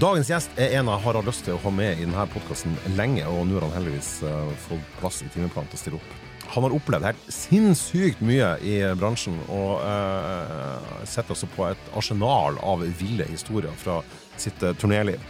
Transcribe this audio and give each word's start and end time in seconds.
Dagens 0.00 0.30
gjest 0.30 0.54
er 0.56 0.78
en 0.78 0.88
jeg 0.88 1.02
har 1.04 1.16
lyst 1.26 1.42
til 1.44 1.58
å 1.58 1.60
ha 1.60 1.70
med 1.76 1.98
i 1.98 2.06
denne 2.06 2.22
podkasten 2.32 2.72
lenge, 2.96 3.20
og 3.28 3.42
nå 3.44 3.58
har 3.58 3.66
han 3.66 3.74
heldigvis 3.74 4.22
uh, 4.24 4.48
fått 4.64 4.94
plass 4.96 5.18
i 5.26 5.28
timeplanen 5.28 5.68
til 5.68 5.76
å 5.76 5.80
stille 5.82 5.98
opp. 5.98 6.14
Han 6.54 6.64
har 6.64 6.76
opplevd 6.78 7.04
helt 7.04 7.26
sinnssykt 7.28 8.22
mye 8.24 8.54
i 8.64 8.78
bransjen, 8.96 9.36
og 9.52 9.82
uh, 9.84 11.04
setter 11.04 11.34
altså 11.36 11.50
på 11.52 11.68
et 11.68 11.92
arsenal 12.00 12.56
av 12.64 12.86
ville 12.96 13.28
historier 13.28 13.76
fra 13.82 13.98
sitt 14.40 14.64
uh, 14.64 14.72
turnéliv. 14.80 15.20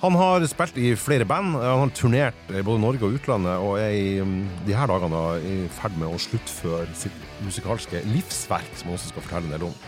Han 0.00 0.16
har 0.16 0.48
spilt 0.48 0.80
i 0.80 0.94
flere 0.96 1.28
band, 1.28 1.60
han 1.60 1.84
har 1.84 1.92
turnert 1.92 2.56
i 2.56 2.64
både 2.64 2.80
Norge 2.80 3.04
og 3.04 3.20
utlandet, 3.20 3.60
og 3.60 3.82
er 3.84 3.98
i 4.00 4.10
um, 4.24 4.38
de 4.64 4.80
her 4.80 4.88
dagene 4.88 5.24
i 5.44 5.56
ferd 5.76 6.00
med 6.00 6.08
å 6.08 6.24
sluttføre 6.30 6.88
sitt 6.96 7.24
musikalske 7.44 8.00
livsverk, 8.14 8.78
som 8.80 8.88
han 8.88 8.96
også 8.96 9.12
skal 9.12 9.28
fortelle 9.28 9.50
en 9.50 9.58
del 9.58 9.68
om. 9.68 9.80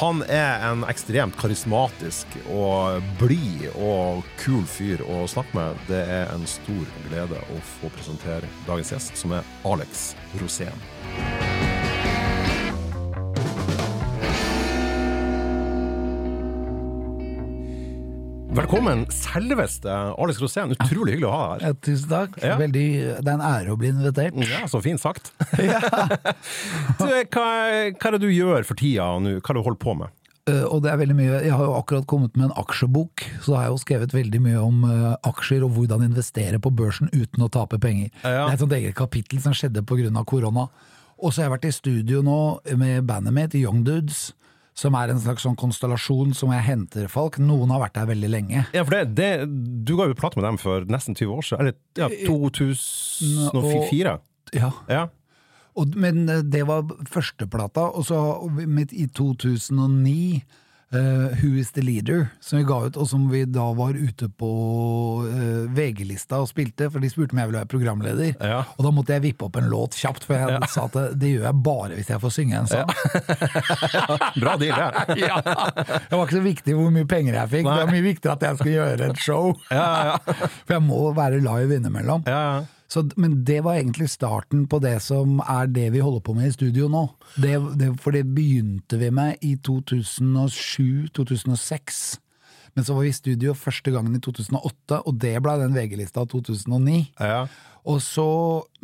Han 0.00 0.22
er 0.32 0.62
en 0.64 0.80
ekstremt 0.88 1.34
karismatisk 1.36 2.38
og 2.48 3.04
blid 3.20 3.66
og 3.74 4.22
kul 4.40 4.62
fyr 4.64 5.02
å 5.04 5.26
snakke 5.28 5.58
med. 5.58 5.82
Det 5.90 6.00
er 6.00 6.32
en 6.32 6.46
stor 6.48 6.88
glede 7.10 7.42
å 7.52 7.60
få 7.74 7.92
presentere 7.98 8.48
dagens 8.64 8.94
gjest, 8.94 9.20
som 9.20 9.36
er 9.36 9.52
Alex 9.68 10.14
Rosén. 10.40 11.69
Velkommen, 18.50 19.04
selveste 19.14 19.92
Alex 20.18 20.40
Rosén. 20.42 20.72
Utrolig 20.74 21.14
hyggelig 21.14 21.28
å 21.28 21.34
ha 21.34 21.42
deg 21.52 21.68
her. 21.68 21.74
Tusen 21.86 22.10
takk. 22.10 22.32
Ja. 22.42 22.56
Veldig, 22.58 22.86
det 23.22 23.30
er 23.30 23.36
en 23.36 23.44
ære 23.46 23.74
å 23.74 23.76
bli 23.78 23.92
invitert. 23.92 24.34
Ja, 24.42 24.64
Så 24.66 24.80
fint 24.82 24.98
sagt. 24.98 25.30
du, 25.54 27.04
hva, 27.06 27.20
hva 27.30 28.10
er 28.10 28.16
det 28.16 28.20
du 28.24 28.26
gjør 28.26 28.66
for 28.66 28.80
tida 28.80 29.06
nå? 29.22 29.36
Hva 29.38 29.52
er 29.52 29.54
det 29.54 29.62
du 29.62 29.68
holder 29.68 29.80
på 29.84 29.94
med? 30.00 30.16
Uh, 30.50 30.64
og 30.66 30.82
det 30.82 30.90
er 30.90 30.98
veldig 30.98 31.14
mye 31.18 31.40
Jeg 31.44 31.52
har 31.52 31.66
jo 31.68 31.74
akkurat 31.76 32.06
kommet 32.10 32.34
med 32.34 32.48
en 32.48 32.56
aksjebok, 32.58 33.22
så 33.44 33.54
har 33.54 33.68
jeg 33.68 33.74
jo 33.76 33.80
skrevet 33.84 34.16
veldig 34.16 34.40
mye 34.42 34.64
om 34.64 34.82
uh, 34.88 35.12
aksjer 35.30 35.62
og 35.66 35.76
hvordan 35.76 36.08
investere 36.08 36.58
på 36.58 36.74
børsen 36.74 37.12
uten 37.14 37.46
å 37.46 37.50
tape 37.54 37.78
penger. 37.78 38.10
Ja. 38.24 38.48
Det 38.48 38.48
er 38.48 38.56
et 38.56 38.64
sånt 38.64 38.76
eget 38.80 38.98
kapittel 38.98 39.44
som 39.44 39.54
skjedde 39.54 39.86
pga. 39.86 40.24
korona. 40.26 40.66
Og 41.20 41.30
så 41.30 41.44
har 41.44 41.50
jeg 41.50 41.54
vært 41.54 41.70
i 41.70 41.76
studio 41.76 42.26
nå 42.26 42.40
med 42.80 43.06
bandet 43.06 43.36
mitt, 43.36 43.54
Young 43.54 43.84
Dudes. 43.86 44.32
Som 44.80 44.96
er 44.96 45.12
en 45.12 45.20
slags 45.20 45.44
sånn 45.44 45.58
konstellasjon 45.60 46.32
som 46.36 46.52
jeg 46.54 46.64
henter 46.64 47.08
folk. 47.12 47.36
Noen 47.42 47.72
har 47.74 47.82
vært 47.82 47.98
der 47.98 48.08
veldig 48.14 48.30
lenge. 48.32 48.64
Ja, 48.72 48.84
for 48.86 48.96
det, 48.96 49.12
det, 49.18 49.30
Du 49.84 49.92
ga 49.98 50.08
jo 50.08 50.16
plate 50.16 50.40
med 50.40 50.46
dem 50.48 50.60
for 50.62 50.86
nesten 50.88 51.18
20 51.18 51.34
år 51.36 51.44
siden. 51.44 51.60
Eller 51.66 51.74
ja, 52.00 52.08
2004. 52.24 54.14
Ja. 54.56 54.70
Ja. 54.88 55.04
Og, 55.78 55.94
men 56.00 56.24
eh, 56.28 56.42
det 56.42 56.64
var 56.68 56.88
førsteplata, 57.10 57.90
og 57.94 58.08
så 58.08 58.18
midt 58.66 58.94
i 58.96 59.06
2009 59.06 60.40
eh, 60.94 61.38
Who 61.40 61.54
Is 61.60 61.72
The 61.72 61.82
Leader, 61.82 62.28
som 62.40 62.58
vi 62.58 62.64
ga 62.64 62.78
ut, 62.86 62.96
og 62.96 63.08
som 63.08 63.28
vi 63.30 63.44
da 63.44 63.66
var 63.76 63.94
ute 63.94 64.28
på 64.28 64.50
uh, 65.24 65.70
VG-lista 65.76 66.40
og 66.42 66.48
spilte, 66.50 66.90
for 66.90 67.02
de 67.02 67.10
spurte 67.12 67.34
om 67.36 67.42
jeg 67.42 67.50
ville 67.50 67.60
være 67.62 67.70
programleder. 67.70 68.32
Ja. 68.40 68.62
Og 68.76 68.86
da 68.86 68.92
måtte 68.94 69.14
jeg 69.16 69.24
vippe 69.28 69.46
opp 69.46 69.58
en 69.60 69.70
låt 69.72 69.98
kjapt, 69.98 70.26
for 70.28 70.38
jeg 70.38 70.70
sa 70.72 70.86
at 70.88 70.98
det, 70.98 71.06
det 71.22 71.32
gjør 71.34 71.46
jeg 71.48 71.62
bare 71.70 71.98
hvis 71.98 72.10
jeg 72.12 72.24
får 72.24 72.34
synge 72.36 72.58
en 72.60 72.70
sang. 72.70 72.90
Bra 74.42 74.56
deal, 74.60 74.74
det. 74.76 75.18
Ja. 75.30 75.40
Det 75.44 76.16
var 76.16 76.24
ikke 76.24 76.38
så 76.38 76.44
viktig 76.44 76.74
hvor 76.76 76.92
mye 76.94 77.06
penger 77.08 77.36
jeg 77.36 77.52
fikk, 77.54 77.68
det 77.68 77.78
var 77.84 77.92
mye 77.92 78.04
viktigere 78.04 78.36
at 78.38 78.44
jeg 78.48 78.60
skulle 78.60 78.76
gjøre 78.76 79.10
et 79.10 79.22
show. 79.22 79.54
Ja, 79.70 79.88
ja. 80.10 80.36
For 80.66 80.76
jeg 80.76 80.84
må 80.86 81.00
være 81.16 81.42
live 81.44 81.80
innimellom. 81.80 82.26
ja, 82.28 82.42
ja. 82.50 82.68
Så, 82.90 83.04
men 83.16 83.44
det 83.46 83.60
var 83.62 83.74
egentlig 83.78 84.08
starten 84.10 84.64
på 84.70 84.78
det 84.82 84.96
som 85.04 85.40
er 85.44 85.66
det 85.70 85.92
vi 85.94 86.00
holder 86.02 86.20
på 86.26 86.34
med 86.34 86.48
i 86.48 86.52
studio 86.56 86.88
nå. 86.90 87.04
Det, 87.38 87.54
det, 87.78 87.92
for 88.02 88.10
det 88.16 88.24
begynte 88.34 88.98
vi 88.98 89.10
med 89.14 89.38
i 89.46 89.52
2007-2006. 89.68 92.18
Men 92.74 92.84
så 92.86 92.94
var 92.94 93.02
vi 93.06 93.10
i 93.12 93.14
studio 93.14 93.54
første 93.54 93.90
gangen 93.94 94.16
i 94.18 94.20
2008, 94.22 95.02
og 95.06 95.12
det 95.22 95.42
ble 95.42 95.54
den 95.62 95.74
VG-lista 95.76 96.20
av 96.24 96.28
2009. 96.34 97.06
ja. 97.18 97.46
Så, 98.04 98.24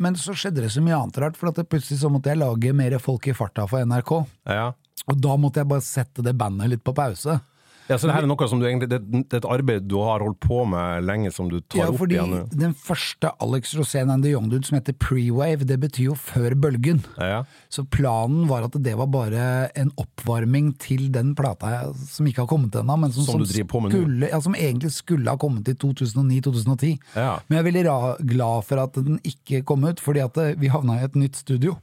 men 0.01 0.15
så 0.17 0.33
skjedde 0.33 0.63
det 0.63 0.71
så 0.73 0.81
mye 0.81 0.97
annet 0.97 1.17
rart, 1.21 1.37
for 1.37 1.53
plutselig 1.53 1.99
så 2.01 2.09
måtte 2.09 2.29
jeg 2.31 2.41
lage 2.41 2.73
mer 2.75 2.97
folk 2.99 3.27
i 3.29 3.33
farta 3.37 3.67
for 3.69 3.77
NRK. 3.85 4.11
ja. 4.49 4.73
Og 5.07 5.15
da 5.23 5.37
måtte 5.39 5.61
jeg 5.61 5.69
bare 5.69 5.85
sette 5.85 6.21
det 6.25 6.33
bandet 6.35 6.69
litt 6.71 6.83
på 6.83 6.93
pause. 6.97 7.37
Ja, 7.87 7.95
så 7.97 8.09
det 8.09 8.15
her 8.17 8.25
er 8.25 8.29
noe 8.29 8.47
som 8.51 8.59
du 8.59 8.65
egentlig, 8.67 8.89
det, 8.91 8.99
det 9.07 9.37
er 9.37 9.41
et 9.41 9.47
arbeid 9.47 9.85
du 9.87 9.95
har 10.03 10.23
holdt 10.25 10.39
på 10.43 10.61
med 10.67 11.05
lenge, 11.07 11.31
som 11.31 11.47
du 11.51 11.59
tar 11.61 11.79
Ja, 11.79 11.87
opp 11.93 12.01
igjen? 12.07 12.33
Ja, 12.33 12.41
fordi 12.47 12.61
den 12.63 12.73
første 12.75 13.31
Alex 13.43 13.71
Rosén 13.79 14.11
and 14.11 14.25
the 14.27 14.33
Young 14.33 14.49
Dude 14.51 14.67
som 14.67 14.75
heter 14.79 14.95
Pre-Wave, 14.99 15.63
det 15.69 15.77
betyr 15.79 16.09
jo 16.09 16.17
før 16.19 16.55
bølgen. 16.59 16.99
Ja. 17.17 17.43
Så 17.71 17.85
planen 17.93 18.47
var 18.49 18.65
at 18.67 18.75
det 18.83 18.95
var 18.99 19.07
bare 19.13 19.47
en 19.79 19.93
oppvarming 20.01 20.73
til 20.83 21.07
den 21.15 21.31
plata 21.37 21.93
som 22.09 22.27
ikke 22.27 22.43
har 22.43 22.51
kommet 22.51 22.75
ennå, 22.75 22.97
men 23.05 23.15
som, 23.15 23.23
Som 23.27 23.43
nå. 23.45 23.47
skulle, 23.47 24.29
ja, 24.31 24.39
som 24.43 24.55
egentlig 24.57 24.91
skulle 24.97 25.31
ha 25.31 25.39
kommet 25.39 25.67
i 25.71 25.77
2009-2010. 25.79 26.97
Ja. 27.15 27.37
Men 27.47 27.57
jeg 27.57 27.63
er 27.63 27.69
veldig 27.71 27.85
glad 28.33 28.67
for 28.67 28.83
at 28.83 28.99
den 28.99 29.19
ikke 29.27 29.63
kom 29.67 29.85
ut, 29.87 30.01
fordi 30.03 30.23
at 30.25 30.37
eh, 30.43 30.55
vi 30.59 30.71
havna 30.73 30.99
i 30.99 31.05
et 31.07 31.15
nytt 31.15 31.39
studio 31.39 31.77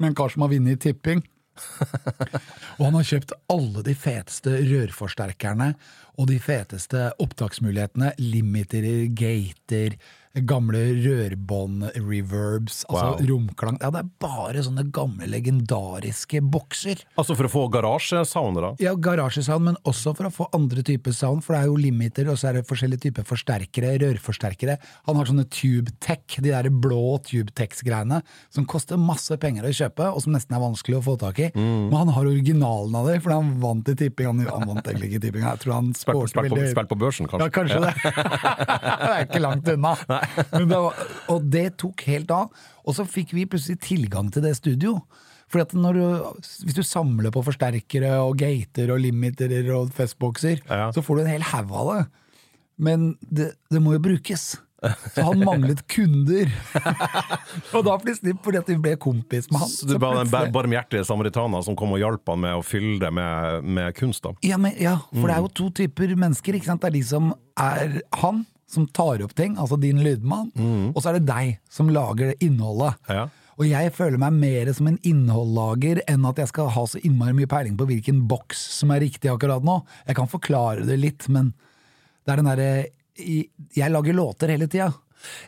med 0.00 0.10
en 0.10 0.16
kar 0.18 0.32
som 0.32 0.42
har 0.42 0.50
vunnet 0.50 0.74
i 0.74 0.80
tipping. 0.88 1.22
og 2.78 2.82
han 2.86 2.96
har 2.98 3.08
kjøpt 3.08 3.34
alle 3.52 3.84
de 3.86 3.94
feteste 3.98 4.56
rørforsterkerne 4.66 5.72
og 6.18 6.28
de 6.30 6.38
feteste 6.42 7.08
opptaksmulighetene. 7.22 8.12
Limiterer, 8.22 9.06
gater, 9.16 9.98
gamle 10.42 10.80
rørbånd, 10.98 11.84
reverbs, 11.94 12.82
altså 12.88 13.04
Wow. 13.04 13.26
romklang. 13.28 13.76
Ja, 13.80 13.90
det 13.94 14.00
er 14.00 14.08
bare 14.18 14.62
sånne 14.66 14.90
gamle, 14.90 15.28
legendariske 15.30 16.40
bokser. 16.42 17.04
Altså 17.16 17.36
for 17.38 17.46
å 17.46 17.50
få 17.52 17.62
garasjesound, 17.70 18.58
da? 18.58 18.72
Ja, 18.82 18.94
garasjesound, 18.98 19.62
men 19.64 19.76
også 19.86 20.14
for 20.16 20.26
å 20.26 20.32
få 20.34 20.48
andre 20.52 20.82
typer 20.82 21.14
sound, 21.14 21.44
for 21.44 21.54
det 21.54 21.62
er 21.62 21.66
jo 21.70 21.76
limiter, 21.78 22.28
og 22.30 22.38
så 22.40 22.48
er 22.50 22.58
det 22.58 22.66
forskjellige 22.66 23.06
typer 23.06 23.22
forsterkere, 23.28 23.94
rørforsterkere. 24.02 24.78
Han 25.06 25.16
har 25.20 25.30
sånne 25.30 25.46
Tube 25.54 25.94
Tech, 26.00 26.24
de 26.40 26.50
der 26.50 26.68
blå 26.68 27.20
Tube 27.22 27.54
Tex-greiene, 27.54 28.22
som 28.50 28.66
koster 28.66 28.98
masse 28.98 29.38
penger 29.38 29.68
å 29.68 29.70
kjøpe, 29.74 30.10
og 30.10 30.20
som 30.24 30.34
nesten 30.34 30.56
er 30.56 30.64
vanskelig 30.64 30.98
å 30.98 31.04
få 31.04 31.16
tak 31.20 31.38
i. 31.38 31.50
Mm. 31.54 31.90
Men 31.92 31.96
han 32.02 32.12
har 32.16 32.26
originalen 32.26 32.98
av 32.98 33.06
det, 33.06 33.20
for 33.22 33.36
han 33.36 33.54
vant 33.62 33.86
i 33.88 33.94
tipping. 33.94 34.26
Han, 34.32 34.42
han 34.50 34.66
vant 34.66 34.82
egentlig 34.82 35.12
ikke 35.12 35.22
i 35.22 35.24
tipping, 35.28 35.46
jeg 35.46 35.62
tror 35.62 35.78
han 35.78 35.92
på, 35.94 36.26
veldig 36.42 36.68
spilt 36.74 36.90
på 36.90 36.98
børsen, 36.98 37.30
kanskje? 37.30 37.46
ja, 37.46 37.54
kanskje 37.54 37.80
det. 37.86 37.94
det 39.04 39.12
er 39.14 39.26
ikke 39.28 39.44
langt 39.44 39.70
unna. 39.70 39.94
Det 40.08 40.23
var, 40.72 41.04
og 41.32 41.46
det 41.52 41.68
tok 41.82 42.04
helt 42.08 42.32
av. 42.34 42.50
Og 42.84 42.96
så 42.96 43.06
fikk 43.08 43.34
vi 43.36 43.46
plutselig 43.50 43.80
tilgang 43.84 44.30
til 44.34 44.44
det 44.46 44.56
studio. 44.58 44.98
Fordi 45.52 45.62
at 45.68 45.72
når 45.78 45.98
du, 45.98 46.04
Hvis 46.66 46.74
du 46.76 46.82
samler 46.82 47.30
på 47.34 47.44
forsterkere 47.46 48.16
og 48.24 48.38
gater 48.40 48.90
og 48.94 49.02
limiterer 49.04 49.68
og 49.76 49.92
festbokser, 49.94 50.60
Ja. 50.68 50.90
så 50.90 51.04
får 51.04 51.16
du 51.16 51.24
en 51.24 51.34
hel 51.36 51.48
haug 51.52 51.72
av 51.72 51.90
det. 51.94 52.04
Men 52.78 53.12
det, 53.22 53.52
det 53.70 53.82
må 53.82 53.94
jo 53.94 54.02
brukes. 54.02 54.56
Så 55.14 55.22
han 55.24 55.40
manglet 55.44 55.80
kunder. 55.88 56.50
og 57.76 57.84
da 57.86 57.94
plutselig, 58.02 58.34
fordi 58.44 58.60
at 58.60 58.68
vi 58.68 58.76
ble 58.84 58.96
kompis 59.00 59.48
med 59.52 59.62
han 59.62 59.70
Så 59.70 59.88
du 59.88 59.94
var 60.02 60.18
den 60.20 60.52
barmhjertige 60.52 61.06
samaritaner 61.08 61.64
som 61.64 61.76
kom 61.78 61.94
og 61.96 62.02
hjalp 62.02 62.28
han 62.32 62.42
med 62.44 62.58
å 62.58 62.64
fylle 62.66 62.98
det 63.02 63.12
med, 63.14 63.64
med 63.64 63.94
kunst? 63.96 64.24
da? 64.26 64.34
Ja, 64.44 64.58
men, 64.60 64.74
ja, 64.80 64.98
for 65.14 65.28
det 65.30 65.36
er 65.38 65.46
jo 65.46 65.52
to 65.62 65.70
typer 65.82 66.12
mennesker. 66.18 66.58
Ikke 66.58 66.68
sant? 66.72 66.82
Det 66.84 66.92
er 66.92 66.98
de 66.98 67.04
som 67.06 67.32
er 67.60 68.00
han, 68.20 68.44
som 68.74 68.88
tar 68.90 69.22
opp 69.24 69.32
ting, 69.38 69.54
altså 69.60 69.78
din 69.80 70.02
lydmann, 70.04 70.50
og 70.92 71.00
så 71.00 71.12
er 71.12 71.20
det 71.20 71.28
deg 71.30 71.56
som 71.72 71.92
lager 71.94 72.32
det 72.32 72.38
innholdet. 72.44 72.98
Ja. 73.08 73.28
Og 73.54 73.68
jeg 73.68 73.92
føler 73.94 74.18
meg 74.18 74.34
mer 74.34 74.70
som 74.74 74.88
en 74.90 74.98
innholdlager 75.06 76.00
enn 76.10 76.26
at 76.26 76.40
jeg 76.42 76.50
skal 76.50 76.72
ha 76.74 76.82
så 76.90 76.98
innmari 77.06 77.36
mye 77.38 77.50
peiling 77.50 77.76
på 77.78 77.86
hvilken 77.86 78.24
boks 78.30 78.58
som 78.80 78.90
er 78.90 79.04
riktig 79.04 79.30
akkurat 79.30 79.62
nå. 79.62 79.78
Jeg 80.08 80.18
kan 80.18 80.30
forklare 80.30 80.86
det 80.88 80.98
litt, 80.98 81.28
men 81.30 81.52
det 82.24 82.34
er 82.34 82.42
den 82.42 82.50
derre 82.50 82.70
Jeg 83.14 83.94
lager 83.94 84.16
låter 84.16 84.50
hele 84.50 84.66
tida. 84.66 84.88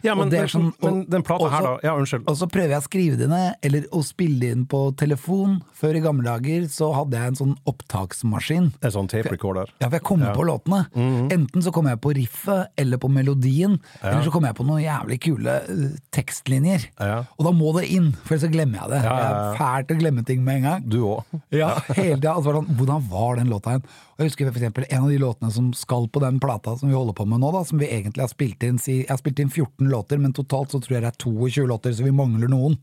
Ja, 0.03 0.15
men, 0.15 0.27
Og 0.27 0.31
det 0.31 0.39
er 0.43 0.59
men, 0.59 0.73
sånn- 0.73 1.09
den 1.11 1.23
plata 1.23 1.49
her, 1.51 1.63
da? 1.63 1.75
Ja, 1.85 1.95
unnskyld. 1.99 2.25
Og 2.29 2.37
så 2.37 2.49
prøver 2.51 2.75
jeg 2.77 2.83
å 2.83 2.87
skrive 2.89 3.17
det 3.19 3.29
ned, 3.29 3.55
eller 3.63 3.87
å 3.93 4.03
spille 4.05 4.51
inn 4.53 4.67
på 4.67 4.81
telefon. 4.97 5.61
Før 5.77 5.97
i 5.97 6.01
gamle 6.05 6.25
dager 6.25 6.67
så 6.73 6.93
hadde 6.95 7.13
jeg 7.19 7.27
en 7.33 7.41
sånn 7.43 7.57
opptaksmaskin. 7.67 8.73
En 8.83 8.91
sånn 8.95 9.09
tape 9.11 9.31
recorder? 9.33 9.71
Ja, 9.81 9.89
for 9.89 9.99
jeg 9.99 10.05
kommer 10.07 10.35
på 10.37 10.45
låtene. 10.47 10.87
Mhm. 10.95 11.31
Enten 11.33 11.63
så 11.63 11.73
kommer 11.73 11.91
jeg 11.95 12.01
på 12.01 12.15
riffet, 12.17 12.69
eller 12.79 12.99
på 12.99 13.11
melodien, 13.13 13.79
eller 14.03 14.23
så 14.23 14.31
kommer 14.33 14.49
jeg 14.53 14.57
på 14.57 14.67
noen 14.67 14.83
jævlig 14.85 15.21
kule 15.21 15.57
uh, 15.69 15.97
tekstlinjer. 16.13 16.87
Ja. 17.01 17.25
Og 17.39 17.45
da 17.47 17.53
må 17.57 17.73
det 17.79 17.89
inn, 17.93 18.13
for 18.25 18.35
ellers 18.37 18.47
så 18.47 18.53
glemmer 18.53 18.81
jeg 18.83 18.91
det. 18.95 19.03
Ja, 19.05 19.13
ja, 19.13 19.17
Jeg 19.17 19.31
ja. 19.31 19.53
er 19.53 19.61
fælt 19.61 19.95
å 19.95 19.99
glemme 20.01 20.27
ting 20.27 20.45
med 20.45 20.57
en 20.57 20.63
gang. 20.71 20.89
Du 20.89 20.99
òg? 21.05 21.25
Ja, 21.53 21.75
hele 21.95 22.17
tida. 22.21 22.35
Altså, 22.37 22.53
hvordan, 22.53 22.77
hvordan 22.79 23.09
var 23.11 23.37
den 23.41 23.49
låta 23.53 23.77
igjen? 23.77 23.87
Og 24.17 24.25
jeg 24.25 24.31
husker 24.31 24.49
for 24.49 24.63
eksempel 24.63 24.87
en 24.89 25.05
av 25.05 25.11
de 25.13 25.19
låtene 25.21 25.53
som 25.53 25.69
skal 25.77 26.07
på 26.09 26.21
den 26.25 26.39
plata 26.41 26.73
som 26.81 26.89
vi 26.89 26.97
holder 26.97 27.13
på 27.19 27.27
med 27.29 27.43
nå, 27.43 27.51
da, 27.53 27.61
som 27.69 27.81
vi 27.81 27.89
egentlig 27.93 28.23
har 28.25 28.31
spilt 28.33 28.65
inn 28.65 28.79
Jeg 28.81 29.05
har 29.11 29.21
spilt 29.21 29.43
inn 29.43 29.51
14 29.53 29.91
låter, 29.93 30.21
men 30.23 30.33
totalt 30.33 30.73
så 30.73 30.81
tror 30.81 30.97
jeg 30.97 31.05
det 31.05 31.11
er 31.11 31.19
22 31.21 31.67
låter, 31.69 31.93
så 31.93 32.07
vi 32.07 32.15
mangler 32.17 32.49
noen. 32.49 32.79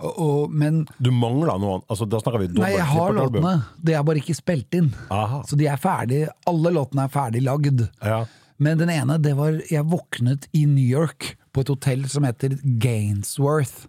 Og, 0.00 0.18
og, 0.20 0.52
men 0.52 0.82
Du 1.00 1.08
mangler 1.16 1.56
noen? 1.60 1.84
Altså, 1.88 2.04
da 2.08 2.20
snakker 2.20 2.44
vi 2.44 2.50
dobbelt 2.52 2.66
Nei, 2.66 2.74
jeg 2.76 2.88
har 2.92 3.16
låtene, 3.16 3.54
det 3.80 3.96
er 3.96 4.04
bare 4.04 4.20
ikke 4.20 4.36
spilt 4.36 4.76
inn. 4.76 4.92
Aha. 5.12 5.40
Så 5.48 5.56
de 5.60 5.68
er 5.68 5.80
ferdig, 5.80 6.22
alle 6.48 6.74
låtene 6.76 7.08
er 7.08 7.14
ferdig 7.16 7.44
lagd. 7.46 7.86
Ja. 8.04 8.22
Men 8.60 8.80
den 8.80 8.92
ene, 8.92 9.16
det 9.16 9.32
var 9.38 9.56
Jeg 9.70 9.88
våknet 9.88 10.44
i 10.52 10.66
New 10.68 10.84
York 10.84 11.34
på 11.56 11.64
et 11.64 11.72
hotell 11.72 12.04
som 12.12 12.28
heter 12.28 12.58
Gainsworth. 12.84 13.86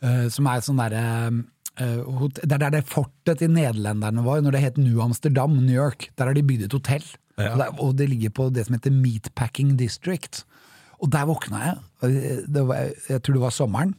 Uh, 0.00 0.30
som 0.32 0.46
er 0.48 0.62
sånn 0.64 0.80
derre 0.80 1.04
hot- 1.04 1.44
Det 1.78 2.52
er 2.52 2.58
der 2.58 2.70
det 2.74 2.84
fortet 2.88 3.38
til 3.38 3.50
nederlenderne 3.50 4.24
var, 4.24 4.40
når 4.40 4.50
det 4.50 4.60
het 4.60 4.78
New 4.78 5.00
Amsterdam, 5.00 5.50
New 5.50 5.76
York. 5.76 6.10
Der 6.18 6.26
har 6.26 6.34
de 6.34 6.42
bygd 6.42 6.66
et 6.66 6.72
hotell. 6.72 7.04
Og, 7.36 7.56
det, 7.56 7.68
og 7.80 7.98
det 7.98 8.08
ligger 8.10 8.30
på 8.30 8.50
det 8.52 8.66
som 8.66 8.76
heter 8.76 8.92
Meatpacking 8.92 9.78
District. 9.78 10.44
Og 11.00 11.12
der 11.12 11.24
våkna 11.24 11.62
jeg. 11.64 12.44
Det 12.52 12.66
var, 12.68 12.90
jeg 13.08 13.22
tror 13.22 13.38
det 13.38 13.42
var 13.42 13.54
sommeren. 13.54 13.94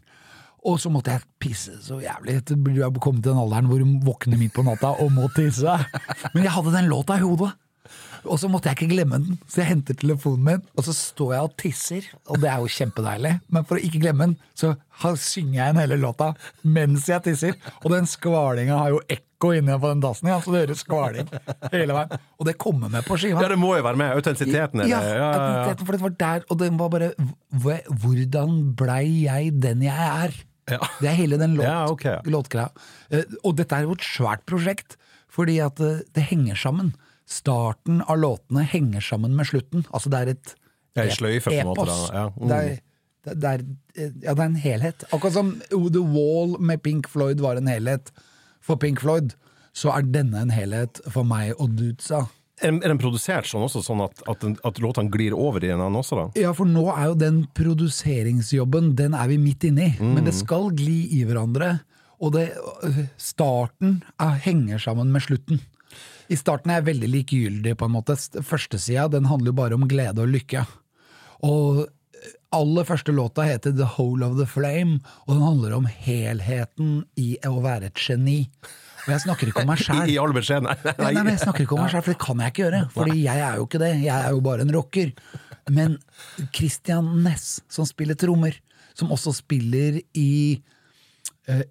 Og 0.62 0.78
så 0.78 0.92
måtte 0.94 1.16
jeg 1.16 1.26
pisse 1.42 1.74
så 1.82 1.98
jævlig. 1.98 2.38
Jeg 2.78 2.94
kommet 3.02 3.24
til 3.24 3.32
den 3.32 3.42
alderen 3.42 3.66
hvor 3.66 3.82
du 3.82 3.98
våkner 4.06 4.38
midt 4.38 4.54
på 4.54 4.66
natta 4.66 4.94
og 5.02 5.10
må 5.14 5.26
tisse. 5.34 5.74
Men 6.36 6.46
jeg 6.46 6.54
hadde 6.54 6.76
den 6.76 6.90
låta 6.92 7.18
i 7.18 7.26
hodet. 7.26 7.56
Og 8.26 8.38
så 8.42 8.50
måtte 8.52 8.70
jeg 8.70 8.78
ikke 8.78 8.92
glemme 8.94 9.18
den, 9.24 9.40
så 9.50 9.62
jeg 9.64 9.70
henter 9.72 9.98
telefonen 9.98 10.44
min, 10.46 10.62
og 10.78 10.86
så 10.86 10.94
står 10.94 11.34
jeg 11.34 11.48
og 11.48 11.56
tisser. 11.58 12.08
Og 12.30 12.38
det 12.44 12.50
er 12.52 12.62
jo 12.62 12.70
kjempedeilig, 12.76 13.32
men 13.50 13.66
for 13.66 13.80
å 13.80 13.84
ikke 13.88 14.02
glemme 14.04 14.28
den, 14.30 14.36
så 14.56 14.76
synger 15.18 15.58
jeg 15.58 15.74
en 15.74 15.80
hele 15.82 15.98
låta 15.98 16.32
mens 16.64 17.08
jeg 17.10 17.24
tisser. 17.26 17.58
Og 17.82 17.90
den 17.96 18.06
skvalinga 18.10 18.78
har 18.78 18.94
jo 18.94 19.00
ekko 19.10 19.54
inne 19.58 19.74
på 19.82 19.90
den 19.90 20.04
dassen, 20.04 20.30
ja, 20.30 20.38
så 20.44 20.54
det 20.54 20.60
høres 20.68 20.84
skvaling 20.86 21.32
hele 21.74 21.96
veien. 21.98 22.14
Og 22.38 22.46
det 22.46 22.58
kommer 22.62 22.92
med 22.94 23.08
på 23.08 23.18
skiva. 23.18 23.42
Ja, 23.42 23.50
det 23.50 23.58
må 23.58 23.74
jo 23.78 23.82
være 23.88 23.98
med. 23.98 24.14
Autentisiteten. 24.20 24.84
Ja, 24.92 25.00
autentisiteten, 25.02 25.88
for 25.90 25.98
det 25.98 26.04
var 26.06 26.16
der, 26.22 26.46
og 26.54 26.60
den 26.62 26.78
var 26.78 26.94
bare 26.94 27.12
Hvordan 27.90 28.56
blei 28.78 29.26
jeg 29.26 29.56
den 29.64 29.82
jeg 29.86 30.08
er? 30.26 30.36
Ja. 30.72 30.78
Det 31.02 31.10
er 31.10 31.18
hele 31.18 31.38
den 31.42 31.56
låt, 31.58 31.66
Ja, 31.66 31.80
okay. 31.90 32.20
låtgreia. 32.30 32.70
Eh, 33.12 33.24
Og 33.44 33.58
dette 33.58 33.76
er 33.76 33.88
jo 33.90 33.96
et 33.98 34.06
svært 34.06 34.46
prosjekt, 34.48 34.96
fordi 35.32 35.58
at 35.64 35.80
eh, 35.82 36.04
det 36.16 36.28
henger 36.30 36.56
sammen. 36.56 36.94
Starten 37.32 38.02
av 38.04 38.20
låtene 38.20 38.66
henger 38.68 39.04
sammen 39.06 39.38
med 39.38 39.48
slutten. 39.48 39.86
Altså 39.92 40.12
det 40.12 40.20
er 40.24 40.34
et 40.36 40.56
det 40.92 41.06
er 41.06 41.14
sløyfe, 41.16 41.54
epos. 41.56 41.78
måte, 41.88 41.94
Ja. 42.12 42.26
Mm. 42.36 42.50
Det, 42.50 42.58
er, 42.58 43.36
det, 43.36 43.52
er, 43.54 43.62
ja, 44.26 44.34
det 44.34 44.42
er 44.42 44.50
en 44.50 44.60
helhet. 44.60 45.06
Akkurat 45.12 45.38
som 45.38 45.54
The 45.72 46.04
Wall 46.04 46.58
med 46.60 46.84
Pink 46.84 47.08
Floyd 47.08 47.40
var 47.40 47.56
en 47.56 47.70
helhet 47.72 48.12
for 48.62 48.76
Pink 48.82 49.00
Floyd, 49.00 49.34
så 49.74 49.94
er 49.96 50.04
denne 50.12 50.42
en 50.44 50.52
helhet 50.52 51.00
for 51.08 51.24
meg 51.28 51.54
og 51.58 51.78
Dudsa. 51.80 52.26
Er, 52.62 52.76
den 52.84 53.00
produsert 53.02 53.48
sånn 53.50 53.64
også, 53.66 53.82
sånn 53.86 54.04
at, 54.04 54.20
at, 54.30 54.44
at 54.68 54.82
låtene 54.84 55.10
glir 55.14 55.34
over 55.34 55.64
i 55.64 55.72
en 55.72 55.80
annen 55.80 56.02
også, 56.02 56.20
da? 56.20 56.26
Ja, 56.44 56.52
for 56.54 56.70
nå 56.70 56.84
er 56.94 57.08
jo 57.10 57.16
den 57.18 57.40
produseringsjobben, 57.58 58.92
den 59.00 59.16
er 59.18 59.32
vi 59.32 59.40
midt 59.42 59.66
inne 59.72 59.88
i. 59.88 59.96
Men 60.04 60.28
det 60.28 60.36
skal 60.38 60.70
gli 60.78 61.06
i 61.18 61.24
hverandre. 61.26 61.78
Og 62.22 62.36
det, 62.36 62.52
øh, 62.86 63.00
starten 63.18 64.04
er, 64.22 64.36
henger 64.44 64.78
sammen 64.84 65.10
med 65.14 65.24
slutten. 65.26 65.64
I 66.32 66.38
starten 66.40 66.72
er 66.72 66.80
jeg 66.80 66.90
veldig 66.92 67.10
likegyldig, 67.16 67.74
på 67.80 67.88
en 67.88 67.96
måte. 67.96 68.16
Førstesida 68.46 69.10
den 69.12 69.28
handler 69.30 69.52
jo 69.52 69.58
bare 69.62 69.78
om 69.80 69.88
glede 69.90 70.24
og 70.24 70.32
lykke. 70.32 70.64
Og 71.48 71.88
aller 72.52 72.88
første 72.88 73.14
låta 73.16 73.46
heter 73.48 73.74
The 73.76 73.88
Hole 73.98 74.28
of 74.28 74.38
the 74.40 74.48
Flame, 74.50 75.00
og 75.26 75.36
den 75.36 75.44
handler 75.44 75.76
om 75.78 75.88
helheten 75.90 77.04
i 77.20 77.34
å 77.48 77.60
være 77.64 77.92
et 77.92 78.02
geni. 78.02 78.40
Og 79.06 79.14
jeg 79.16 79.24
snakker 79.26 79.50
ikke 79.50 79.64
om 79.64 79.72
meg 79.72 79.82
sjæl. 79.86 80.12
Jeg 80.12 81.40
snakker 81.42 81.66
ikke 81.66 81.78
om 81.78 81.84
meg 81.86 81.94
selv, 81.94 82.06
for 82.06 82.14
det 82.14 82.22
kan 82.22 82.44
jeg 82.44 82.54
ikke 82.54 82.66
gjøre. 82.66 82.82
Fordi 82.94 83.18
jeg 83.24 83.46
er 83.48 83.58
jo 83.58 83.70
ikke 83.70 83.82
det. 83.82 83.94
Jeg 84.04 84.18
er 84.18 84.36
jo 84.36 84.44
bare 84.46 84.68
en 84.68 84.76
rocker. 84.76 85.14
Men 85.72 85.98
Christian 86.54 87.10
Ness, 87.26 87.62
som 87.72 87.88
spiller 87.88 88.20
trommer, 88.20 88.58
som 88.98 89.12
også 89.14 89.34
spiller 89.40 90.02
i 90.18 90.32
eh, 91.50 91.64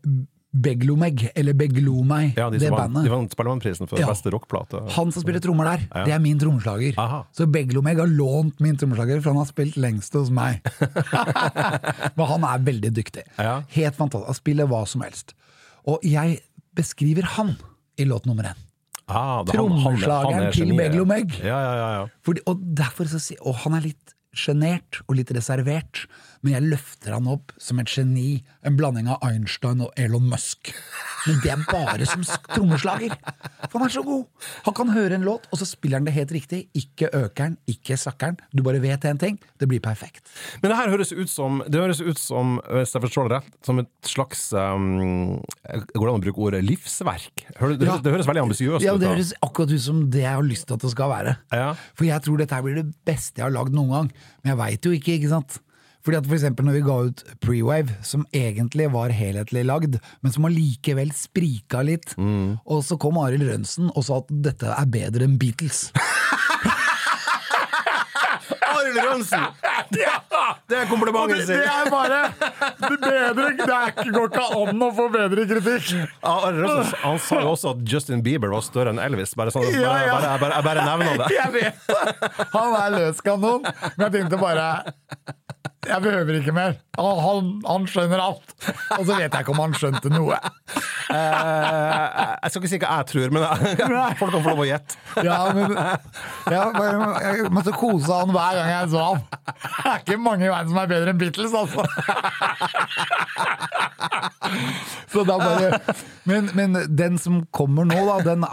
Beglomeg, 0.50 1.28
eller 1.38 1.54
Beglomeg, 1.54 2.32
Ja, 2.36 2.48
de 2.50 2.58
det 2.58 2.70
vant, 2.72 2.80
bandet. 2.92 3.04
de 3.06 3.10
vant 3.12 3.30
Spellemannprisen 3.30 3.86
for 3.88 3.98
Ja. 4.00 4.08
beste 4.10 4.30
rockplate. 4.34 4.80
Han 4.96 5.12
som 5.12 5.22
spiller 5.22 5.38
trommer 5.40 5.64
der, 5.64 6.04
det 6.04 6.12
er 6.12 6.18
min 6.18 6.38
trommeslager. 6.38 6.94
Aha. 6.98 7.24
Så 7.32 7.46
Beglomeg 7.46 7.98
har 7.98 8.06
lånt 8.10 8.58
min 8.58 8.76
trommeslager, 8.76 9.20
for 9.22 9.30
han 9.30 9.38
har 9.38 9.46
spilt 9.46 9.76
lengst 9.76 10.12
hos 10.12 10.30
meg. 10.30 10.60
Men 12.16 12.26
han 12.26 12.42
er 12.44 12.58
veldig 12.66 12.92
dyktig. 12.96 13.22
Ja. 13.38 13.60
Helt 13.76 13.94
fantastisk. 13.94 14.26
Han 14.26 14.34
spiller 14.40 14.66
hva 14.66 14.82
som 14.90 15.02
helst. 15.06 15.34
Og 15.86 16.02
jeg 16.02 16.40
beskriver 16.74 17.22
han 17.36 17.56
i 17.96 18.04
låt 18.04 18.26
nummer 18.26 18.50
én. 18.50 18.58
Ah, 19.10 19.40
er 19.42 19.52
Trommeslageren 19.52 20.52
til. 20.54 20.74
Beglomeg. 20.78 21.32
Ja, 21.42 21.58
ja, 21.58 21.74
ja, 21.74 21.88
ja. 22.00 22.34
Og 22.46 23.20
si, 23.20 23.36
og 23.42 23.54
han 23.64 23.74
er 23.74 23.80
litt 23.90 24.14
sjenert 24.34 25.00
og 25.08 25.16
litt 25.18 25.30
reservert, 25.34 26.04
men 26.40 26.54
jeg 26.54 26.68
løfter 26.70 27.12
han 27.12 27.26
opp 27.28 27.52
som 27.60 27.80
et 27.82 27.90
geni. 27.92 28.40
En 28.64 28.76
blanding 28.78 29.10
av 29.12 29.20
Einstein 29.26 29.82
og 29.84 29.90
Elon 30.00 30.24
Musk. 30.30 30.70
Men 31.26 31.40
det 31.44 31.50
er 31.52 31.64
bare 31.68 32.06
som 32.08 32.22
trommeslager! 32.54 33.12
For 33.68 33.76
han 33.76 33.84
er 33.90 33.92
så 33.92 34.02
god! 34.06 34.24
Han 34.64 34.76
kan 34.78 34.92
høre 34.94 35.18
en 35.18 35.26
låt, 35.26 35.44
og 35.52 35.60
så 35.60 35.68
spiller 35.68 36.00
han 36.00 36.08
det 36.08 36.14
helt 36.16 36.32
riktig. 36.32 36.62
Ikke 36.80 37.10
økeren, 37.12 37.58
ikke 37.68 37.98
sakkeren. 38.00 38.38
Du 38.56 38.62
bare 38.64 38.80
vet 38.80 39.04
en 39.04 39.20
ting. 39.20 39.36
Det 39.60 39.68
blir 39.68 39.82
perfekt. 39.84 40.24
Men 40.62 40.72
det 40.72 40.78
her 40.80 40.94
høres 40.94 41.12
ut 41.12 41.28
som, 41.28 41.60
det 41.68 41.82
høres 41.84 42.00
ut 42.00 42.20
som 42.20 42.56
hvis 42.70 42.96
jeg 42.96 43.04
forstår 43.04 43.28
det 43.28 43.36
rett, 43.42 43.52
som 43.68 43.84
et 43.84 43.92
slags 44.08 44.46
um, 44.56 45.36
Går 45.92 46.06
det 46.06 46.10
an 46.10 46.18
å 46.18 46.24
bruke 46.24 46.46
ordet 46.48 46.64
livsverk? 46.64 47.44
Det, 47.52 47.84
Ja. 47.84 47.98
det 48.00 48.12
høres 48.16 48.28
veldig 48.28 48.46
ambisiøst 48.48 48.84
Ja. 48.86 48.96
Det 49.00 49.12
høres 49.12 49.34
akkurat 49.44 49.72
ut 49.76 49.84
som 49.84 50.06
det 50.10 50.24
jeg 50.24 50.32
har 50.40 50.46
lyst 50.46 50.66
til 50.70 50.80
at 50.80 50.88
det 50.88 50.90
skal 50.96 51.12
være. 51.12 51.36
Ja. 51.52 51.74
For 51.94 52.08
jeg 52.08 52.24
tror 52.24 52.40
dette 52.40 52.56
her 52.56 52.64
blir 52.64 52.80
det 52.80 52.88
beste 53.04 53.42
jeg 53.42 53.48
har 53.50 53.52
lagd 53.54 53.76
noen 53.76 53.92
gang. 53.92 54.14
Men 54.40 54.54
jeg 54.54 54.60
veit 54.64 54.88
jo 54.88 54.96
ikke, 54.96 55.20
ikke 55.20 55.32
sant. 55.36 55.60
Fordi 56.04 56.16
at 56.20 56.26
for 56.28 56.36
eksempel 56.38 56.64
når 56.68 56.78
vi 56.78 56.84
ga 56.86 56.96
ut 57.10 57.24
Prewave, 57.44 57.96
som 58.06 58.24
egentlig 58.36 58.86
var 58.94 59.12
helhetlig 59.14 59.64
lagd, 59.68 59.98
men 60.24 60.32
som 60.34 60.46
allikevel 60.48 61.12
sprika 61.16 61.82
litt, 61.86 62.14
og 62.18 62.80
så 62.86 62.96
kom 63.00 63.18
Arild 63.20 63.44
Rønsen 63.50 63.90
og 63.94 64.06
sa 64.06 64.22
at 64.22 64.30
dette 64.48 64.70
er 64.72 64.88
bedre 64.90 65.28
enn 65.28 65.36
Beatles. 65.40 65.90
Arild 68.70 68.98
Rønsen! 69.04 69.44
Det 69.90 70.76
er 70.78 70.86
komplimentet 70.88 71.46
sin! 71.48 71.58
er 71.60 71.90
bare 71.90 72.20
bedre 72.80 73.32
Det 73.34 73.66
er 73.66 73.90
ikke, 73.90 74.06
går 74.14 74.28
ikke 74.30 74.44
an 74.60 74.84
å 74.86 74.90
få 74.96 75.06
bedre 75.12 75.46
kritikk! 75.50 75.90
Ja, 75.98 76.34
Arild 76.48 76.64
Rønsen 76.64 76.96
han 77.04 77.20
sa 77.26 77.40
jo 77.44 77.52
også 77.54 77.74
at 77.74 77.84
Justin 77.92 78.22
Bieber 78.24 78.52
var 78.54 78.64
større 78.64 78.94
enn 78.94 79.02
Elvis. 79.02 79.34
Bare 79.38 79.52
sånn, 79.54 79.66
bare, 79.66 79.82
Ja, 79.82 79.94
ja. 80.06 80.14
Bare, 80.14 80.32
jeg, 80.32 80.42
bare, 80.44 80.54
jeg 80.56 80.68
bare 80.68 80.86
nevner 80.88 81.22
det. 81.24 81.28
Jeg 81.40 81.50
vet 81.54 81.76
det! 81.90 82.02
Han 82.54 82.74
er 82.80 82.96
løskanon, 82.96 83.64
men 83.64 84.04
jeg 84.06 84.12
tenkte 84.16 84.40
bare 84.40 84.66
Jeg 85.88 86.02
behøver 86.04 86.36
ikke 86.36 86.52
mer. 86.52 86.74
Han, 86.98 87.18
han, 87.24 87.46
han 87.64 87.86
skjønner 87.88 88.20
alt. 88.20 88.50
Og 88.98 89.04
så 89.08 89.14
vet 89.16 89.32
jeg 89.32 89.40
ikke 89.40 89.52
om 89.54 89.62
han 89.62 89.76
skjønte 89.78 90.10
noe. 90.12 90.36
Eh, 91.10 91.94
jeg 92.44 92.52
skal 92.52 92.60
ikke 92.60 92.70
si 92.70 92.80
hva 92.82 92.98
jeg 93.00 93.06
tror, 93.08 93.32
men 93.32 93.46
folk 94.20 94.34
kan 94.34 94.44
få 94.44 94.52
lov 94.52 94.60
å 94.62 94.66
gjette. 94.68 94.98
Ja, 95.24 95.38
men 95.56 95.72
jeg, 95.72 96.82
Jeg 97.24 97.52
måtte 97.56 97.72
kose 97.74 98.12
han 98.12 98.34
hver 98.34 98.58
gang 98.58 98.68
jeg 98.74 98.90
så 98.92 99.06
han. 99.06 99.22
Det 99.30 99.94
er 99.94 100.02
ikke 100.04 100.18
mange 100.20 100.46
i 100.46 100.52
verden 100.52 100.74
som 100.74 100.82
er 100.82 100.90
bedre 100.92 101.14
enn 101.14 101.22
Beatles, 101.22 101.56
altså. 101.56 101.86
Så 105.10 105.24
da 105.26 105.36
bare 105.40 105.80
Men, 106.28 106.50
men 106.54 106.76
den 106.96 107.18
som 107.20 107.40
kommer 107.54 107.88
nå, 107.88 107.98
da, 108.06 108.18
den, 108.32 108.44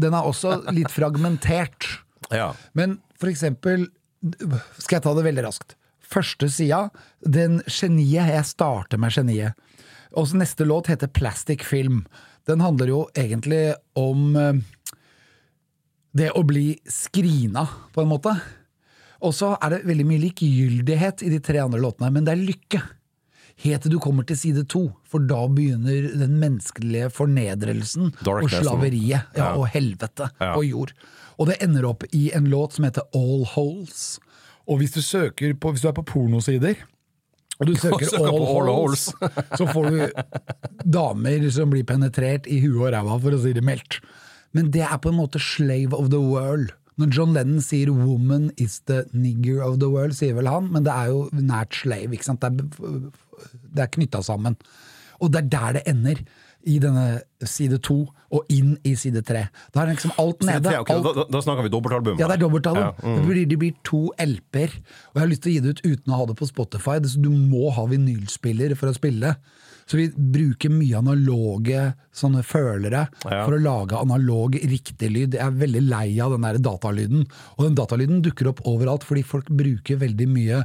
den 0.00 0.16
er 0.16 0.28
også 0.28 0.58
litt 0.74 0.92
fragmentert. 0.92 1.88
Ja. 2.32 2.52
Men 2.76 2.98
for 3.20 3.30
eksempel 3.30 3.88
Skal 4.80 4.96
jeg 4.98 5.04
ta 5.04 5.12
det 5.16 5.26
veldig 5.26 5.44
raskt? 5.44 5.74
Første 6.14 6.48
sida, 6.52 6.88
den 7.26 7.60
geniet 7.66 8.30
Jeg 8.30 8.46
starter 8.46 9.00
med 9.02 9.14
geniet. 9.16 9.54
Og 10.14 10.28
så 10.30 10.38
neste 10.38 10.66
låt 10.68 10.86
heter 10.92 11.10
Plastic 11.10 11.64
Film. 11.66 12.04
Den 12.46 12.60
handler 12.62 12.86
jo 12.92 13.00
egentlig 13.18 13.74
om 13.98 14.36
eh, 14.38 14.60
det 16.14 16.28
å 16.38 16.44
bli 16.46 16.76
skrina, 16.86 17.66
på 17.94 18.04
en 18.04 18.12
måte. 18.12 18.34
Og 19.24 19.32
så 19.34 19.54
er 19.58 19.72
det 19.74 19.86
veldig 19.88 20.06
mye 20.06 20.22
likegyldighet 20.28 21.24
i 21.26 21.32
de 21.32 21.40
tre 21.42 21.58
andre 21.64 21.80
låtene, 21.82 22.12
men 22.14 22.26
det 22.26 22.34
er 22.36 22.44
lykke. 22.44 22.82
Helt 23.64 23.84
til 23.86 23.94
du 23.94 24.00
kommer 24.02 24.26
til 24.26 24.36
side 24.38 24.64
to, 24.70 24.84
for 25.06 25.22
da 25.30 25.44
begynner 25.50 26.08
den 26.18 26.36
menneskelige 26.42 27.08
fornedrelsen 27.14 28.10
og 28.26 28.48
slaveriet 28.50 29.30
Ja. 29.38 29.52
og 29.54 29.68
helvete 29.70 30.28
Ja. 30.40 30.54
og 30.56 30.64
jord. 30.66 30.92
Og 31.38 31.48
det 31.48 31.60
ender 31.62 31.86
opp 31.86 32.04
i 32.12 32.30
en 32.34 32.44
låt 32.50 32.74
som 32.74 32.84
heter 32.84 33.02
All 33.14 33.44
Holes. 33.54 34.18
Og 34.70 34.80
hvis 34.80 34.94
du 34.96 35.02
søker 35.04 35.54
på, 35.60 35.72
hvis 35.72 35.84
du 35.84 35.88
er 35.90 35.96
på 35.96 36.06
pornosider, 36.08 36.78
og 37.60 37.68
du 37.68 37.74
søker 37.84 38.08
søker 38.08 38.28
All, 38.30 38.46
All 38.48 38.70
Holes, 38.72 39.08
så 39.58 39.66
får 39.70 39.90
du 39.90 39.98
damer 40.96 41.50
som 41.54 41.72
blir 41.72 41.86
penetrert 41.88 42.48
i 42.50 42.60
huet 42.64 42.80
og 42.88 42.94
ræva, 42.96 43.18
for 43.22 43.36
å 43.36 43.42
si 43.42 43.52
det 43.56 43.64
mildt. 43.66 44.00
Men 44.54 44.70
det 44.74 44.84
er 44.86 44.96
på 45.02 45.10
en 45.10 45.18
måte 45.18 45.42
slave 45.42 45.94
of 45.96 46.10
the 46.14 46.22
world. 46.22 46.72
Når 47.00 47.10
John 47.10 47.32
Lennon 47.34 47.62
sier 47.62 47.90
'woman 47.90 48.52
is 48.56 48.80
the 48.86 49.02
nigger 49.12 49.62
of 49.66 49.80
the 49.82 49.90
world', 49.90 50.14
sier 50.14 50.34
vel 50.34 50.46
han, 50.46 50.70
men 50.72 50.84
det 50.86 50.92
er 50.94 51.10
jo 51.10 51.28
nært 51.32 51.74
slave. 51.74 52.12
ikke 52.14 52.24
sant? 52.24 52.40
Det 52.40 52.62
er, 52.62 53.10
det 53.74 53.82
er 53.82 53.90
knytta 53.98 54.22
sammen. 54.22 54.56
Og 55.18 55.32
det 55.32 55.42
er 55.42 55.48
der 55.48 55.72
det 55.72 55.82
ender. 55.90 56.22
I 56.66 56.78
denne 56.82 57.06
side 57.44 57.78
to 57.84 58.06
og 58.34 58.48
inn 58.50 58.74
i 58.88 58.94
side 58.98 59.20
tre. 59.26 59.44
Da 59.74 59.82
er 59.82 59.92
liksom 59.92 60.14
alt 60.18 60.40
Side 60.42 60.54
nede. 60.56 60.70
tre, 60.70 60.78
ok, 60.82 60.90
alt 60.94 61.04
da, 61.04 61.24
da, 61.30 61.42
snakker 61.44 61.66
vi 61.66 61.72
dobbeltalbum. 61.74 62.16
ja, 62.18 62.26
det 62.30 62.38
er 62.38 62.42
dobbeltalbum. 62.42 62.82
Ja, 62.82 62.94
mm. 63.04 63.18
det, 63.20 63.26
blir, 63.28 63.44
det 63.50 63.58
blir 63.60 63.74
to 63.86 64.00
LP-er. 64.18 64.72
Og 65.12 65.20
jeg 65.20 65.22
har 65.22 65.30
lyst 65.30 65.44
til 65.44 65.52
å 65.52 65.54
gi 65.54 65.60
det 65.64 65.74
ut 65.74 65.84
uten 65.84 66.14
å 66.14 66.22
ha 66.22 66.26
det 66.30 66.38
på 66.40 66.48
Spotify. 66.48 66.96
Så 67.04 67.20
du 67.22 67.30
må 67.30 67.68
ha 67.76 67.84
vinylspiller 67.90 68.74
for 68.80 68.90
å 68.90 68.96
spille. 68.96 69.34
Så 69.84 69.98
vi 70.00 70.08
bruker 70.16 70.72
mye 70.72 70.96
analoge 71.02 71.90
sånne 72.16 72.40
følere 72.46 73.04
Ja. 73.28 73.44
for 73.44 73.52
å 73.52 73.60
lage 73.60 74.00
analog 74.00 74.56
riktig 74.56 75.10
lyd. 75.12 75.36
Jeg 75.36 75.44
er 75.44 75.60
veldig 75.60 75.84
lei 75.84 76.08
av 76.24 76.32
den 76.32 76.46
der 76.48 76.58
datalyden. 76.58 77.26
Og 77.58 77.68
den 77.68 77.76
datalyden 77.76 78.22
dukker 78.24 78.48
opp 78.48 78.64
overalt 78.64 79.04
fordi 79.04 79.22
folk 79.22 79.52
bruker 79.52 80.00
veldig 80.00 80.28
mye 80.32 80.64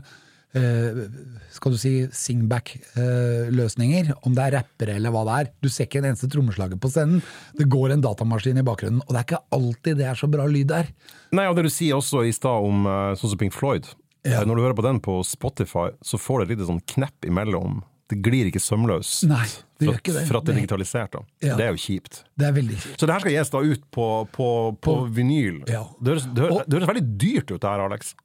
skal 0.49 1.73
du 1.75 1.77
si 1.77 1.91
singback-løsninger, 2.15 4.11
om 4.25 4.33
det 4.33 4.45
er 4.47 4.55
rappere 4.57 4.95
eller 4.97 5.13
hva 5.13 5.21
det 5.27 5.35
er. 5.37 5.51
Du 5.61 5.69
ser 5.69 5.85
ikke 5.85 6.01
en 6.01 6.09
eneste 6.09 6.29
trommeslager 6.31 6.79
på 6.81 6.89
scenen. 6.89 7.21
Det 7.57 7.67
går 7.69 7.93
en 7.93 8.03
datamaskin 8.05 8.57
i 8.57 8.65
bakgrunnen, 8.65 9.03
og 9.05 9.13
det 9.13 9.21
er 9.21 9.27
ikke 9.27 9.43
alltid 9.59 9.99
det 10.01 10.07
er 10.09 10.17
så 10.19 10.29
bra 10.31 10.47
lyd 10.49 10.71
der. 10.71 10.89
Nei, 11.37 11.45
og 11.49 11.57
det 11.59 11.67
du 11.67 11.73
sier 11.73 11.99
også 11.99 12.23
i 12.25 12.33
stad 12.35 12.65
om 12.65 12.87
eh, 12.89 13.13
sånn 13.19 13.35
som 13.35 13.41
Pink 13.41 13.53
Floyd. 13.55 13.91
Ja. 14.25 14.41
Eh, 14.41 14.47
Når 14.47 14.55
du 14.57 14.63
hører 14.65 14.77
på 14.79 14.85
den 14.85 14.99
på 15.03 15.19
Spotify, 15.27 15.89
så 16.01 16.19
får 16.19 16.41
du 16.41 16.45
et 16.47 16.55
litt 16.57 16.67
sånn 16.69 16.83
knepp 16.95 17.29
imellom. 17.29 17.83
Det 18.09 18.17
glir 18.25 18.49
ikke 18.49 18.61
sømløst. 18.63 19.27
Nei, 19.29 19.45
det 19.77 19.85
gjør 19.85 19.99
ikke 20.01 20.15
det. 20.15 20.23
For 20.25 20.39
at 20.39 20.47
det 20.47 20.53
er 20.55 20.59
digitalisert. 20.63 21.11
da. 21.13 21.19
Ja. 21.45 21.59
Det 21.59 21.67
er 21.67 21.75
jo 21.75 21.81
kjipt. 21.83 22.23
Det 22.33 22.47
er 22.47 22.55
veldig 22.55 22.79
kjipt. 22.79 22.95
Så 22.97 23.05
det 23.05 23.13
her 23.13 23.21
skal 23.21 23.35
gis 23.35 23.53
da 23.53 23.61
ut 23.61 23.83
på, 23.93 24.07
på, 24.33 24.47
på, 24.81 24.95
vinyl. 25.13 25.59
Ja. 25.69 25.83
Det, 25.99 26.15
høres, 26.15 26.25
det, 26.25 26.41
høres, 26.47 26.65
det 26.65 26.79
høres 26.79 26.89
veldig 26.89 27.05
dyrt 27.21 27.53
ut 27.53 27.59
det 27.59 27.69
her, 27.69 27.83
Alex. 27.85 28.15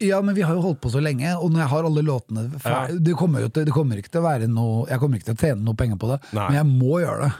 Ja, 0.00 0.22
men 0.24 0.34
vi 0.34 0.42
har 0.42 0.56
jo 0.56 0.64
holdt 0.64 0.80
på 0.80 0.92
så 0.92 1.02
lenge, 1.02 1.34
og 1.36 1.52
når 1.52 1.64
jeg 1.64 1.72
har 1.74 1.86
alle 1.90 2.04
låtene 2.06 2.46
ferdig 2.62 3.02
det, 3.04 3.14
kommer 3.20 3.44
til, 3.48 3.68
det 3.68 3.76
kommer 3.76 4.00
ikke 4.00 4.12
til 4.14 4.22
å 4.22 4.28
være 4.28 4.48
noe 4.48 4.86
Jeg 4.88 5.02
kommer 5.02 5.20
ikke 5.20 5.28
til 5.28 5.36
å 5.36 5.42
tjene 5.44 5.66
noe 5.66 5.76
penger 5.76 6.00
på 6.00 6.08
det, 6.14 6.18
Nei. 6.32 6.46
men 6.48 6.60
jeg 6.60 6.68
må 6.70 7.00
gjøre 7.02 7.28
det. 7.28 7.32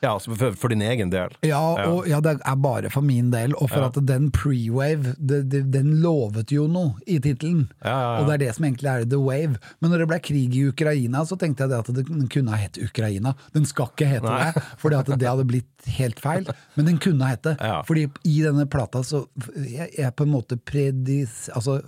Ja, 0.00 0.12
altså 0.12 0.34
for, 0.38 0.54
for 0.54 0.70
din 0.70 0.82
egen 0.86 1.10
del. 1.10 1.32
Ja, 1.46 1.58
og 1.90 2.06
ja, 2.06 2.20
det 2.22 2.36
er 2.36 2.58
bare 2.62 2.90
for 2.92 3.02
min 3.02 3.32
del, 3.32 3.54
og 3.58 3.72
for 3.72 3.88
at 3.88 3.98
den 4.06 4.28
pre-wave, 4.34 5.16
den 5.18 5.90
lovet 6.04 6.52
jo 6.54 6.68
noe 6.70 6.94
i 7.10 7.18
tittelen. 7.22 7.64
Ja, 7.82 7.90
ja, 7.90 7.96
ja. 7.98 8.12
Og 8.20 8.28
det 8.28 8.36
er 8.36 8.44
det 8.44 8.52
som 8.54 8.68
egentlig 8.68 8.92
er 8.92 9.08
the 9.10 9.18
wave. 9.18 9.58
Men 9.82 9.92
når 9.92 10.04
det 10.04 10.08
ble 10.12 10.20
krig 10.30 10.54
i 10.54 10.64
Ukraina, 10.70 11.24
så 11.26 11.38
tenkte 11.40 11.66
jeg 11.66 11.74
det 11.74 11.82
at 11.82 11.92
den 11.98 12.30
kunne 12.30 12.54
ha 12.54 12.60
hett 12.62 12.78
Ukraina. 12.78 13.34
Den 13.56 13.66
skal 13.66 13.90
ikke 13.90 14.10
hete 14.12 14.30
Nei. 14.30 14.52
det, 14.54 14.64
fordi 14.78 15.00
at 15.00 15.12
det 15.16 15.30
hadde 15.32 15.50
blitt 15.50 15.92
helt 15.98 16.22
feil. 16.22 16.46
Men 16.78 16.92
den 16.92 17.02
kunne 17.02 17.26
ha 17.26 17.34
hett 17.34 17.46
det. 17.50 17.58
Ja. 17.58 17.82
Fordi 17.88 18.06
i 18.22 18.38
denne 18.46 18.70
plata 18.70 19.02
så 19.06 19.26
jeg, 19.58 19.90
jeg 19.98 20.14
på 20.14 20.28
en 20.28 20.34
måte 20.36 20.62
predis... 20.62 21.48
Altså 21.58 21.80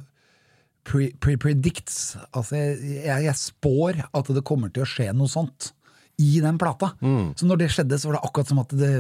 pre- 0.91 1.13
pre-predicts. 1.23 2.17
altså 2.35 2.59
jeg, 2.59 3.05
jeg, 3.29 3.35
spår 3.39 4.03
at 4.11 4.31
det 4.35 4.43
kommer 4.49 4.73
til 4.75 4.83
å 4.83 4.91
skje 4.91 5.13
noe 5.15 5.31
sånt 5.31 5.71
i 6.21 6.41
den 6.43 6.59
plata. 6.61 6.93
Mm. 7.01 7.31
Så 7.39 7.47
når 7.49 7.63
det 7.63 7.71
skjedde, 7.73 7.97
så 8.03 8.11
var 8.11 8.19
det 8.19 8.27
akkurat 8.29 8.51
som 8.51 8.59
at 8.61 8.75
det 8.77 8.91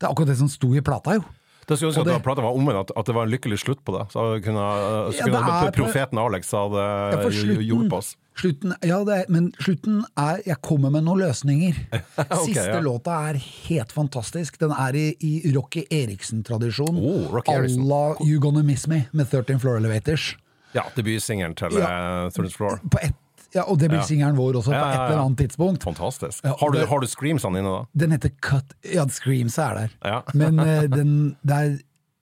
Det 0.00 0.06
er 0.08 0.10
akkurat 0.10 0.28
det 0.32 0.40
som 0.40 0.48
sto 0.48 0.74
i 0.74 0.80
plata, 0.84 1.14
jo. 1.20 1.22
Det 1.68 1.76
skulle 1.78 1.92
ønske 1.92 2.02
at 2.02 2.08
det- 2.08 2.22
plata 2.24 2.42
var 2.42 2.56
omvendt, 2.56 2.80
at, 2.88 2.90
at 2.98 3.06
det 3.06 3.14
var 3.14 3.26
en 3.28 3.30
lykkelig 3.30 3.58
slutt 3.62 3.82
på 3.86 3.92
det. 3.94 4.06
Så 4.10 4.22
kunne, 4.42 4.58
så 4.58 5.12
Ja, 5.14 5.24
kunne 5.28 5.40
det 5.44 5.68
er- 5.68 5.76
profeten 5.76 6.18
Alex 6.18 6.50
hadde 6.56 6.84
Ja, 7.14 7.60
gjort 7.62 7.88
på 7.92 7.98
oss. 8.00 8.16
slutten 8.40 8.72
ja, 8.82 8.98
er, 9.04 9.26
men 9.28 9.52
slutten 9.60 10.00
er 10.18 10.40
Jeg 10.46 10.56
kommer 10.62 10.90
med 10.90 11.04
noen 11.04 11.20
løsninger. 11.20 11.76
okay, 12.18 12.46
Siste 12.48 12.64
ja. 12.72 12.80
låta 12.80 13.14
er 13.30 13.34
helt 13.68 13.92
fantastisk. 13.92 14.58
Den 14.58 14.72
er 14.72 14.96
i, 14.98 15.14
i 15.20 15.52
Rocky 15.54 15.84
Eriksen-tradisjon. 15.90 16.96
Oh, 16.96 17.28
Rocky 17.30 17.52
Erickson. 17.52 17.86
la 17.86 18.16
You 18.24 18.40
Gonna 18.40 18.62
Miss 18.66 18.88
Me 18.88 19.04
med 19.12 19.30
13 19.30 19.60
Floor 19.60 19.76
Elevators. 19.76 20.34
Ja, 20.76 20.84
debutsingelen 20.96 21.56
til 21.58 21.78
Ja. 21.80 22.26
uh, 22.26 22.30
Third 22.34 22.52
Floor. 22.54 22.80
På 22.90 23.02
ett 23.02 23.16
ja, 23.52 23.64
og 23.66 23.80
det 23.80 23.88
blir 23.90 23.98
Ja. 23.98 24.06
singelen 24.06 24.36
vår 24.38 24.60
også, 24.60 24.70
på 24.70 24.78
et 24.78 25.10
eller 25.10 25.24
annet 25.24 25.38
tidspunkt. 25.42 25.82
Fantastisk. 25.82 26.44
Ja, 26.44 26.52
har, 26.60 26.70
du, 26.70 26.86
har 26.86 27.00
du 27.02 27.06
screamsene 27.10 27.58
inne 27.58 27.72
da? 27.72 27.80
Den 27.98 28.12
heter 28.14 28.30
Cut 28.40 28.76
Ja, 28.86 29.02
Screams 29.10 29.58
er 29.58 29.74
der. 29.74 29.90
Ja. 30.06 30.20
Men 30.38 30.60
uh, 30.60 30.84
den, 30.86 31.36
det 31.42 31.56
er 31.56 31.72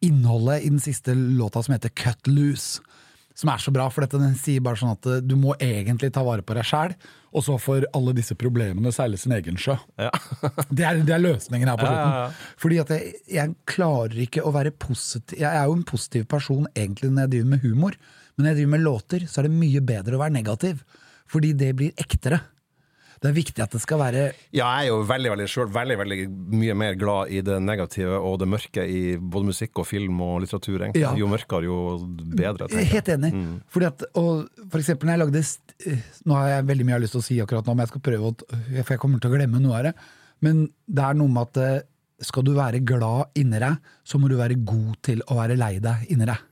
innholdet 0.00 0.64
i 0.64 0.70
den 0.72 0.80
siste 0.80 1.12
låta 1.12 1.60
som 1.62 1.74
heter 1.74 1.92
Cut 1.92 2.26
Loose. 2.30 2.80
Som 3.38 3.50
er 3.52 3.60
så 3.62 3.70
bra, 3.70 3.84
for 3.92 4.02
dette, 4.02 4.18
den 4.18 4.34
sier 4.34 4.62
bare 4.64 4.80
sånn 4.80 4.96
at 4.96 5.06
eh, 5.06 5.20
du 5.22 5.36
må 5.38 5.52
egentlig 5.62 6.08
ta 6.10 6.24
vare 6.26 6.42
på 6.42 6.56
deg 6.56 6.64
sjæl, 6.66 6.94
og 7.30 7.44
så 7.46 7.54
får 7.62 7.84
alle 7.94 8.10
disse 8.16 8.34
problemene 8.34 8.90
seile 8.90 9.14
sin 9.20 9.30
egen 9.36 9.54
sjø. 9.60 9.76
Ja. 10.00 10.08
Det 10.74 10.82
er, 10.88 10.98
det 11.06 11.14
er 11.14 11.22
løsningen 11.22 11.68
her 11.70 11.78
på 11.78 11.86
slutten. 11.86 12.40
Fordi 12.58 12.80
at 12.82 12.90
jeg, 12.96 13.12
jeg 13.30 13.52
klarer 13.70 14.16
ikke 14.24 14.42
å 14.42 14.50
være 14.56 14.72
positiv 14.74 15.38
Jeg 15.38 15.52
er 15.54 15.68
jo 15.70 15.76
en 15.76 15.84
positiv 15.86 16.24
person 16.26 16.66
egentlig 16.74 17.12
når 17.12 17.28
jeg 17.28 17.32
driver 17.36 17.52
med 17.52 17.62
humor, 17.68 18.00
men 18.38 18.46
når 18.46 18.52
jeg 18.52 18.60
driver 18.60 18.74
med 18.76 18.86
låter, 18.86 19.26
så 19.26 19.40
er 19.40 19.48
det 19.48 19.58
mye 19.58 19.82
bedre 19.82 20.14
å 20.14 20.22
være 20.22 20.36
negativ. 20.38 20.84
Fordi 21.28 21.50
det 21.58 21.72
blir 21.76 21.98
ektere. 21.98 22.38
Det 23.18 23.32
er 23.32 23.34
viktig 23.34 23.62
at 23.64 23.72
det 23.74 23.80
skal 23.82 23.98
være 23.98 24.20
Ja, 24.54 24.68
jeg 24.78 24.84
er 24.84 24.88
jo 24.92 24.98
veldig, 25.08 25.30
veldig, 25.32 25.46
selv, 25.50 25.72
veldig, 25.74 25.96
veldig 25.98 26.18
mye 26.54 26.76
mer 26.78 26.98
glad 27.00 27.32
i 27.34 27.40
det 27.42 27.56
negative 27.64 28.20
og 28.22 28.36
det 28.38 28.46
mørke 28.50 28.84
i 28.86 29.00
både 29.18 29.48
musikk 29.50 29.82
og 29.82 29.88
film 29.90 30.20
og 30.22 30.44
litteratur. 30.44 30.86
Ja. 30.94 31.10
Jo 31.18 31.26
mørkere, 31.30 31.66
jo 31.66 31.80
bedre. 32.38 32.70
Helt 32.78 33.10
enig. 33.16 33.32
Mm. 33.34 33.58
Fordi 33.74 33.90
at, 33.90 34.06
og 34.22 34.46
for 34.68 34.78
eksempel 34.78 35.10
når 35.10 35.16
jeg 35.16 35.24
lagde 35.24 35.42
eh, 35.42 36.06
Nå 36.30 36.38
har 36.38 36.52
jeg 36.52 36.68
veldig 36.70 36.86
mye 36.86 36.94
jeg 36.94 37.00
har 37.00 37.06
lyst 37.08 37.16
til 37.16 37.24
å 37.24 37.28
si 37.28 37.40
akkurat 37.42 37.66
nå, 37.66 37.74
men 37.74 37.86
jeg 37.88 37.94
skal 37.96 38.06
prøve 38.06 38.30
å 38.30 38.34
For 38.46 38.94
jeg 38.94 39.02
kommer 39.02 39.22
til 39.22 39.32
å 39.32 39.34
glemme 39.34 39.62
noe 39.64 39.80
av 39.80 39.88
det. 39.90 39.94
Men 40.46 40.68
det 40.86 41.08
er 41.08 41.18
noe 41.18 41.34
med 41.34 41.50
at 41.50 41.62
eh, 41.64 41.86
skal 42.22 42.46
du 42.46 42.54
være 42.54 42.84
glad 42.86 43.34
inni 43.38 43.58
deg, 43.62 43.82
så 44.06 44.18
må 44.22 44.30
du 44.30 44.38
være 44.38 44.58
god 44.66 44.94
til 45.06 45.26
å 45.26 45.38
være 45.38 45.58
lei 45.58 45.76
deg 45.82 46.06
inni 46.14 46.26
deg. 46.28 46.47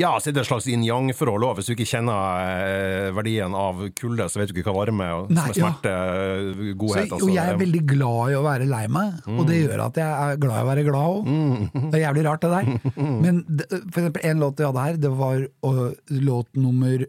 Ja, 0.00 0.12
så 0.18 0.30
er 0.30 0.34
det 0.36 0.42
et 0.42 0.48
slags 0.48 0.66
yin-yang-forhold 0.70 1.44
òg. 1.46 1.54
Hvis 1.58 1.68
du 1.70 1.74
ikke 1.74 1.86
kjenner 1.86 2.42
eh, 2.64 3.10
verdien 3.16 3.54
av 3.54 3.82
kulde, 3.98 4.26
så 4.32 4.40
vet 4.40 4.50
du 4.50 4.58
ikke 4.58 4.68
hva 4.72 4.76
varme 4.84 5.08
og 5.20 5.30
Nei, 5.34 5.46
ja. 5.52 5.54
smerte, 5.58 5.92
eh, 5.94 6.50
Så, 6.64 6.76
godhet 6.82 7.12
og 7.18 7.24
jeg 7.34 7.44
er 7.54 7.60
veldig 7.60 7.82
glad 7.94 8.34
i 8.34 8.38
å 8.38 8.44
være 8.46 8.68
lei 8.70 8.84
meg, 8.88 9.20
og 9.26 9.40
Mm. 9.44 9.46
det 9.50 9.58
gjør 9.62 9.84
at 9.86 9.96
jeg 10.02 10.10
er 10.28 10.36
glad 10.42 10.58
i 10.58 10.64
å 10.64 10.68
være 10.70 10.84
glad 10.90 11.10
òg. 11.14 11.90
Det 11.90 12.00
er 12.00 12.04
jævlig 12.08 12.24
rart, 12.28 12.40
det 12.40 12.50
der. 12.50 12.94
Men 13.24 13.42
for 13.90 14.00
eksempel 14.02 14.24
en 14.30 14.40
låt 14.44 14.58
vi 14.60 14.68
hadde 14.68 14.84
her, 14.88 14.96
det 15.06 15.10
var 15.18 15.42
øh, 15.46 15.92
låt 16.10 16.48
nummer 16.56 17.06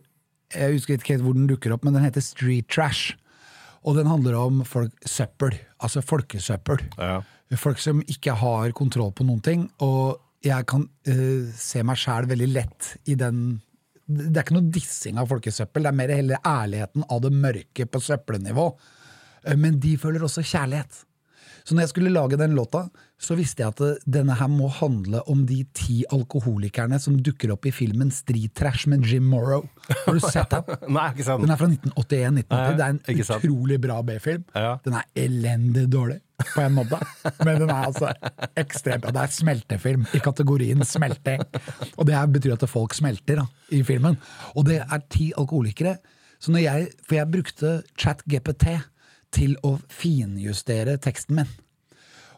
Jeg 0.55 0.73
husker 0.77 0.95
ikke 0.99 1.15
helt 1.17 1.23
hvor 1.25 1.33
den 1.35 1.47
dukker 1.49 1.73
opp, 1.73 1.83
men 1.83 1.93
den 1.97 2.03
heter 2.05 2.21
Street 2.23 2.67
Trash. 2.71 3.15
Og 3.83 3.95
den 3.97 4.07
handler 4.07 4.33
om 4.39 4.61
folk, 4.65 4.93
søppel, 5.05 5.57
altså 5.83 6.01
folkesøppel. 6.05 6.79
Ja. 6.97 7.17
Folk 7.59 7.77
som 7.81 7.99
ikke 8.09 8.33
har 8.39 8.71
kontroll 8.77 9.11
på 9.13 9.25
noen 9.27 9.41
ting. 9.45 9.65
Og 9.83 10.17
jeg 10.45 10.67
kan 10.69 10.85
uh, 10.85 11.47
se 11.57 11.83
meg 11.85 11.99
sjæl 11.99 12.29
veldig 12.29 12.51
lett 12.53 12.91
i 13.09 13.17
den 13.19 13.61
Det 14.05 14.35
er 14.37 14.43
ikke 14.43 14.59
noe 14.59 14.69
dissing 14.69 15.17
av 15.17 15.31
folkesøppel, 15.31 15.81
det 15.81 15.89
er 15.89 15.97
mer 15.97 16.13
hele 16.13 16.37
ærligheten 16.45 17.07
av 17.09 17.23
det 17.23 17.31
mørke 17.33 17.87
på 17.89 18.01
søppelnivå. 18.05 18.67
Uh, 19.47 19.55
Men 19.57 19.79
de 19.81 19.95
føler 19.97 20.23
også 20.23 20.45
kjærlighet. 20.45 21.05
Så 21.65 21.73
når 21.73 21.87
jeg 21.87 21.91
skulle 21.95 22.11
lage 22.13 22.37
den 22.37 22.53
låta, 22.53 22.83
så 23.17 23.33
visste 23.37 23.63
jeg 23.63 23.73
at 23.73 24.03
denne 24.05 24.35
her 24.37 24.49
må 24.51 24.67
handle 24.69 25.23
om 25.31 25.45
de 25.49 25.63
ti 25.73 26.03
alkoholikerne 26.13 26.99
som 27.01 27.15
dukker 27.25 27.55
opp 27.55 27.65
i 27.65 27.73
filmen 27.73 28.11
Street 28.13 28.53
Trash 28.53 28.85
med 28.91 29.07
Jim 29.09 29.25
Morrow. 29.31 29.65
Har 30.03 30.13
du 30.13 30.21
sett 30.35 30.53
den? 30.53 30.93
Nei, 30.93 31.07
ikke 31.15 31.25
sant. 31.25 31.41
Den 31.41 31.55
er 31.55 31.57
fra 31.57 31.69
1981-1980. 31.71 32.77
Det 32.77 32.85
er 32.85 32.93
en 32.93 33.23
utrolig 33.25 33.79
bra 33.81 33.97
B-film. 34.05 34.45
Ja. 34.53 34.75
Den 34.85 34.99
er 34.99 35.09
elendig 35.25 35.87
dårlig, 35.89 36.19
på 36.51 36.67
en 36.67 36.77
måte. 36.77 37.01
Men 37.41 37.63
den 37.63 37.73
er 37.73 37.89
altså 37.89 38.13
ekstremt. 38.61 39.09
Det 39.09 39.25
er 39.25 39.33
smeltefilm 39.39 40.05
i 40.13 40.21
kategorien 40.21 40.85
smelting. 40.85 41.41
Og 41.95 42.05
det 42.11 42.21
betyr 42.35 42.59
at 42.59 42.69
folk 42.69 42.93
smelter 42.93 43.41
da, 43.41 43.47
i 43.73 43.81
filmen. 43.87 44.19
Og 44.53 44.69
det 44.69 44.83
er 44.85 45.07
ti 45.09 45.31
alkoholikere. 45.33 45.97
Så 46.37 46.53
når 46.53 46.67
jeg, 46.67 46.91
for 47.07 47.17
jeg 47.17 47.31
brukte 47.31 47.79
ChatGPT 47.97 48.75
til 49.33 49.55
å 49.65 49.75
finjustere 49.89 50.97
teksten 51.01 51.41
min. 51.41 51.55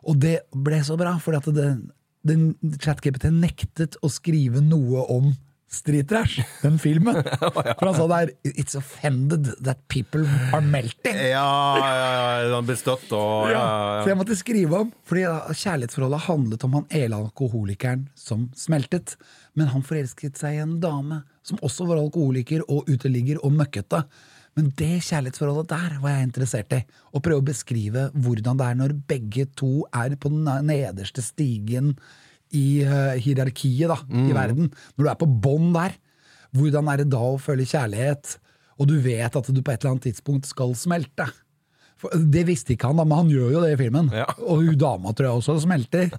Og 0.08 0.20
det 0.22 0.39
ble 0.56 0.79
så 0.86 0.96
bra, 1.00 1.17
for 1.20 1.38
at 1.38 1.50
den, 1.51 1.89
den 2.27 2.53
ChatGPT 2.79 3.29
nektet 3.34 3.98
å 4.03 4.12
skrive 4.12 4.63
noe 4.63 5.03
om 5.12 5.34
Street 5.67 6.08
Trash, 6.08 6.39
den 6.62 6.77
filmen. 6.79 7.17
For 7.79 7.84
han 7.84 7.96
sa 7.98 8.06
der 8.08 8.29
It's 8.48 8.77
offended 8.79 9.50
that 9.65 9.82
people 9.91 10.24
are 10.56 10.63
melting. 10.63 11.17
Ja, 11.17 11.44
ja, 11.75 11.89
ja, 12.48 12.53
han 12.56 12.67
ble 12.67 12.77
støtt 12.79 13.12
og 13.12 13.50
ja, 13.51 13.65
Så 14.00 14.08
ja. 14.08 14.13
jeg 14.13 14.20
måtte 14.22 14.38
skrive 14.39 14.79
om, 14.86 14.94
fordi 15.08 15.25
kjærlighetsforholdet 15.51 16.24
handlet 16.29 16.63
om 16.63 16.79
han 16.79 16.88
ene 17.01 17.20
alkoholikeren 17.20 18.08
som 18.15 18.48
smeltet. 18.56 19.17
Men 19.60 19.74
han 19.74 19.84
forelsket 19.84 20.39
seg 20.39 20.56
i 20.56 20.63
en 20.63 20.77
dame 20.84 21.20
som 21.44 21.60
også 21.60 21.89
var 21.89 22.00
alkoholiker 22.00 22.63
og 22.72 22.88
uteligger 22.88 23.44
og 23.44 23.56
møkkete. 23.60 24.06
Men 24.58 24.72
det 24.74 25.04
kjærlighetsforholdet 25.06 25.70
der 25.70 25.98
var 26.02 26.16
jeg 26.16 26.28
interessert 26.28 26.74
i. 26.74 26.82
Å 27.14 27.22
prøve 27.22 27.44
å 27.44 27.46
beskrive 27.46 28.08
hvordan 28.16 28.58
det 28.58 28.66
er 28.66 28.80
når 28.80 28.96
begge 29.10 29.46
to 29.60 29.86
er 29.94 30.16
på 30.18 30.32
den 30.34 30.48
nederste 30.66 31.22
stigen 31.22 31.94
i 32.58 32.82
eh, 32.82 33.20
hierarkiet 33.22 33.92
da, 33.92 34.00
i 34.10 34.34
verden. 34.34 34.72
Når 34.96 35.06
du 35.06 35.12
er 35.12 35.20
på 35.22 35.30
bånn 35.46 35.70
der, 35.76 35.98
hvordan 36.58 36.90
er 36.90 37.04
det 37.04 37.12
da 37.14 37.22
å 37.22 37.38
føle 37.42 37.68
kjærlighet, 37.70 38.38
og 38.78 38.90
du 38.90 38.96
vet 39.04 39.36
at 39.38 39.52
du 39.52 39.62
på 39.62 39.74
et 39.74 39.82
eller 39.82 39.94
annet 39.94 40.08
tidspunkt 40.10 40.50
skal 40.50 40.74
smelte? 40.78 41.28
Det 41.98 42.44
visste 42.46 42.75
ikke 42.75 42.92
han, 42.92 43.00
da, 43.00 43.06
men 43.08 43.24
han 43.24 43.32
gjør 43.32 43.54
jo 43.56 43.62
det 43.63 43.72
i 43.74 43.80
filmen. 43.80 44.12
Ja. 44.13 44.27
Og 44.50 44.63
hun 44.66 44.77
dama 44.80 45.13
tror 45.18 45.30
jeg 45.30 45.42
også 45.42 45.58
smelter. 45.63 46.12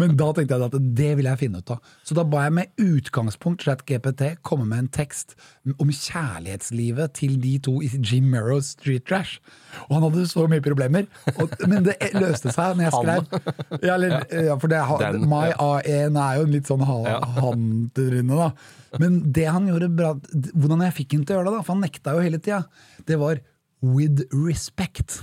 Men 0.00 0.16
da 0.18 0.30
tenkte 0.36 0.56
jeg 0.56 0.70
at 0.70 0.76
det 1.00 1.10
vil 1.18 1.28
jeg 1.28 1.40
finne 1.42 1.60
ut 1.60 1.72
av. 1.74 1.92
Så 2.06 2.16
da 2.16 2.24
ba 2.24 2.46
jeg 2.46 2.56
med 2.58 2.82
utgangspunkt 2.82 3.66
ChatGPT 3.66 4.38
komme 4.46 4.68
med 4.70 4.84
en 4.84 4.90
tekst 4.98 5.36
om 5.76 5.92
kjærlighetslivet 5.92 7.16
til 7.18 7.36
de 7.42 7.54
to 7.64 7.76
i 7.84 7.90
Jim 7.98 8.30
Merrows 8.32 8.72
Street 8.78 9.04
Trash. 9.08 9.42
Og 9.88 9.98
han 9.98 10.08
hadde 10.08 10.26
så 10.30 10.46
mye 10.50 10.64
problemer. 10.64 11.08
Og, 11.36 11.52
men 11.68 11.84
det 11.86 11.98
løste 12.16 12.54
seg 12.54 12.78
når 12.78 12.88
jeg 12.88 12.96
skrev. 12.96 13.78
Ja, 13.82 13.94
eller, 13.98 14.18
ja, 14.32 14.56
for 14.56 14.72
det, 14.72 14.80
Den, 15.04 15.28
My. 15.28 15.52
A1 15.52 16.16
er 16.16 16.40
jo 16.40 16.48
en 16.48 16.54
litt 16.56 16.70
sånn 16.70 16.84
han-tryne, 16.88 18.32
da. 18.32 18.50
Men 18.96 19.20
det 19.36 19.44
han 19.52 19.66
gjorde 19.68 19.90
bra 19.92 20.14
Hvordan 20.56 20.80
jeg 20.86 20.94
fikk 20.96 21.18
ham 21.18 21.24
til 21.28 21.34
å 21.34 21.38
gjøre 21.38 21.50
det, 21.50 21.56
da, 21.58 21.64
for 21.66 21.76
han 21.76 21.82
nekta 21.84 22.14
jo 22.16 22.22
hele 22.24 22.40
tida, 22.40 22.62
det 23.08 23.18
var 23.20 23.42
with 23.82 24.24
respect. 24.32 25.20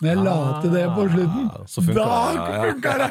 Når 0.00 0.08
jeg 0.08 0.16
la 0.24 0.34
til 0.62 0.70
det 0.72 0.84
på 0.96 1.02
slutten, 1.12 1.48
Ah, 1.50 1.64
så 1.68 1.82
da 1.84 2.04
funka 2.62 2.92
det! 3.02 3.08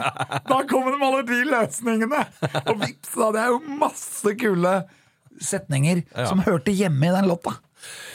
Da 0.50 0.56
kommer 0.70 0.96
de 0.96 1.06
alle 1.06 1.20
de 1.28 1.40
løsningene! 1.52 2.22
Og 2.66 2.80
vips, 2.82 3.12
da 3.14 3.28
hadde 3.28 3.44
jeg 3.44 3.54
jo 3.54 3.60
masse 3.84 4.34
kule 4.42 4.72
setninger 5.40 6.02
Ja. 6.16 6.26
som 6.26 6.40
hørte 6.44 6.72
hjemme 6.74 7.06
i 7.06 7.14
den 7.14 7.28
låta. 7.30 7.54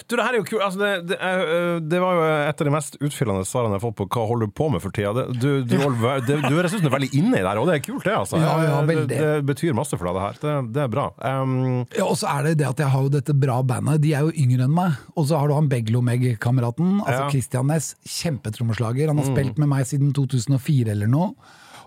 Du, 0.07 0.17
det 0.17 0.25
her 0.25 0.37
er 0.37 0.41
jo 0.41 0.47
kult. 0.47 0.63
Altså, 0.67 0.81
det, 0.81 0.91
det, 1.09 1.19
er, 1.19 1.79
det, 1.81 2.01
var 2.03 2.19
jo 2.19 2.25
et 2.51 2.61
av 2.61 2.69
de 2.69 2.73
mest 2.75 2.99
utfyllende 3.01 3.47
svarene 3.49 3.75
jeg 3.75 3.81
har 3.81 3.85
fått 3.87 3.97
på 4.03 4.07
hva 4.13 4.27
holder 4.29 4.51
du 4.51 4.55
på 4.61 4.69
med 4.75 4.83
for 4.85 4.95
tida. 4.95 5.15
Det, 5.17 5.25
du, 5.41 5.49
du, 5.65 5.77
holder, 5.81 6.21
det, 6.29 6.39
du 6.45 6.53
høres 6.53 6.75
ut 6.75 6.79
som 6.79 6.87
du 6.87 6.91
er 6.91 6.97
veldig 6.99 7.11
inne 7.17 7.39
i 7.39 7.43
det 7.43 7.49
her, 7.49 7.61
og 7.63 7.71
det 7.71 7.79
er 7.79 7.85
kult, 7.87 8.05
det. 8.05 8.15
altså. 8.19 8.41
Ja, 8.43 8.53
ja, 8.61 8.77
det, 8.77 8.93
veldig. 8.93 9.19
det 9.25 9.33
betyr 9.49 9.77
masse 9.77 9.99
for 9.99 10.11
deg, 10.11 10.19
det 10.19 10.27
her. 10.27 10.39
Det, 10.45 10.55
det 10.77 10.85
er 10.85 10.93
bra. 10.93 11.09
Um, 11.25 11.57
Ja, 11.95 12.07
og 12.09 12.17
så 12.21 12.31
er 12.35 12.51
det 12.51 12.57
det 12.61 12.69
at 12.69 12.85
jeg 12.85 12.93
har 12.93 13.07
jo 13.07 13.13
dette 13.17 13.37
bra 13.47 13.59
bandet. 13.67 14.03
De 14.05 14.15
er 14.17 14.29
jo 14.29 14.35
yngre 14.45 14.69
enn 14.69 14.77
meg. 14.77 15.01
Og 15.17 15.29
så 15.31 15.41
har 15.41 15.51
du 15.51 15.57
han 15.57 15.71
Beglomeg-kameraten, 15.73 16.97
altså 17.05 17.21
Ja. 17.25 17.29
Christian 17.33 17.71
Næss. 17.71 17.95
Kjempetrommeslager. 18.05 19.09
Han 19.13 19.21
har 19.23 19.31
spilt 19.33 19.61
med 19.61 19.71
meg 19.71 19.89
siden 19.89 20.13
2004 20.17 20.93
eller 20.95 21.11
noe. 21.11 21.33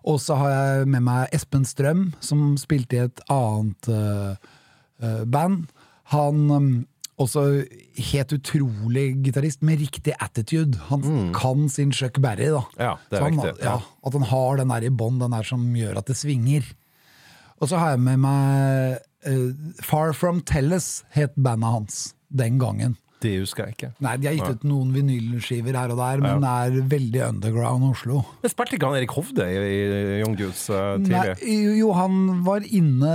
Og 0.08 0.22
så 0.24 0.38
har 0.40 0.54
jeg 0.54 0.92
med 0.94 1.04
meg 1.04 1.34
Espen 1.36 1.66
Strøm, 1.68 2.06
som 2.24 2.54
spilte 2.60 2.96
i 2.96 3.02
et 3.08 3.24
annet 3.34 3.90
eh, 3.92 4.54
eh, 5.04 5.24
band. 5.28 5.66
Han 6.14 6.46
um, 6.52 6.70
også 7.18 7.44
helt 8.12 8.34
utrolig 8.36 9.06
gitarist 9.26 9.64
med 9.66 9.82
riktig 9.82 10.14
attitude. 10.22 10.78
Han 10.92 11.32
kan 11.34 11.66
sin 11.70 11.94
Chuck 11.94 12.20
Berry, 12.22 12.52
da. 12.54 12.62
Ja, 12.78 12.92
det 13.10 13.18
er 13.18 13.26
han, 13.26 13.40
riktig, 13.40 13.64
Ja, 13.66 13.80
at 13.82 14.18
han 14.18 14.28
har 14.30 14.60
den 14.62 14.74
der 14.74 14.86
i 14.86 14.92
bånn, 14.94 15.18
den 15.22 15.34
der 15.34 15.48
som 15.48 15.66
gjør 15.76 15.98
at 15.98 16.12
det 16.12 16.18
svinger. 16.20 16.68
Og 17.58 17.72
så 17.72 17.82
har 17.82 17.96
jeg 17.96 18.04
med 18.06 18.22
meg 18.22 19.02
uh, 19.26 19.50
Far 19.82 20.14
From 20.14 20.44
Tellus, 20.46 21.02
het 21.16 21.34
bandet 21.34 21.74
hans 21.74 22.02
den 22.30 22.62
gangen. 22.62 22.98
Det 23.24 23.32
husker 23.42 23.66
jeg 23.66 23.76
ikke. 23.78 23.88
Nei, 24.04 24.14
De 24.22 24.28
har 24.30 24.36
gitt 24.38 24.60
ut 24.60 24.66
noen 24.70 24.92
vinylskiver 24.94 25.78
her 25.78 25.94
og 25.94 25.98
der, 25.98 26.22
men 26.22 26.44
det 26.44 26.52
er 26.52 26.90
veldig 26.92 27.22
underground 27.28 27.88
Oslo. 27.90 28.22
Men 28.44 28.52
Spilte 28.54 28.78
ikke 28.78 28.90
han 28.92 28.98
Erik 29.00 29.14
Hovde 29.18 29.48
i, 29.50 29.58
i 29.58 30.20
Young 30.22 30.36
Dudes 30.38 30.68
uh, 30.70 30.98
Nei, 31.02 31.24
jo, 31.80 31.90
han 31.98 32.44
var 32.46 32.66
inne 32.66 33.14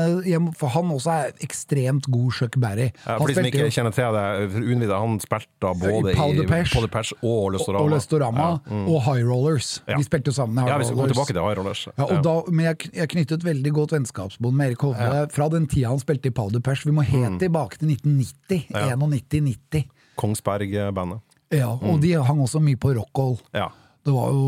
For 0.59 0.73
han 0.75 0.91
også 0.95 1.13
er 1.15 1.33
ekstremt 1.45 2.09
god 2.13 2.35
Chuck 2.35 2.59
Berry. 2.63 2.89
Ja, 3.07 3.17
for 3.21 3.31
de 3.31 3.37
som 3.39 3.47
ikke 3.47 3.63
jo 3.63 3.73
kjenner 3.75 3.95
til 3.95 4.17
det, 4.17 4.25
for 4.55 4.69
unnvide, 4.75 4.99
han 5.05 5.19
spilte 5.23 5.51
da 5.63 5.73
både 5.79 6.15
i 6.15 6.19
Powder 6.19 6.51
Pesh 6.91 7.15
og 7.23 7.53
Løstorama. 7.55 7.85
og 7.85 7.95
Løstorama 7.95 8.49
og 8.83 8.99
High 9.07 9.25
Rollers. 9.29 9.71
Ja. 9.87 10.01
Vi 10.01 10.09
spilte 10.09 10.33
jo 10.33 10.37
sammen 10.37 10.59
i 10.59 10.67
High 10.67 10.75
Rollers. 10.75 10.75
Ja, 10.75 10.83
vi 10.83 10.91
skal 10.91 11.01
gå 11.03 11.09
tilbake 11.15 11.37
til 11.37 11.43
High 11.47 11.59
Rollers. 11.61 11.87
Ja, 11.93 12.09
og 12.09 12.27
da, 12.27 12.35
men 12.51 12.69
jeg, 12.71 12.91
jeg 12.99 13.13
knyttet 13.15 13.47
veldig 13.47 13.75
godt 13.79 13.97
vennskapsbånd 13.97 14.59
med 14.59 14.73
Erik 14.73 14.87
Hovde 14.89 15.25
fra 15.33 15.49
den 15.53 15.71
tida 15.71 15.93
han 15.95 16.03
spilte 16.03 16.33
i 16.33 16.35
Powder 16.35 16.63
Pesh. 16.65 16.87
Vi 16.89 16.95
må 16.95 17.07
helt 17.07 17.39
tilbake 17.43 17.79
til 17.81 17.95
1990. 17.95 18.67
91-90. 18.73 19.89
Kongsberg-bandet. 20.23 21.21
Ja, 21.53 21.69
og 21.77 21.99
de 22.01 22.15
hang 22.17 22.41
også 22.47 22.63
mye 22.65 22.79
på 22.81 22.95
rockhold. 22.97 23.43
Ja. 23.53 23.69
Det 24.07 24.15
var 24.15 24.31
jo 24.33 24.47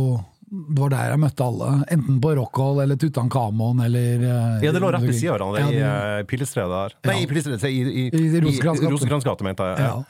det 0.55 0.79
var 0.79 0.93
der 0.93 1.09
jeg 1.11 1.19
møtte 1.19 1.43
alle. 1.45 1.69
Enten 1.91 2.19
på 2.23 2.31
Rockhold 2.39 2.83
eller 2.85 2.99
Tutankhamon 3.01 3.81
eller 3.83 4.21
eh, 4.23 4.61
Ja, 4.63 4.71
det 4.75 4.83
lå 4.83 4.91
rett 4.95 5.03
ved 5.03 5.17
siden 5.17 5.35
av 5.43 5.51
hverandre 5.57 5.73
Ja, 5.75 5.89
i 5.89 6.21
det- 6.21 6.29
Pilestredet 6.31 6.71
der. 6.71 6.95
Nei, 7.11 7.17
i 7.25 7.27
Pilestredet, 7.27 7.65
i, 7.65 7.81
i, 7.83 8.05
I 8.07 8.23
i 8.39 8.43
Rosenkrantz 8.45 9.27
gate, 9.27 9.43
mente 9.47 9.67
jeg. 9.73 9.83
Ja. 9.83 10.05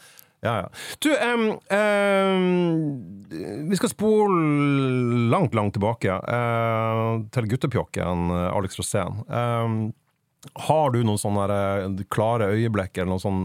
Ja. 0.44 0.54
Ja. 0.61 0.68
Du, 1.00 1.09
um, 1.16 1.44
um, 1.73 3.68
vi 3.71 3.76
skal 3.80 3.88
spole 3.94 5.30
langt, 5.33 5.54
langt 5.56 5.73
tilbake 5.78 6.18
Uh, 6.21 7.23
til 7.33 7.49
guttepjokken 7.49 8.28
eh, 8.35 8.50
Alex 8.52 8.76
Rosén. 8.80 9.23
Um, 9.30 9.78
har 10.66 10.92
du 10.92 11.00
noen 11.06 11.21
sånne 11.21 11.47
eh, 11.49 12.04
klare 12.12 12.50
øyeblikk, 12.52 12.99
eller 12.99 13.14
noen 13.14 13.23
sånn 13.25 13.40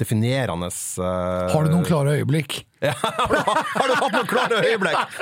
definerende 0.00 0.68
uh... 0.98 1.50
Har 1.52 1.66
du 1.66 1.72
noen 1.72 1.84
klare 1.86 2.16
øyeblikk? 2.18 2.62
har, 2.82 3.30
du, 3.30 3.36
har 3.38 3.90
du 3.90 3.94
hatt 3.94 4.14
noen 4.16 4.28
klare 4.30 4.58
øyeblikk? 4.64 5.18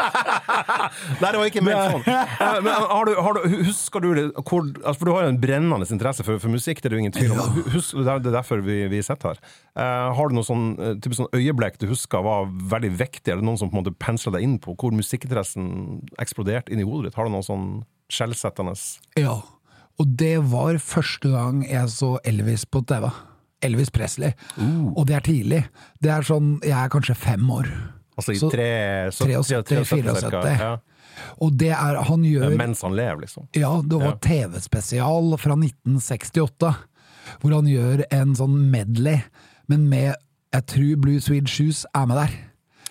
Nei, 1.21 1.29
det 1.29 1.41
var 1.41 1.51
ikke 1.51 1.65
ment 1.67 1.97
sånn. 1.97 2.07
Eh, 2.09 2.55
Men 2.65 2.87
har 2.93 3.09
du, 3.09 3.13
har 3.21 3.37
du, 3.37 3.57
husker 3.67 4.05
du 4.05 4.09
det 4.17 4.25
hvor, 4.39 4.65
altså 4.65 4.97
For 4.97 5.11
du 5.11 5.13
har 5.13 5.27
jo 5.27 5.33
en 5.35 5.41
brennende 5.43 5.89
interesse 5.91 6.25
for, 6.27 6.41
for 6.41 6.55
musikk, 6.55 6.81
det 6.81 6.89
er 6.89 6.97
det 6.97 7.03
ingen 7.05 7.17
tvil 7.17 7.35
om. 7.35 7.61
Husk, 7.75 7.99
det 7.99 8.07
er 8.09 8.23
er 8.23 8.37
derfor 8.39 8.65
vi, 8.65 8.81
vi 8.93 9.03
sitter 9.05 9.35
her. 9.35 9.45
Uh, 9.77 10.09
har 10.17 10.31
du 10.31 10.39
noen 10.39 10.49
sånn, 10.49 10.67
eh, 10.81 11.13
sånn 11.19 11.31
øyeblikk 11.37 11.81
du 11.83 11.89
husker 11.91 12.25
var 12.25 12.49
veldig 12.49 12.95
viktig, 13.01 13.29
eller 13.33 13.45
noen 13.47 13.61
som 13.61 13.71
på 13.73 13.77
en 13.77 13.85
måte 13.85 13.97
pensla 14.01 14.35
deg 14.37 14.47
inn 14.47 14.59
på, 14.63 14.77
hvor 14.81 14.95
musikkinteressen 14.97 16.01
eksploderte 16.23 16.73
inn 16.73 16.83
i 16.83 16.89
hodet 16.89 17.11
ditt? 17.11 17.21
Har 17.21 17.29
du 17.29 17.35
noen 17.35 17.47
sånn 17.47 17.73
skjellsettende 18.11 18.77
Ja. 19.21 19.41
Og 20.01 20.15
det 20.17 20.39
var 20.49 20.79
første 20.81 21.29
gang 21.29 21.61
jeg 21.69 21.91
så 21.93 22.15
Elvis 22.25 22.65
på 22.65 22.81
TV. 22.89 23.11
Elvis 23.63 23.91
Presley. 23.91 24.33
Uh. 24.59 24.93
Og 24.97 25.07
det 25.07 25.17
er 25.17 25.21
tidlig. 25.27 25.65
Det 26.01 26.11
er 26.11 26.23
sånn, 26.27 26.59
Jeg 26.65 26.77
er 26.79 26.89
kanskje 26.93 27.17
fem 27.17 27.51
år. 27.51 27.69
Altså 28.19 28.33
i 28.35 28.39
Så- 28.39 28.51
tre, 28.51 29.11
73, 29.11 29.85
74. 29.89 30.21
cirka, 30.21 30.59
ja. 30.59 30.77
Og 31.41 31.57
det 31.59 31.71
er 31.71 32.03
Han 32.03 32.23
gjør 32.23 32.57
Mens 32.57 32.83
han 32.83 32.93
lever, 32.97 33.21
liksom. 33.21 33.49
Ja, 33.55 33.81
det 33.83 33.99
var 33.99 34.13
Ja. 34.13 34.19
TV-spesial 34.21 35.37
fra 35.39 35.55
1968, 35.57 36.77
hvor 37.41 37.53
han 37.55 37.67
gjør 37.67 38.05
en 38.11 38.35
sånn 38.35 38.71
medley, 38.71 39.23
men 39.69 39.89
med 39.89 40.15
Jeg 40.53 40.67
tror 40.67 40.97
Blue 41.01 41.21
Swede 41.21 41.47
Shoes 41.49 41.87
er 41.95 42.07
med 42.07 42.17
der. 42.17 42.31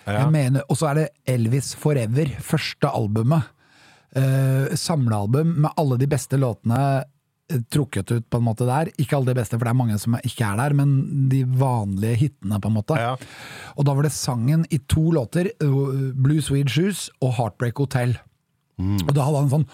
Ja. 0.06 0.22
Jeg 0.24 0.30
mener, 0.32 0.62
Og 0.70 0.76
så 0.78 0.90
er 0.90 0.94
det 0.94 1.08
Elvis 1.26 1.74
Forever, 1.74 2.26
første 2.40 2.88
albumet. 2.88 3.42
Uh, 4.16 4.66
samlealbum 4.74 5.54
med 5.60 5.70
alle 5.78 5.96
de 5.98 6.06
beste 6.06 6.36
låtene 6.36 7.04
trukket 7.72 8.12
ut 8.14 8.26
på 8.30 8.40
en 8.40 8.46
måte 8.46 8.68
der. 8.68 8.92
Ikke 9.00 9.18
alle 9.18 9.32
de 9.32 9.38
beste, 9.40 9.58
for 9.58 9.66
det 9.66 9.72
er 9.74 9.80
mange 9.80 9.98
som 10.02 10.16
ikke 10.20 10.46
er 10.46 10.60
der, 10.60 10.76
men 10.78 10.94
de 11.32 11.44
vanlige 11.44 12.20
hitene, 12.24 12.60
på 12.60 12.70
en 12.70 12.76
måte. 12.78 12.98
Ja. 13.00 13.14
Og 13.76 13.88
da 13.88 13.96
var 13.96 14.06
det 14.06 14.14
sangen 14.16 14.66
i 14.70 14.80
to 14.90 15.10
låter, 15.16 15.52
uh, 15.64 16.10
Blue 16.14 16.42
Swede 16.44 16.72
Shoes 16.72 17.08
og 17.20 17.34
Heartbreak 17.38 17.82
Hotel. 17.82 18.16
Og 18.80 19.12
da 19.12 19.26
hadde 19.26 19.42
han 19.42 19.52
sånn 19.52 19.66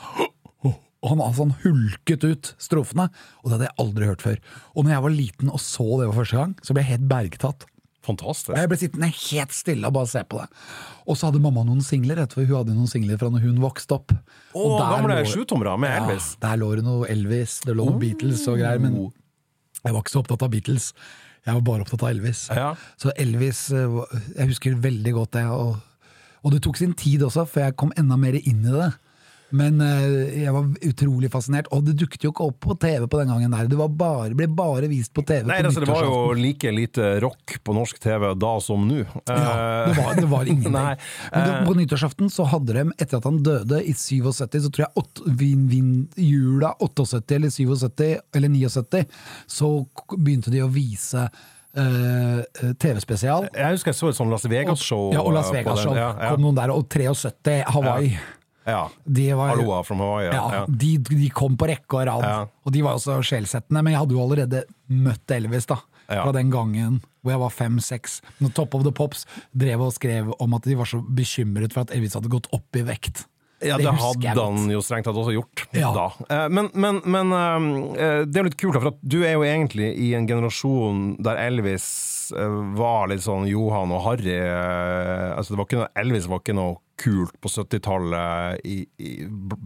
og 1.06 1.12
han 1.12 1.22
altså 1.22 1.44
hulket 1.62 2.24
ut 2.26 2.48
strofene, 2.58 3.04
og 3.42 3.46
det 3.46 3.54
hadde 3.54 3.68
jeg 3.68 3.78
aldri 3.84 4.08
hørt 4.08 4.24
før. 4.24 4.40
Og 4.74 4.82
når 4.82 4.94
jeg 4.94 5.04
var 5.04 5.14
liten 5.14 5.52
og 5.52 5.60
så 5.62 5.86
det 6.00 6.08
for 6.08 6.18
første 6.24 6.40
gang, 6.40 6.54
så 6.66 6.74
ble 6.74 6.82
jeg 6.82 6.96
helt 6.96 7.10
bergtatt. 7.12 7.66
Fantastisk. 8.06 8.52
Og 8.54 8.60
jeg 8.60 8.70
ble 8.70 8.78
sittende 8.80 9.08
helt 9.10 9.54
stille 9.56 9.88
og 9.90 9.94
bare 9.96 10.10
se 10.10 10.22
på 10.30 10.38
det. 10.38 10.46
Og 11.06 11.18
så 11.18 11.28
hadde 11.28 11.42
mamma 11.42 11.64
noen 11.66 11.82
singler, 11.84 12.20
vet 12.22 12.30
du, 12.32 12.36
for 12.38 12.46
hun 12.46 12.60
hadde 12.60 12.76
noen 12.76 12.90
singler 12.90 13.18
fra 13.20 13.30
når 13.34 13.44
hun 13.48 13.60
vokste 13.62 13.98
opp. 13.98 14.14
Å, 14.14 14.62
Og 14.62 14.74
der 14.78 14.90
gamle 14.94 15.20
sjutommere 15.30 15.76
med 15.82 15.94
Elvis. 16.00 16.32
Ja, 16.36 16.42
der 16.48 16.60
lå 16.62 16.72
det 16.78 16.84
noe 16.86 17.08
Elvis, 17.12 17.58
det 17.66 17.74
lå 17.76 17.88
noe 17.90 18.00
Beatles 18.02 18.46
og 18.50 18.60
greier, 18.62 18.82
men 18.82 18.98
jeg 19.82 19.92
var 19.94 20.00
ikke 20.02 20.14
så 20.14 20.22
opptatt 20.22 20.46
av 20.46 20.52
Beatles. 20.54 20.92
Jeg 21.46 21.54
var 21.54 21.66
bare 21.66 21.84
opptatt 21.86 22.02
av 22.02 22.10
Elvis. 22.10 22.46
Ja. 22.50 22.70
Så 22.98 23.12
Elvis 23.22 23.68
eh, 23.70 23.98
Jeg 24.34 24.48
husker 24.50 24.78
veldig 24.82 25.12
godt 25.14 25.36
det. 25.36 25.44
Og, 25.54 25.76
og 26.42 26.54
det 26.54 26.62
tok 26.66 26.80
sin 26.80 26.94
tid 26.98 27.22
også, 27.26 27.44
før 27.50 27.68
jeg 27.68 27.76
kom 27.78 27.92
enda 27.98 28.18
mer 28.18 28.34
inn 28.40 28.64
i 28.66 28.74
det. 28.74 28.88
Men 29.56 29.80
eh, 29.80 30.42
jeg 30.42 30.52
var 30.54 30.68
utrolig 30.88 31.30
fascinert, 31.32 31.70
og 31.74 31.84
det 31.86 31.96
dukket 32.00 32.26
jo 32.26 32.32
ikke 32.32 32.48
opp 32.50 32.58
på 32.66 32.76
TV 32.82 33.06
på 33.08 33.20
den 33.20 33.32
gangen 33.32 33.54
der. 33.54 33.70
Det 33.70 33.78
var 33.78 33.92
bare, 34.02 34.34
ble 34.36 34.48
bare 34.52 34.90
vist 34.90 35.14
på 35.16 35.24
TV 35.26 35.46
Nei, 35.48 35.60
på 35.62 35.70
altså, 35.70 35.84
det 35.84 35.90
var 35.90 36.06
jo 36.06 36.20
like 36.36 36.72
lite 36.74 37.10
rock 37.24 37.56
på 37.64 37.76
norsk 37.76 38.00
TV 38.02 38.28
da 38.36 38.52
som 38.64 38.86
nå. 38.88 39.02
Ja, 39.26 39.40
det 39.88 39.96
var, 39.98 40.14
det 40.18 40.28
var 40.30 40.50
ingenting. 40.50 40.76
Men 41.32 41.42
det, 41.48 41.56
på 41.66 41.76
nyttårsaften 41.80 42.30
så 42.32 42.46
hadde 42.50 42.76
de, 42.76 42.86
etter 42.98 43.20
at 43.20 43.28
han 43.28 43.42
døde 43.46 43.82
i 43.82 43.94
77, 43.96 44.32
så 44.36 44.48
tror 44.50 44.86
jeg 44.86 44.92
åt, 45.02 45.24
vin, 45.40 45.66
vin, 45.70 45.92
jula 46.20 46.74
78 46.84 47.36
eller 47.38 47.52
77 47.52 48.16
eller 48.36 48.48
79, 48.52 49.04
så 49.50 49.74
begynte 50.16 50.52
de 50.52 50.64
å 50.64 50.70
vise 50.72 51.26
eh, 51.76 52.72
TV-spesial. 52.80 53.50
Jeg 53.52 53.76
husker 53.76 53.92
jeg 53.92 54.00
så 54.00 54.10
et 54.10 54.18
sånn 54.18 54.32
Las 54.32 54.46
Vegas-show. 54.48 55.12
Ja, 55.14 55.24
og 55.24 55.36
Las 55.36 55.52
eh, 55.52 55.60
Vegas-show. 55.60 55.94
Ja, 55.96 56.10
ja. 56.14 56.32
Kom 56.34 56.44
noen 56.44 56.58
der, 56.58 56.74
og 56.74 56.88
73 56.92 57.62
Hawaii. 57.76 58.16
ja. 58.16 58.32
De 59.06 59.26
var, 59.38 59.52
Aloha 59.54 59.82
from 59.86 59.98
Hawaii. 60.02 60.26
ja, 60.32 60.50
Ja. 60.52 60.64
De, 60.68 60.96
de 60.98 61.28
kom 61.30 61.56
på 61.56 61.68
rekke 61.70 61.94
og 62.00 62.06
rad, 62.08 62.22
Ja. 62.26 62.46
og 62.66 62.72
de 62.72 62.82
var 62.82 62.94
også 62.98 63.20
sjelsettende. 63.22 63.82
Men 63.82 63.92
jeg 63.94 64.00
hadde 64.02 64.14
jo 64.16 64.22
allerede 64.24 64.64
møtt 64.90 65.30
Elvis 65.30 65.66
da, 65.66 65.76
Ja. 66.08 66.22
fra 66.24 66.32
den 66.32 66.50
gangen 66.50 67.00
hvor 67.22 67.32
jeg 67.32 67.40
var 67.40 67.50
fem-seks. 67.50 68.20
Når 68.40 68.52
Top 68.54 68.74
of 68.74 68.82
the 68.84 68.92
Pops 68.92 69.24
drev 69.56 69.80
og 69.80 69.92
skrev 69.92 70.32
om 70.40 70.54
at 70.54 70.62
de 70.62 70.74
var 70.76 70.84
så 70.86 71.00
bekymret 71.02 71.72
for 71.72 71.80
at 71.80 71.90
Elvis 71.90 72.14
hadde 72.14 72.28
gått 72.30 72.46
opp 72.52 72.76
i 72.76 72.82
vekt. 72.82 73.24
Ja, 73.62 73.78
det 73.78 73.86
det 73.86 73.94
hadde 73.94 74.34
han 74.44 74.68
jo 74.70 74.80
strengt 74.84 75.04
tatt 75.08 75.16
også 75.16 75.32
gjort 75.32 75.66
Ja. 75.72 75.90
da. 75.94 76.10
Eh, 76.28 76.48
Men, 76.50 76.68
men, 76.74 77.00
men 77.06 77.32
eh, 77.96 78.24
det 78.26 78.36
er 78.36 78.44
litt 78.44 78.56
kult, 78.58 78.74
for 78.74 78.88
at 78.88 78.98
du 79.02 79.22
er 79.24 79.32
jo 79.32 79.40
egentlig 79.42 79.96
i 79.98 80.12
en 80.14 80.26
generasjon 80.28 81.16
der 81.22 81.36
Elvis 81.48 81.86
eh, 81.86 82.15
var 82.32 83.10
litt 83.12 83.22
sånn 83.24 83.46
Johan 83.50 83.92
og 83.94 84.02
Harry. 84.06 84.34
eh, 84.38 85.36
Altså 85.36 85.52
det 85.54 85.60
var 85.60 85.68
ikke 85.68 85.80
noe, 85.82 85.92
Elvis 86.02 86.28
var 86.30 86.42
ikke 86.42 86.56
noe 86.56 86.76
kult 86.96 87.34
på 87.44 87.50
70-tallet 87.52 88.62
i, 88.64 88.78
i, 89.04 89.10
bl- 89.28 89.58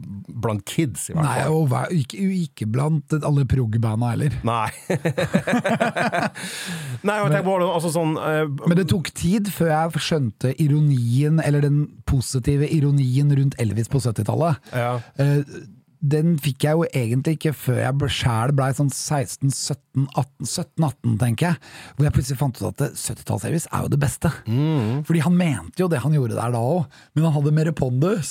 blant 0.42 0.64
kids, 0.66 1.04
i 1.10 1.14
hvert 1.14 1.28
Nei, 1.28 1.44
og 1.46 1.70
ikke, 1.94 2.24
ikke 2.40 2.66
blant 2.66 3.14
alle 3.20 3.44
prog-banda 3.46 4.08
heller. 4.16 4.34
Nei. 4.42 4.66
Nei, 7.06 7.16
men, 7.22 7.36
bare 7.46 7.68
altså 7.70 7.92
sånn 7.94 8.16
uh, 8.18 8.44
Men 8.66 8.76
det 8.80 8.88
tok 8.90 9.12
tid 9.16 9.46
før 9.54 9.70
jeg 9.72 10.02
skjønte 10.08 10.50
ironien, 10.60 11.38
eller 11.44 11.62
den 11.64 11.84
positive 12.10 12.66
ironien 12.66 13.30
rundt 13.38 13.54
Elvis 13.62 13.88
på 13.92 14.02
70-tallet. 14.02 14.58
Ja. 14.74 14.96
Eh, 15.22 15.44
Den 16.00 16.38
fikk 16.40 16.64
jeg 16.64 16.78
jo 16.78 16.86
egentlig 16.96 17.34
ikke 17.36 17.50
før 17.52 17.76
jeg 17.82 18.08
sjæl 18.16 18.54
blei 18.56 18.70
sånn 18.76 18.88
16-17-18, 18.88 21.18
tenker 21.20 21.46
jeg. 21.50 21.56
Hvor 21.96 22.04
jeg 22.06 22.14
plutselig 22.16 22.40
fant 22.40 22.60
ut 22.60 22.68
at 22.70 22.80
70-talls-Elvis 22.96 23.66
er 23.68 23.80
jo 23.84 23.90
det 23.92 24.00
beste. 24.00 24.28
Fordi 25.06 25.20
han 25.26 25.36
mente 25.36 25.82
jo 25.82 25.88
det 25.92 26.00
han 26.04 26.14
gjorde 26.16 26.38
der 26.38 26.50
da 26.56 26.60
òg, 26.64 26.82
men 27.12 27.24
han 27.28 27.36
hadde 27.36 27.56
mer 27.58 27.68
pondus. 27.76 28.30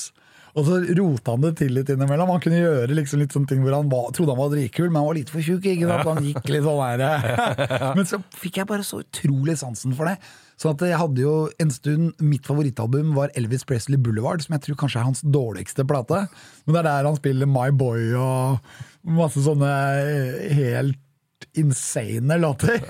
Og 0.57 0.65
så 0.65 0.73
rota 0.97 1.27
han 1.35 1.43
det 1.45 1.53
til 1.61 1.71
litt 1.77 1.89
innimellom. 1.93 2.31
Han 2.33 2.41
kunne 2.43 2.63
gjøre 2.63 2.97
liksom 2.97 3.17
litt 3.21 3.33
sånne 3.35 3.49
ting 3.51 3.61
hvor 3.63 3.75
han 3.77 3.91
var, 3.91 4.05
trodde 4.17 4.33
han 4.33 4.41
var 4.41 4.53
dritkul, 4.55 4.89
men 4.89 4.99
han 5.01 5.09
var 5.11 5.17
litt 5.19 5.33
for 5.33 5.41
tjukk. 5.45 5.63
ikke 5.69 5.87
sant? 5.91 6.09
Han 6.09 6.25
gikk 6.25 6.45
litt 6.49 6.65
sånn 6.65 6.99
der. 6.99 7.17
Men 7.99 8.05
så 8.09 8.17
fikk 8.41 8.53
jeg 8.61 8.67
bare 8.69 8.85
så 8.87 8.95
utrolig 9.03 9.55
sansen 9.61 9.91
for 9.97 10.05
det. 10.09 10.17
Så 10.59 10.73
at 10.73 10.81
jeg 10.83 10.99
hadde 10.99 11.23
jo 11.23 11.33
en 11.61 11.69
stund 11.71 12.19
Mitt 12.19 12.47
favorittalbum 12.47 13.13
var 13.15 13.31
Elvis 13.39 13.63
Presley 13.67 13.99
Boulevard, 14.01 14.43
som 14.43 14.57
jeg 14.57 14.65
tror 14.65 14.79
kanskje 14.81 14.99
er 14.99 15.07
hans 15.07 15.23
dårligste 15.23 15.85
plate. 15.87 16.25
Men 16.65 16.75
det 16.75 16.81
er 16.81 16.89
der 16.89 17.07
han 17.07 17.19
spiller 17.19 17.47
My 17.49 17.69
Boy 17.71 18.11
og 18.19 18.59
masse 19.07 19.43
sånne 19.45 19.69
helt 20.57 20.99
insane 21.57 22.37
låter. 22.37 22.81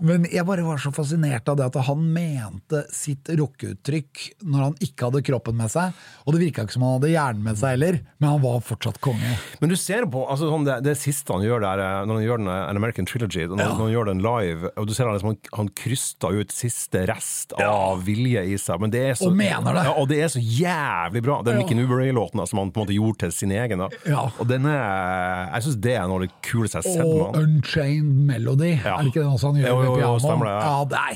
Men 0.04 0.26
jeg 0.32 0.44
bare 0.46 0.62
var 0.66 0.78
så 0.82 0.92
fascinert 0.94 1.48
av 1.48 1.56
det 1.60 1.66
at 1.70 1.78
han 1.88 2.02
mente 2.12 2.82
sitt 2.94 3.28
rockeuttrykk 3.38 4.24
når 4.48 4.62
han 4.66 4.76
ikke 4.84 5.08
hadde 5.08 5.22
kroppen 5.26 5.56
med 5.58 5.70
seg. 5.72 5.96
Og 6.26 6.34
det 6.36 6.42
virka 6.42 6.64
ikke 6.66 6.76
som 6.76 6.84
han 6.86 6.96
hadde 6.98 7.10
hjernen 7.12 7.44
med 7.46 7.58
seg 7.60 7.74
heller, 7.76 7.98
men 8.20 8.28
han 8.34 8.42
var 8.42 8.60
fortsatt 8.66 9.00
konge. 9.04 9.32
Men 9.62 9.72
du 9.72 9.76
ser 9.80 10.06
på 10.10 10.24
altså, 10.30 10.50
sånn 10.52 10.66
det, 10.68 10.78
det 10.86 10.94
siste 11.00 11.32
han 11.34 11.44
gjør 11.46 11.64
der, 11.64 11.82
eh, 11.84 11.98
når 12.08 12.18
han 12.20 12.26
gjør 12.26 12.42
den 12.42 12.50
eh, 12.52 12.64
An 12.68 12.80
American 12.82 13.08
Trilogy, 13.08 13.46
når, 13.48 13.62
Ja. 13.64 13.68
når 13.72 13.82
han 13.86 13.92
gjør 13.94 14.10
den 14.12 14.22
live, 14.24 14.72
og 14.78 14.88
du 14.90 14.94
ser 14.96 15.08
han 15.08 15.16
liksom, 15.16 15.32
han, 15.32 15.40
han 15.62 15.70
kryster 15.82 16.38
ut 16.42 16.52
siste 16.54 17.04
rest 17.08 17.54
av 17.62 18.04
vilje 18.06 18.44
i 18.52 18.58
seg. 18.60 18.80
Men 18.84 18.92
det 18.94 19.02
er 19.10 19.18
så, 19.18 19.30
Og 19.32 19.36
mener 19.38 19.74
det. 19.78 19.84
Ja, 19.88 19.94
og 20.00 20.08
det 20.12 20.20
er 20.26 20.32
så 20.34 20.42
jævlig 20.42 21.24
bra. 21.26 21.40
Den 21.46 21.58
Ja. 21.58 21.62
Mickey 21.64 21.74
Newbury-låten 21.78 22.44
som 22.46 22.60
han 22.62 22.70
på 22.74 22.82
en 22.82 22.86
måte 22.86 22.94
gjorde 22.96 23.18
til 23.24 23.32
sin 23.34 23.50
egen. 23.56 23.80
Da. 23.82 23.88
Ja. 24.06 24.26
Og 24.38 24.46
den 24.50 24.66
er, 24.68 25.48
jeg 25.56 25.64
syns 25.68 25.80
det 25.88 25.94
er 25.98 26.06
noe 26.10 26.20
av 26.20 26.26
det 26.26 26.30
kuleste 26.46 26.82
jeg 26.82 26.84
har 26.84 27.00
sett 27.00 27.08
med 27.08 27.24
han. 27.24 27.56
Unchained 27.78 28.26
Melody, 28.28 28.72
Ja. 28.84 28.96
er 28.98 29.02
det 29.06 29.12
ikke 29.12 29.22
det 29.22 29.30
også 29.32 29.52
han 29.52 29.60
gjør 29.62 29.68
Jo, 29.68 29.78
jo, 29.82 29.92
med 29.94 30.02
piano? 30.02 30.34
det, 30.42 30.50
ja. 30.50 30.58
Ja, 30.58 30.84
det 30.84 30.98
er 30.98 31.14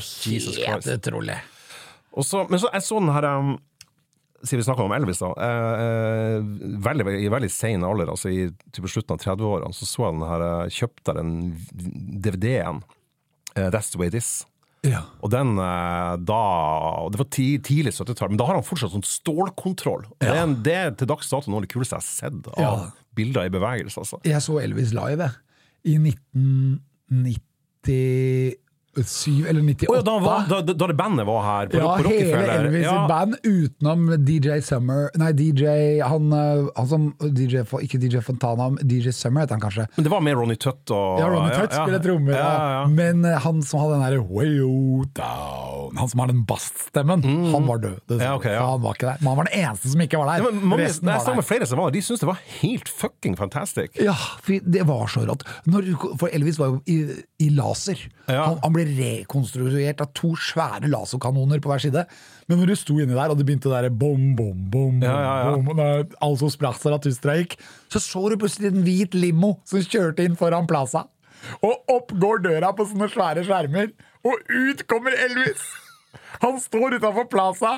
helt 0.68 0.86
utrolig. 0.96 1.36
Og 2.12 2.24
så, 2.28 2.42
men 2.50 2.60
så 2.60 2.68
er 2.72 2.80
sånn 2.84 3.08
her 3.12 3.24
um, 3.38 3.58
Siden 4.42 4.58
vi 4.58 4.64
snakka 4.66 4.82
om 4.82 4.92
Elvis, 4.92 5.20
da. 5.22 5.28
Uh, 5.38 5.74
uh, 6.42 6.78
veldig, 6.82 7.04
I 7.22 7.28
veldig 7.30 7.50
sein 7.54 7.84
alder, 7.86 8.08
altså 8.10 8.26
i 8.32 8.48
type 8.74 8.88
slutten 8.90 9.14
av 9.14 9.20
30-årene, 9.22 9.70
så 9.72 9.86
så 9.86 10.08
jeg 10.08 10.16
den 10.18 10.24
her 10.26 10.42
uh, 10.42 10.64
Kjøpte 10.68 11.14
den 11.14 11.30
DVD-en. 12.20 12.82
That's 13.54 13.92
the 13.92 13.98
way 14.00 14.08
it 14.10 14.14
is. 14.18 14.44
Ja. 14.82 15.04
Og 15.22 15.30
den 15.30 15.54
da 15.54 16.40
Det 17.14 17.18
var 17.20 17.28
ti, 17.30 17.46
tidlig 17.62 17.92
70-tall, 17.94 18.32
men 18.32 18.40
da 18.40 18.48
har 18.48 18.56
han 18.58 18.64
fortsatt 18.66 18.90
sånn 18.96 19.04
stålkontroll. 19.06 20.08
Ja. 20.18 20.26
Det, 20.26 20.32
er 20.34 20.42
en, 20.42 20.56
det 20.66 20.74
er 20.74 20.90
til 20.98 21.06
dags 21.12 21.30
dato 21.30 21.52
noe 21.52 21.60
av 21.62 21.66
det 21.68 21.70
kuleste 21.76 21.94
jeg 21.94 22.02
har 22.02 22.08
sett 22.08 22.50
av 22.56 22.58
Ja. 22.58 22.72
bilder 23.14 23.46
i 23.46 23.52
bevegelse. 23.54 24.02
Altså. 24.02 24.18
Jeg 24.26 24.42
så 24.42 24.58
Elvis 24.58 24.90
live, 24.96 25.28
jeg 25.28 25.38
i 25.84 25.98
1998 25.98 28.62
1997 28.96 29.46
eller 29.48 29.62
98. 29.62 29.88
Oh, 29.88 29.96
ja, 29.96 30.02
da, 30.02 30.18
var, 30.18 30.44
da, 30.62 30.72
da 30.74 30.86
det 30.86 30.94
bandet 30.98 31.26
var 31.26 31.42
her 31.46 31.66
på, 31.72 31.78
ja, 31.80 31.96
på 32.02 32.10
hele 32.12 32.56
Elvis 32.58 32.84
Ja. 32.84 33.06
band 33.08 33.36
utenom 33.42 34.02
DJ 34.26 34.58
Summer 34.60 35.08
Nei, 35.16 35.30
DJ 35.32 36.00
Han, 36.04 36.32
eh, 36.32 36.66
han 36.76 36.88
som 36.90 37.06
DJ, 37.20 37.62
Ikke 37.82 37.98
DJ 38.02 38.20
Fontana, 38.20 38.68
DJ 38.82 39.10
Summer 39.16 39.40
heter 39.46 39.56
han 39.56 39.62
kanskje. 39.64 39.86
Men 39.96 40.04
det 40.04 40.12
var 40.12 40.20
med 40.20 40.36
Ronny 40.36 40.56
Tutt 40.60 40.90
og 40.92 41.20
Ja, 41.22 41.28
Ronny 41.32 41.54
Tutt 41.56 41.72
spiller 41.72 42.02
trommer, 42.04 42.36
ja, 42.36 42.38
ja, 42.52 42.72
ja. 42.82 42.86
men 42.92 43.24
eh, 43.24 43.38
han 43.46 43.62
som 43.62 43.80
hadde 43.80 43.96
den 43.96 44.04
derre 44.04 44.26
way 44.28 44.52
down 45.16 45.96
Han 45.96 46.08
som 46.08 46.20
har 46.20 46.26
den 46.32 46.44
bassstemmen, 46.48 47.22
han 47.52 47.66
var 47.66 47.78
død. 47.82 47.98
Det, 48.08 48.12
Mm. 48.12 48.20
Ja, 48.22 48.34
ok, 48.36 48.44
ja. 48.44 48.60
Han 48.70 48.82
var 48.82 48.94
ikke 48.94 49.06
der. 49.08 49.16
Men 49.20 49.28
han 49.32 49.36
var 49.38 49.46
den 49.48 49.60
eneste 49.62 49.88
som 49.92 50.00
ikke 50.04 50.18
var 50.20 50.28
der. 50.36 50.44
Men 50.44 50.60
mange, 50.68 50.84
Resten 50.84 51.06
nei, 51.08 51.16
var 51.24 51.34
der. 51.38 51.42
flere 51.48 51.66
som 51.66 51.78
var 51.80 51.90
de 51.94 52.02
syntes 52.04 52.20
det 52.22 52.28
var 52.28 52.38
helt 52.60 52.88
fucking 52.88 53.36
fantastic. 53.38 53.90
Ja, 53.98 54.14
det 54.46 54.84
var 54.88 55.06
så 55.10 55.24
rått. 55.26 55.42
Når, 55.66 55.88
for 56.20 56.28
Elvis 56.32 56.58
var 56.60 56.74
jo 56.74 56.82
i, 56.86 56.98
i 57.42 57.48
laser. 57.56 57.98
Han, 58.28 58.58
han 58.62 58.74
ble 58.76 58.81
rekonstruert 58.88 60.02
av 60.04 60.10
to 60.16 60.32
svære 60.38 60.90
laserkanoner 60.90 61.62
på 61.62 61.70
hver 61.72 61.82
side. 61.84 62.04
Men 62.48 62.60
når 62.60 62.72
du 62.72 62.76
sto 62.78 62.96
inni 63.00 63.14
der, 63.16 63.32
og 63.32 63.38
det 63.38 63.46
begynte 63.48 63.72
der 63.72 63.88
bom, 63.90 64.32
bom, 64.38 64.56
bom, 64.70 65.00
bom, 65.00 65.02
Ja, 65.06 65.16
ja, 65.22 65.34
ja. 65.46 65.56
bom 65.58 65.82
Alt 65.82 66.12
som 66.16 66.20
Altså 66.26 66.50
Sprachser 66.56 66.96
at 66.96 67.04
Tustra 67.06 67.36
gikk, 67.38 67.58
så 67.92 68.02
så 68.02 68.24
du 68.30 68.38
plutselig 68.40 68.72
en 68.72 68.82
hvit 68.86 69.14
limo 69.14 69.56
som 69.68 69.82
kjørte 69.82 70.24
inn 70.26 70.38
foran 70.38 70.66
Plaza. 70.70 71.06
Og 71.62 71.90
opp 71.90 72.12
går 72.22 72.42
døra 72.44 72.72
på 72.74 72.86
sånne 72.88 73.08
svære 73.12 73.44
skjermer, 73.46 73.92
og 74.26 74.50
ut 74.50 74.84
kommer 74.90 75.14
Elvis! 75.18 75.62
Han 76.42 76.58
står 76.60 76.98
utafor 76.98 77.28
Plaza, 77.30 77.72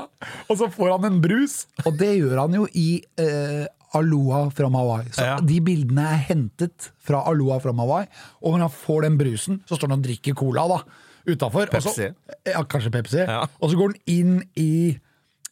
og 0.49 0.59
så 0.59 0.69
får 0.73 0.95
han 0.95 1.09
en 1.09 1.21
brus. 1.25 1.65
Og 1.85 1.97
det 2.01 2.15
gjør 2.17 2.39
han 2.45 2.55
jo 2.57 2.67
i 2.73 3.03
eh, 3.21 3.67
Aloha 3.95 4.49
fra 4.55 4.69
Hawaii. 4.71 5.09
Så 5.15 5.23
Ja. 5.25 5.37
De 5.41 5.61
bildene 5.61 6.05
er 6.13 6.23
hentet 6.29 6.91
fra 6.99 7.23
Aloha 7.31 7.59
fra 7.63 7.73
Hawaii, 7.73 8.07
og 8.43 8.53
når 8.55 8.67
han 8.67 8.71
får 8.71 9.03
den 9.09 9.19
brusen, 9.19 9.61
så 9.69 9.77
står 9.79 9.89
han 9.93 9.99
og 10.01 10.05
drikker 10.07 10.35
cola 10.35 10.67
da, 10.69 10.81
utafor. 11.27 11.71
Pepsi. 11.73 12.11
Ja, 12.47 12.63
kanskje 12.65 12.91
Pepsi. 12.93 13.23
Ja. 13.25 13.45
Og 13.61 13.71
så 13.71 13.77
går 13.81 13.95
han 13.95 14.01
inn 14.07 14.43
i 14.57 14.99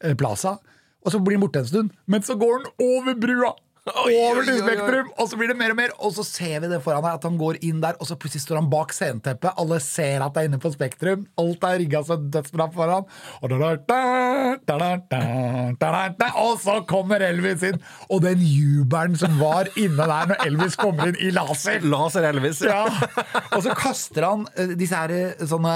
eh, 0.03 0.15
Plaza, 0.15 0.59
og 1.03 1.11
så 1.13 1.19
blir 1.23 1.39
han 1.39 1.43
borte 1.47 1.63
en 1.63 1.67
stund. 1.67 1.91
Men 2.07 2.23
så 2.23 2.37
går 2.39 2.59
han 2.59 2.67
over 2.79 3.15
brua! 3.19 3.55
over 3.91 4.45
til 4.47 4.61
Spektrum! 4.61 5.09
Og 5.19 5.27
så 5.27 5.39
blir 5.39 5.51
det 5.51 5.57
mer 5.59 5.73
og 5.75 5.79
mer, 5.81 5.93
og 5.99 6.13
så 6.15 6.23
ser 6.27 6.61
vi 6.63 6.69
det 6.71 6.79
foran 6.85 7.03
deg, 7.03 7.17
at 7.19 7.25
han 7.27 7.39
går 7.41 7.59
inn 7.67 7.81
der, 7.83 7.97
og 7.99 8.07
så 8.07 8.15
plutselig 8.15 8.45
står 8.45 8.61
han 8.61 8.69
bak 8.71 8.95
sceneteppet. 8.95 9.59
Alle 9.59 9.81
ser 9.83 10.23
at 10.23 10.37
det 10.37 10.45
er 10.45 10.51
inne 10.51 10.61
på 10.63 10.71
Spektrum. 10.71 11.25
Alt 11.43 11.67
er 11.67 11.81
rigga 11.83 12.03
som 12.07 12.29
dødsbra 12.31 12.69
foran. 12.77 13.09
Og 16.43 16.53
så 16.63 16.77
kommer 16.91 17.27
Elvis 17.27 17.67
inn! 17.73 17.83
Og 18.07 18.23
den 18.23 18.45
jubelen 18.47 19.19
som 19.19 19.35
var 19.43 19.71
inne 19.75 20.07
der 20.07 20.31
når 20.31 20.47
Elvis 20.47 20.79
kommer 20.79 21.11
inn 21.11 21.19
i 21.19 21.33
laser! 21.35 21.83
Laser 21.83 22.31
Elvis. 22.31 22.63
Ja. 22.63 22.85
Og 23.51 23.67
så 23.67 23.75
kaster 23.75 24.29
han 24.29 24.47
eh, 24.55 24.77
disse 24.79 24.95
her 24.95 25.11
eh, 25.11 25.43
sånne 25.43 25.75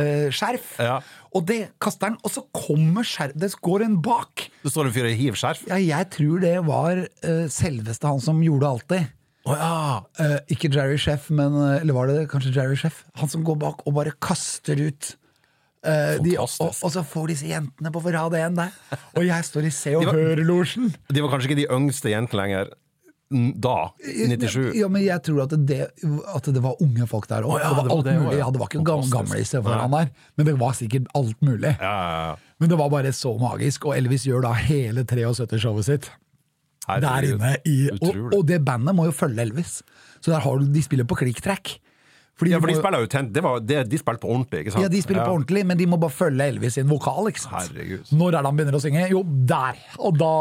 eh, 0.00 0.32
skjerf. 0.32 0.78
Ja. 0.80 0.98
Og 1.34 1.42
det 1.48 1.58
kaster 1.82 2.12
han, 2.12 2.20
og 2.22 2.30
så 2.30 2.44
kommer 2.54 3.06
skjerf 3.06 3.34
Det 3.38 3.50
går 3.64 3.84
en 3.88 3.98
bak. 4.02 4.46
Det 4.62 4.70
står 4.70 4.88
en 4.88 4.94
fyr 4.94 5.08
i 5.10 5.16
hiv-skjerf. 5.18 5.64
Ja, 5.70 5.80
jeg 5.82 6.10
tror 6.14 6.44
det 6.44 6.54
var 6.68 7.02
uh, 7.02 7.46
selveste 7.50 8.06
han 8.06 8.22
som 8.22 8.38
gjorde 8.44 8.70
alltid. 8.70 9.10
Oh, 9.44 9.52
ja. 9.58 9.98
uh, 10.22 10.38
ikke 10.48 10.70
Jerry 10.72 10.96
Sheff, 10.96 11.26
men 11.34 11.52
uh, 11.52 11.74
Eller 11.76 11.92
var 11.92 12.08
det 12.08 12.14
det? 12.16 12.28
kanskje 12.32 12.54
Jerry 12.54 12.78
Sheff? 12.80 13.02
Han 13.20 13.28
som 13.28 13.42
går 13.44 13.58
bak 13.60 13.82
og 13.84 13.98
bare 13.98 14.14
kaster 14.22 14.80
ut. 14.80 15.16
de, 15.84 16.30
og, 16.40 16.48
og 16.64 16.88
så 16.94 17.02
får 17.04 17.26
disse 17.28 17.44
jentene 17.50 17.90
på 17.92 18.00
rad 18.00 18.32
én 18.38 18.54
der. 18.56 18.70
Og 19.18 19.26
jeg 19.26 19.44
står 19.44 19.66
i 19.68 19.72
Se 19.74 19.92
og 19.98 20.06
Hør-losjen. 20.08 20.94
De 21.12 21.20
var 21.20 21.34
kanskje 21.34 21.50
ikke 21.50 21.60
de 21.60 21.66
yngste 21.76 22.14
jentene 22.14 22.40
lenger 22.40 22.72
da, 23.60 23.76
97. 24.04 24.72
Ja, 24.78 24.88
men 24.92 25.04
jeg 25.04 25.22
tror 25.26 25.44
at 25.44 25.54
det, 25.68 25.80
at 26.34 26.48
det 26.56 26.62
var 26.64 26.80
unge 26.84 27.06
folk 27.10 27.28
der 27.30 27.46
òg. 27.46 27.56
Oh, 27.56 27.60
ja, 27.62 27.70
det 27.70 27.78
var 27.80 27.92
alt 27.96 28.08
det 28.08 28.16
mulig. 28.20 28.38
ja. 28.38 28.50
Det 28.54 28.60
var 28.62 28.70
ikke 28.70 28.82
Fantastisk. 28.84 29.16
gamle 29.16 29.40
i 29.40 29.46
stedet 29.48 29.64
for 29.66 29.84
han 29.84 29.96
der, 29.96 30.10
men 30.36 30.48
det 30.50 30.56
var 30.60 30.76
sikkert 30.78 31.08
alt 31.18 31.40
mulig. 31.44 31.72
Ja. 31.80 32.34
Men 32.60 32.70
det 32.70 32.78
var 32.78 32.92
bare 32.92 33.12
så 33.12 33.34
magisk, 33.40 33.88
og 33.90 33.96
Elvis 33.98 34.26
gjør 34.28 34.46
da 34.46 34.52
hele 34.64 35.04
73-showet 35.04 35.88
sitt 35.88 36.10
der 36.84 37.24
inne. 37.24 37.54
I, 37.64 37.88
og, 37.96 38.18
og 38.36 38.42
det 38.48 38.60
bandet 38.64 38.94
må 38.96 39.06
jo 39.08 39.14
følge 39.16 39.40
Elvis. 39.42 39.78
Så 40.20 40.30
der 40.30 40.42
har 40.44 40.58
du, 40.60 40.66
de 40.68 40.82
spiller 40.84 41.06
på 41.08 41.16
klikktrack. 41.16 41.78
Fordi 42.34 42.50
Ja, 42.50 42.58
for 42.58 42.66
de 42.66 42.74
må 42.74 42.82
spiller 42.82 43.04
jo 43.04 43.08
tent. 43.10 43.30
Det 43.34 43.42
var, 43.44 43.60
det, 43.62 43.76
de 43.90 43.98
spilte 44.00 44.22
på 44.24 44.30
ordentlig, 44.34 44.64
ikke 44.64 44.74
sant? 44.74 44.82
ja, 44.82 44.90
de 44.90 45.02
spiller 45.04 45.22
på 45.22 45.36
ordentlig, 45.36 45.62
men 45.70 45.78
de 45.78 45.86
må 45.86 45.98
bare 46.02 46.14
følge 46.14 46.48
Elvis 46.50 46.74
sin 46.80 46.88
vokal. 46.90 47.28
ikke 47.30 47.44
sant? 47.44 47.70
Herregud. 47.70 48.10
Når 48.10 48.26
er 48.26 48.36
det 48.36 48.50
han 48.50 48.58
begynner 48.58 48.78
å 48.78 48.82
synge? 48.82 49.04
Jo, 49.12 49.22
der! 49.50 49.78
Og 50.00 50.18
da 50.18 50.32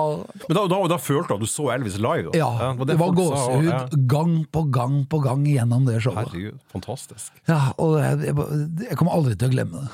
Men 0.47 0.57
da, 0.57 0.63
da, 0.73 0.79
da 0.95 0.97
følte 0.97 1.29
du 1.29 1.35
at 1.37 1.45
du 1.45 1.51
så 1.51 1.67
Elvis 1.75 1.99
live? 2.01 2.31
Da. 2.31 2.39
Ja, 2.41 2.49
ja 2.63 2.71
det 2.89 2.97
var 2.97 3.13
folk 3.13 3.19
sa, 3.21 3.27
gåsehud 3.35 3.69
ja. 3.69 3.83
gang 4.15 4.33
på 4.49 4.65
gang 4.73 5.03
på 5.09 5.21
gang 5.21 5.45
gjennom 5.49 5.85
det 5.89 5.99
showet. 6.01 6.33
Herregud, 6.33 6.57
fantastisk. 6.73 7.29
Ja, 7.49 7.61
og 7.77 7.99
jeg, 8.01 8.31
jeg, 8.31 8.49
jeg 8.89 8.97
kommer 8.97 9.19
aldri 9.19 9.37
til 9.37 9.51
å 9.51 9.53
glemme 9.53 9.85
det. 9.85 9.93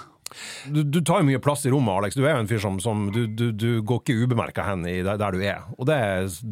Du, 0.70 0.82
du 0.84 1.00
tar 1.06 1.22
jo 1.22 1.28
mye 1.30 1.42
plass 1.44 1.66
i 1.66 1.72
rommet, 1.74 1.92
Alex. 1.94 2.18
Du 2.18 2.24
er 2.24 2.36
jo 2.36 2.44
en 2.44 2.50
fyr 2.50 2.62
som, 2.64 2.78
som 2.84 3.08
du, 3.14 3.22
du, 3.28 3.50
du 3.52 3.82
går 3.86 4.02
ikke 4.04 4.18
ubemerka 4.24 4.66
hen 4.68 4.86
i 4.90 5.00
der, 5.06 5.20
der 5.22 5.36
du 5.36 5.44
er. 5.44 5.66
Og 5.78 5.90
det, 5.90 6.00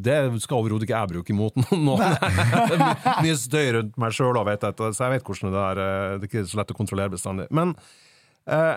det 0.06 0.18
skal 0.44 0.60
overhodet 0.62 0.88
ikke 0.88 0.98
jeg 0.98 1.14
bruke 1.14 1.36
imot 1.36 1.58
noen. 1.74 2.04
det 2.72 2.80
er 2.80 3.24
mye 3.24 3.40
støy 3.40 3.72
rundt 3.78 3.98
meg 4.02 4.16
sjøl, 4.18 4.38
så 4.38 5.08
jeg 5.08 5.16
vet 5.16 5.28
hvordan 5.28 5.54
det 5.54 5.58
der 5.58 5.82
eh, 5.84 6.14
Det 6.18 6.28
er 6.28 6.32
ikke 6.32 6.46
så 6.52 6.62
lett 6.62 6.74
å 6.74 6.78
kontrollere 6.78 7.14
bestandig. 7.14 7.50
Men 7.56 7.76
eh, 8.50 8.76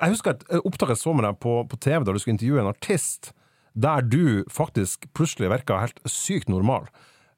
jeg 0.00 0.16
husker 0.16 0.34
et 0.34 0.64
opptak 0.64 0.94
jeg 0.94 1.02
så 1.02 1.14
med 1.16 1.26
deg 1.28 1.38
på, 1.42 1.60
på 1.68 1.78
TV 1.82 2.02
da 2.04 2.14
du 2.14 2.20
skulle 2.22 2.38
intervjue 2.38 2.62
en 2.62 2.72
artist, 2.72 3.32
der 3.78 4.02
du 4.02 4.42
faktisk 4.50 5.06
plutselig 5.16 5.52
virka 5.52 5.78
helt 5.84 6.00
sykt 6.08 6.50
normal. 6.50 6.88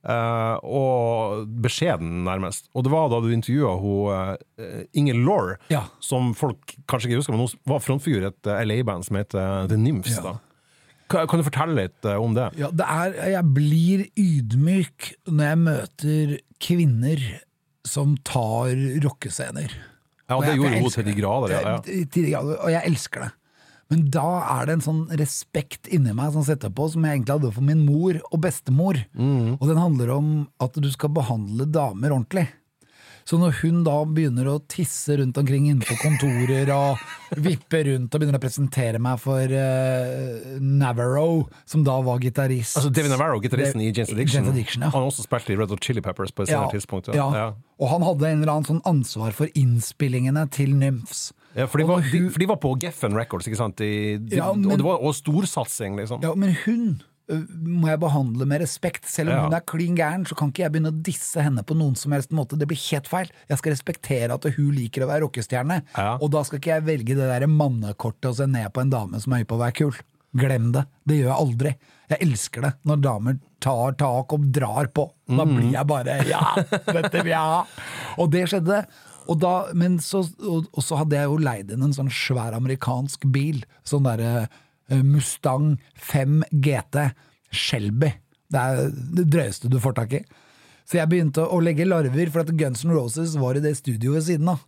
Eh, 0.04 0.56
og 0.64 1.46
beskjeden, 1.62 2.22
nærmest. 2.26 2.68
Og 2.74 2.84
det 2.86 2.92
var 2.92 3.08
da 3.12 3.20
du 3.22 3.28
intervjua 3.32 3.74
hun 3.80 4.36
uh, 4.58 4.82
Inger 4.94 5.14
Laure, 5.22 5.56
Ja. 5.70 5.84
som 6.00 6.32
folk 6.34 6.74
kanskje 6.90 7.10
ikke 7.10 7.20
husker, 7.22 7.36
men 7.36 7.44
hun 7.46 7.58
var 7.74 7.80
frontfigur 7.84 8.22
i 8.24 8.30
et 8.32 8.46
eh, 8.50 8.64
LA-band 8.66 9.04
som 9.06 9.16
heter 9.20 9.68
The 9.70 9.76
Nymphs. 9.78 10.18
Ja. 10.18 10.36
Kan, 11.12 11.26
kan 11.28 11.38
du 11.42 11.44
fortelle 11.44 11.74
litt 11.76 12.06
uh, 12.08 12.16
om 12.22 12.34
det? 12.34 12.50
Ja, 12.56 12.70
det 12.72 12.86
er, 12.88 13.16
jeg 13.36 13.44
blir 13.54 14.06
ydmyk 14.16 15.12
når 15.28 15.44
jeg 15.50 15.62
møter 15.66 16.36
kvinner 16.62 17.24
som 17.84 18.14
tar 18.24 18.72
rockescener. 19.04 19.72
Ja, 20.30 20.38
det 20.40 20.52
jeg- 20.54 20.58
gjorde 20.62 20.78
hun 20.80 20.90
til 20.94 21.04
de 21.04 21.14
grader. 21.18 21.52
Ja, 21.52 21.60
ja. 21.74 21.78
Til 21.84 22.24
de 22.24 22.30
grader, 22.30 22.56
Og 22.62 22.70
jeg 22.72 22.82
elsker 22.88 23.26
det. 23.26 23.30
Men 23.92 24.06
da 24.12 24.24
er 24.56 24.68
det 24.68 24.78
en 24.78 24.86
sånn 24.86 25.02
respekt 25.20 25.90
inni 25.92 26.14
meg 26.16 26.32
som 26.32 26.46
setter 26.46 26.72
på, 26.72 26.88
som 26.88 27.04
jeg 27.04 27.18
egentlig 27.18 27.36
hadde 27.36 27.52
for 27.52 27.66
min 27.66 27.84
mor 27.84 28.16
og 28.30 28.40
bestemor. 28.40 28.96
Mm. 29.12 29.58
Og 29.58 29.68
den 29.68 29.80
handler 29.80 30.14
om 30.16 30.32
at 30.64 30.80
du 30.80 30.88
skal 30.94 31.12
behandle 31.12 31.68
damer 31.68 32.14
ordentlig. 32.16 32.48
Så 33.28 33.38
når 33.38 33.54
hun 33.60 33.82
da 33.86 33.94
begynner 34.08 34.48
å 34.50 34.56
tisse 34.70 35.14
rundt 35.20 35.36
omkring 35.38 35.68
innenfor 35.68 35.98
kontorer 36.00 36.70
og 36.74 37.02
vippe 37.44 37.82
rundt 37.86 38.10
og 38.10 38.22
begynner 38.22 38.40
å 38.40 38.42
presentere 38.42 38.98
meg 39.02 39.20
for 39.22 39.52
uh, 39.54 40.56
Navarro, 40.58 41.44
som 41.68 41.84
da 41.86 42.00
var 42.02 42.18
gitarist 42.24 42.80
Altså 42.80 42.90
David 42.90 43.14
Navarro, 43.14 43.38
gitaristen 43.44 43.84
i 43.84 43.92
James 43.92 44.10
Addiction. 44.10 44.42
Jane's 44.42 44.56
Addiction, 44.56 44.86
ja. 44.86 44.90
Han 44.96 45.06
også 45.06 45.26
spilt 45.26 45.52
i 45.52 45.58
Red 45.60 45.70
Hot 45.74 45.84
Chili 45.84 46.02
Peppers 46.02 46.34
på 46.34 46.46
et 46.46 46.50
senere 46.50 46.72
tidspunkt. 46.74 47.12
ja. 47.14 47.52
Og 47.82 47.88
han 47.90 48.04
hadde 48.06 48.28
en 48.28 48.42
eller 48.42 48.56
annen 48.56 48.68
sånn 48.68 48.82
ansvar 48.88 49.34
for 49.36 49.50
innspillingene 49.58 50.48
til 50.54 50.74
Nymphs. 50.78 51.30
Ja, 51.56 51.66
for 51.66 51.78
de 51.78 51.84
var, 51.84 52.00
hun- 52.00 52.30
for 52.30 52.38
de 52.38 52.46
var 52.46 52.56
på 52.56 52.74
Geffen 52.80 53.14
Records, 53.14 53.46
ikke 53.46 53.56
sant? 53.60 53.76
De, 53.76 54.18
de, 54.18 54.36
Ja, 54.36 54.52
men- 54.52 54.70
og 54.72 54.78
det 54.78 54.84
var 54.86 54.98
og 55.02 55.14
storsatsing, 55.14 55.96
liksom. 55.96 56.22
Ja, 56.22 56.34
men 56.34 56.54
hun 56.64 57.02
må 57.64 57.86
jeg 57.88 58.00
behandle 58.00 58.44
med 58.46 58.60
respekt. 58.60 59.06
Selv 59.08 59.30
om 59.30 59.36
Ja. 59.36 59.42
hun 59.44 59.54
er 59.54 59.60
klin 59.60 59.94
gæren, 59.96 60.24
så 60.26 60.34
kan 60.36 60.50
ikke 60.50 60.64
jeg 60.64 60.72
begynne 60.72 60.90
å 60.92 61.02
disse 61.02 61.40
henne 61.40 61.62
på 61.64 61.74
noen 61.76 61.96
som 61.96 62.12
helst 62.12 62.30
måte. 62.30 62.58
Det 62.58 62.66
blir 62.68 62.76
helt 62.90 63.06
feil. 63.08 63.28
Jeg 63.48 63.58
skal 63.58 63.72
respektere 63.72 64.30
at 64.34 64.44
hun 64.54 64.72
liker 64.74 65.02
å 65.02 65.08
være 65.08 65.22
rockestjerne, 65.22 65.82
Ja. 65.96 66.18
og 66.20 66.30
da 66.30 66.42
skal 66.42 66.58
ikke 66.58 66.74
jeg 66.74 66.84
velge 66.84 67.14
det 67.16 67.16
der 67.40 67.46
mannekortet 67.46 68.26
og 68.28 68.36
se 68.36 68.46
ned 68.46 68.72
på 68.72 68.80
en 68.82 68.90
dame 68.90 69.20
som 69.20 69.32
er 69.32 69.38
høy 69.38 69.44
på 69.44 69.56
å 69.56 69.60
være 69.60 69.72
kul. 69.74 69.94
Glem 70.36 70.72
det. 70.72 70.86
Det 71.06 71.16
gjør 71.20 71.28
jeg 71.28 71.46
aldri. 71.46 71.74
Jeg 72.10 72.18
elsker 72.20 72.60
det 72.62 72.74
når 72.86 73.00
damer 73.02 73.38
tar 73.60 73.92
tak 73.92 74.32
og 74.32 74.50
drar 74.52 74.86
på. 74.88 75.10
Da 75.28 75.44
Mhm. 75.44 75.56
blir 75.56 75.72
jeg 75.72 75.86
bare 75.86 76.26
Ja, 76.26 76.54
dette 76.92 77.12
vil 77.22 77.32
jeg 77.32 77.36
ha! 77.36 77.64
Og 78.18 78.30
det 78.30 78.48
skjedde. 78.48 78.86
Og, 79.28 79.38
da, 79.42 79.54
men 79.78 79.98
så, 80.02 80.24
og, 80.42 80.68
og 80.72 80.84
så 80.84 80.98
hadde 81.00 81.18
jeg 81.18 81.30
jo 81.30 81.40
leid 81.42 81.72
inn 81.74 81.84
en 81.86 81.94
sånn 81.96 82.10
svær 82.12 82.56
amerikansk 82.56 83.26
bil. 83.34 83.62
Sånn 83.86 84.06
derre 84.06 84.46
eh, 84.46 85.02
Mustang 85.06 85.76
5 86.10 86.42
GT 86.64 87.08
Shelby. 87.52 88.12
Det 88.52 88.62
er 88.62 88.90
det 89.18 89.28
drøyeste 89.32 89.70
du 89.72 89.78
får 89.82 89.96
tak 90.00 90.18
i. 90.18 90.22
Så 90.88 90.98
jeg 90.98 91.08
begynte 91.08 91.44
å 91.46 91.60
legge 91.62 91.86
larver, 91.86 92.28
for 92.32 92.42
at 92.42 92.50
Guns 92.58 92.82
N' 92.84 92.92
Roses 92.92 93.36
var 93.40 93.56
i 93.56 93.62
det 93.64 93.76
studioet 93.78 94.18
ved 94.18 94.26
siden 94.26 94.50
av. 94.52 94.64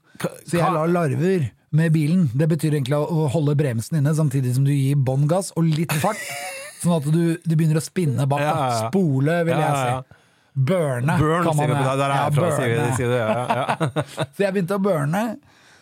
Så 0.46 0.56
jeg 0.60 0.72
la 0.76 0.84
larver 0.88 1.48
med 1.74 1.92
bilen. 1.92 2.28
Det 2.32 2.48
betyr 2.48 2.76
egentlig 2.76 3.00
å 3.02 3.26
holde 3.34 3.56
bremsen 3.58 3.98
inne, 3.98 4.14
samtidig 4.16 4.54
som 4.56 4.66
du 4.66 4.72
gir 4.72 5.00
bånn 5.00 5.26
gass 5.30 5.50
og 5.58 5.66
litt 5.66 5.92
fart. 6.00 6.22
Sånn 6.84 6.98
at 6.98 7.08
du, 7.08 7.22
du 7.40 7.54
begynner 7.56 7.80
å 7.80 7.84
spinne 7.84 8.26
bak. 8.28 8.44
Ja, 8.44 8.52
ja, 8.54 8.68
ja. 8.70 8.88
Spole, 8.92 9.40
vil 9.48 9.60
jeg 9.60 9.80
si. 9.80 10.20
Burne, 10.54 11.16
Burn, 11.18 11.42
kan 11.44 11.56
man 11.56 11.66
vi. 11.68 11.74
Der, 11.74 12.04
er 12.06 12.14
jeg 12.14 12.34
fra, 12.36 12.50
sier 12.54 13.10
det, 13.10 13.18
ja, 13.18 13.44
ja. 13.58 14.02
Så 14.36 14.44
jeg 14.44 14.54
begynte 14.54 14.76
å 14.78 14.82
burne, 14.82 15.22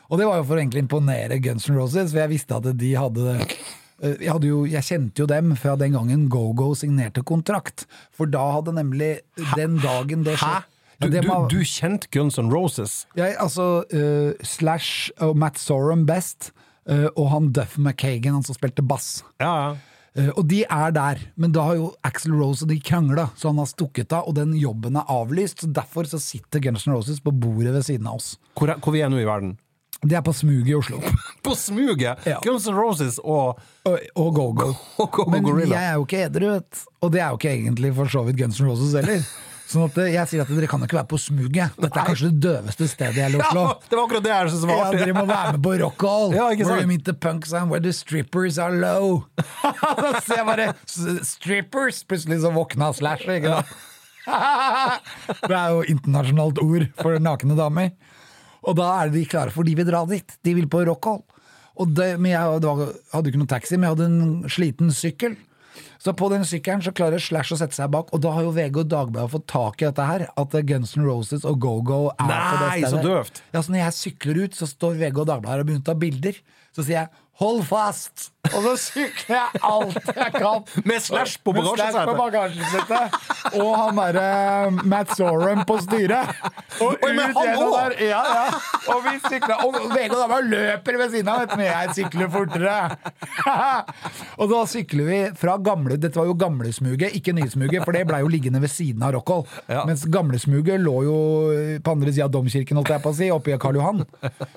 og 0.08 0.20
det 0.20 0.28
var 0.28 0.40
jo 0.40 0.46
for 0.48 0.56
å 0.56 0.62
egentlig 0.62 0.86
imponere 0.86 1.36
Guns 1.44 1.68
N' 1.68 1.76
Roses, 1.76 2.14
for 2.14 2.22
jeg 2.22 2.32
visste 2.32 2.56
at 2.56 2.70
de 2.80 2.92
hadde 2.96 3.34
eh, 3.36 4.16
jeg, 4.24 4.38
jo, 4.48 4.62
jeg 4.68 4.86
kjente 4.88 5.24
jo 5.24 5.28
dem 5.28 5.52
fra 5.60 5.76
den 5.80 5.92
gangen 5.96 6.24
Go-Go 6.32 6.70
signerte 6.78 7.20
kontrakt. 7.20 7.84
For 8.16 8.28
da 8.32 8.46
hadde 8.56 8.72
nemlig 8.80 9.12
den 9.58 9.76
dagen 9.84 10.24
det 10.24 10.38
skjedde 10.40 10.64
Du, 11.02 11.08
du, 11.20 11.30
du 11.52 11.60
kjente 11.68 12.08
Guns 12.14 12.40
N' 12.40 12.48
Roses? 12.52 13.02
jeg, 13.18 13.36
altså, 13.42 13.84
uh, 13.92 14.32
Slash 14.40 15.12
og 15.20 15.36
Matt 15.36 15.60
Sorum 15.60 16.06
best, 16.08 16.54
uh, 16.88 17.10
og 17.12 17.28
han 17.34 17.52
Duff 17.52 17.76
McKagan, 17.76 18.40
han 18.40 18.46
som 18.48 18.56
spilte 18.56 18.80
bass. 18.80 19.18
Ja, 19.36 19.52
ja. 19.52 19.72
Eh, 20.14 20.28
og 20.36 20.44
de 20.50 20.62
er 20.68 20.92
der, 20.92 21.20
men 21.40 21.52
da 21.56 21.62
har 21.70 21.78
jo 21.78 21.86
Axl 22.04 22.34
Rose 22.36 22.66
og 22.66 22.68
de 22.72 22.76
krangla, 22.84 23.30
så 23.36 23.48
han 23.48 23.60
har 23.62 23.68
stukket 23.70 24.12
av, 24.12 24.26
og 24.28 24.34
den 24.36 24.52
jobben 24.60 24.96
er 25.00 25.08
avlyst. 25.08 25.62
Så 25.64 25.70
derfor 25.72 26.04
så 26.10 26.20
sitter 26.20 26.60
Guns 26.60 26.84
N' 26.86 26.92
Roses 26.96 27.20
på 27.24 27.32
bordet 27.32 27.72
ved 27.72 27.84
siden 27.86 28.06
av 28.10 28.18
oss. 28.20 28.34
Hvor, 28.58 28.68
er- 28.74 28.80
hvor 28.84 28.92
vi 28.92 29.00
er 29.00 29.08
nå 29.12 29.20
i 29.22 29.28
verden? 29.28 29.54
Det 30.02 30.16
er 30.18 30.22
på 30.26 30.32
smuget 30.34 30.66
i 30.66 30.74
Oslo. 30.74 30.98
På 31.46 31.54
smuget! 31.54 32.24
Ja. 32.26 32.40
Guns 32.42 32.66
N' 32.66 32.74
Roses 32.74 33.20
og 33.22 33.60
Og, 33.86 33.98
og 34.18 34.34
Go-Go. 34.34 34.72
Men 35.30 35.46
jeg 35.62 35.78
er 35.78 35.94
jo 35.94 36.04
ikke 36.04 36.24
edru, 36.26 36.48
vet. 36.56 36.80
Og 37.02 37.12
det 37.14 37.20
er 37.22 37.28
jo 37.30 37.38
ikke 37.38 37.52
egentlig 37.54 37.92
for 37.94 38.10
så 38.10 38.22
vidt 38.26 38.38
Guns 38.40 38.58
N' 38.60 38.66
Roses 38.68 38.92
heller. 38.98 39.22
Sånn 39.72 39.86
at 39.86 39.94
eh, 40.02 40.10
jeg 40.12 40.28
sier 40.28 40.42
at 40.44 40.50
dere 40.52 40.68
kan 40.68 40.82
ikke 40.84 40.98
være 40.98 41.08
på 41.08 41.18
smuget. 41.20 41.76
Dette 41.80 41.96
er 41.96 42.08
kanskje 42.10 42.28
det 42.28 42.40
døveste 42.44 42.88
stedet 42.90 43.16
i 43.16 43.22
hele 43.24 43.38
Oslo. 43.40 43.62
Ja, 43.70 43.76
det 43.88 43.96
var 43.96 44.02
akkurat 44.04 44.26
det 44.26 44.32
jeg 44.32 44.50
syntes 44.52 44.66
var 44.68 44.80
Ja, 44.82 44.88
dere 44.98 45.14
må 45.16 45.24
være 45.30 45.54
med 45.56 45.62
på 45.64 45.72
rock'all! 45.80 46.34
Ja, 46.38 46.48
where 46.66 46.82
you 46.82 46.90
meet 46.90 47.06
the 47.08 47.14
punks 47.16 47.54
and 47.56 47.72
where 47.72 47.80
the 47.80 47.92
strippers 47.96 48.58
are 48.60 48.76
low. 48.76 49.24
ser 50.26 50.42
jeg 50.42 50.48
bare 50.50 50.68
strippers! 51.24 52.02
Plutselig 52.04 52.42
så 52.44 52.52
våkna 52.52 52.90
Slash. 52.96 53.24
Ikke 53.38 53.56
sant? 53.56 53.72
det 55.48 55.56
er 55.56 55.72
jo 55.72 55.86
internasjonalt 55.94 56.60
ord 56.62 56.84
for 57.00 57.16
nakne 57.22 57.56
damer. 57.58 57.94
Og 58.62 58.76
da 58.78 58.90
er 59.00 59.14
de 59.14 59.24
klare, 59.26 59.54
for 59.54 59.66
de 59.66 59.74
vil 59.78 59.88
dra 59.88 60.04
dit. 60.10 60.36
De 60.44 60.54
vil 60.58 60.68
på 60.70 60.84
rock'all. 60.86 61.22
Og 61.80 61.96
det, 61.96 62.12
men 62.20 62.34
jeg 62.34 62.60
hadde 62.60 63.32
ikke 63.32 63.40
noen 63.40 63.50
taxi, 63.50 63.78
men 63.78 63.88
jeg 63.88 63.96
hadde 63.96 64.10
en 64.10 64.52
sliten 64.52 64.92
sykkel. 64.94 65.38
Så 66.02 66.10
på 66.18 66.26
den 66.32 66.42
sykkelen 66.42 66.82
så 66.82 66.90
klarer 66.90 67.22
Slash 67.22 67.54
å 67.54 67.58
sette 67.60 67.76
seg 67.76 67.90
bak, 67.94 68.08
og 68.10 68.22
da 68.24 68.32
har 68.34 68.42
jo 68.42 68.50
VG 68.56 68.80
og 68.82 68.88
Dagbladet 68.90 69.30
fått 69.36 69.44
tak 69.52 69.82
i 69.82 69.86
dette 69.86 70.06
her. 70.08 70.24
At 70.40 70.56
Guns 70.66 70.96
N' 70.98 71.06
Roses 71.06 71.44
og 71.46 71.60
Go-Go 71.62 72.00
er 72.16 72.24
på 72.26 72.56
det 72.58 72.66
Nei, 72.66 72.80
stedet. 72.80 72.90
så 72.90 73.02
døvt. 73.06 73.42
Ja, 73.54 73.62
så 73.62 73.70
når 73.74 73.82
jeg 73.84 73.96
sykler 74.00 74.40
ut, 74.42 74.58
så 74.58 74.66
står 74.66 74.98
VG 74.98 75.20
og 75.22 75.28
Dagbladet 75.30 75.52
her 75.54 75.62
og 75.62 75.68
begynner 75.68 75.84
å 75.84 75.90
ta 75.92 75.94
bilder. 76.02 76.40
Så 76.74 76.82
sier 76.82 76.96
jeg 76.96 77.08
'hold 77.38 77.62
fast', 77.68 78.30
og 78.50 78.64
så 78.64 78.72
sykler 78.74 79.36
jeg 79.36 79.60
alt 79.62 80.08
jeg 80.16 80.32
kan. 80.34 80.64
Med 80.82 81.02
Slash 81.04 81.38
på 81.46 81.52
bagasjesetet. 81.54 83.14
Og 83.54 83.68
han 83.78 84.00
derre 84.00 84.72
Matt 84.82 85.12
Sorum 85.14 85.62
på 85.68 85.76
styret. 85.84 86.32
Og 86.82 86.96
ut 86.98 87.04
gjennom 87.06 87.70
der. 87.76 87.94
Ja, 88.02 88.22
ja. 88.26 88.46
Og 88.90 89.04
vi 89.06 89.14
sykla, 89.28 89.60
og 89.62 89.78
Vegard 89.92 90.18
Dagbladet 90.18 90.50
løper 90.50 90.98
ved 90.98 91.14
siden 91.14 91.30
av, 91.30 91.54
men 91.54 91.68
jeg 91.68 91.94
sykler 92.00 92.32
fortere. 92.32 92.74
og 94.40 94.50
da 94.50 94.64
sykler 94.72 95.06
vi 95.06 95.20
fra 95.38 95.54
gamle 95.62 96.00
Dette 96.02 96.18
var 96.18 96.26
jo 96.26 96.34
gamlesmuget, 96.42 97.14
ikke 97.18 97.36
nysmuget, 97.36 97.84
for 97.86 97.94
det 97.94 98.02
blei 98.10 98.24
jo 98.24 98.32
liggende 98.32 98.62
ved 98.64 98.74
siden 98.74 99.06
av 99.06 99.14
Rockhold. 99.20 99.46
Ja. 99.70 99.84
Mens 99.86 100.02
gamlesmuget 100.10 100.82
lå 100.82 100.96
jo 101.06 101.16
på 101.78 101.94
andre 101.94 102.10
sida 102.10 102.26
av 102.26 102.34
domkirken, 102.34 102.82
holdt 102.82 102.90
jeg 102.96 103.06
på 103.06 103.14
å 103.14 103.18
si, 103.22 103.30
oppe 103.30 103.54
i 103.54 103.62
Karl 103.62 103.78
Johan. 103.78 104.02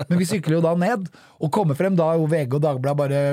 Men 0.10 0.18
vi 0.18 0.30
sykler 0.34 0.58
jo 0.58 0.66
da 0.66 0.74
ned, 0.80 1.06
og 1.38 1.54
kommer 1.54 1.78
frem 1.78 1.94
da 2.00 2.16
jo 2.18 2.26
VG 2.32 2.58
og 2.58 2.66
Dagbladet 2.66 2.98
bare 2.98 3.24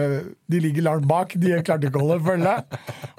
De 0.51 0.61
ligger 0.61 0.83
langt 0.87 1.09
bak, 1.09 1.35
de 1.39 1.55
klarte 1.65 1.89
ikke 1.89 2.01
å 2.01 2.07
holde 2.07 2.21
følge. 2.27 2.55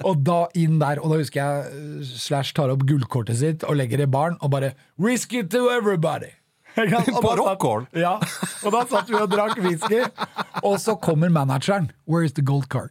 Og 0.04 0.22
da 0.26 0.38
inn 0.60 0.78
der, 0.82 1.00
og 1.02 1.14
da 1.14 1.20
husker 1.22 1.40
jeg 1.40 1.66
eh, 1.72 2.14
Slash 2.24 2.54
tar 2.56 2.72
opp 2.74 2.84
gullkortet 2.88 3.40
sitt 3.40 3.66
og 3.66 3.78
legger 3.80 4.04
i 4.04 4.08
baren, 4.10 4.38
og 4.44 4.52
bare 4.54 4.74
Whisky 5.00 5.42
to 5.42 5.68
everybody! 5.72 6.34
På 6.74 7.34
da? 7.38 7.54
Ja, 7.94 8.16
og 8.66 8.72
da 8.74 8.80
satt 8.90 9.06
vi 9.06 9.14
og 9.14 9.30
drakk 9.30 9.60
whisky, 9.62 10.00
og 10.66 10.80
så 10.82 10.96
kommer 10.98 11.30
manageren. 11.30 11.92
Where 12.10 12.26
is 12.26 12.34
the 12.34 12.42
gold 12.42 12.66
card? 12.68 12.90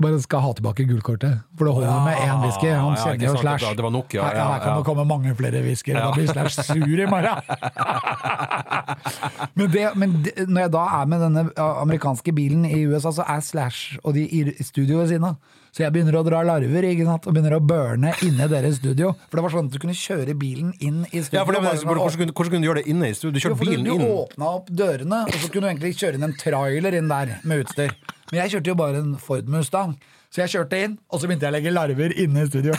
Så 0.00 0.06
bare 0.06 0.20
skal 0.24 0.40
ha 0.40 0.50
tilbake 0.56 0.84
gullkortet, 0.88 1.40
for 1.58 1.68
det 1.68 1.74
holder 1.76 2.04
med 2.06 2.16
én 2.24 2.38
whisky. 2.40 2.70
Han 2.72 2.94
ja, 2.96 3.02
kjenner 3.04 3.26
jo 3.26 3.36
Slash. 3.36 3.76
det 3.76 3.82
var- 3.84 3.90
nok, 3.92 4.14
ja, 4.14 4.30
ja, 4.32 4.44
her 4.52 4.60
kan 4.64 4.76
det 4.78 4.84
komme 4.86 5.04
mange 5.04 5.34
flere 5.36 5.60
whiskyer, 5.60 5.98
da 6.00 6.10
blir 6.12 6.26
Slash 6.26 6.62
sur 6.72 7.00
i 7.00 7.06
morgen. 7.06 7.36
men, 9.60 9.70
det, 9.70 9.84
men 9.96 10.22
det, 10.24 10.48
når 10.48 10.60
jeg 10.60 10.72
da 10.72 10.84
er 11.02 11.04
med 11.04 11.20
denne 11.20 11.44
amerikanske 11.58 12.32
bilen 12.32 12.64
i 12.64 12.86
USA, 12.86 13.12
så 13.12 13.26
er 13.28 13.40
Slash 13.40 13.98
og 14.04 14.14
de 14.14 14.24
i 14.24 14.62
studio 14.62 14.98
ved 15.02 15.08
siden 15.08 15.24
av. 15.24 15.36
Så 15.70 15.84
jeg 15.84 15.94
begynner 15.94 16.16
å 16.18 16.24
dra 16.26 16.40
larver 16.42 16.86
ikke 16.88 17.06
sant? 17.06 17.26
og 17.30 17.34
begynner 17.36 17.54
å 17.54 17.60
burne 17.62 18.12
inne 18.26 18.46
i 18.46 18.50
deres 18.50 18.80
studio. 18.80 19.12
For 19.30 19.38
det 19.38 19.44
var 19.46 19.54
sånn 19.54 19.68
at 19.70 19.76
du 19.76 19.78
kunne 19.82 19.94
kjøre 19.94 20.34
bilen 20.38 20.72
inn 20.82 21.04
i 21.10 21.20
studio. 21.22 21.38
Ja, 21.38 21.44
for 21.46 21.54
det, 21.54 21.62
men, 21.62 21.82
hvordan, 21.86 22.18
kunne, 22.18 22.34
hvordan 22.34 22.54
kunne 22.54 22.64
du 22.64 22.70
gjøre 22.70 22.82
det 22.82 22.90
inne 22.90 23.10
i 23.10 23.14
studio? 23.14 23.36
Du 23.36 23.44
kjørte 23.44 23.60
bilen 23.62 23.86
du, 23.86 23.90
du 23.90 23.94
inn. 23.96 24.06
åpna 24.24 24.48
opp 24.58 24.72
dørene, 24.82 25.20
og 25.30 25.36
så 25.36 25.50
kunne 25.52 25.68
du 25.68 25.70
egentlig 25.70 25.92
kjøre 26.00 26.18
inn 26.18 26.26
en 26.26 26.34
trailer 26.40 26.98
inn 26.98 27.12
der 27.12 27.36
med 27.46 27.62
utstyr. 27.64 27.94
Men 28.32 28.42
jeg 28.42 28.56
kjørte 28.56 28.72
jo 28.72 28.78
bare 28.82 29.02
en 29.04 29.14
Ford 29.22 29.50
Mustang. 29.50 29.94
Så 30.30 30.44
jeg 30.44 30.52
kjørte 30.52 30.78
inn, 30.78 30.92
og 31.10 31.18
så 31.18 31.26
begynte 31.26 31.46
jeg 31.48 31.50
å 31.50 31.56
legge 31.56 31.74
larver 31.74 32.12
inne 32.22 32.44
i 32.44 32.50
studio. 32.50 32.74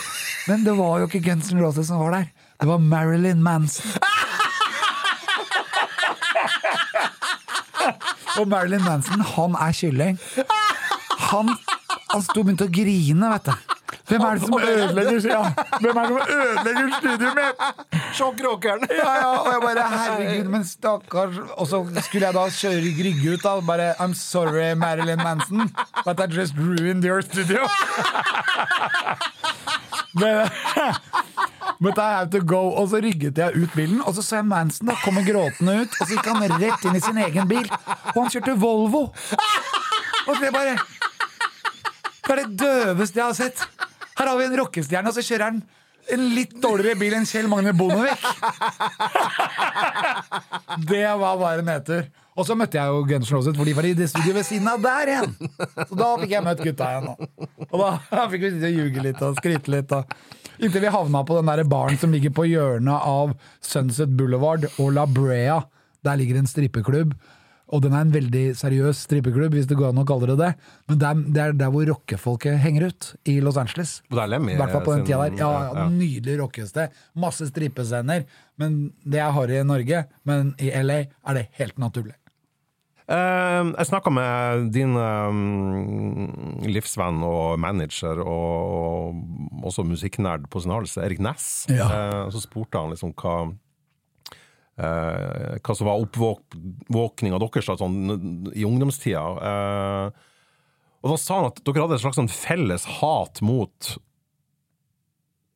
Men 0.48 0.64
det 0.68 0.76
var 0.78 1.02
jo 1.02 1.08
ikke 1.10 1.24
Guns 1.26 1.50
N' 1.52 1.60
Roses 1.64 1.90
som 1.92 2.00
var 2.00 2.16
der. 2.16 2.30
Det 2.62 2.68
var 2.70 2.80
Marilyn 2.80 3.42
Manson. 3.44 3.92
Og 8.40 8.48
Marilyn 8.48 8.84
Manson, 8.86 9.22
han 9.36 9.56
er 9.60 9.76
kylling. 9.76 10.20
Han, 11.32 11.52
han 12.12 12.24
sto 12.26 12.42
og 12.42 12.48
begynte 12.48 12.68
å 12.68 12.74
grine, 12.74 13.32
vet 13.36 13.52
du. 13.52 13.78
Hvem 14.08 14.24
er 14.26 14.38
det 14.38 14.46
som 14.46 14.56
ødelegger 14.60 15.26
ja. 15.30 15.42
Hvem 15.80 15.98
er 15.98 16.08
det 16.08 16.12
som 16.12 16.36
ødelegger 16.36 16.90
studioet 16.98 17.38
mitt? 17.38 18.00
Sjokkrockeren! 18.16 18.86
Ja, 18.92 19.12
ja, 19.22 19.30
og 19.40 19.50
jeg 19.52 19.62
bare, 19.64 19.86
herregud, 19.92 20.50
men 20.52 20.66
stakkars 20.68 21.40
Og 21.56 21.68
så 21.68 21.82
skulle 22.06 22.28
jeg 22.28 22.36
da 22.36 22.46
kjøre 22.56 22.94
Grygge 22.98 23.36
ut 23.36 23.46
da 23.46 23.54
Bare, 23.68 23.92
I'm 24.04 24.16
sorry 24.18 24.74
Marilyn 24.76 25.24
Manson 25.24 25.72
But 26.06 26.20
I 26.20 26.28
just 26.32 26.58
ruined 26.58 27.06
your 27.08 27.22
studio 27.22 27.68
Men 30.20 30.48
But 31.82 31.98
I 31.98 32.10
have 32.20 32.30
to 32.32 32.42
go 32.44 32.64
Og 32.82 32.90
så 32.92 33.02
rygget 33.04 33.38
jeg 33.38 33.56
ut 33.56 33.76
bilen 33.76 34.02
Og 34.06 34.16
så 34.16 34.26
så 34.26 34.42
jeg 34.42 34.50
Manson 34.52 34.92
da 34.92 34.98
komme 35.04 35.24
gråtende 35.28 35.82
ut 35.84 36.00
Og 36.00 36.08
så 36.08 36.16
gikk 36.16 36.32
han 36.32 36.60
rett 36.60 36.88
inn 36.88 37.00
i 37.00 37.04
sin 37.04 37.22
egen 37.28 37.48
bil 37.48 37.68
Og 37.68 38.18
han 38.24 38.34
kjørte 38.34 38.58
Volvo 38.60 39.08
Og 39.12 40.36
så 40.36 40.44
jeg 40.44 40.56
bare 40.56 40.76
Det 42.22 42.34
er 42.34 42.42
det 42.44 42.58
døveste 42.62 43.20
jeg 43.20 43.26
har 43.26 43.38
sett 43.38 43.64
Her 44.20 44.28
har 44.30 44.38
vi 44.38 44.46
en 44.46 44.58
rockestjerne 44.60 45.10
Og 45.10 45.16
så 45.18 45.24
kjører 45.26 45.48
han 45.50 45.62
en 46.12 46.24
litt 46.36 46.56
dårligere 46.60 46.98
bil 47.00 47.14
enn 47.16 47.28
Kjell 47.30 47.46
Magne 47.48 47.72
Bondevik. 47.78 48.24
Det 50.90 51.04
var 51.22 51.38
bare 51.40 51.64
nedtur. 51.64 52.08
Og 52.36 52.48
så 52.48 52.56
møtte 52.58 52.80
jeg 52.80 52.90
jo 52.90 53.04
Guns 53.08 53.30
N' 53.30 53.36
Roses, 53.36 53.56
for 53.56 53.68
de 53.68 53.76
var 53.78 53.88
i 53.88 53.94
det 53.96 54.08
studioet 54.10 54.40
ved 54.40 54.48
siden 54.48 54.70
av 54.72 54.82
der 54.84 55.12
igjen. 55.14 55.34
Så 55.78 55.98
da 56.00 56.10
fikk 56.22 56.34
jeg 56.34 56.46
møtt 56.46 56.64
gutta 56.66 56.90
igjen. 56.90 57.10
Og 57.68 57.76
da 57.84 58.24
fikk 58.32 58.46
vi 58.48 58.52
sitte 58.56 58.72
og 58.72 58.80
ljuge 58.80 59.04
litt 59.06 59.24
og 59.28 59.38
skryte 59.40 59.74
litt. 59.76 59.94
Og. 59.96 60.16
Inntil 60.62 60.84
vi 60.84 60.94
havna 60.94 61.24
på 61.28 61.38
den 61.40 61.52
der 61.52 61.64
baren 61.70 62.00
som 62.02 62.14
ligger 62.14 62.34
på 62.38 62.48
hjørnet 62.50 63.08
av 63.12 63.36
Sunset 63.66 64.12
Boulevard 64.18 64.68
og 64.78 64.92
La 64.98 65.06
Brea. 65.10 65.62
Der 66.06 66.18
ligger 66.20 66.40
en 66.40 66.50
strippeklubb. 66.50 67.14
Og 67.72 67.84
den 67.86 67.96
er 67.96 68.06
en 68.06 68.14
veldig 68.14 68.44
seriøs 68.60 69.06
strippeklubb, 69.08 69.56
hvis 69.56 69.68
det 69.70 69.78
går 69.80 69.94
an 69.94 70.02
å 70.04 70.08
kalle 70.08 70.28
det 70.34 70.38
det. 70.42 70.52
Men 70.92 71.02
det 71.02 71.10
er, 71.10 71.26
det 71.36 71.44
er 71.44 71.58
der 71.64 71.74
hvor 71.74 71.88
rockefolket 71.88 72.60
henger 72.64 72.90
ut, 72.92 73.12
i 73.32 73.38
Los 73.44 73.60
Angeles. 73.62 74.00
Og 74.12 74.20
er 74.20 74.36
I 74.36 74.58
hvert 74.60 74.76
fall 74.76 74.88
på 74.88 74.96
den 74.98 75.06
tida 75.08 75.22
der. 75.24 75.38
Ja, 75.40 75.52
ja. 75.72 75.90
Nydelig 75.92 76.40
rockested. 76.44 76.98
Masse 77.16 77.48
strippescener. 77.52 78.26
Men 78.60 78.82
det 79.08 79.24
er 79.24 79.36
harry 79.36 79.62
i 79.62 79.68
Norge. 79.68 80.06
Men 80.28 80.56
i 80.60 80.74
LA 80.76 81.06
er 81.08 81.40
det 81.40 81.48
helt 81.62 81.80
naturlig. 81.82 82.18
Uh, 83.12 83.74
jeg 83.76 83.90
snakka 83.90 84.12
med 84.14 84.70
din 84.72 84.94
um, 84.96 86.62
livsvenn 86.64 87.20
og 87.28 87.58
manager 87.60 88.22
og 88.24 89.18
også 89.68 89.84
musikknerd 89.84 90.46
på 90.52 90.62
sin 90.64 90.72
hals, 90.72 90.96
Erik 91.02 91.20
Næss. 91.24 91.66
Ja. 91.72 91.90
Uh, 91.92 92.30
så 92.32 92.44
spurte 92.44 92.80
han 92.80 92.94
liksom 92.94 93.12
hva 93.20 93.50
eh, 94.78 95.58
hva 95.60 95.76
som 95.78 95.90
var 95.90 96.04
oppvåkninga 96.06 97.40
deres 97.42 97.72
da, 97.72 97.78
sånn, 97.80 97.98
i 98.54 98.64
ungdomstida. 98.68 99.26
Eh, 99.52 100.30
og 101.02 101.14
da 101.16 101.18
sa 101.18 101.40
han 101.42 101.50
at 101.50 101.62
dere 101.66 101.84
hadde 101.86 101.98
et 101.98 102.04
slags 102.04 102.20
sånn 102.22 102.30
felles 102.32 102.86
hat 103.02 103.42
mot 103.42 103.96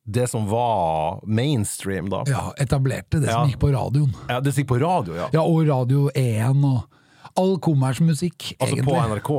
det 0.06 0.28
som 0.30 0.46
var 0.46 1.20
mainstream, 1.26 2.08
da. 2.10 2.22
Ja, 2.30 2.52
etablerte 2.62 3.18
det 3.22 3.30
som 3.30 3.48
gikk 3.50 3.58
på 3.62 3.72
radioen. 3.74 4.12
Ja, 4.30 4.38
det 4.40 4.52
som 4.54 4.62
gikk 4.62 4.70
på 4.70 4.78
radio, 4.82 5.16
ja. 5.18 5.26
Ja, 5.34 5.42
og 5.42 5.66
Radio 5.66 6.06
1 6.14 6.62
og 6.66 6.84
all 7.36 7.56
kommersmusikk, 7.62 8.52
Altså 8.60 8.76
egentlig. 8.76 8.86
på 8.86 9.00
NRK. 9.10 9.32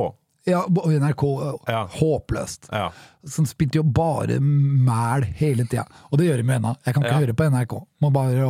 Ja, 0.48 0.64
og 0.66 0.92
NRK. 0.92 1.24
Ja. 1.68 1.84
Håpløst. 1.92 2.68
Ja. 2.72 2.88
Som 3.28 3.46
spilte 3.48 3.80
jo 3.80 3.84
bare 3.84 4.38
mæl 4.40 5.26
hele 5.38 5.66
tida. 5.68 5.84
Og 6.10 6.20
det 6.20 6.28
gjør 6.28 6.42
de 6.42 6.46
med 6.48 6.60
ennå. 6.60 6.76
Jeg 6.86 6.94
kan 6.94 7.04
ikke 7.04 7.14
Ja. 7.14 7.24
høre 7.26 7.34
på 7.36 7.48
NRK. 7.50 7.74
Må 8.00 8.12
bare 8.14 8.46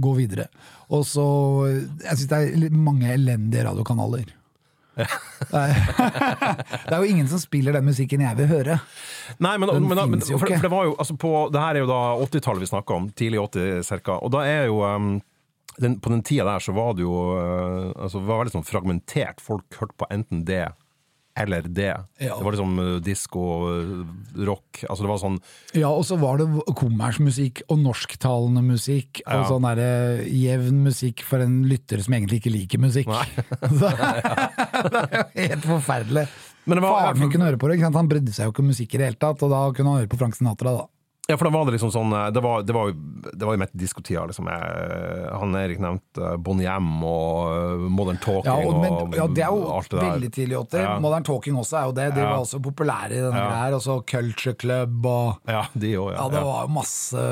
gå 0.00 0.16
videre. 0.16 0.48
Og 0.90 1.04
så 1.04 1.24
Jeg 2.02 2.16
syns 2.16 2.28
det 2.28 2.38
er 2.68 2.70
mange 2.70 3.12
elendige 3.12 3.64
radiokanaler. 3.64 4.34
Det, 4.98 5.06
er, 5.54 5.74
det 6.88 6.94
er 6.94 6.98
jo 6.98 7.06
ingen 7.06 7.28
som 7.30 7.38
spiller 7.38 7.76
den 7.76 7.86
musikken 7.86 8.24
jeg 8.24 8.36
vil 8.40 8.48
høre. 8.50 8.80
Nei, 9.38 9.54
men, 9.56 9.70
Den 9.70 9.86
men, 9.86 10.10
men, 10.10 10.22
jo 10.26 10.40
for, 10.40 10.50
for 10.50 10.66
det 10.66 10.72
var 10.72 10.88
jo 10.88 10.96
altså 10.98 11.14
på, 11.14 11.32
Det 11.54 11.60
her 11.62 11.78
er 11.78 11.84
jo 11.84 11.90
da 11.90 12.00
80-tallet 12.24 12.64
vi 12.64 12.70
snakker 12.72 12.96
om, 12.96 13.08
tidlig 13.14 13.38
80 13.44 13.86
cirka. 13.86 14.18
Og 14.18 14.32
da 14.34 14.42
er 14.48 14.66
jo 14.66 14.82
um, 14.82 15.20
den, 15.78 16.00
På 16.02 16.10
den 16.10 16.24
tida 16.26 16.48
der 16.48 16.64
så 16.64 16.74
var 16.74 16.96
det 16.98 17.06
jo 17.06 17.14
uh, 17.14 17.94
altså, 17.94 18.24
var 18.26 18.42
veldig 18.42 18.56
sånn 18.56 18.66
fragmentert. 18.66 19.40
Folk 19.44 19.78
hørte 19.78 19.94
på 20.02 20.10
enten 20.10 20.42
det 20.48 20.64
eller 21.44 21.62
det. 21.68 21.88
Ja. 22.20 22.34
Det 22.36 22.44
var 22.44 22.52
liksom 22.56 22.78
uh, 22.78 22.98
disko, 23.04 23.44
uh, 23.68 24.42
rock 24.48 24.82
Altså 24.88 25.04
det 25.04 25.10
var 25.10 25.20
sånn 25.22 25.38
Ja, 25.78 25.88
og 25.90 26.04
så 26.08 26.18
var 26.20 26.38
det 26.40 26.46
kommersmusikk 26.78 27.62
og 27.68 27.80
norsktalende 27.82 28.62
musikk 28.66 29.22
og 29.26 29.32
Ja. 29.40 29.46
sånn 29.50 29.66
derre 29.68 30.26
jevn 30.26 30.82
musikk 30.86 31.22
for 31.26 31.42
en 31.44 31.62
lytter 31.70 32.02
som 32.04 32.14
egentlig 32.18 32.40
ikke 32.42 32.54
liker 32.54 32.82
musikk. 32.82 33.08
Nei. 33.08 33.26
det 33.78 33.94
er 33.94 35.24
jo 35.34 35.48
helt 35.54 35.66
forferdelig. 35.66 36.28
Men 36.68 36.76
det 36.76 36.82
var- 36.84 37.00
Faren 37.00 37.20
min 37.22 37.30
kunne 37.32 37.48
høre 37.48 37.58
på 37.60 37.68
det, 37.70 37.80
han 37.80 38.08
brydde 38.10 38.34
seg 38.34 38.44
jo 38.48 38.52
ikke 38.52 38.64
om 38.64 38.70
musikk 38.74 38.94
i 38.94 38.98
det 39.00 39.06
hele 39.12 39.20
tatt, 39.22 39.42
og 39.42 39.50
da 39.54 39.60
kunne 39.72 39.92
han 39.94 40.02
høre 40.02 40.10
på 40.12 40.18
Frank 40.20 40.36
Sinatra, 40.36 40.74
da. 40.76 40.86
Ja, 41.28 41.36
for 41.36 41.44
da 41.44 41.50
var 41.52 41.66
det 41.68 41.74
liksom 41.74 41.90
sånn 41.92 42.12
uh, 42.14 42.30
Det 42.32 42.40
var, 42.40 42.62
det 42.64 42.72
var, 42.72 42.88
jo, 42.88 42.94
det 43.36 43.44
var 43.44 43.52
jo 43.56 43.60
midt 43.60 43.74
diskotida, 43.76 44.22
liksom. 44.30 44.46
Jeg, 44.48 45.32
han 45.36 45.56
Erik 45.60 45.80
nevnte 45.84 46.22
uh, 46.24 46.36
Bonnie 46.40 46.70
M 46.72 47.02
og 47.04 47.82
Modern 47.92 48.16
Talking 48.22 48.48
Ja, 48.48 48.54
og, 48.64 48.78
men, 48.80 48.96
og 48.96 49.16
ja, 49.18 49.26
det 49.36 49.44
er 49.44 49.52
jo 49.52 49.82
det 49.92 50.04
veldig 50.06 50.30
tidlig 50.38 50.56
80. 50.62 50.84
Ja. 50.86 50.94
Modern 51.04 51.26
Talking 51.28 51.58
også 51.60 51.80
er 51.82 51.90
jo 51.90 51.96
det. 51.98 52.06
De 52.16 52.22
Ja. 52.24 52.30
var 52.32 52.44
også 52.46 52.62
populære 52.64 53.12
i 53.12 53.20
denne 53.26 53.42
Ja. 53.44 53.50
her. 53.60 53.76
Og 53.76 53.84
så 53.84 53.98
Culture 54.08 54.56
Club 54.56 55.04
og 55.06 55.50
Ja, 55.52 55.66
de 55.76 55.92
òg, 56.00 56.14
ja. 56.14 56.22
Ja, 56.22 56.28
det 56.32 56.44
var 56.48 56.72
masse 56.72 57.26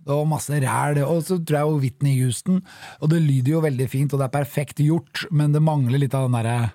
det 0.00 0.16
var 0.16 0.24
masse 0.26 0.60
ræl. 0.60 0.98
Og 1.04 1.22
så 1.24 1.36
tror 1.44 1.56
jeg 1.58 1.68
jo 1.68 1.80
Whitney 1.80 2.14
Houston. 2.22 2.60
Og 3.00 3.10
det 3.12 3.20
lyder 3.22 3.52
jo 3.52 3.60
veldig 3.64 3.88
fint, 3.92 4.12
og 4.12 4.20
det 4.20 4.28
er 4.28 4.36
perfekt 4.40 4.80
gjort, 4.84 5.26
men 5.30 5.52
det 5.52 5.60
mangler 5.62 6.00
litt 6.00 6.14
av 6.16 6.28
den 6.28 6.36
derre 6.40 6.72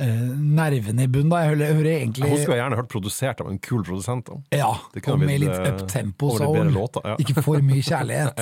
eh, 0.00 0.26
nerven 0.60 1.00
i 1.02 1.06
bunnen. 1.06 1.30
da. 1.32 1.42
Jeg 1.44 1.52
hører, 1.52 1.74
hører 1.78 1.90
egentlig 1.92 2.30
Hun 2.30 2.42
skulle 2.42 2.58
gjerne 2.58 2.78
hørt 2.80 2.90
produsert 2.92 3.40
av 3.44 3.50
en 3.52 3.58
kul 3.62 3.82
produsent. 3.86 4.26
da. 4.26 4.58
Ja, 4.58 4.70
og 4.80 5.22
med 5.22 5.42
litt 5.44 5.54
eh, 5.54 5.70
uptempo 5.74 6.32
litt 6.34 6.44
soul. 6.44 6.72
låter, 6.74 7.06
ja. 7.12 7.16
Ikke 7.22 7.44
for 7.44 7.62
mye 7.64 7.84
kjærlighet. 7.84 8.40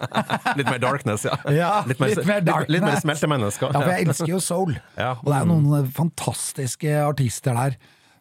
Litt 0.58 0.66
mer 0.66 0.80
darkness, 0.82 1.24
ja. 1.28 1.36
Ja, 1.54 1.70
litt 1.86 2.00
mer 2.02 2.10
litt, 2.10 2.20
litt 2.20 2.28
mer 2.28 2.42
darkness. 2.46 3.02
smeltemennesker. 3.04 3.70
Ja, 3.72 3.80
for 3.80 3.92
jeg 3.94 4.08
elsker 4.08 4.30
jo 4.32 4.40
soul. 4.42 4.76
Ja. 4.98 5.12
Og 5.20 5.30
det 5.30 5.38
er 5.40 5.48
noen 5.48 5.90
fantastiske 5.94 6.94
artister 7.04 7.56
der. 7.56 7.76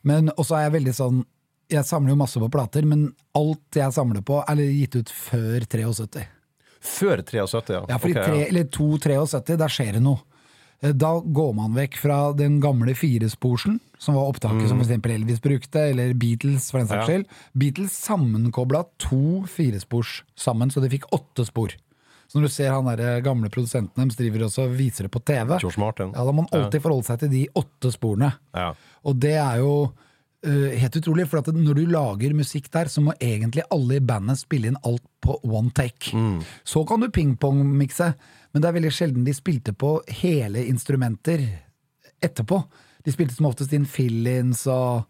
Men 0.08 0.32
også 0.36 0.58
er 0.58 0.68
jeg 0.68 0.76
veldig 0.80 0.96
sånn 0.96 1.24
Jeg 1.70 1.86
samler 1.86 2.14
jo 2.16 2.18
masse 2.18 2.40
på 2.42 2.48
plater, 2.50 2.86
men 2.88 3.10
alt 3.38 3.78
jeg 3.78 3.94
samler 3.94 4.24
på, 4.26 4.40
er 4.42 4.62
gitt 4.74 4.96
ut 4.98 5.12
før 5.14 5.68
73. 5.70 6.24
Før 6.80 7.22
73, 7.22 7.74
ja. 7.76 7.84
Ja, 7.92 8.00
fordi 8.02 8.16
okay, 8.16 8.26
tre, 8.26 8.48
eller 8.48 8.70
2-73, 8.74 9.58
der 9.60 9.74
skjer 9.76 9.98
det 10.00 10.02
noe. 10.02 10.24
Eh, 10.82 10.94
Da 10.96 11.20
går 11.20 11.54
man 11.56 11.74
vekk 11.76 11.98
fra 11.98 12.32
den 12.34 12.60
gamle 12.62 12.94
firesporsen, 12.96 13.80
som 14.00 14.16
var 14.16 14.30
opptaket 14.32 14.70
som 14.70 14.80
for 14.80 14.86
eksempel 14.88 15.12
Elvis 15.18 15.42
brukte, 15.44 15.90
eller 15.92 16.14
Beatles 16.14 16.72
for 16.72 16.80
den 16.80 16.88
saks 16.88 16.96
Mm. 16.96 17.00
Ja. 17.00 17.06
skyld. 17.08 17.26
Beatles 17.58 17.92
sammenkobla 18.06 18.86
to 18.98 19.44
firespors 19.48 20.24
sammen, 20.36 20.70
så 20.72 20.82
de 20.82 20.90
fikk 20.90 21.04
åtte 21.12 21.46
spor. 21.46 21.70
Så 22.30 22.36
når 22.38 22.42
du 22.46 22.50
ser 22.54 22.70
han 22.72 22.86
der 22.86 23.22
gamle 23.22 23.50
produsenten 23.50 23.96
deres 23.96 24.16
driver 24.16 24.46
også 24.46 24.68
viser 24.70 25.04
det 25.08 25.12
på 25.12 25.20
TV, 25.26 25.58
Martin. 25.78 26.12
ja, 26.14 26.24
da 26.24 26.32
må 26.32 26.46
man 26.46 26.48
alltid 26.54 26.82
forholde 26.82 27.06
seg 27.06 27.20
til 27.20 27.30
de 27.30 27.48
åtte 27.56 27.92
sporene. 27.92 28.34
Ja. 28.54 28.74
Og 29.04 29.20
det 29.20 29.34
er 29.34 29.58
jo 29.58 29.92
eh, 30.46 30.80
helt 30.80 30.98
utrolig, 31.00 31.28
for 31.30 31.42
at 31.42 31.52
når 31.56 31.80
du 31.80 31.86
lager 31.90 32.36
musikk 32.38 32.70
der, 32.74 32.92
så 32.92 33.04
må 33.04 33.16
egentlig 33.20 33.66
alle 33.74 34.00
i 34.00 34.04
bandet 34.04 34.42
spille 34.42 34.72
inn 34.72 34.82
alt 34.88 35.06
på 35.24 35.40
one 35.44 35.72
take. 35.76 36.14
Mm. 36.16 36.40
Så 36.64 36.84
kan 36.88 37.04
du 37.04 37.10
ping-pong-mikse, 37.14 38.14
men 38.52 38.62
det 38.62 38.70
er 38.70 38.78
veldig 38.80 38.94
sjelden 38.94 39.28
de 39.28 39.36
spilte 39.36 39.76
på 39.78 39.98
hele 40.22 40.66
instrumenter 40.70 41.44
etterpå. 42.24 42.64
De 43.06 43.14
spilte 43.14 43.38
som 43.38 43.48
oftest 43.50 43.74
inn 43.76 43.88
fill-ins 43.88 44.66
og 44.72 45.06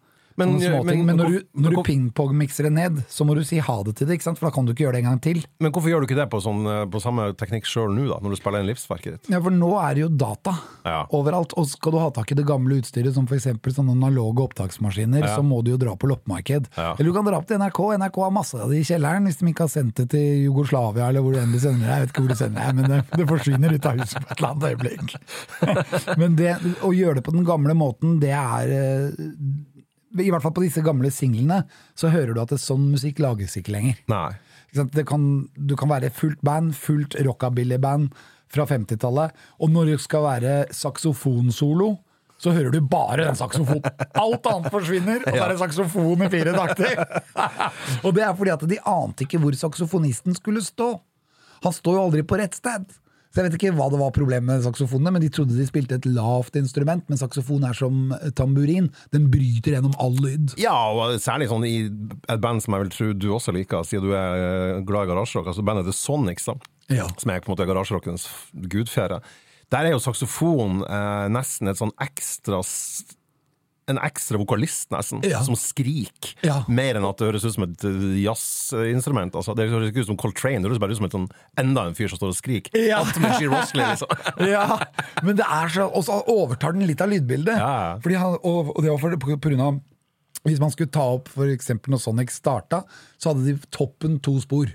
Men- 0.48 0.60
småting. 0.60 1.06
men- 1.06 1.06
Men, 1.10 1.18
når 1.18 1.28
du, 1.30 1.40
når 1.60 1.70
du 1.76 1.84
ping-pong-mikser 1.84 2.64
det 2.64 2.72
ned, 2.74 3.04
så 3.10 3.26
må 3.26 3.36
du 3.36 3.44
si 3.44 3.58
ha 3.60 3.76
det 3.84 3.96
til 3.98 4.08
det, 4.08 4.22
for 4.24 4.48
da 4.48 4.52
kan 4.52 4.66
du 4.66 4.74
ikke 4.74 4.86
gjøre 4.88 4.94
det 4.98 5.04
en 5.04 5.10
gang 5.12 5.22
til. 5.22 5.44
Men 5.60 5.72
hvorfor 5.72 5.90
gjør 5.92 6.02
du 6.02 6.08
ikke 6.08 6.20
det 6.22 6.30
på, 6.32 6.40
sånn, 6.42 6.62
eh, 6.66 6.86
på 6.90 7.02
samme 7.02 7.34
teknikk 7.36 7.66
sjøl 7.66 7.90
nå, 7.96 8.08
da, 8.10 8.20
når 8.24 8.30
du 8.36 8.36
spiller 8.40 8.60
inn 8.64 8.70
livsverket 8.70 9.12
ditt? 9.18 9.30
Ja, 9.30 9.40
For 9.42 9.52
nå 9.52 9.72
er 9.82 9.94
det 9.96 10.02
jo 10.06 10.10
data 10.10 10.54
Ja. 10.86 11.06
overalt, 11.12 11.54
og 11.58 11.68
skal 11.68 11.92
du 11.92 11.98
ha 12.00 12.10
tak 12.12 12.32
i 12.32 12.36
det 12.36 12.46
gamle 12.46 12.80
utstyret, 12.82 13.14
som 13.14 13.26
f.eks. 13.28 13.46
sånne 13.76 13.92
analoge 13.98 14.48
opptaksmaskiner, 14.50 15.20
Ja. 15.26 15.36
så 15.38 15.42
må 15.44 15.64
du 15.64 15.72
jo 15.72 15.78
dra 15.78 15.96
på 15.96 16.08
loppemarked. 16.08 16.68
Ja. 16.78 16.96
Eller 16.98 17.12
du 17.12 17.14
kan 17.14 17.26
dra 17.26 17.38
opp 17.38 17.48
til 17.48 17.58
NRK. 17.58 17.98
NRK 17.98 18.22
har 18.24 18.32
masse 18.32 18.54
av 18.60 18.70
det 18.70 18.78
i 18.80 18.84
kjelleren, 18.84 19.26
hvis 19.26 19.38
de 19.40 19.46
ikke 19.54 19.66
har 19.68 19.74
sendt 19.74 19.96
det 19.96 20.10
til 20.10 20.44
Jugoslavia, 20.50 21.08
eller 21.10 21.22
hvor 21.22 21.36
enn 21.36 21.52
de 21.52 21.60
sender 21.60 21.80
det. 21.80 21.90
Jeg 21.90 22.02
vet 22.02 22.10
ikke 22.14 22.22
hvor 22.22 22.30
de 22.30 22.36
sender 22.36 22.66
det, 22.66 22.76
men 22.76 22.86
det, 22.90 23.06
det 23.18 23.28
forsvinner 23.28 23.74
ut 23.74 23.86
av 23.86 23.98
huset 24.00 24.22
på 24.24 24.32
et 24.32 24.38
eller 24.40 24.50
annet 24.50 24.64
øyeblikk. 24.70 26.18
men 26.20 26.36
det, 26.36 26.56
å 26.82 26.92
gjøre 26.96 27.16
det 27.16 27.24
på 27.24 27.32
den 27.36 27.46
gamle 27.46 27.74
måten, 27.76 28.20
det 28.20 28.32
er 28.32 28.70
eh, 28.70 29.12
I 30.18 30.32
hvert 30.32 30.42
fall 30.42 30.56
på 30.58 30.66
disse 30.66 30.82
gamle 30.86 31.12
singlene, 31.14 31.62
så 31.98 32.10
hører 32.14 32.34
du 32.34 32.42
at 32.42 32.54
det, 32.54 32.62
sånn 32.64 32.88
musikk 32.90 33.22
lages 33.22 33.58
ikke 33.60 33.76
lenger. 33.76 34.00
Ikke? 34.10 34.88
Det 34.96 35.06
kan, 35.10 35.24
du 35.54 35.76
kan 35.78 35.92
være 35.92 36.12
fullt 36.14 36.42
band, 36.46 36.74
fullt 36.78 37.18
rockabilly-band 37.26 38.14
fra 38.50 38.66
50-tallet, 38.70 39.36
og 39.62 39.74
når 39.74 39.92
det 39.92 39.98
skal 40.02 40.26
være 40.26 40.54
saksofonsolo, 40.74 41.92
så 42.40 42.54
hører 42.56 42.72
du 42.72 42.80
bare 42.88 43.26
den 43.28 43.36
saksofonen. 43.36 43.84
Alt 44.16 44.48
annet 44.48 44.72
forsvinner, 44.72 45.26
og 45.26 45.36
så 45.36 45.44
er 45.44 45.52
det 45.52 45.60
saksofon 45.60 46.24
i 46.24 46.30
fire 46.32 46.56
takter! 46.56 47.02
og 48.06 48.16
det 48.16 48.24
er 48.24 48.38
fordi 48.40 48.54
at 48.54 48.64
de 48.72 48.80
ante 48.88 49.28
ikke 49.28 49.42
hvor 49.44 49.58
saksofonisten 49.60 50.38
skulle 50.38 50.64
stå. 50.64 50.94
Han 51.66 51.76
står 51.76 51.98
jo 51.98 52.06
aldri 52.08 52.24
på 52.24 52.40
rett 52.40 52.56
sted. 52.56 52.88
Så 53.30 53.42
jeg 53.44 53.46
vet 53.46 53.58
ikke 53.60 53.74
hva 53.78 53.90
det 53.94 54.00
var 54.02 54.14
problemet 54.16 54.48
med 54.50 54.64
saksofonene, 54.66 55.12
men 55.14 55.22
de 55.22 55.30
trodde 55.34 55.54
de 55.54 55.66
spilte 55.68 56.00
et 56.00 56.08
lavt 56.10 56.56
instrument, 56.58 57.04
men 57.06 57.20
saksofon 57.20 57.68
er 57.68 57.78
som 57.78 58.10
tamburin. 58.38 58.88
Den 59.14 59.28
bryter 59.30 59.76
gjennom 59.76 59.94
all 60.02 60.18
lyd. 60.18 60.56
Ja, 60.58 60.74
og 60.90 61.20
særlig 61.22 61.52
sånn 61.52 61.68
i 61.70 61.76
et 61.86 62.42
band 62.42 62.66
som 62.66 62.74
jeg 62.74 62.88
vil 62.88 62.96
tro 62.96 63.12
du 63.14 63.28
også 63.36 63.54
liker, 63.54 63.86
siden 63.86 64.10
du 64.10 64.16
er 64.18 64.42
eh, 64.48 64.82
glad 64.88 65.06
i 65.06 65.12
garasjerock. 65.14 65.52
Altså 65.54 65.66
bandet 65.66 65.86
The 65.92 65.94
Sonics, 65.94 66.50
da. 66.50 66.58
Ja. 66.90 67.06
som 67.22 67.30
er 67.30 67.44
på 67.44 67.52
en 67.52 67.54
måte 67.54 67.70
garasjerockens 67.70 68.26
gudfjære. 68.66 69.20
Der 69.70 69.86
er 69.86 69.94
jo 69.94 70.02
saksofon 70.02 70.82
eh, 70.90 71.28
nesten 71.30 71.70
et 71.70 71.78
sånn 71.78 71.94
ekstra 72.02 72.64
en 73.90 74.00
ekstra 74.06 74.40
vokalist, 74.42 74.88
nesten, 74.94 75.24
Ja. 75.28 75.42
som 75.46 75.58
skriker. 75.60 76.36
Ja. 76.46 76.60
Mer 76.70 76.96
enn 77.00 77.08
at 77.08 77.18
det 77.20 77.28
høres 77.30 77.46
ut 77.46 77.56
som 77.56 77.66
et 77.66 77.84
eh, 77.88 78.20
jazzinstrument. 78.24 79.36
Altså, 79.36 79.56
det 79.58 79.70
høres 79.72 79.90
ikke 79.92 80.04
ut 80.06 80.10
som 80.12 80.20
Coltrane, 80.20 80.62
det 80.64 80.70
høres 80.70 80.82
bare 80.82 80.96
ut 80.96 81.00
som 81.02 81.08
et 81.10 81.16
sånn, 81.18 81.28
enda 81.60 81.86
en 81.90 81.98
fyr 81.98 82.12
som 82.12 82.22
står 82.22 82.34
og 82.34 82.40
skriker. 82.40 82.80
Ja. 82.80 83.02
Rosley, 83.50 83.84
liksom. 83.84 84.12
ja, 84.54 84.66
men 85.26 85.38
det 85.40 85.46
er 85.46 85.72
så 85.74 85.88
Og 85.90 86.04
så 86.08 86.20
overtar 86.30 86.74
den 86.76 86.86
litt 86.88 87.02
av 87.02 87.10
lydbildet. 87.12 87.58
Fordi 88.04 88.18
han, 88.20 88.38
og, 88.44 88.74
og 88.76 88.84
det 88.86 88.92
var 88.94 89.02
for, 89.02 89.18
på, 89.22 89.38
på 89.40 89.52
grunn 89.54 89.64
av 89.66 89.80
Hvis 90.48 90.62
man 90.62 90.72
skulle 90.72 90.92
ta 90.94 91.04
opp 91.18 91.28
for 91.34 91.50
når 91.50 92.00
Sonic 92.02 92.32
starta, 92.32 92.84
så 93.20 93.34
hadde 93.34 93.48
de 93.50 93.58
toppen 93.76 94.20
to 94.24 94.38
spor. 94.44 94.70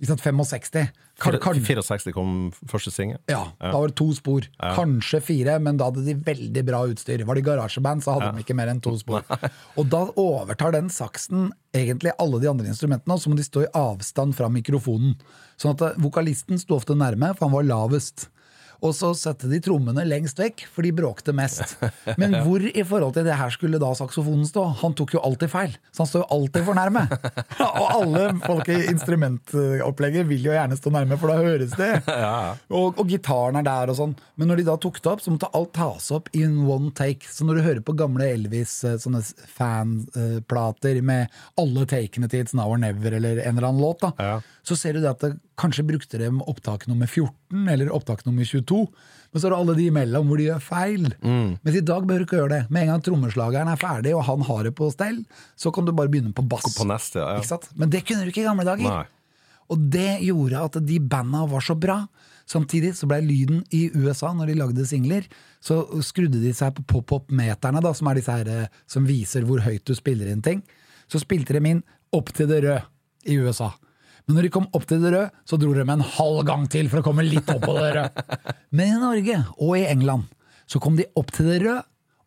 Ikke 0.00 0.10
sant, 0.10 0.24
65. 0.24 0.88
Kan- 1.18 1.38
kan- 1.40 1.54
64 1.56 2.12
kom 2.12 2.50
første 2.68 2.92
singel. 2.92 3.16
Ja, 3.28 3.52
da 3.58 3.72
var 3.72 3.88
det 3.88 3.96
to 3.96 4.10
spor. 4.12 4.44
Kanskje 4.60 5.22
fire, 5.24 5.58
men 5.58 5.78
da 5.80 5.86
hadde 5.88 6.04
de 6.04 6.14
veldig 6.14 6.64
bra 6.68 6.82
utstyr. 6.90 7.24
Var 7.24 7.34
det 7.38 7.44
garasjeband, 7.46 8.04
så 8.04 8.12
hadde 8.18 8.34
de 8.36 8.44
ikke 8.44 8.54
mer 8.58 8.68
enn 8.68 8.82
to 8.84 8.92
spor. 9.00 9.24
Og 9.78 9.88
da 9.88 10.02
overtar 10.20 10.72
den 10.76 10.88
saksen 10.92 11.52
egentlig 11.72 12.12
alle 12.20 12.40
de 12.40 12.48
andre 12.50 12.66
instrumentene, 12.68 13.16
og 13.16 13.20
så 13.20 13.32
må 13.32 13.36
de 13.36 13.42
stå 13.48 13.64
i 13.64 13.72
avstand 13.72 14.36
fra 14.36 14.48
mikrofonen. 14.52 15.16
Sånn 15.56 15.72
at 15.72 15.82
eh, 15.88 15.98
vokalisten 16.04 16.60
sto 16.60 16.76
ofte 16.76 16.92
nærme, 16.96 17.32
for 17.36 17.48
han 17.48 17.56
var 17.56 17.64
lavest. 17.64 18.28
Og 18.84 18.92
så 18.96 19.12
satte 19.16 19.48
de 19.50 19.60
trommene 19.62 20.04
lengst 20.06 20.40
vekk, 20.40 20.66
for 20.72 20.86
de 20.86 20.92
bråkte 20.96 21.34
mest. 21.36 21.76
Men 22.20 22.36
hvor 22.44 22.62
i 22.66 22.84
forhold 22.86 23.16
til 23.16 23.26
det 23.26 23.36
her 23.38 23.52
skulle 23.54 23.80
da 23.82 23.92
saksofonen 23.96 24.46
stå? 24.48 24.64
Han 24.82 24.96
tok 24.98 25.16
jo 25.16 25.22
alltid 25.26 25.52
feil, 25.52 25.76
så 25.90 26.04
han 26.04 26.10
står 26.10 26.24
jo 26.24 26.28
alltid 26.38 26.66
for 26.66 26.78
nærme. 26.78 27.06
Og 27.80 27.86
alle 27.86 28.26
folk 28.44 28.70
i 28.72 28.80
instrumentopplegget 28.92 30.28
vil 30.28 30.50
jo 30.50 30.54
gjerne 30.56 30.78
stå 30.78 30.92
nærme, 30.94 31.18
for 31.20 31.32
da 31.32 31.40
høres 31.46 31.76
det. 31.78 31.92
Og, 32.76 32.98
og 32.98 33.06
gitaren 33.08 33.58
er 33.60 33.64
der 33.66 33.90
og 33.92 33.96
sånn. 33.98 34.14
Men 34.36 34.50
når 34.50 34.60
de 34.60 34.66
da 34.68 34.76
tok 34.80 34.98
det 35.00 35.10
opp, 35.10 35.22
så 35.22 35.32
måtte 35.32 35.50
alt 35.56 35.72
tas 35.76 36.10
opp 36.14 36.28
in 36.36 36.58
one 36.66 36.90
take. 36.96 37.28
Så 37.30 37.46
når 37.46 37.58
du 37.58 37.64
hører 37.66 37.82
på 37.84 37.94
gamle 37.98 38.28
Elvis, 38.34 38.78
eh, 38.86 38.98
sånne 39.00 39.22
fanplater 39.56 41.00
med 41.06 41.32
alle 41.60 41.86
takene 41.88 42.28
til 42.30 42.44
It's 42.44 42.56
Now 42.56 42.74
or 42.74 42.80
Never 42.82 43.16
eller 43.16 43.40
en 43.42 43.56
eller 43.56 43.70
annen 43.70 43.82
låt, 43.82 44.04
da, 44.04 44.40
så 44.66 44.76
ser 44.78 44.96
du 44.96 45.02
det 45.02 45.12
at 45.12 45.22
det, 45.24 45.36
kanskje 45.56 45.86
brukte 45.88 46.18
de 46.20 46.28
opptak 46.44 46.86
nummer 46.90 47.08
14 47.08 47.68
eller 47.72 47.92
opptak 47.94 48.24
nummer 48.26 48.44
22. 48.44 48.75
Men 49.32 49.42
så 49.42 49.48
er 49.48 49.52
det 49.52 49.58
alle 49.58 49.74
de 49.76 49.88
imellom 49.90 50.28
hvor 50.30 50.40
de 50.40 50.46
gjør 50.46 50.62
feil. 50.64 51.08
Mens 51.20 51.76
i 51.76 51.82
dag 51.84 52.06
bør 52.08 52.22
du 52.22 52.26
ikke 52.26 52.38
gjøre 52.38 52.52
det. 52.54 52.62
Med 52.72 52.86
en 52.86 52.94
gang 52.94 53.02
trommeslageren 53.04 53.72
er 53.72 53.80
ferdig 53.80 54.14
og 54.16 54.24
han 54.28 54.44
har 54.48 54.68
det 54.68 54.72
på 54.78 54.88
stell, 54.94 55.18
så 55.58 55.72
kan 55.74 55.88
du 55.88 55.92
bare 55.96 56.12
begynne 56.12 56.32
på 56.36 56.44
bass. 56.48 56.70
På 56.78 56.86
neste, 56.88 57.20
ja. 57.20 57.42
Sant? 57.44 57.68
Men 57.76 57.92
det 57.92 58.04
kunne 58.06 58.24
du 58.24 58.32
ikke 58.32 58.44
i 58.44 58.48
gamle 58.48 58.64
dager. 58.68 58.86
Nei. 58.86 59.04
Og 59.72 59.82
det 59.92 60.22
gjorde 60.22 60.62
at 60.68 60.78
de 60.86 61.00
banda 61.02 61.42
var 61.50 61.64
så 61.64 61.74
bra. 61.78 61.98
Samtidig 62.46 62.92
så 62.94 63.08
blei 63.10 63.18
lyden 63.26 63.64
i 63.74 63.88
USA, 63.98 64.30
når 64.30 64.52
de 64.52 64.58
lagde 64.60 64.84
singler, 64.86 65.26
så 65.58 65.80
skrudde 66.06 66.38
de 66.38 66.52
seg 66.54 66.76
på 66.78 66.84
pop-up-meterne, 66.92 67.82
da, 67.82 67.90
som 67.96 68.06
er 68.06 68.20
disse 68.20 68.36
her 68.36 68.50
eh, 68.52 68.76
som 68.86 69.08
viser 69.08 69.46
hvor 69.48 69.64
høyt 69.66 69.82
du 69.88 69.96
spiller 69.98 70.30
inn 70.30 70.44
ting. 70.46 70.62
Så 71.10 71.18
spilte 71.22 71.56
de 71.58 71.72
inn 71.74 71.82
opp 72.14 72.30
til 72.34 72.46
det 72.50 72.62
røde 72.62 72.84
i 73.26 73.40
USA. 73.42 73.72
Men 74.26 74.38
når 74.38 74.46
de 74.48 74.54
kom 74.56 74.64
opp 74.74 74.86
til 74.90 75.02
det 75.04 75.12
røde, 75.14 75.28
så 75.46 75.58
dro 75.60 75.72
de 75.74 75.84
med 75.86 76.00
en 76.00 76.08
halv 76.16 76.40
gang 76.48 76.64
til 76.70 76.88
for 76.90 76.98
å 76.98 77.06
komme 77.06 77.22
litt 77.26 77.46
opp 77.52 77.62
på 77.62 77.76
det 77.76 77.90
røde. 77.94 78.24
Men 78.74 78.96
i 78.96 79.02
Norge 79.02 79.36
og 79.54 79.76
i 79.78 79.84
England 79.86 80.26
så 80.66 80.80
kom 80.82 80.96
de 80.98 81.06
opp 81.14 81.30
til 81.34 81.46
det 81.52 81.60
røde, 81.62 81.84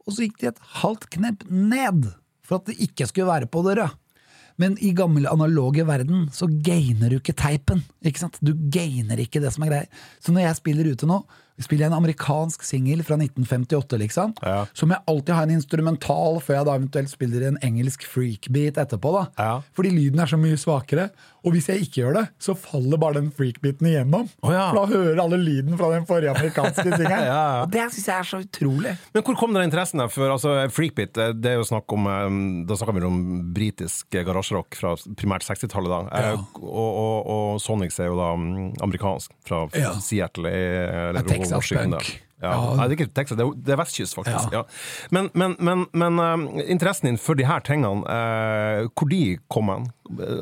og 0.07 0.15
så 0.15 0.23
gikk 0.23 0.37
de 0.39 0.47
et 0.53 0.61
halvt 0.79 1.09
knep 1.17 1.43
ned 1.51 2.07
for 2.47 2.61
at 2.61 2.69
det 2.69 2.77
ikke 2.87 3.09
skulle 3.09 3.27
være 3.27 3.49
på 3.51 3.65
det 3.67 3.81
røde. 3.81 3.91
Men 4.59 4.75
i 4.83 4.93
gammel 4.95 5.27
analoge 5.31 5.85
verden 5.87 6.25
så 6.35 6.47
gainer 6.47 7.11
du 7.11 7.19
ikke 7.19 7.35
teipen. 7.39 7.83
ikke 8.03 8.19
sant? 8.23 8.39
Du 8.43 8.51
gainer 8.51 9.19
ikke 9.23 9.39
det 9.43 9.53
som 9.55 9.63
er 9.63 9.71
greia. 9.71 10.01
Så 10.19 10.35
når 10.35 10.49
jeg 10.49 10.57
spiller 10.59 10.89
ute 10.91 11.07
nå, 11.07 11.21
spiller 11.59 11.85
jeg 11.85 11.91
en 11.91 11.97
amerikansk 11.99 12.63
singel 12.63 13.03
fra 13.03 13.17
1958, 13.19 13.97
liksom, 13.99 14.33
Ja. 14.45 14.65
så 14.73 14.85
må 14.87 14.95
jeg 14.95 15.03
alltid 15.07 15.35
ha 15.35 15.41
en 15.43 15.55
instrumental 15.57 16.39
før 16.43 16.55
jeg 16.59 16.65
da 16.69 16.75
eventuelt 16.79 17.09
spiller 17.11 17.47
en 17.47 17.57
engelsk 17.65 18.03
freakbeat 18.07 18.77
etterpå. 18.77 19.11
da. 19.15 19.25
Ja. 19.37 19.61
Fordi 19.75 19.89
lyden 19.91 20.19
er 20.19 20.25
så 20.31 20.37
mye 20.39 20.57
svakere. 20.57 21.09
Og 21.47 21.53
hvis 21.55 21.69
jeg 21.71 21.79
ikke 21.85 22.01
gjør 22.01 22.13
det, 22.17 22.23
så 22.43 22.51
faller 22.53 22.97
bare 22.99 23.13
den 23.21 23.29
freakbeaten 23.31 23.87
igjennom. 23.87 24.25
Oh, 24.43 24.51
ja. 24.51 24.65
For 24.73 24.81
da 24.81 24.91
hører 24.91 25.21
alle 25.23 25.37
lyden 25.39 25.77
fra 25.79 25.87
den 25.93 26.05
forrige 26.05 26.33
amerikanske 26.35 26.83
singelen. 26.99 27.23
Ja, 27.23 27.37
ja. 27.55 27.61
Og 27.63 27.71
det 27.71 27.85
syns 27.93 28.07
jeg 28.09 28.15
er 28.19 28.27
så 28.27 28.39
utrolig. 28.43 28.95
Men 29.15 29.23
hvor 29.23 29.37
kom 29.39 29.53
den 29.55 29.63
interessen 29.69 30.01
der? 30.03 30.11
For 30.11 30.27
altså, 30.33 30.57
Freakbeat, 30.75 31.15
eh, 31.17 31.31
det 31.39 31.53
er 31.53 31.55
jo 31.61 31.63
snakk 31.69 31.87
om 31.95 32.07
eh, 32.11 32.65
Da 32.67 32.75
snakker 32.75 32.97
vi 32.99 33.05
om 33.07 33.21
britisk 33.55 34.13
eh, 34.19 34.25
garasjerock 34.27 34.75
fra 34.75 34.91
primært 35.15 35.47
60-tallet. 35.47 35.87
da. 35.89 36.01
Ja. 36.27 36.33
Og, 36.59 36.89
og, 37.05 37.31
og 37.31 37.61
Sonics 37.63 37.99
er 38.03 38.11
jo 38.11 38.19
da 38.19 38.33
mm, 38.35 38.73
amerikansk, 38.83 39.31
fra. 39.47 39.63
Seattle 40.03 40.51
i 40.51 40.65
eller 41.09 41.23
Ja, 41.51 41.59
Texas 41.59 41.71
Washington, 41.71 41.91
punk. 41.99 42.09
da. 42.09 42.25
Ja. 42.39 42.51
Ja. 42.55 42.75
Nei, 42.79 42.85
det 42.87 42.93
er 42.93 42.97
ikke 43.03 43.13
Texas, 43.19 43.35
det 43.35 43.43
er, 43.43 43.55
det 43.67 43.73
er 43.75 43.79
vestkyst, 43.81 44.15
faktisk. 44.15 44.53
Ja. 44.55 44.61
Men, 45.11 45.25
men, 45.35 45.55
men, 45.59 45.81
men 45.91 46.19
uh, 46.23 46.61
interessen 46.71 47.09
din 47.09 47.17
for 47.19 47.35
de 47.35 47.43
her 47.43 47.59
tingene, 47.67 47.99
uh, 48.07 48.87
hvor 48.95 49.09
de 49.11 49.19
kom 49.51 49.67
hen? 49.73 49.89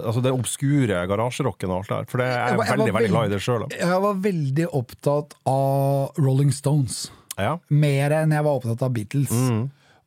Altså 0.05 0.22
den 0.22 0.38
obskure 0.38 0.99
garasjerocken 1.10 1.74
og 1.74 1.80
alt 1.82 1.89
der? 1.95 2.05
For 2.12 2.22
det 2.22 2.28
er 2.30 2.36
jeg 2.38 2.51
Jeg 2.51 2.58
var- 2.60 2.66
jeg 2.70 2.78
veldig 2.78 2.93
veldig 2.99 3.10
glad 3.16 3.26
i 3.26 3.34
det 3.34 3.41
sjøl. 3.41 3.66
Jeg 3.80 4.01
var 4.05 4.14
veldig 4.28 4.68
opptatt 4.78 5.34
av 5.49 6.14
Rolling 6.22 6.53
Stones. 6.53 7.08
Ja. 7.38 7.58
Mer 7.70 8.14
enn 8.22 8.32
jeg 8.38 8.45
var 8.45 8.60
opptatt 8.62 8.86
av 8.86 8.93
Beatles. 8.93 9.34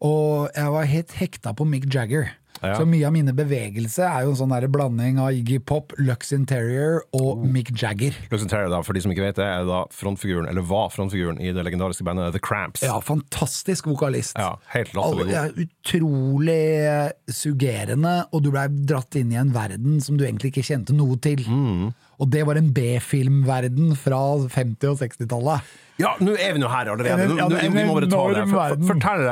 Og 0.00 0.48
jeg 0.56 0.70
var 0.72 0.86
helt 0.94 1.12
hekta 1.18 1.52
på 1.58 1.66
Mick 1.68 1.90
Jagger. 1.92 2.30
Ja. 2.60 2.74
Så 2.76 2.84
mye 2.88 3.06
av 3.08 3.14
mine 3.14 3.32
bevegelser 3.36 4.04
er 4.04 4.26
jo 4.26 4.34
en 4.34 4.38
sånn 4.40 4.52
der 4.52 4.66
blanding 4.72 5.20
av 5.22 5.32
Iggy 5.36 5.60
Pop, 5.64 5.94
Lux 6.00 6.34
Interior 6.36 7.00
og 7.16 7.40
Mick 7.48 7.72
Jagger. 7.72 8.16
Lux 8.32 8.44
Interior, 8.44 8.68
da, 8.72 8.82
for 8.84 8.96
de 8.96 9.04
som 9.04 9.14
ikke 9.14 9.24
vet 9.24 9.40
det, 9.40 9.46
er 9.48 9.64
da 9.68 9.82
frontfiguren, 9.94 10.48
eller 10.50 10.66
var 10.68 10.92
frontfiguren 10.92 11.40
i 11.40 11.54
det 11.56 11.64
legendariske 11.66 12.04
bandet 12.06 12.34
The 12.36 12.42
Cramps. 12.44 12.84
Ja, 12.84 12.98
fantastisk 13.04 13.88
vokalist. 13.88 14.36
Ja, 14.38 14.54
helt 14.74 14.92
latterlig 14.96 15.32
god. 15.32 15.64
utrolig 15.64 16.60
eh, 16.84 17.10
suggerende, 17.32 18.16
og 18.30 18.44
du 18.44 18.52
blei 18.52 18.68
dratt 18.68 19.16
inn 19.18 19.32
i 19.32 19.40
en 19.40 19.54
verden 19.56 20.00
som 20.04 20.20
du 20.20 20.26
egentlig 20.26 20.52
ikke 20.52 20.68
kjente 20.72 20.96
noe 20.96 21.16
til. 21.22 21.46
Mm. 21.48 21.90
Og 22.20 22.28
det 22.28 22.44
var 22.44 22.60
en 22.60 22.72
B-filmverden 22.76 23.94
fra 23.96 24.20
50- 24.52 24.92
og 24.92 25.00
60-tallet. 25.00 25.70
Ja, 26.00 26.14
nå 26.22 26.34
er 26.34 26.54
vi 26.56 26.62
nå 26.62 26.70
her 26.72 26.90
allerede. 26.94 27.28
Nå, 27.30 27.36
nå, 27.50 27.60
vi 27.60 27.84
må 27.86 27.96
bare 27.98 28.10
ta 28.10 28.22
det. 28.34 28.44
For, 28.50 28.74
for, 28.74 28.90
fortell, 28.94 29.24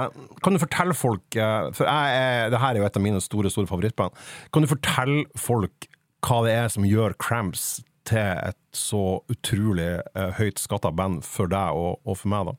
kan 0.44 0.56
du 0.56 0.62
fortelle 0.62 0.96
folk 0.96 1.38
eh, 1.38 1.68
For 1.76 1.88
jeg 1.88 2.22
er, 2.22 2.50
det 2.52 2.60
her 2.62 2.76
er 2.76 2.82
jo 2.82 2.88
et 2.88 2.98
av 3.00 3.04
mine 3.04 3.22
store 3.24 3.52
store 3.52 3.70
favorittband. 3.70 4.16
Kan 4.54 4.64
du 4.64 4.70
fortelle 4.70 5.24
folk 5.38 5.88
hva 6.26 6.40
det 6.46 6.54
er 6.58 6.72
som 6.72 6.86
gjør 6.86 7.14
Cramps 7.22 7.78
til 8.08 8.24
et 8.48 8.58
så 8.74 9.20
utrolig 9.30 9.98
uh, 10.16 10.30
høyt 10.38 10.58
skatta 10.58 10.90
band 10.94 11.20
for 11.26 11.50
deg 11.50 11.76
og, 11.76 12.00
og 12.08 12.18
for 12.18 12.32
meg, 12.32 12.48
da? 12.50 12.56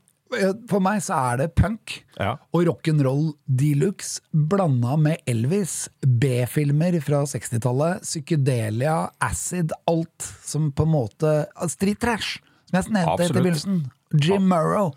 For 0.70 0.78
meg 0.84 1.02
så 1.02 1.18
er 1.32 1.40
det 1.42 1.48
punk 1.58 1.96
Ja. 2.20 2.36
og 2.54 2.68
rock'n'roll 2.68 3.32
de 3.50 3.72
luxe 3.82 4.22
blanda 4.32 4.94
med 5.02 5.24
Elvis, 5.30 5.88
B-filmer 6.06 7.00
fra 7.02 7.24
60-tallet, 7.26 8.04
psykedelia, 8.06 9.10
acid, 9.26 9.74
alt 9.90 10.28
som 10.46 10.70
på 10.72 10.86
en 10.86 10.94
måte 10.94 11.34
Street 11.74 12.00
trash, 12.00 12.44
som 12.70 12.78
jeg 12.78 12.94
nevnte 12.94 13.26
i 13.26 13.34
begynnelsen. 13.40 13.88
Jim 14.14 14.48
Murrow. 14.50 14.96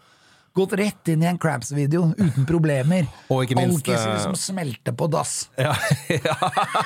Gått 0.54 0.72
rett 0.76 1.08
inn 1.08 1.22
i 1.22 1.26
en 1.26 1.38
Cramps-video 1.40 2.10
uten 2.18 2.46
problemer. 2.46 3.06
Og 3.32 3.46
ikke 3.46 3.56
minst, 3.56 3.80
Alkiser 3.80 4.10
eh, 4.12 4.20
som 4.20 4.34
smelter 4.36 4.92
på 4.92 5.08
dass. 5.12 5.46
Ja, 5.56 5.72
ja. 6.12 6.36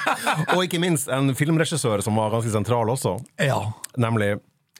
Og 0.54 0.62
ikke 0.68 0.78
minst 0.82 1.10
en 1.10 1.34
filmregissør 1.34 2.04
som 2.06 2.18
var 2.20 2.30
ganske 2.34 2.52
sentral 2.54 2.92
også, 2.94 3.16
Ja. 3.42 3.62
nemlig 3.98 4.36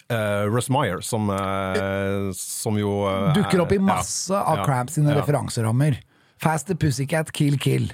Uh, 0.06 0.46
Russ 0.46 0.68
Meyer, 0.70 1.00
som, 1.02 1.26
uh, 1.34 2.30
som 2.38 2.76
jo 2.78 3.00
uh, 3.10 3.32
Dukker 3.34 3.64
opp 3.64 3.72
i 3.74 3.78
masse 3.82 4.30
av 4.38 4.60
Cramps 4.62 4.94
sine 4.94 5.16
referanserammer. 5.16 5.96
Fast 6.38 6.68
the 6.70 6.76
Pussycat, 6.78 7.32
Kill 7.34 7.58
Kill. 7.58 7.88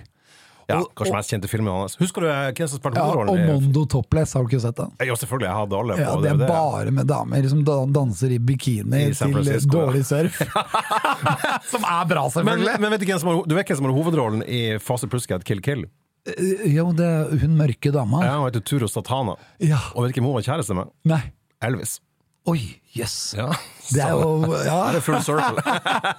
Ja, 0.69 0.79
Og- 0.81 0.93
kanskje 0.95 1.11
og- 1.13 1.17
mest 1.19 1.31
kjente 1.33 1.49
filmen 1.51 1.73
hans. 1.75 1.97
Husker 1.99 2.21
du 2.23 2.29
eh, 2.31 2.53
hvem 2.53 2.69
som 2.69 2.79
spilte 2.79 2.97
Ja, 3.01 3.05
hovedrollen? 3.09 3.31
og 3.33 3.63
Mondo 3.63 3.85
Topless, 3.87 4.35
har 4.35 4.43
du 4.45 4.49
ikke 4.49 4.61
sett 4.63 4.77
den? 4.77 4.93
Ja, 5.01 5.15
selvfølgelig. 5.15 5.49
Jeg 5.49 5.57
hadde 5.59 5.79
alle 5.79 5.95
på 5.95 6.01
Ja, 6.01 6.17
det 6.23 6.31
er 6.33 6.47
bare 6.49 6.91
med 6.93 7.07
damer 7.07 7.49
som 7.49 7.65
danser 7.65 8.31
i 8.31 8.39
bikini 8.39 9.09
I 9.11 9.13
til 9.13 9.33
dårlig 9.69 10.05
surf. 10.07 10.39
som 11.73 11.83
er 11.85 12.05
bra, 12.09 12.29
selvfølgelig! 12.31 12.79
men 12.81 12.91
vet 12.95 13.01
du, 13.01 13.07
hvem 13.07 13.21
som 13.21 13.29
har, 13.33 13.43
du 13.47 13.55
vet 13.59 13.67
hvem 13.69 13.77
som 13.81 13.87
har 13.91 13.93
hovedrollen 13.97 14.43
i 14.47 14.63
Fase 14.79 15.09
Plusket 15.11 15.45
Kill 15.45 15.61
Kill? 15.61 15.85
Eh, 16.27 16.69
jo, 16.77 16.93
det 16.95 17.05
er 17.07 17.33
hun 17.43 17.57
mørke 17.59 17.91
dama. 17.93 18.23
Ja, 18.25 18.37
Hun 18.39 18.47
heter 18.51 18.63
Turo 18.63 18.87
Satana. 18.87 19.35
Ja. 19.59 19.79
Og 19.97 20.05
vet 20.07 20.15
du 20.15 20.21
hvem 20.21 20.31
hun 20.31 20.37
var 20.39 20.47
kjæreste 20.47 20.77
med? 20.79 20.93
Nei. 21.05 21.23
Elvis. 21.63 21.99
Oi, 22.51 22.59
jøss. 22.97 23.35
Ja. 23.39 23.53
Det 23.93 24.01
er 24.03 24.17
jo 24.19 24.41
Det 24.51 24.67
er 24.67 24.97
full 25.05 25.21
circle. 25.23 25.63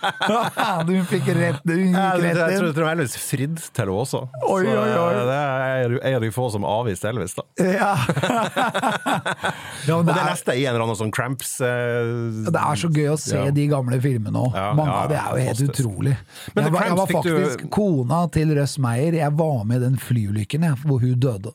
du 0.87 0.93
fikk 1.09 1.25
rett, 1.35 1.57
du 1.67 1.73
gikk 1.75 1.95
rett 1.97 2.21
inn. 2.23 2.29
jeg 2.63 2.73
tror 2.77 2.87
Elvis 2.93 3.15
fridde 3.19 3.59
til 3.65 3.83
henne 3.83 3.95
også. 4.05 4.21
Oi, 4.47 4.61
Så, 4.63 4.71
oi, 4.71 4.93
oi. 5.01 5.09
eh, 5.17 5.25
Det 5.27 5.35
er 5.41 5.95
en 5.99 6.15
av 6.15 6.23
de 6.23 6.29
få 6.31 6.45
som 6.53 6.63
avviste 6.69 7.09
Elvis. 7.11 7.35
da 7.35 7.43
Ja. 7.59 7.91
ja, 9.89 9.97
det, 9.99 10.13
det 10.13 10.23
leste 10.29 10.55
jeg 10.55 10.63
i 10.63 10.65
en 10.69 10.73
eller 10.77 10.85
annen 10.85 10.99
sånn 11.01 11.11
Cramps 11.15 11.51
eh, 11.59 12.13
det 12.47 12.55
er 12.61 12.79
så 12.85 12.91
gøy 12.95 13.09
å 13.11 13.19
se 13.19 13.35
Ja. 13.41 13.51
de 13.59 13.67
gamle 13.75 13.99
filmene 14.03 14.45
òg. 14.45 14.55
Ja, 14.55 14.69
Mange 14.79 14.93
ja, 14.95 15.01
av 15.03 15.11
det 15.11 15.19
er 15.19 15.27
jo 15.27 15.43
helt 15.49 15.59
fantastisk. 15.59 15.79
utrolig. 15.83 16.15
Men 16.55 16.63
jeg, 16.69 16.73
var, 16.77 16.87
jeg 16.87 16.99
var 17.01 17.11
faktisk 17.17 17.65
du- 17.65 17.69
kona 17.75 18.21
til 18.39 18.55
Russ 18.61 18.77
Meyer. 18.79 19.19
Jeg 19.19 19.35
var 19.43 19.63
med 19.67 19.81
i 19.81 19.85
den 19.89 19.99
flyulykken 19.99 20.69
hvor 20.85 21.03
hun 21.03 21.19
døde. 21.19 21.51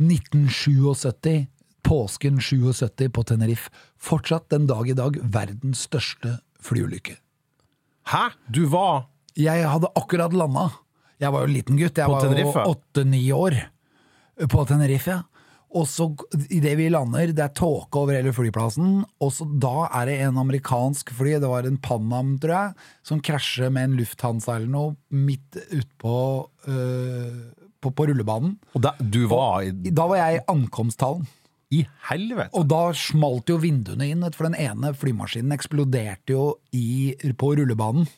1977. 0.00 1.48
Påsken 1.90 2.38
77 2.38 3.08
på 3.10 3.24
Tenerife. 3.26 3.70
Fortsatt 3.98 4.46
den 4.52 4.68
dag 4.70 4.86
i 4.88 4.94
dag 4.94 5.16
verdens 5.22 5.88
største 5.88 6.36
flyulykke. 6.62 7.16
Hæ? 8.12 8.28
Du 8.46 8.66
var 8.70 9.08
Jeg 9.36 9.66
hadde 9.66 9.90
akkurat 9.98 10.32
landa. 10.34 10.70
Jeg 11.20 11.32
var 11.32 11.42
jo 11.42 11.50
en 11.50 11.54
liten 11.54 11.76
gutt. 11.78 11.98
Jeg 11.98 12.06
På 12.06 12.20
var 12.54 12.68
åtte-ni 12.68 13.32
år 13.32 13.58
på 14.48 14.64
Tenerife. 14.66 15.10
ja. 15.10 15.22
Og 15.70 15.86
så 15.86 16.08
idet 16.50 16.76
vi 16.78 16.88
lander, 16.90 17.30
det 17.30 17.44
er 17.44 17.52
tåke 17.54 17.98
over 18.00 18.16
hele 18.16 18.32
flyplassen, 18.34 19.04
og 19.22 19.30
så 19.30 19.46
da 19.62 19.86
er 20.00 20.08
det 20.10 20.16
en 20.24 20.40
amerikansk 20.42 21.12
fly, 21.14 21.36
det 21.38 21.46
var 21.46 21.62
en 21.62 21.78
Panam, 21.78 22.32
tror 22.42 22.56
jeg, 22.56 22.74
som 23.06 23.20
krasjer 23.22 23.70
med 23.70 23.84
en 23.84 23.98
Lufthansa 24.00 24.56
eller 24.56 24.66
noe 24.72 24.96
midt 25.14 25.60
utpå 25.70 26.16
øh, 26.66 27.38
på, 27.80 27.92
på 27.94 28.08
rullebanen. 28.10 28.56
Og 28.74 28.82
da, 28.82 28.96
du 28.98 29.28
var 29.30 29.62
Og, 29.62 29.86
Da 29.94 30.08
var 30.10 30.18
jeg 30.24 30.40
i 30.40 30.44
ankomsthallen. 30.50 31.28
I 31.70 31.84
helvete? 32.10 32.50
Og 32.58 32.66
da 32.70 32.82
smalt 32.96 33.50
jo 33.50 33.58
vinduene 33.62 34.10
inn, 34.10 34.26
for 34.34 34.48
den 34.48 34.58
ene 34.58 34.92
flymaskinen 34.96 35.54
eksploderte 35.56 36.34
jo 36.34 36.44
i, 36.76 37.14
på 37.38 37.54
rullebanen. 37.58 38.08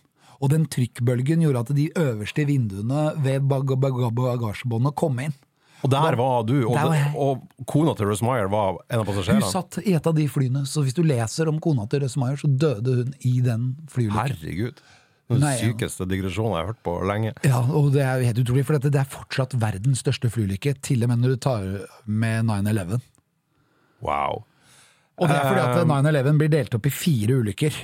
Og 0.43 0.51
den 0.51 0.67
trykkbølgen 0.67 1.45
gjorde 1.45 1.63
at 1.67 1.77
de 1.77 1.87
øverste 1.95 2.47
vinduene 2.49 3.13
ved 3.23 3.45
bag 3.47 3.77
bag 3.79 3.99
bagasjebåndet 4.17 4.97
kom 4.99 5.21
inn. 5.23 5.37
Og 5.83 5.91
der 5.91 6.15
var 6.19 6.45
du, 6.47 6.57
og, 6.63 6.77
var 6.79 7.15
og 7.19 7.67
kona 7.67 7.95
til 7.99 8.07
Russ 8.07 8.23
Meyer 8.23 8.47
var 8.51 8.77
en 8.87 9.01
av 9.03 9.07
passasjerene? 9.09 9.43
Hun 9.43 9.51
satt 9.51 9.81
i 9.83 9.95
et 9.99 10.07
av 10.07 10.15
de 10.15 10.27
flyene, 10.31 10.63
så 10.71 10.85
hvis 10.87 10.95
du 10.95 11.03
leser 11.03 11.51
om 11.51 11.59
kona 11.63 11.89
til 11.91 12.05
Russ 12.05 12.15
Meyer, 12.23 12.39
så 12.39 12.51
døde 12.51 12.99
hun 13.01 13.15
i 13.27 13.41
den 13.43 13.73
flyulykken. 13.91 14.37
Herregud. 14.37 14.83
Den 15.33 15.43
Nei, 15.43 15.55
sykeste 15.59 16.07
digresjonen 16.11 16.55
jeg 16.55 16.61
har 16.61 16.71
hørt 16.71 16.83
på 16.87 16.95
lenge. 17.09 17.33
Ja, 17.47 17.63
og 17.63 17.91
det 17.95 18.03
er 18.05 18.21
jo 18.21 18.31
helt 18.31 18.43
utrolig, 18.45 18.67
for 18.69 18.79
dette, 18.79 18.93
det 18.95 19.01
er 19.03 19.11
fortsatt 19.11 19.57
verdens 19.59 20.03
største 20.05 20.31
flyulykke, 20.31 20.77
til 20.85 21.03
og 21.03 21.11
med 21.11 21.23
når 21.23 21.35
du 21.35 21.43
tar 21.49 21.67
med 22.07 22.51
9-11. 22.51 23.03
Wow. 24.03 24.45
Og 25.21 25.29
det 25.29 25.37
er 25.37 25.49
fordi 25.49 25.65
at 25.65 25.83
Um, 25.83 25.93
9-11 25.93 26.39
blir 26.41 26.53
delt 26.53 26.75
opp 26.75 26.87
i 26.89 26.93
fire 26.95 27.41
ulykker. 27.43 27.77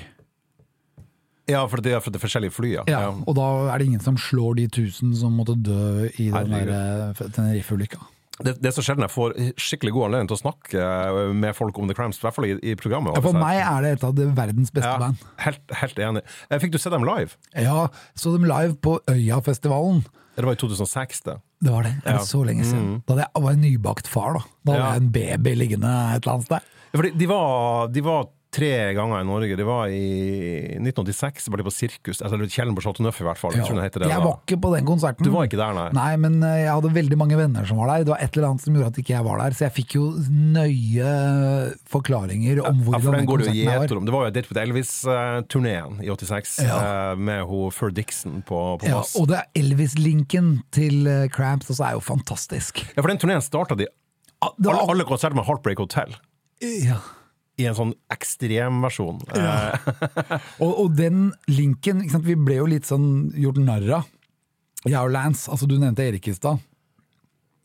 Ja, 1.49 1.63
for 1.71 1.81
det 1.81 1.95
er 1.97 2.05
det 2.05 2.19
er 2.19 2.23
forskjellige 2.23 2.53
fly, 2.53 2.75
ja. 2.75 2.85
Ja, 2.91 3.09
og 3.09 3.35
da 3.39 3.73
er 3.73 3.81
det 3.81 3.89
ingen 3.89 4.05
som 4.05 4.19
slår 4.21 4.59
de 4.59 4.69
tusen 4.69 5.15
som 5.17 5.33
måtte 5.39 5.57
dø 5.57 6.09
i 6.21 6.29
den 6.29 6.53
eh, 6.53 7.23
Tenerife-ulykka. 7.33 8.03
Det, 8.39 8.53
det 8.63 8.69
er 8.71 8.75
så 8.77 8.85
sjelden 8.87 9.03
jeg 9.03 9.11
får 9.11 9.33
skikkelig 9.59 9.93
god 9.97 10.05
anledning 10.09 10.29
til 10.31 10.37
å 10.37 10.41
snakke 10.43 10.83
eh, 10.83 11.33
med 11.35 11.57
folk 11.59 11.79
om 11.81 11.89
The 11.89 11.97
Cramps, 11.97 12.21
i 12.21 12.27
hvert 12.27 12.37
fall 12.37 12.47
i, 12.51 12.53
i 12.61 12.77
programmet. 12.79 13.17
Ja, 13.17 13.23
for 13.25 13.33
altså. 13.33 13.43
meg 13.43 13.63
er 13.65 13.87
det 13.87 13.95
et 13.97 14.05
av 14.07 14.15
det 14.19 14.29
verdens 14.37 14.71
beste 14.75 14.93
ja, 14.93 15.01
band. 15.01 15.25
helt, 15.47 15.65
helt 15.81 16.05
enig. 16.11 16.23
Eh, 16.51 16.61
Fikk 16.63 16.77
du 16.77 16.79
se 16.83 16.93
dem 16.93 17.07
live? 17.09 17.41
Ja, 17.57 17.89
så 18.19 18.35
dem 18.37 18.47
live 18.47 18.77
på 18.85 18.99
Øyafestivalen. 19.11 20.05
Det 20.39 20.47
var 20.47 20.55
i 20.55 20.61
2006, 20.61 21.21
det. 21.27 21.35
Det 21.61 21.71
var 21.75 21.83
det. 21.83 21.95
det 22.05 22.13
var 22.13 22.21
Ja. 22.21 22.25
så 22.25 22.45
lenge 22.47 22.65
siden? 22.65 23.03
Da 23.07 23.15
hadde 23.15 23.25
jeg 23.35 23.43
var 23.43 23.51
jeg 23.57 23.61
nybakt 23.65 24.07
far, 24.07 24.33
da. 24.39 24.43
Da 24.65 24.73
hadde 24.73 24.85
Ja. 24.85 24.93
jeg 24.93 25.03
en 25.03 25.13
baby 25.13 25.55
liggende 25.59 25.91
et 26.15 26.23
eller 26.23 26.33
annet 26.37 26.47
sted. 26.47 26.61
Ja, 26.93 26.99
fordi 27.01 27.11
de 27.19 27.27
var, 27.29 27.89
de 27.89 28.01
var 28.07 28.29
tre 28.59 28.71
ganger 28.99 29.23
i 29.23 29.27
Norge. 29.29 29.57
Det 29.59 29.67
var 29.69 29.89
i 29.95 30.03
1986, 30.79 31.49
var 31.53 31.63
det 31.63 31.67
på 31.69 31.73
Sirkus. 31.75 32.21
Altså, 32.21 32.35
eller 32.37 32.51
Kjellen 32.53 32.75
på 32.77 32.83
Chateau 32.85 33.07
Neuf, 33.07 33.21
i 33.23 33.27
hvert 33.29 33.39
fall. 33.41 33.55
Jeg 33.57 33.65
tror 33.69 33.81
heter 33.85 34.05
det 34.05 34.11
jeg 34.13 34.25
var 34.25 34.37
ikke 34.43 34.59
på 34.67 34.73
den 34.75 34.87
konserten. 34.89 35.25
Du 35.27 35.33
var 35.35 35.47
ikke 35.49 35.61
der, 35.61 35.73
nei? 35.79 35.87
Nei, 35.97 36.11
men 36.21 36.39
eh, 36.43 36.59
jeg 36.67 36.73
hadde 36.75 36.93
veldig 36.99 37.19
mange 37.21 37.39
venner 37.39 37.65
som 37.69 37.79
var 37.81 37.93
der. 37.95 38.05
Det 38.09 38.13
var 38.15 38.23
et 38.27 38.37
eller 38.37 38.49
annet 38.51 38.65
som 38.67 38.75
gjorde 38.79 38.91
at 38.93 39.01
ikke 39.05 39.15
jeg 39.17 39.27
var 39.29 39.43
der, 39.45 39.57
så 39.59 39.67
jeg 39.69 39.77
fikk 39.79 39.97
jo 39.99 40.05
nøye 40.59 41.13
forklaringer 41.93 42.61
om 42.65 42.83
Ja, 42.83 42.99
for 43.01 43.13
den 43.13 43.21
den 43.23 43.31
konserten 43.31 43.59
jo 43.59 43.67
var. 43.69 43.87
Det 44.09 44.15
var 44.15 44.27
jo 44.29 44.33
Date 44.39 44.49
with 44.53 44.63
Elvis-turneen 44.65 46.01
i 46.05 46.11
86, 46.11 46.59
Ja. 46.65 46.79
eh, 47.13 47.15
med 47.17 47.45
hun 47.49 47.71
Fur 47.75 47.91
Dixon 47.95 48.43
på, 48.43 48.79
på 48.81 48.89
Ja, 48.89 49.03
og 49.21 49.29
det 49.31 49.39
er 49.43 49.47
Elvis-linken 49.63 50.63
til 50.75 51.07
Cramps, 51.35 51.71
og 51.71 51.77
så 51.79 51.89
er 51.91 51.93
jo 51.99 52.01
fantastisk. 52.05 52.83
Ja, 52.97 53.03
for 53.03 53.09
den 53.13 53.19
turneen 53.23 53.41
starta 53.45 53.77
de 53.79 53.87
Ah, 54.41 54.53
alle, 54.55 54.71
var- 54.71 54.91
alle 54.93 55.05
konserter 55.05 55.35
med 55.35 55.45
Heartbreak 55.49 55.79
Hotel. 55.83 56.13
Ja. 56.63 57.01
I 57.59 57.67
en 57.67 57.75
sånn 57.75 57.93
ekstremversjon. 58.15 59.19
Ja. 59.35 59.79
Og, 60.63 60.73
og 60.85 60.93
den 60.99 61.33
linken, 61.51 62.05
sant? 62.11 62.25
vi 62.27 62.37
ble 62.39 62.61
jo 62.61 62.67
litt 62.71 62.87
sånn 62.87 63.33
gjort 63.35 63.59
narr 63.63 63.89
av. 64.01 64.05
Jeg 64.87 64.99
og 65.01 65.11
Lance, 65.11 65.49
altså 65.51 65.67
du 65.67 65.75
nevnte 65.79 66.05
Erik 66.07 66.29
i 66.31 66.35
stad. 66.37 66.61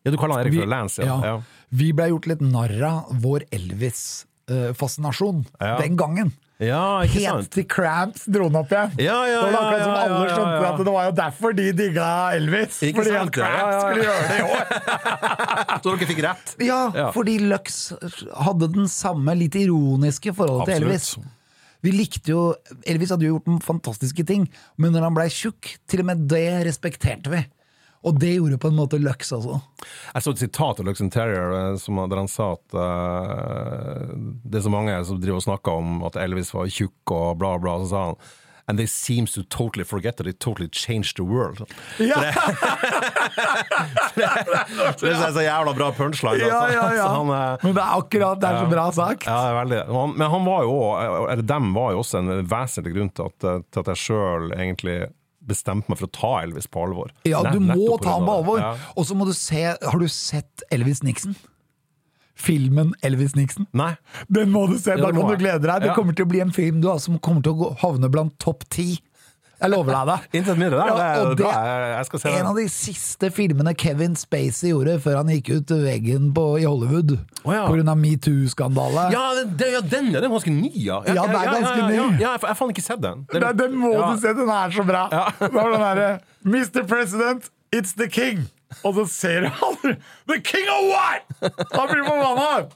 ja, 0.04 0.12
du 0.12 0.18
kaller 0.18 0.39
han 0.39 0.48
Erik 0.48 0.58
for 0.64 0.72
Lance, 0.72 1.04
ja. 1.06 1.20
ja. 1.22 1.36
Vi 1.70 1.91
ble 1.94 2.08
gjort 2.10 2.26
litt 2.32 2.41
narr 2.41 2.74
av 2.89 3.12
vår 3.22 3.46
Elvis-fascinasjon 3.54 5.46
Ja. 5.62 5.78
den 5.80 5.96
gangen. 5.98 6.34
Ja, 6.62 7.01
ikke 7.04 7.18
Helt 7.24 7.28
sant? 7.41 7.49
til 7.56 7.66
Cramps 7.68 8.28
dro 8.30 8.45
den 8.47 8.56
opp 8.60 8.72
igjen. 8.72 8.91
Ja, 9.01 9.16
ja, 9.28 9.39
det 9.41 9.56
var 9.56 9.74
ja, 9.74 9.80
ja, 9.82 9.93
alle 10.04 10.20
ja, 10.22 10.36
skjønte 10.36 10.60
ja. 10.62 10.68
at 10.70 10.84
det 10.86 10.93
var 10.93 11.08
jo 11.08 11.14
derfor 11.18 11.56
de 11.58 11.66
digga 11.76 12.10
Elvis. 12.38 12.78
Ikke 12.86 13.01
fordi 13.01 13.16
sant, 13.16 13.34
Cramps 13.36 13.58
ja, 13.58 13.72
ja. 13.74 13.80
skulle 13.82 14.06
gjøre 14.06 14.28
det 14.30 14.38
i 14.38 14.45
år. 14.54 14.66
Så 15.84 15.95
dere 15.95 16.10
fikk 16.14 16.22
rett? 16.28 16.54
Ja, 16.68 16.80
Ja. 16.93 17.08
fordi 17.16 17.38
Lux 17.41 17.80
hadde 18.45 18.70
den 18.78 18.88
samme 18.91 19.36
litt 19.39 19.58
ironiske 19.60 20.36
forholdet 20.38 20.76
til 20.76 20.86
Elvis. 20.86 21.10
Vi 21.84 21.91
likte 21.91 22.32
jo, 22.32 22.43
Elvis 22.88 23.12
hadde 23.12 23.28
jo 23.28 23.34
gjort 23.41 23.66
fantastiske 23.66 24.24
ting, 24.30 24.45
men 24.80 24.93
når 24.95 25.10
han 25.10 25.18
blei 25.18 25.28
tjukk, 25.34 25.74
til 25.89 26.06
og 26.06 26.12
med 26.14 26.22
det 26.32 26.45
respekterte 26.70 27.34
vi. 27.34 27.41
Og 28.04 28.20
det 28.20 28.34
gjorde 28.36 28.58
på 28.60 28.68
en 28.68 28.76
måte 28.76 28.99
Lux 28.99 29.32
også. 29.32 29.62
Jeg 30.14 30.26
så 30.26 30.32
et 30.36 30.41
sitat 30.43 30.80
av 30.82 30.86
Lux 30.89 30.99
Interior 31.04 31.54
eh, 31.56 31.76
som, 31.80 32.01
der 32.12 32.20
han 32.20 32.28
sa 32.32 32.49
at 32.58 32.76
uh, 32.76 34.12
det 34.43 34.60
er 34.60 34.66
så 34.66 34.74
mange 34.74 34.97
som 35.08 35.22
driver 35.24 35.39
og 35.39 35.45
snakker 35.47 35.72
om 35.80 36.01
at 36.10 36.20
Elvis 36.20 36.51
var 36.56 36.68
tjukk 36.68 37.14
og 37.16 37.38
bla, 37.39 37.56
bla. 37.64 37.80
Så 37.84 37.93
sa 37.93 38.08
han 38.12 38.18
And 38.66 38.80
they 38.80 38.88
seems 38.88 39.34
to 39.34 39.43
totally 39.43 39.84
forget 39.84 40.16
that 40.18 40.26
it 40.28 40.39
totally 40.39 40.70
changed 40.72 41.18
the 41.18 41.24
world. 41.28 41.66
Ja, 41.99 42.16
Så 44.97 45.06
det 45.06 45.12
er 45.18 45.34
så 45.36 45.41
jævla 45.43 45.74
bra 45.76 45.89
punchline. 45.91 46.43
altså. 46.43 46.47
ja, 46.47 46.74
ja. 46.74 46.93
ja. 46.95 47.08
han, 47.12 47.28
eh, 47.36 47.58
Men 47.64 47.76
det 47.76 47.82
er 47.84 47.97
akkurat 47.97 48.39
det 48.39 48.47
er 48.49 48.60
så 48.62 48.70
bra 48.72 48.86
sagt. 48.95 49.28
Ja, 49.28 49.39
det 49.49 49.58
veldig. 49.58 49.82
Han, 49.97 50.14
men 50.18 50.32
han 50.32 50.45
var 50.47 50.64
jo 50.64 50.78
også- 50.80 51.28
eller 51.34 51.43
dem 51.56 51.74
var 51.76 51.91
jo 51.91 51.99
også 52.04 52.18
en 52.22 52.32
vesentlig 52.56 52.95
grunn 52.95 53.12
til 53.12 53.28
at, 53.32 53.39
til 53.72 53.84
at 53.84 53.91
jeg 53.93 54.01
sjøl 54.06 54.51
egentlig 54.56 54.97
bestemte 55.48 55.89
meg 55.91 56.00
for 56.00 56.08
å 56.08 56.14
ta 56.16 56.34
Elvis 56.44 56.68
på 56.72 56.84
alvor. 56.88 57.12
Ja, 57.28 57.41
du 57.52 57.60
Nett- 57.60 57.78
må 57.78 57.98
ta 58.02 58.16
ham 58.18 58.26
på 58.28 58.38
alvor. 58.39 58.60
Ja. 58.60 58.76
Og 58.96 59.06
så 59.10 59.16
må 59.18 59.26
du 59.28 59.34
se 59.34 59.64
Har 59.82 60.00
du 60.00 60.08
sett 60.08 60.64
Elvis 60.72 61.04
Nixon? 61.04 61.36
Filmen 62.36 62.94
Elvis 63.06 63.36
Nixon? 63.38 63.68
Nei. 63.78 63.94
Den 64.32 64.50
må 64.52 64.66
du 64.68 64.78
se, 64.80 64.91
Ja, 64.96 64.98
da 64.98 65.12
kan 65.12 65.30
du 65.30 65.38
glede 65.38 65.62
deg. 65.68 65.82
Det 65.86 65.94
kommer 65.96 66.16
til 66.18 66.26
å 66.26 66.30
bli 66.32 66.39
en 66.41 66.52
film 66.52 66.82
du, 66.82 66.89
altså, 66.89 67.12
som 67.12 67.20
kommer 67.20 67.44
til 67.46 67.54
å 67.54 67.76
havne 67.84 68.10
blant 68.12 68.38
topp 68.41 68.66
ti. 68.74 69.00
Jeg 69.64 69.72
lover 69.72 69.95
deg 69.95 70.09
det. 70.09 70.39
Intet 70.41 70.59
mindre. 70.59 70.78
Det, 70.78 70.88
Ja, 70.88 70.95
det, 70.97 71.03
er 71.03 71.36
det- 71.39 71.47
Jeg, 71.47 71.84
jeg 71.95 72.05
skal 72.09 72.20
se 72.20 72.30
En 72.34 72.45
av 72.49 72.55
de 72.59 72.66
siste 72.70 73.30
filmene 73.32 73.74
Kevin 73.80 74.16
Spacey 74.20 74.70
gjorde 74.74 74.97
før 75.03 75.16
han 75.22 75.32
gikk 75.32 75.53
ut 75.55 75.74
veggen 75.84 76.34
på, 76.36 76.45
i 76.59 76.66
Hollywood 76.68 77.16
oh, 77.45 77.53
ja. 77.53 77.64
av 77.64 77.97
metoo-skandale. 77.97 79.07
Ja, 79.14 79.24
det, 79.39 79.45
det- 79.57 79.72
ja, 79.72 79.82
den 79.82 80.11
er 80.16 80.28
ganske 80.28 80.51
ny, 80.51 80.72
ja. 80.76 80.99
Ja, 81.07 81.24
den 81.24 81.36
er 81.39 81.51
ganske 81.53 81.88
ny. 81.88 81.95
Ja, 81.95 82.34
jeg 82.36 82.43
har 82.43 82.55
faen 82.59 82.76
ikke 82.76 82.84
sett 82.84 83.01
den. 83.01 83.26
Det- 83.32 83.41
Nei, 83.41 83.53
den 83.53 83.78
må 83.80 83.93
du 83.95 84.20
se, 84.20 84.34
den 84.34 84.49
er 84.49 84.70
så 84.76 84.84
bra! 84.88 85.07
Det 85.39 85.53
var 85.53 85.72
den 85.72 85.82
derre 85.88 86.20
Mr. 86.43 86.84
President, 86.88 87.49
it's 87.72 87.95
the 87.95 88.09
king! 88.09 88.49
Og 88.84 88.95
så 88.97 89.03
ser 89.11 89.45
han 89.47 89.97
The 90.30 90.38
king 90.41 90.67
of 90.71 90.84
what?! 90.89 91.21
Han 91.74 91.88
blir 91.91 92.03
forbanna! 92.07 92.69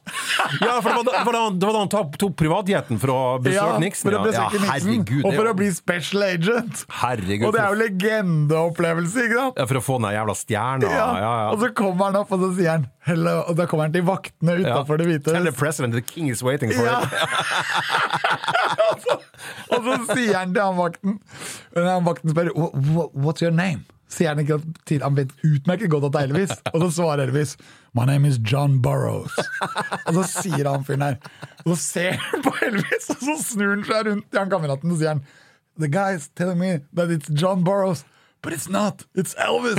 Ja, 0.62 0.78
for 0.84 0.90
det 0.92 1.14
var 1.26 1.34
da, 1.34 1.44
han- 1.80 1.90
tok, 1.92 2.18
tok 2.22 2.36
privatjeten 2.40 3.00
for 3.02 3.14
å 3.14 3.20
besøke 3.42 3.56
Ja, 3.58 3.78
Nixon. 3.82 4.12
for 4.12 4.20
å 4.20 4.24
besøke 4.26 4.60
ja, 4.60 4.64
Nixon, 4.68 4.70
herregud, 4.74 5.26
og 5.26 5.34
for 5.40 5.52
å 5.52 5.56
bli 5.58 5.70
special 5.76 6.24
agent. 6.28 6.84
Herregud. 7.02 7.48
Og 7.48 7.56
det 7.56 7.62
er 7.64 7.74
jo 7.74 7.80
legendeopplevelse, 7.84 9.26
ikke 9.28 9.40
sant? 9.42 9.58
ja, 9.62 9.66
for 9.72 9.80
å 9.80 9.84
få 9.88 9.98
den 10.04 10.12
jævla 10.18 10.36
stjerna. 10.38 10.92
Ja. 10.92 11.08
Ja, 11.18 11.32
ja. 11.42 11.50
Og 11.56 11.60
så 11.64 11.72
kommer 11.78 12.10
han 12.12 12.20
opp, 12.22 12.32
og 12.36 12.44
så 12.46 12.52
sier 12.60 12.74
han 12.76 12.88
Hello, 13.08 13.38
og 13.48 13.56
da 13.56 13.64
kommer 13.72 13.88
han 13.88 13.94
til 13.96 14.04
vaktene 14.04 14.58
utafor 14.60 14.98
Det 15.00 15.06
hvite 15.08 15.32
Tell 15.32 15.46
the 15.48 15.54
president 15.56 15.94
the 15.96 16.02
king 16.04 16.28
is 16.28 16.42
waiting 16.44 16.74
for 16.76 16.84
Ja. 16.84 16.98
og, 18.88 19.00
så, 19.04 19.16
og 19.72 19.86
så 19.86 19.98
sier 20.12 20.34
han 20.42 20.52
til 20.56 20.64
han 20.64 20.76
vakten 20.80 21.16
og 21.78 21.88
Han 21.88 22.04
vakten 22.08 22.34
spør 22.34 22.50
"Wha- 22.56 22.74
wha- 22.98 23.12
What's 23.28 23.42
your 23.46 23.52
name? 23.56 23.86
Sier 24.08 24.30
han 24.32 24.40
ikke 24.40 24.56
til 24.88 25.02
Han 25.04 25.18
vet 25.18 25.34
utmerket 25.44 25.90
godt 25.92 26.06
at 26.08 26.14
det 26.16 26.22
er 26.22 26.28
Elvis. 26.32 26.54
Og 26.74 26.80
så 26.86 26.90
svarer 27.00 27.26
Elvis 27.28 27.52
My 27.98 28.06
name 28.08 28.26
is 28.30 28.38
John 28.40 28.78
Burrows. 28.82 29.34
Og 30.06 30.14
så 30.20 30.24
sier 30.30 30.70
han 30.70 30.86
fyren 30.88 31.04
her 31.04 31.16
Og 31.66 31.74
så 31.74 31.78
ser 31.82 32.12
han 32.22 32.44
på 32.46 32.54
Elvis, 32.68 33.06
og 33.10 33.18
så 33.24 33.34
snur 33.42 33.72
han 33.74 33.84
seg 33.88 34.00
rundt 34.12 34.28
til 34.32 34.40
han 34.40 34.52
kameraten 34.54 34.92
og 34.94 34.98
sier 35.02 35.12
han 35.16 35.24
The 35.78 35.90
guy's 35.94 36.26
telling 36.36 36.58
me 36.58 36.80
that 36.94 37.12
it's 37.14 37.30
John 37.30 37.64
Burrows, 37.64 38.04
but 38.42 38.52
it's 38.52 38.68
not. 38.68 39.06
It's 39.14 39.36
Elvis. 39.38 39.78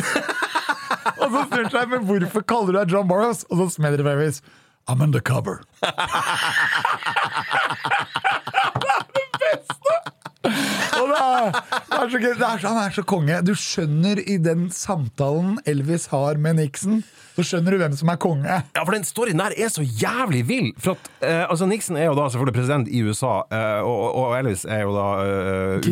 og 1.23 1.27
så 1.33 1.41
snur 1.49 1.63
han 1.65 1.71
seg, 1.73 1.89
men 1.91 2.07
hvorfor 2.07 2.43
kaller 2.47 2.71
du 2.71 2.79
deg 2.79 2.93
John 2.95 3.09
Burrows? 3.11 3.43
Og 3.51 3.59
så 3.65 3.69
smeller 3.81 3.99
det 3.99 4.07
på 4.07 4.13
Elvis. 4.15 4.39
I'm 4.87 5.03
undercover. 5.03 5.59
Og 10.47 11.09
det 11.11 11.19
er, 11.19 11.49
det 11.53 11.99
er 11.99 12.11
så 12.13 12.19
gøy. 12.23 12.31
Er 12.33 12.61
så, 12.63 12.69
han 12.71 12.79
er 12.85 12.93
så 12.95 13.03
konge. 13.11 13.39
Du 13.47 13.53
skjønner 13.59 14.21
i 14.23 14.37
den 14.43 14.69
samtalen 14.75 15.57
Elvis 15.69 16.07
har 16.13 16.39
med 16.41 16.59
Nixon, 16.61 17.01
så 17.37 17.45
skjønner 17.47 17.75
du 17.75 17.81
hvem 17.83 17.97
som 17.99 18.11
er 18.13 18.19
konge. 18.23 18.47
Ja, 18.75 18.85
for 18.85 18.95
den 18.95 19.07
storyen 19.07 19.39
der 19.43 19.55
er 19.59 19.71
så 19.75 19.83
jævlig 19.83 20.45
vill. 20.49 20.71
For 20.83 20.95
at, 20.97 21.11
eh, 21.27 21.45
altså 21.49 21.67
Nixon 21.71 21.99
er 21.99 22.09
jo 22.09 22.17
da 22.19 22.29
selvfølgelig 22.31 22.57
president 22.57 22.89
i 22.91 23.03
USA, 23.07 23.35
eh, 23.51 23.81
og, 23.87 24.05
og 24.23 24.37
Elvis 24.39 24.65
er 24.67 24.85
jo 24.87 24.95
da 24.97 25.07
eh, 25.27 25.91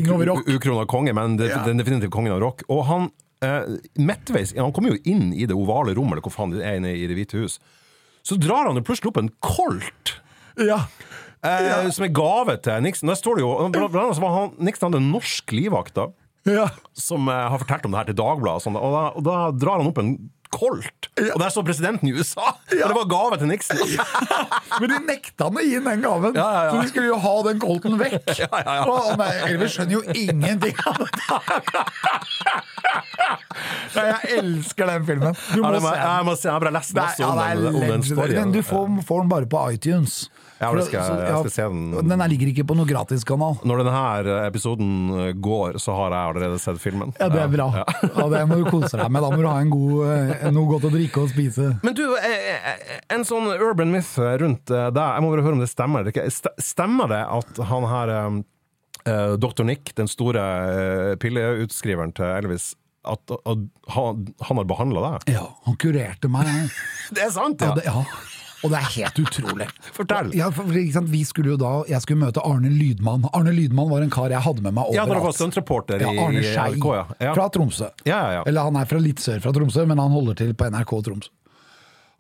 ukrona 0.57 0.87
konge, 0.91 1.15
men 1.17 1.37
det, 1.41 1.51
Ja. 1.53 1.63
den 1.67 1.83
definitive 1.83 2.11
kongen 2.15 2.35
av 2.37 2.43
rock. 2.43 2.63
Og 2.73 2.85
han 2.89 3.11
eh, 3.45 3.77
midtveis 3.99 4.55
Han 4.59 4.73
kommer 4.75 4.95
jo 4.95 5.03
inn 5.11 5.33
i 5.35 5.47
det 5.47 5.55
ovale 5.59 5.95
rommet, 5.99 6.17
eller 6.19 6.27
hvor 6.27 6.35
faen 6.39 6.55
det 6.55 6.63
er 6.67 6.79
inne 6.81 6.95
i 6.95 7.07
Det 7.11 7.19
hvite 7.19 7.43
hus. 7.43 7.59
Så 8.27 8.39
drar 8.43 8.67
han 8.71 8.79
jo 8.79 8.83
plutselig 8.87 9.11
opp 9.13 9.21
en 9.23 9.31
kolt. 9.45 10.17
Ja. 10.59 10.85
Eh, 11.45 11.91
Som 11.95 12.05
er 12.09 12.13
gave 12.17 12.57
til 12.65 12.83
Nixon. 12.87 13.09
Der 13.13 13.19
står 13.19 13.33
det 13.39 13.43
jo 13.45 13.51
Blant 13.75 13.95
annet 13.95 14.23
var 14.23 14.31
han, 14.39 14.55
Nixon 14.59 14.89
hadde 14.91 15.03
en 15.05 15.11
norsk 15.13 15.53
livvakt 15.53 15.95
da 15.99 16.07
ja. 16.47 16.69
som 16.95 17.27
eh, 17.29 17.35
har 17.51 17.59
fortalt 17.59 17.85
om 17.89 17.93
det 17.95 17.99
her 18.05 18.09
til 18.13 18.19
Dagbladet. 18.23 18.61
Og, 18.61 18.65
sånn, 18.69 18.77
og, 18.79 18.91
da, 18.95 19.05
og 19.19 19.23
da 19.27 19.37
drar 19.59 19.79
han 19.83 19.91
opp 19.93 19.99
en 20.03 20.11
Colt! 20.57 21.09
Og 21.19 21.41
der 21.43 21.51
står 21.51 21.65
presidenten 21.67 22.07
i 22.07 22.13
USA! 22.15 22.53
Og 22.71 22.79
det 22.79 22.95
var 22.95 23.09
gave 23.11 23.35
til 23.43 23.49
Nixon! 23.51 23.81
Men 24.81 24.93
de 24.93 24.99
nekta 25.09 25.49
han 25.49 25.59
å 25.59 25.65
gi 25.67 25.75
den 25.83 26.05
gaven, 26.05 26.37
Ja, 26.39 26.45
ja, 26.47 26.61
ja. 26.69 26.71
så 26.71 26.77
de 26.85 26.89
skulle 26.93 27.09
jo 27.11 27.19
ha 27.25 27.33
den 27.49 27.59
colten 27.61 27.99
vekk. 27.99 28.31
Ja, 28.45 28.47
ja, 28.63 28.73
ja. 28.79 28.85
Og 28.87 29.19
nei, 29.19 29.27
Elvis 29.51 29.75
skjønner 29.75 29.99
jo 29.99 30.03
ingenting 30.15 30.77
av 30.87 31.03
det! 31.03 31.11
Jeg 33.97 34.37
elsker 34.39 34.87
den 34.91 35.07
filmen. 35.09 35.35
Du 35.51 35.59
Ja, 35.59 35.63
må 35.67 35.71
må, 35.75 35.81
se 35.83 35.91
jeg, 35.97 36.07
den. 36.07 36.27
må 36.29 36.33
se, 36.37 36.45
jeg 36.47 36.53
har 36.55 36.61
bare 36.63 36.75
lest 36.77 36.91
om, 36.95 36.99
den, 37.41 37.67
om 37.67 37.73
den. 37.83 38.03
Men 38.37 38.53
du 38.55 38.61
får, 38.67 38.83
får 39.09 39.19
den 39.25 39.31
bare 39.33 39.47
på 39.51 39.59
iTunes. 39.75 40.13
Ja, 40.61 40.71
det 40.73 40.85
skal 40.87 41.03
så- 41.05 41.17
jeg 41.21 41.39
skal 41.41 41.51
se 41.53 41.63
den. 41.69 42.09
Den 42.09 42.23
ligger 42.31 42.49
ikke 42.49 42.65
på 42.65 42.77
noe 42.79 42.87
gratiskanal. 42.89 43.59
Når 43.63 43.83
denne 43.85 44.47
episoden 44.47 45.35
går, 45.45 45.77
så 45.83 45.93
har 45.99 46.11
jeg 46.15 46.23
allerede 46.35 46.59
sett 46.63 46.79
filmen. 46.81 47.13
Ja, 47.21 47.29
det 47.29 47.43
er 47.43 47.49
bra. 47.53 47.67
Ja. 47.77 47.85
Ja, 48.17 48.29
Det 48.33 48.41
må 48.49 48.57
du 48.65 48.71
kose 48.71 48.97
deg 48.97 49.11
med. 49.11 49.21
Da 49.23 49.31
må 49.31 49.43
du 49.43 49.49
ha 49.49 49.59
en 49.61 49.71
god, 49.71 50.07
eh, 50.41 50.51
noe 50.51 50.67
godt 50.71 50.89
å 50.89 50.93
drikke 50.95 51.23
og 51.25 51.29
spise. 51.29 51.79
Men 51.85 51.95
du, 51.95 52.05
eh, 52.17 52.57
eh, 52.73 52.99
en 53.11 53.25
sånn 53.25 53.51
urban 53.61 53.93
myth 53.93 54.17
rundt 54.17 54.71
eh, 54.71 54.91
deg, 54.91 55.03
jeg 55.17 55.23
må 55.23 55.31
bare 55.35 55.45
høre 55.45 55.53
om 55.59 55.61
det 55.61 55.69
stemmer. 55.69 56.09
Stemmer 56.59 57.09
det 57.09 57.23
at 57.29 57.63
han 57.69 57.85
her 57.93 58.09
eh, 58.09 58.41
eh, 59.13 59.37
Dr. 59.37 59.65
Nick, 59.65 59.95
den 59.95 60.09
store 60.09 60.41
eh, 60.41 61.17
pilleutskriveren 61.17 62.15
til 62.17 62.25
Elvis, 62.25 62.75
at, 63.05 63.21
at 63.31 63.59
han, 63.95 64.27
han 64.43 64.57
har 64.57 64.65
behandla 64.65 65.05
deg? 65.21 65.35
Ja, 65.37 65.45
han 65.67 65.77
kurerte 65.77 66.29
meg. 66.33 66.49
Det 67.15 67.23
er 67.29 67.31
sant, 67.31 67.61
Ja, 67.61 67.69
ja! 67.69 67.75
det, 67.75 67.85
ja. 67.85 68.03
Og 68.65 68.73
det 68.73 68.79
er 68.79 68.87
helt 68.95 69.19
utrolig. 69.21 69.67
Fortell. 69.97 70.31
Ja, 70.37 70.49
for, 70.55 70.71
sant? 70.95 71.11
Vi 71.13 71.23
skulle 71.29 71.55
jo 71.55 71.59
da, 71.61 71.73
Jeg 71.91 72.01
skulle 72.05 72.23
møte 72.25 72.43
Arne 72.47 72.71
Lydmann. 72.73 73.27
Arne 73.37 73.53
Lydmann 73.55 73.91
var 73.93 74.05
en 74.05 74.13
kar 74.13 74.33
jeg 74.33 74.43
hadde 74.43 74.65
med 74.65 74.77
meg 74.77 74.89
overalt. 74.89 74.97
Ja, 74.97 75.07
dere 75.11 75.25
var 75.25 75.37
overalt. 75.37 75.43
en 75.45 75.57
Ja, 76.03 76.13
i, 76.13 76.23
Arne 76.25 76.45
Skei 76.45 76.81
ja. 76.81 77.07
ja. 77.29 77.35
fra 77.37 77.49
Tromsø. 77.53 77.91
Ja, 78.09 78.17
ja, 78.17 78.31
ja. 78.39 78.45
Eller 78.49 78.69
han 78.69 78.79
er 78.81 78.89
fra 78.89 79.03
litt 79.03 79.23
sør 79.23 79.43
fra 79.45 79.53
Tromsø, 79.57 79.85
men 79.89 80.01
han 80.03 80.15
holder 80.15 80.39
til 80.41 80.55
på 80.57 80.71
NRK 80.73 80.97
Tromsø. 81.11 81.33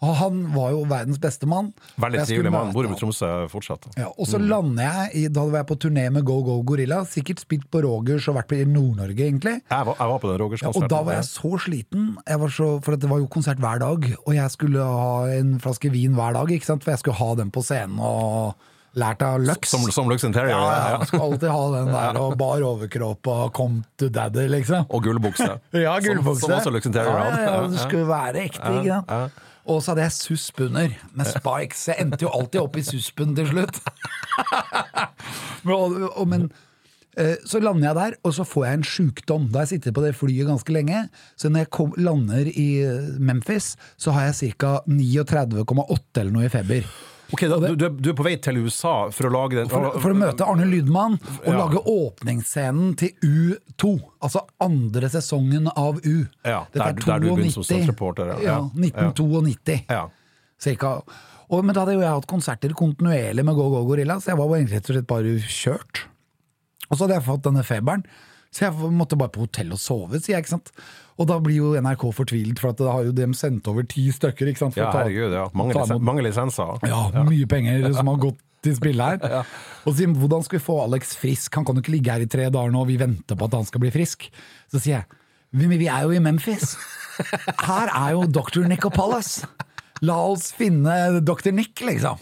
Og 0.05 0.13
han 0.19 0.43
var 0.53 0.75
jo 0.75 0.83
verdens 0.91 1.21
beste 1.21 1.49
mann. 1.49 1.71
Veldig 2.01 2.27
trivelig 2.29 2.53
mann. 2.53 2.73
Bor 2.75 2.85
i. 2.85 2.93
Tromsø 3.01 3.31
fortsatt. 3.49 3.89
Ja, 3.97 4.11
og 4.13 4.29
så 4.29 4.41
lander 4.41 4.85
jeg 4.85 5.23
i, 5.23 5.23
Da 5.33 5.45
var 5.47 5.63
jeg 5.63 5.69
på 5.71 5.79
turné 5.87 6.07
med 6.13 6.27
Go 6.29 6.43
Go 6.45 6.59
Gorilla. 6.67 7.03
Sikkert 7.09 7.41
spilt 7.45 7.67
på 7.73 7.81
Rogers 7.85 8.29
og 8.29 8.37
vært 8.37 8.51
på 8.53 8.61
i 8.61 8.69
Nord-Norge, 8.69 9.17
egentlig. 9.17 9.57
Jeg 9.65 9.89
var, 9.89 9.97
jeg 9.97 10.13
var 10.13 10.23
på 10.23 10.31
den 10.33 10.41
Rogers-konserten. 10.45 10.85
og 10.85 10.93
da 10.93 11.03
var 11.09 11.19
jeg 11.19 11.29
så 11.31 11.57
sliten, 11.65 12.07
jeg 12.29 12.41
var 12.45 12.55
så, 12.59 12.71
for 12.85 13.01
det 13.01 13.11
var 13.11 13.25
jo 13.25 13.29
konsert 13.33 13.61
hver 13.63 13.81
dag. 13.83 14.09
Og 14.27 14.33
jeg 14.37 14.55
skulle 14.55 14.85
ha 14.85 15.19
en 15.39 15.57
flaske 15.65 15.93
vin 15.93 16.17
hver 16.17 16.37
dag, 16.37 16.57
for 16.69 16.93
jeg 16.93 17.05
skulle 17.05 17.21
ha 17.21 17.35
den 17.41 17.53
på 17.55 17.65
scenen. 17.65 18.01
og 18.01 18.57
lært 18.97 19.23
av 19.25 19.41
Lux. 19.45 19.69
Som, 19.69 19.85
som 19.93 20.09
Lux 20.09 20.25
Interior. 20.25 20.57
ja, 20.57 20.69
ja, 20.73 20.93
ja. 20.97 21.09
skal 21.09 21.25
alltid 21.27 21.51
ha 21.53 21.65
den 21.75 21.91
der, 21.93 22.21
og 22.21 22.37
bar 22.41 22.65
overkropp 22.65 23.29
og 23.33 23.51
come 23.57 23.83
to 24.01 24.09
daddy, 24.13 24.47
liksom. 24.53 24.87
Og 24.89 25.05
gullbukse. 25.05 25.51
Ja, 25.77 25.99
gullbukse. 26.01 26.41
Som, 26.41 26.51
som 26.51 26.57
også 26.61 26.73
Lux 26.73 26.89
Interior 26.89 27.13
ja, 27.13 27.27
hadde. 27.27 27.43
ja, 27.43 27.59
ja, 27.61 27.67
det 27.75 27.83
skulle 27.85 28.09
være 28.09 28.47
ekte, 28.47 28.73
ikke 28.81 29.03
sant. 29.03 29.43
Og 29.67 29.83
så 29.83 29.93
hadde 29.93 30.07
jeg 30.07 30.15
susp 30.15 30.63
under, 30.69 30.95
med 31.17 31.29
spikes. 31.31 31.89
Jeg 31.91 32.05
endte 32.05 32.23
jo 32.27 32.31
alltid 32.35 32.63
opp 32.63 32.79
i 32.79 32.85
suspen 32.87 33.35
til 33.37 33.51
slutt. 33.51 33.81
men, 35.67 36.07
men 36.31 36.47
eh, 37.19 37.35
så 37.49 37.61
lander 37.63 37.89
jeg 37.89 37.99
der, 37.99 38.17
og 38.23 38.37
så 38.39 38.47
får 38.47 38.69
jeg 38.69 38.79
en 38.79 38.87
sjukdom. 38.93 39.51
Da 39.51 39.65
jeg 39.65 39.75
sittet 39.75 39.97
på 39.97 40.05
det 40.05 40.15
flyet 40.19 40.47
ganske 40.51 40.77
lenge. 40.77 41.03
Så 41.35 41.51
når 41.51 41.67
jeg 41.67 41.73
kom, 41.75 41.97
lander 41.99 42.47
i 42.53 42.69
eh, 42.85 43.11
Memphis, 43.19 43.75
så 43.99 44.15
har 44.15 44.31
jeg 44.31 44.55
ca. 44.63 44.79
39,8 44.87 46.23
eller 46.23 46.35
noe 46.39 46.47
i 46.47 46.53
feber. 46.53 46.87
Ok, 47.33 47.41
da, 47.51 47.57
du, 47.59 47.75
du 47.75 47.85
er- 47.87 48.13
er 48.13 48.15
på 48.15 48.23
vei 48.25 48.37
til 48.39 48.59
USA 48.63 49.11
for 49.11 49.27
å 49.27 49.33
lage 49.35 49.57
den 49.59 49.69
For, 49.69 49.97
for 49.99 50.13
å 50.15 50.19
møte 50.19 50.47
Arne 50.47 50.67
Lydmann 50.71 51.17
og 51.43 51.49
Ja. 51.51 51.57
lage 51.67 51.81
åpningsscenen 51.83 52.97
til 52.97 53.11
U2. 53.23 53.91
Altså 54.23 54.45
andre 54.63 55.09
sesongen 55.11 55.67
av 55.77 55.99
U. 56.05 56.27
Ja, 56.45 56.67
Dette 56.73 56.85
der- 56.85 56.93
der 56.93 57.19
du 57.21 57.35
begynte 57.35 57.53
som 57.53 57.65
statsreporter. 57.65 58.27
Ja, 58.43 58.59
Ja. 58.59 58.71
1992. 58.75 59.85
Ja. 59.91 60.09
Cirka. 60.59 61.03
Og, 61.51 61.65
men 61.65 61.75
da 61.75 61.85
hadde 61.85 61.95
jo 61.95 62.01
jeg 62.01 62.11
hatt 62.15 62.27
konserter 62.27 62.69
kontinuerlig 62.75 63.45
med 63.45 63.55
Go 63.55 63.69
Go 63.71 63.85
Gorilla, 63.87 64.15
så 64.21 64.27
jeg 64.33 64.37
var 64.39 64.47
egentlig 64.57 64.73
rett 64.81 64.91
og 64.91 64.97
slett 64.97 65.07
bare 65.07 65.35
kjørt. 65.47 66.05
Og 66.91 66.97
så 66.97 67.07
hadde 67.07 67.15
jeg 67.21 67.27
fått 67.27 67.43
denne 67.43 67.63
feberen, 67.67 68.05
så 68.55 68.61
jeg 68.71 68.73
måtte 68.95 69.19
bare 69.19 69.29
på 69.35 69.41
hotell 69.45 69.73
og 69.73 69.79
sove, 69.79 70.19
sier 70.23 70.37
jeg. 70.37 70.45
ikke 70.45 70.55
sant? 70.57 70.71
Og 71.17 71.29
da 71.31 71.39
blir 71.41 71.61
jo 71.63 71.69
NRK 71.81 72.03
fortvilet, 72.13 72.59
for 72.61 72.75
at 72.75 72.81
da 72.81 72.93
har 72.93 73.07
jo 73.09 73.15
dem 73.17 73.33
sendt 73.37 73.69
over 73.71 73.87
ti 73.89 74.09
stykker. 74.13 74.51
ikke 74.53 74.67
sant? 74.67 74.77
Ja, 74.77 74.91
herregud. 74.93 75.33
Ja. 75.33 75.47
Mange, 75.57 75.77
lisen, 75.79 76.03
mange 76.05 76.25
lisenser. 76.27 76.83
ja, 76.85 77.05
mye 77.25 77.49
penger 77.49 77.89
som 77.97 78.11
har 78.13 78.21
gått 78.29 78.43
til 78.67 78.77
spill 78.77 79.01
her. 79.01 79.23
Og 79.87 79.97
sier 79.97 80.13
hvordan 80.13 80.45
skal 80.45 80.59
vi 80.59 80.65
få 80.67 80.81
Alex 80.85 81.15
frisk? 81.21 81.55
Han 81.57 81.65
kan 81.69 81.79
jo 81.79 81.85
ikke 81.85 81.95
ligge 81.97 82.13
her 82.13 82.25
i 82.25 82.29
tre 82.31 82.51
dager 82.53 82.75
nå, 82.75 82.85
vi 82.89 82.99
venter 83.01 83.39
på 83.39 83.49
at 83.49 83.57
han 83.57 83.69
skal 83.69 83.85
bli 83.85 83.93
frisk. 83.95 84.29
Så 84.73 84.83
sier 84.83 85.01
jeg 85.01 85.23
vi, 85.57 85.69
vi 85.79 85.89
er 85.89 86.05
jo 86.05 86.13
i 86.13 86.21
Memphis. 86.21 86.75
Her 87.69 87.89
er 87.89 88.17
jo 88.17 88.27
Dr. 88.29 88.67
Nicopolis. 88.69 89.39
La 90.05 90.19
oss 90.29 90.51
finne 90.53 91.23
Dr. 91.25 91.55
Nick, 91.57 91.81
liksom. 91.81 92.21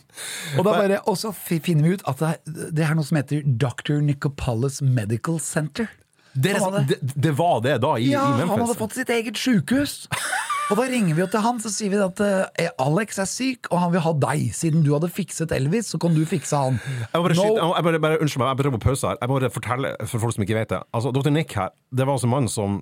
Og, 0.55 0.61
da 0.63 0.75
bare, 0.77 1.01
og 1.11 1.17
så 1.19 1.33
finner 1.35 1.89
vi 1.89 1.97
ut 1.97 2.05
at 2.07 2.21
det, 2.23 2.69
det 2.77 2.85
er 2.87 2.95
noe 2.95 3.07
som 3.09 3.19
heter 3.19 3.43
Dr. 3.43 3.99
Nicopolis 4.05 4.79
Medical 4.85 5.41
Center. 5.43 5.89
Det, 6.35 6.57
hadde- 6.59 6.85
det, 6.91 6.99
det 7.15 7.33
var 7.39 7.61
det 7.63 7.77
da 7.85 7.95
i, 7.99 8.11
ja, 8.11 8.25
i 8.27 8.39
Memphis? 8.41 8.51
han 8.51 8.65
hadde 8.67 8.77
fått 8.81 8.97
sitt 8.99 9.11
eget 9.15 9.39
sjukehus. 9.39 10.09
Og 10.73 10.79
da 10.81 10.87
ringer 10.89 11.13
vi 11.13 11.21
jo 11.21 11.27
til 11.29 11.43
han, 11.45 11.59
så 11.61 11.69
sier 11.69 11.91
vi 11.93 11.99
at 12.01 12.21
eh, 12.25 12.71
Alex 12.81 13.19
er 13.21 13.27
syk, 13.29 13.69
og 13.69 13.83
han 13.83 13.91
vil 13.93 14.01
ha 14.01 14.13
deg. 14.17 14.47
Siden 14.57 14.81
du 14.87 14.95
hadde 14.95 15.11
fikset 15.13 15.53
Elvis, 15.53 15.91
så 15.93 15.99
kan 16.01 16.15
du 16.17 16.23
fikse 16.25 16.57
han. 16.57 16.79
Jeg 16.81 17.11
må 17.13 17.27
bare, 17.27 17.37
No- 17.37 17.45
skyte- 17.51 17.67
jeg 17.77 17.85
bare, 17.85 18.01
bare, 18.07 18.19
unnskyld 18.25 18.41
meg, 18.41 18.49
jeg 18.49 18.61
bare 18.63 18.73
å 18.79 18.81
pause 18.87 19.11
her. 19.11 19.19
Jeg 19.21 19.29
må 19.29 19.37
bare 19.43 19.53
fortelle 19.53 19.91
for 20.09 20.23
folk 20.25 20.33
som 20.39 20.47
ikke 20.47 20.57
vet 20.57 20.73
det. 20.73 20.81
Altså, 20.97 21.13
Dr. 21.13 21.29
Nick 21.37 21.53
her, 21.61 21.69
det 21.93 22.07
var 22.09 22.17
altså 22.17 22.31
en 22.31 22.35
mann 22.39 22.49
som 22.49 22.81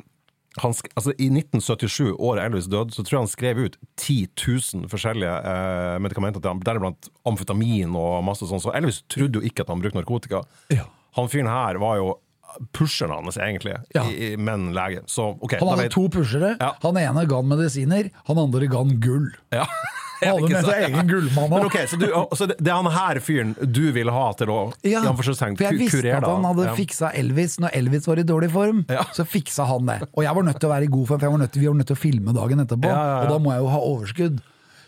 han, 0.63 0.75
altså, 0.95 1.15
I 1.19 1.27
1977, 1.33 2.13
året 2.23 2.45
Elvis 2.47 2.71
døde, 2.71 2.93
så 2.95 3.03
tror 3.03 3.17
jeg 3.19 3.23
han 3.25 3.31
skrev 3.35 3.61
ut 3.67 3.77
10 3.99 4.17
000 4.37 4.89
forskjellige 4.93 5.35
eh, 5.51 5.99
medikamenter 6.07 6.39
til 6.45 6.53
ham, 6.53 6.61
deriblant 6.63 7.09
amfetamin 7.27 7.95
og 7.99 8.19
masse 8.31 8.47
sånn. 8.47 8.63
Så 8.63 8.71
Elvis 8.79 9.03
trodde 9.11 9.41
jo 9.41 9.49
ikke 9.49 9.65
at 9.67 9.73
han 9.75 9.83
brukte 9.83 9.99
narkotika. 9.99 10.43
Ja. 10.71 10.87
Han 11.19 11.27
fyren 11.33 11.51
her 11.51 11.83
var 11.83 11.99
jo 11.99 12.13
pusheren 12.73 13.11
hans, 13.15 13.37
egentlig, 13.37 13.77
Ja. 13.95 14.05
i, 14.11 14.37
men 14.37 14.73
lege. 14.77 15.03
Så 15.07 15.31
okay, 15.41 15.59
Han 15.59 15.69
hadde 15.69 15.83
vet- 15.89 15.93
to 15.97 16.09
pushere. 16.09 16.57
Ja. 16.61 16.75
Han 16.83 16.97
ene 16.97 17.27
ga 17.27 17.37
han 17.43 17.49
medisiner, 17.49 18.11
han 18.29 18.39
andre 18.39 18.67
ga 18.69 18.79
han 18.85 18.97
gull. 19.01 19.31
Ja. 19.53 19.67
Alle 20.23 20.49
med 20.53 20.65
seg 20.65 20.85
egen 20.87 21.09
gullmann 21.11 21.51
Men 21.51 21.65
òg. 21.65 21.67
ok, 21.67 21.79
så, 21.91 21.97
du, 21.99 22.07
så 22.39 22.47
det, 22.47 22.61
er 22.69 22.77
han 22.79 22.87
her 22.95 23.19
fyren 23.19 23.57
du 23.59 23.81
vil 23.91 24.07
ha 24.15 24.29
til 24.39 24.53
å 24.55 24.59
Ja, 24.87 25.01
for 25.19 25.27
jeg 25.27 25.79
visste 25.81 26.13
at 26.15 26.23
han 26.29 26.45
hadde 26.47 26.69
Ja. 26.69 26.77
fiksa 26.79 27.11
Elvis 27.19 27.59
når 27.59 27.75
Elvis 27.75 28.07
var 28.07 28.21
i 28.23 28.23
dårlig 28.23 28.53
form. 28.55 28.85
Ja. 28.89 29.03
Så 29.17 29.27
fiksa 29.27 29.67
han 29.67 29.87
det. 29.91 29.99
Og 30.15 30.23
jeg 30.23 30.35
var 30.39 30.47
nødt 30.47 30.61
til 30.63 30.71
å 30.71 30.73
være 30.77 30.87
i 30.87 30.93
god 30.95 31.09
form, 31.09 31.19
for 31.19 31.27
jeg 31.27 31.33
var 31.35 31.43
nødt 31.43 31.53
til, 31.53 31.61
vi 31.65 31.67
var 31.73 31.75
nødt 31.81 31.91
til 31.91 31.97
å 31.99 32.03
filme 32.05 32.33
dagen 32.39 32.63
etterpå. 32.63 32.87
Ja. 32.95 33.03
Og 33.25 33.29
da 33.35 33.39
må 33.43 33.51
jeg 33.57 33.65
jo 33.67 33.69
ha 33.75 33.79
overskudd. 33.91 34.41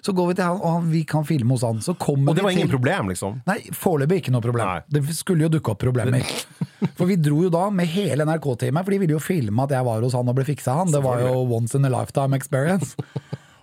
Så 0.04 0.12
går 0.12 0.26
vi 0.28 0.34
til 0.36 0.44
han, 0.44 0.58
og 0.60 0.82
vi 0.92 1.02
kan 1.08 1.24
filme 1.24 1.50
hos 1.56 1.62
han. 1.64 1.78
Så 1.80 1.94
Og 1.96 2.34
det 2.36 2.42
var 2.44 2.50
ingen 2.52 2.68
til 2.68 2.76
problem, 2.76 3.08
liksom? 3.08 3.38
Nei, 3.48 3.58
foreløpig 3.72 4.20
ikke 4.20 4.32
noe 4.36 4.42
problem. 4.44 4.66
Nei. 4.68 4.82
Det 4.92 5.02
skulle 5.16 5.46
jo 5.46 5.48
dukke 5.48 5.72
opp 5.72 5.80
problemer. 5.80 6.20
For 6.98 7.08
vi 7.08 7.16
dro 7.20 7.42
jo 7.46 7.50
da 7.52 7.68
med 7.72 7.88
hele 7.90 8.26
NRK-teamet, 8.28 8.84
for 8.84 8.94
de 8.94 9.00
ville 9.02 9.16
jo 9.16 9.22
filme 9.22 9.64
at 9.64 9.72
jeg 9.74 9.86
var 9.86 10.04
hos 10.04 10.16
han 10.16 10.30
og 10.30 10.36
ble 10.36 10.46
fiksa 10.48 10.76
han. 10.80 10.92
Det 10.92 11.02
var 11.04 11.22
jo 11.24 11.44
once 11.56 11.78
in 11.78 11.88
a 11.88 11.92
lifetime 11.92 12.36
experience. 12.36 12.94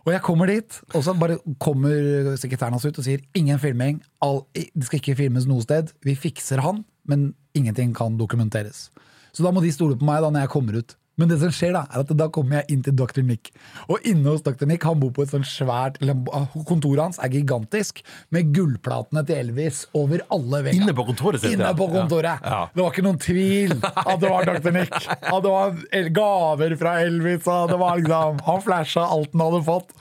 Og 0.01 0.13
jeg 0.15 0.23
kommer 0.25 0.49
dit, 0.49 0.79
og 0.97 1.03
så 1.05 1.13
bare 1.13 1.37
kommer 1.61 2.33
sekretæren 2.41 2.73
hans 2.73 2.87
ut 2.87 2.97
og 2.97 3.05
sier 3.05 3.21
ingen 3.37 3.59
filming, 3.61 3.99
all, 4.25 4.41
det 4.57 4.87
skal 4.87 4.97
ikke 4.97 5.19
filmes 5.19 5.45
noe 5.49 5.61
sted. 5.61 5.93
Vi 6.05 6.15
fikser 6.17 6.63
han, 6.65 6.81
men 7.05 7.31
ingenting 7.57 7.93
kan 7.97 8.17
dokumenteres. 8.17 8.87
Så 9.31 9.45
da 9.45 9.51
må 9.53 9.61
de 9.61 9.71
stole 9.73 9.97
på 9.99 10.07
meg 10.07 10.23
da 10.23 10.31
når 10.33 10.47
jeg 10.47 10.53
kommer 10.55 10.79
ut. 10.81 10.95
Men 11.19 11.27
det 11.27 11.41
som 11.41 11.51
skjer 11.53 11.73
da, 11.75 11.83
er 11.91 12.05
at 12.05 12.11
da 12.17 12.27
kommer 12.33 12.61
jeg 12.61 12.75
inn 12.75 12.83
til 12.85 12.95
Dr. 12.97 13.19
Nick. 13.25 13.51
Og 13.91 14.05
inne 14.07 14.31
hos 14.31 14.43
Dr. 14.45 14.63
Nick, 14.69 14.85
han 14.87 14.99
bor 15.01 15.11
på 15.15 15.25
et 15.25 15.33
sånt 15.33 15.49
svært 15.49 15.99
Kontoret 16.01 17.01
hans 17.03 17.19
er 17.21 17.33
gigantisk, 17.33 17.99
med 18.33 18.53
gullplatene 18.55 19.23
til 19.27 19.41
Elvis 19.43 19.83
over 19.97 20.23
alle 20.31 20.63
veggene. 20.67 20.87
Inne 20.87 20.95
på 20.97 21.05
kontoret 21.09 21.43
sitt, 21.43 21.57
Inne 21.57 21.69
ja. 21.69 21.75
på 21.77 21.89
kontoret. 21.91 22.39
Ja. 22.39 22.55
Ja. 22.55 22.61
Det 22.73 22.85
var 22.85 22.95
ikke 22.95 23.05
noen 23.05 23.21
tvil 23.21 23.75
at 23.81 24.23
det 24.23 24.31
var 24.31 24.47
Dr. 24.47 24.71
Nick. 24.77 24.97
At 25.31 25.43
det 25.43 25.51
var 25.51 26.09
gaver 26.15 26.75
fra 26.79 26.95
Elvis, 27.03 27.45
og 27.49 27.71
det 27.71 27.77
var 27.79 27.99
liksom 27.99 28.41
Han 28.47 28.63
flasha 28.63 29.03
alt 29.05 29.31
han 29.35 29.43
hadde 29.45 29.61
fått. 29.67 29.93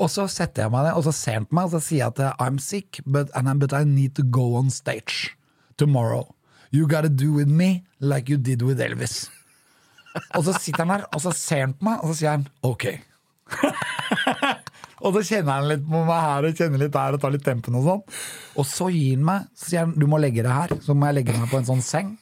Og 0.00 0.08
så 0.08 0.24
setter 0.32 0.64
jeg 0.64 0.72
meg 0.72 0.86
ned, 0.88 0.96
og 0.96 1.04
så 1.04 1.12
ser 1.14 1.38
han 1.38 1.48
på 1.48 1.58
meg, 1.58 1.68
og 1.68 1.76
så 1.76 1.82
sier 1.84 2.06
jeg 2.06 2.14
at 2.16 2.40
I'm 2.40 2.58
sick, 2.62 3.02
but, 3.04 3.28
but 3.60 3.74
I 3.76 3.84
need 3.84 4.14
to 4.16 4.22
go 4.22 4.54
on 4.56 4.70
stage 4.70 5.36
tomorrow. 5.76 6.34
You 6.70 6.86
gotta 6.86 7.08
do 7.08 7.32
with 7.32 7.48
me 7.48 7.84
like 8.00 8.30
you 8.30 8.38
did 8.38 8.62
with 8.62 8.80
Elvis. 8.80 9.28
Og 10.36 10.44
så 10.46 10.54
sitter 10.58 10.84
han 10.84 10.94
der, 10.96 11.06
og 11.14 11.22
så 11.22 11.32
ser 11.36 11.66
han 11.66 11.76
på 11.78 11.86
meg, 11.86 12.02
og 12.02 12.10
så 12.10 12.18
sier 12.18 12.34
han 12.34 12.46
OK. 12.66 12.86
og 15.04 15.14
så 15.16 15.22
kjenner 15.26 15.52
han 15.56 15.68
litt 15.70 15.84
på 15.86 16.02
meg 16.06 16.24
her 16.26 16.48
og 16.48 16.58
kjenner 16.58 16.82
litt 16.84 16.94
der 16.94 17.16
og 17.16 17.22
tar 17.22 17.34
litt 17.34 17.46
tempen 17.46 17.78
og 17.78 17.86
sånn. 17.86 18.02
Og 18.58 18.68
så 18.68 18.90
gir 18.94 19.16
han 19.16 19.28
meg, 19.30 19.48
så 19.54 19.70
sier 19.70 19.86
han 19.86 19.94
du 19.98 20.06
må 20.10 20.20
legge 20.22 20.44
deg 20.46 20.52
her. 20.54 20.76
Så 20.84 20.96
må 20.96 21.10
jeg 21.10 21.20
legge 21.20 21.38
meg 21.38 21.50
på 21.52 21.60
en 21.60 21.70
sånn 21.70 21.84
seng. 21.84 22.14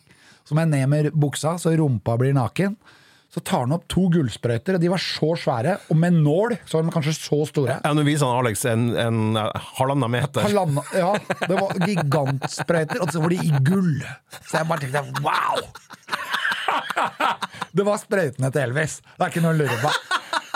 Så 0.49 0.57
må 0.57 0.65
jeg 0.65 0.73
ned 0.73 0.89
med 0.89 1.11
buksa, 1.17 1.59
så 1.61 1.75
rumpa 1.77 2.17
blir 2.21 2.37
naken. 2.37 2.79
Så 3.29 3.43
tar 3.45 3.67
han 3.67 3.75
opp 3.77 3.83
to 3.93 4.07
gullsprøyter, 4.09 4.79
og 4.79 4.81
de 4.81 4.89
var 4.89 5.03
så 5.05 5.35
svære, 5.37 5.75
og 5.93 5.99
med 6.01 6.17
nål 6.25 6.55
så 6.63 6.79
var 6.79 6.87
de 6.87 6.95
kanskje 6.95 7.13
så 7.19 7.43
store. 7.51 7.75
Ja, 7.85 7.91
Nå 7.93 8.05
viser 8.07 8.25
han 8.25 8.41
Alex 8.41 8.65
en, 8.71 8.87
en 8.97 9.37
halvannen 9.77 10.09
meter. 10.15 10.47
Halvanna, 10.47 10.85
ja, 10.97 11.11
det 11.43 11.59
var 11.59 11.77
gigantsprøyter, 11.85 13.03
og 13.05 13.13
så 13.13 13.21
var 13.21 13.37
de 13.37 13.43
i 13.45 13.53
gull. 13.69 13.99
Så 14.41 14.63
jeg 14.63 14.71
bare 14.71 14.87
tenkte 14.87 15.05
wow! 15.21 15.61
Det 17.73 17.85
var 17.87 18.01
sprøytene 18.01 18.51
til 18.55 18.65
Elvis. 18.69 18.99
Det 19.05 19.25
er 19.27 19.33
ikke 19.33 19.45
noe 19.45 19.55
å 19.55 19.59
lure 19.59 19.79
på. 19.83 19.93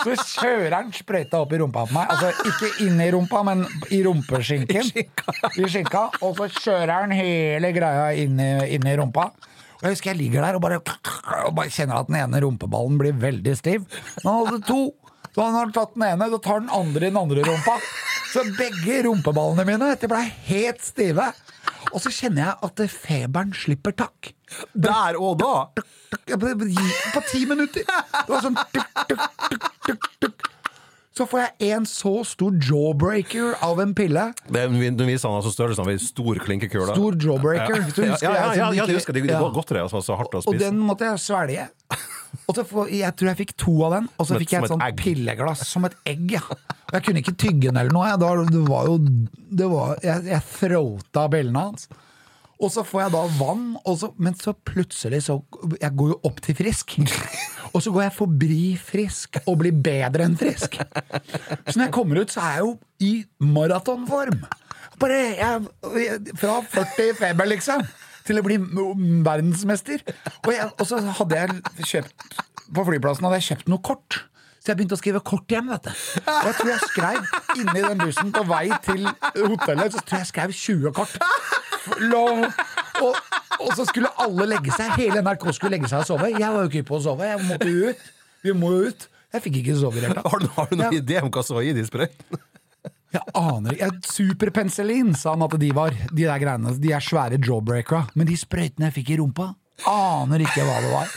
Så 0.03 0.15
kjører 0.19 0.75
han 0.75 0.91
sprøyta 0.95 1.43
opp 1.45 1.53
i 1.55 1.61
rumpa 1.61 1.85
på 1.87 1.95
meg. 1.95 2.11
Altså 2.11 2.49
ikke 2.51 2.71
inn 2.87 2.99
i 3.03 3.11
rumpa, 3.15 3.43
men 3.47 3.63
i 3.95 4.01
rumpeskinken. 4.07 4.91
I 5.61 5.69
skinka. 5.71 6.09
Og 6.27 6.41
så 6.41 6.49
kjører 6.57 6.95
han 6.97 7.15
hele 7.15 7.71
greia 7.77 8.09
inn 8.19 8.41
i, 8.43 8.51
inn 8.75 8.89
i 8.89 8.97
rumpa. 8.99 9.29
Og 9.83 9.87
jeg 9.87 9.97
husker 9.97 10.13
jeg 10.13 10.21
ligger 10.21 10.47
der 10.47 10.59
og 10.59 10.63
bare, 10.63 10.81
og 11.47 11.55
bare 11.59 11.71
kjenner 11.75 12.03
at 12.03 12.11
den 12.11 12.19
ene 12.21 12.43
rumpeballen 12.45 12.99
blir 13.01 13.17
veldig 13.19 13.55
stiv. 13.59 13.87
Men 14.23 14.29
han 14.29 14.47
hadde 14.47 14.67
to. 14.69 14.83
Så 15.33 15.41
han 15.47 15.57
har 15.57 15.71
tatt 15.75 15.95
den 15.97 16.05
ene, 16.07 16.29
så 16.29 16.39
tar 16.45 16.61
den 16.61 16.73
andre 16.77 17.07
i 17.07 17.11
den 17.11 17.19
andre 17.19 17.47
rumpa. 17.47 17.79
Så 18.33 18.45
begge 18.59 18.99
rumpeballene 19.07 19.65
mine 19.69 19.95
de 19.99 20.11
ble 20.11 20.21
helt 20.49 20.83
stive. 20.85 21.31
Og 21.93 22.01
så 22.03 22.13
kjenner 22.15 22.47
jeg 22.47 22.55
at 22.69 22.83
feberen 22.93 23.53
slipper 23.57 23.95
takk. 23.97 24.33
Der 24.73 25.19
og 25.21 25.39
da! 25.43 25.55
På 27.15 27.23
ti 27.31 27.45
minutter! 27.49 27.85
Det 27.87 28.29
var 28.29 28.45
sånn 28.45 28.59
tuk, 28.75 29.05
tuk, 29.09 29.29
tuk, 29.51 29.71
tuk, 29.89 30.09
tuk. 30.23 30.52
Så 31.13 31.27
får 31.29 31.43
jeg 31.43 31.73
en 31.77 31.85
så 31.89 32.13
stor 32.25 32.55
jawbreaker 32.57 33.59
av 33.65 33.81
en 33.83 33.91
pille. 33.97 34.31
Det, 34.49 34.63
viser 35.05 35.29
han 35.29 35.43
altså 35.43 35.53
størrelsen 35.53 35.85
av 35.85 35.91
ei 35.93 35.99
stor 36.01 36.41
klinkekule. 36.41 36.95
Stor 36.97 37.19
jawbreaker. 37.21 37.77
Ja, 37.77 37.83
Hvis 37.85 37.99
du 37.99 38.03
husker 38.07 38.29
ja, 38.31 38.47
ja, 38.57 38.71
ja, 38.79 38.87
det 38.89 38.97
husker 38.97 39.13
det, 39.13 39.27
Det 39.29 39.37
Ja. 39.37 39.41
godt 39.53 39.69
det, 39.69 39.83
altså, 39.83 40.01
så 40.01 40.17
hardt 40.17 40.33
å 40.33 40.43
Og 40.49 40.59
den 40.59 40.81
måtte 40.81 41.05
jeg 41.05 41.21
svelge. 41.21 41.69
Og 42.49 42.57
så 42.57 42.65
får, 42.65 42.89
jeg 42.89 43.13
tror 43.17 43.29
jeg 43.29 43.39
fikk 43.43 43.53
to 43.61 43.75
av 43.85 43.93
den, 43.93 44.07
og 44.17 44.27
så 44.27 44.39
fikk 44.41 44.55
jeg 44.55 44.65
et 44.65 44.73
sånt 44.73 44.97
pilleglass 44.97 45.67
som 45.69 45.85
et 45.85 45.95
egg. 46.09 46.33
Ja. 46.33 46.41
Jeg 46.93 47.05
kunne 47.05 47.21
ikke 47.21 47.35
tygge 47.37 47.69
den 47.69 47.77
eller 47.77 47.93
noe. 47.93 48.09
jeg. 48.09 48.21
Da, 48.23 48.31
det 48.49 48.63
var 48.69 48.89
jo 48.89 48.97
det 49.53 49.69
var, 49.69 49.93
Jeg, 50.05 50.25
jeg 50.31 50.43
bjellene 51.33 51.67
hans. 51.69 51.89
Og 52.63 52.71
så 52.71 52.85
får 52.87 53.01
jeg 53.03 53.13
da 53.17 53.23
vann, 53.41 53.65
så, 53.99 54.13
men 54.23 54.37
så 54.39 54.55
plutselig 54.55 55.25
så 55.27 55.41
Jeg 55.81 55.97
går 55.99 56.13
jo 56.13 56.19
opp 56.29 56.39
til 56.45 56.57
frisk. 56.59 56.95
Og 57.73 57.83
så 57.83 57.91
går 57.91 58.05
jeg 58.07 58.15
forbi 58.15 58.61
frisk 58.79 59.41
og 59.47 59.59
blir 59.63 59.75
bedre 59.75 60.29
enn 60.29 60.39
frisk. 60.39 60.77
Så 61.67 61.75
når 61.75 61.87
jeg 61.87 61.95
kommer 61.95 62.23
ut, 62.23 62.33
så 62.33 62.45
er 62.45 62.59
jeg 62.59 62.67
jo 62.67 62.73
i 63.03 63.13
maratonform. 63.43 64.45
Bare 65.03 65.21
jeg, 65.35 65.63
Fra 66.39 66.61
40 66.71 67.09
i 67.09 67.15
feber, 67.19 67.49
liksom, 67.51 67.83
til 68.29 68.39
å 68.39 68.45
bli 68.47 68.59
verdensmester. 69.27 70.05
Og, 70.45 70.53
jeg, 70.55 70.69
og 70.77 70.87
så 70.87 71.01
hadde 71.19 71.41
jeg 71.41 71.89
kjøpt 71.95 72.37
På 72.77 72.85
flyplassen 72.87 73.27
hadde 73.27 73.41
jeg 73.41 73.49
kjøpt 73.51 73.73
noe 73.73 73.83
kort. 73.85 74.21
Så 74.63 74.71
jeg 74.71 74.79
begynte 74.79 74.95
å 74.95 75.01
skrive 75.01 75.21
kort 75.27 75.51
hjem, 75.51 75.73
vet 75.73 75.89
du. 75.89 75.91
Og 76.31 76.45
jeg 76.47 76.55
tror 76.61 76.69
jeg 76.71 76.83
skrev 76.87 77.33
inni 77.59 77.81
den 77.83 77.99
bussen 77.99 78.29
på 78.35 78.45
vei 78.47 78.69
til 78.85 79.09
hotellet, 79.35 79.97
så 79.97 80.03
tror 80.07 80.21
jeg 80.21 80.23
jeg 80.23 80.31
skrev 80.31 80.53
20 80.55 80.93
kort. 80.95 81.17
Og, 83.03 83.17
og 83.59 83.73
så 83.75 83.87
skulle 83.89 84.11
alle 84.23 84.47
legge 84.53 84.71
seg. 84.77 84.93
Hele 85.01 85.23
NRK 85.25 85.49
skulle 85.57 85.75
legge 85.75 85.91
seg 85.91 86.05
og 86.05 86.09
sove. 86.13 86.31
Jeg 86.31 86.47
var 86.55 86.63
jo 86.63 86.71
ikke 86.71 86.85
på 86.93 87.01
å 87.01 87.03
sove. 87.09 87.27
Jeg 87.27 87.43
måtte 87.49 87.71
jo 87.73 87.91
ut. 87.91 88.07
Vi 88.47 88.55
må 88.59 88.71
jo 88.77 88.93
ut. 88.93 89.09
Jeg 89.35 89.45
fikk 89.49 89.59
ikke 89.65 89.77
sove 89.81 89.99
i 89.99 90.05
det 90.05 90.11
hele 90.13 90.21
tatt. 90.21 90.31
Har 90.31 90.45
du, 90.45 90.49
har 90.55 90.71
du 90.71 90.77
noen 90.79 90.87
Ja. 90.95 91.01
idé 91.03 91.19
om 91.25 91.31
hva 91.35 91.43
som 91.47 91.59
var 91.59 91.67
i 91.67 91.75
de 91.75 91.85
sprøytene? 91.89 92.41
Jeg 93.13 93.35
aner 93.37 93.75
ikke. 93.77 93.91
Superpenicillin, 94.09 95.11
sa 95.19 95.35
han 95.35 95.43
at 95.45 95.59
de 95.61 95.69
var. 95.77 95.93
De 96.13 96.23
der 96.25 96.39
greiene, 96.41 96.73
de 96.81 96.95
er 96.97 97.03
svære 97.05 97.43
jawbreakere. 97.43 98.07
Men 98.15 98.31
de 98.31 98.39
sprøytene 98.41 98.89
jeg 98.93 98.97
fikk 99.01 99.11
i 99.17 99.19
rumpa, 99.21 99.51
aner 99.91 100.47
ikke 100.47 100.65
hva 100.69 100.79
det 100.87 100.95
var. 100.95 101.13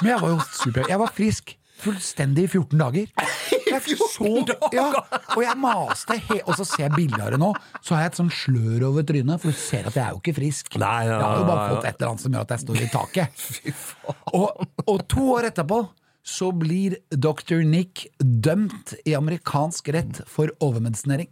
Men 0.00 0.14
jeg 0.14 0.22
var 0.24 0.32
jo 0.32 0.40
super. 0.56 0.88
Jeg 0.90 1.02
var 1.04 1.12
frisk. 1.14 1.56
Fullstendig 1.80 2.46
i 2.46 2.50
14 2.50 2.80
dager. 2.80 3.10
Jeg 3.70 3.96
så, 4.10 4.26
ja, 4.74 4.88
og 5.36 5.40
jeg 5.44 5.54
maste 5.62 6.16
Og 6.42 6.56
så 6.58 6.64
ser 6.66 6.82
jeg 6.88 6.94
bilder 6.96 7.22
av 7.22 7.30
det 7.32 7.38
nå, 7.40 7.50
så 7.86 7.94
har 7.94 8.02
jeg 8.02 8.10
et 8.10 8.18
sånn 8.18 8.32
slør 8.34 8.84
over 8.88 9.06
trynet, 9.06 9.40
for 9.40 9.54
du 9.54 9.56
ser 9.56 9.86
at 9.86 9.96
jeg 9.96 10.02
er 10.02 10.16
jo 10.16 10.18
ikke 10.18 10.34
frisk. 10.36 10.74
Nei, 10.82 10.96
ja, 11.06 11.14
jeg 11.14 11.22
har 11.22 11.38
jo 11.38 11.46
bare 11.46 11.68
fått 11.70 11.86
et 11.86 11.94
eller 11.94 12.10
annet 12.10 12.24
som 12.24 12.34
gjør 12.34 12.44
at 12.48 12.54
jeg 12.56 12.64
står 12.64 12.80
i 12.82 12.88
taket. 12.92 13.46
Og, 14.40 14.66
og 14.90 15.00
to 15.10 15.28
år 15.36 15.48
etterpå 15.52 15.80
så 16.26 16.50
blir 16.54 16.98
dr. 17.10 17.62
Nick 17.66 18.08
dømt 18.20 18.94
i 19.08 19.14
amerikansk 19.16 19.88
rett 19.94 20.20
for 20.30 20.52
overmedisinering. 20.62 21.30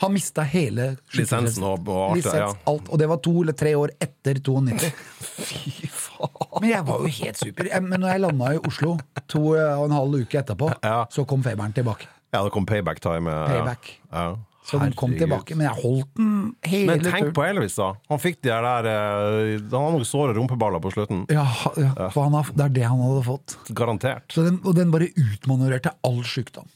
Han 0.00 0.12
mista 0.14 0.42
hele 0.46 0.96
Lisensen 1.16 1.64
og- 1.66 1.88
og 1.88 2.16
ja. 2.22 2.52
alt, 2.70 2.88
og 2.88 2.98
det 2.98 3.08
var 3.10 3.16
to 3.24 3.32
eller 3.42 3.52
tre 3.58 3.72
år 3.74 3.90
etter 4.00 4.38
92. 4.40 4.92
Fy 5.48 5.88
faen. 5.90 6.60
Men 6.60 6.70
jeg 6.70 6.84
var 6.86 6.98
jo 7.02 7.06
helt 7.22 7.36
super. 7.40 7.70
Men 7.80 8.00
når 8.00 8.12
jeg 8.14 8.20
landa 8.26 8.52
i 8.54 8.60
Oslo 8.66 8.92
to 9.26 9.42
og 9.54 9.84
en 9.88 9.96
halv 9.96 10.14
uke 10.22 10.38
etterpå, 10.42 10.70
Ja. 10.84 11.04
så 11.10 11.26
kom 11.26 11.42
feberen 11.42 11.72
tilbake. 11.74 12.06
Ja, 12.32 12.42
det 12.44 12.52
kom 12.52 12.66
payback 12.66 13.00
time. 13.00 13.30
Payback. 13.48 13.90
Ja. 14.12 14.36
Så 14.68 14.76
den 14.82 14.92
kom 14.92 15.14
tilbake, 15.16 15.56
men 15.56 15.64
jeg 15.64 15.80
holdt 15.82 16.10
den 16.18 16.32
hele 16.68 16.86
Men 16.92 17.00
tenk 17.00 17.22
turen. 17.22 17.32
på 17.38 17.44
Elvis, 17.48 17.74
da. 17.80 17.86
Han 18.10 18.18
fikk 18.20 18.42
de 18.44 18.50
der 18.52 18.84
eh, 18.84 19.54
Han 19.72 19.80
hadde 19.80 19.94
noen 19.94 20.04
såre 20.04 20.34
rumpeballer 20.36 20.82
på 20.84 20.92
slutten. 20.92 21.22
Ja, 21.32 21.46
ja, 21.80 22.10
for 22.12 22.24
han 22.28 22.34
har, 22.36 22.50
det 22.52 22.66
er 22.66 22.74
det 22.76 22.84
han 22.84 23.00
hadde 23.00 23.22
fått. 23.24 23.54
Garantert. 23.72 24.26
Så 24.30 24.44
den, 24.44 24.60
og 24.68 24.74
den 24.76 24.90
bare 24.92 25.08
utmanøvrerte 25.16 25.94
all 26.04 26.20
sykdom. 26.22 26.68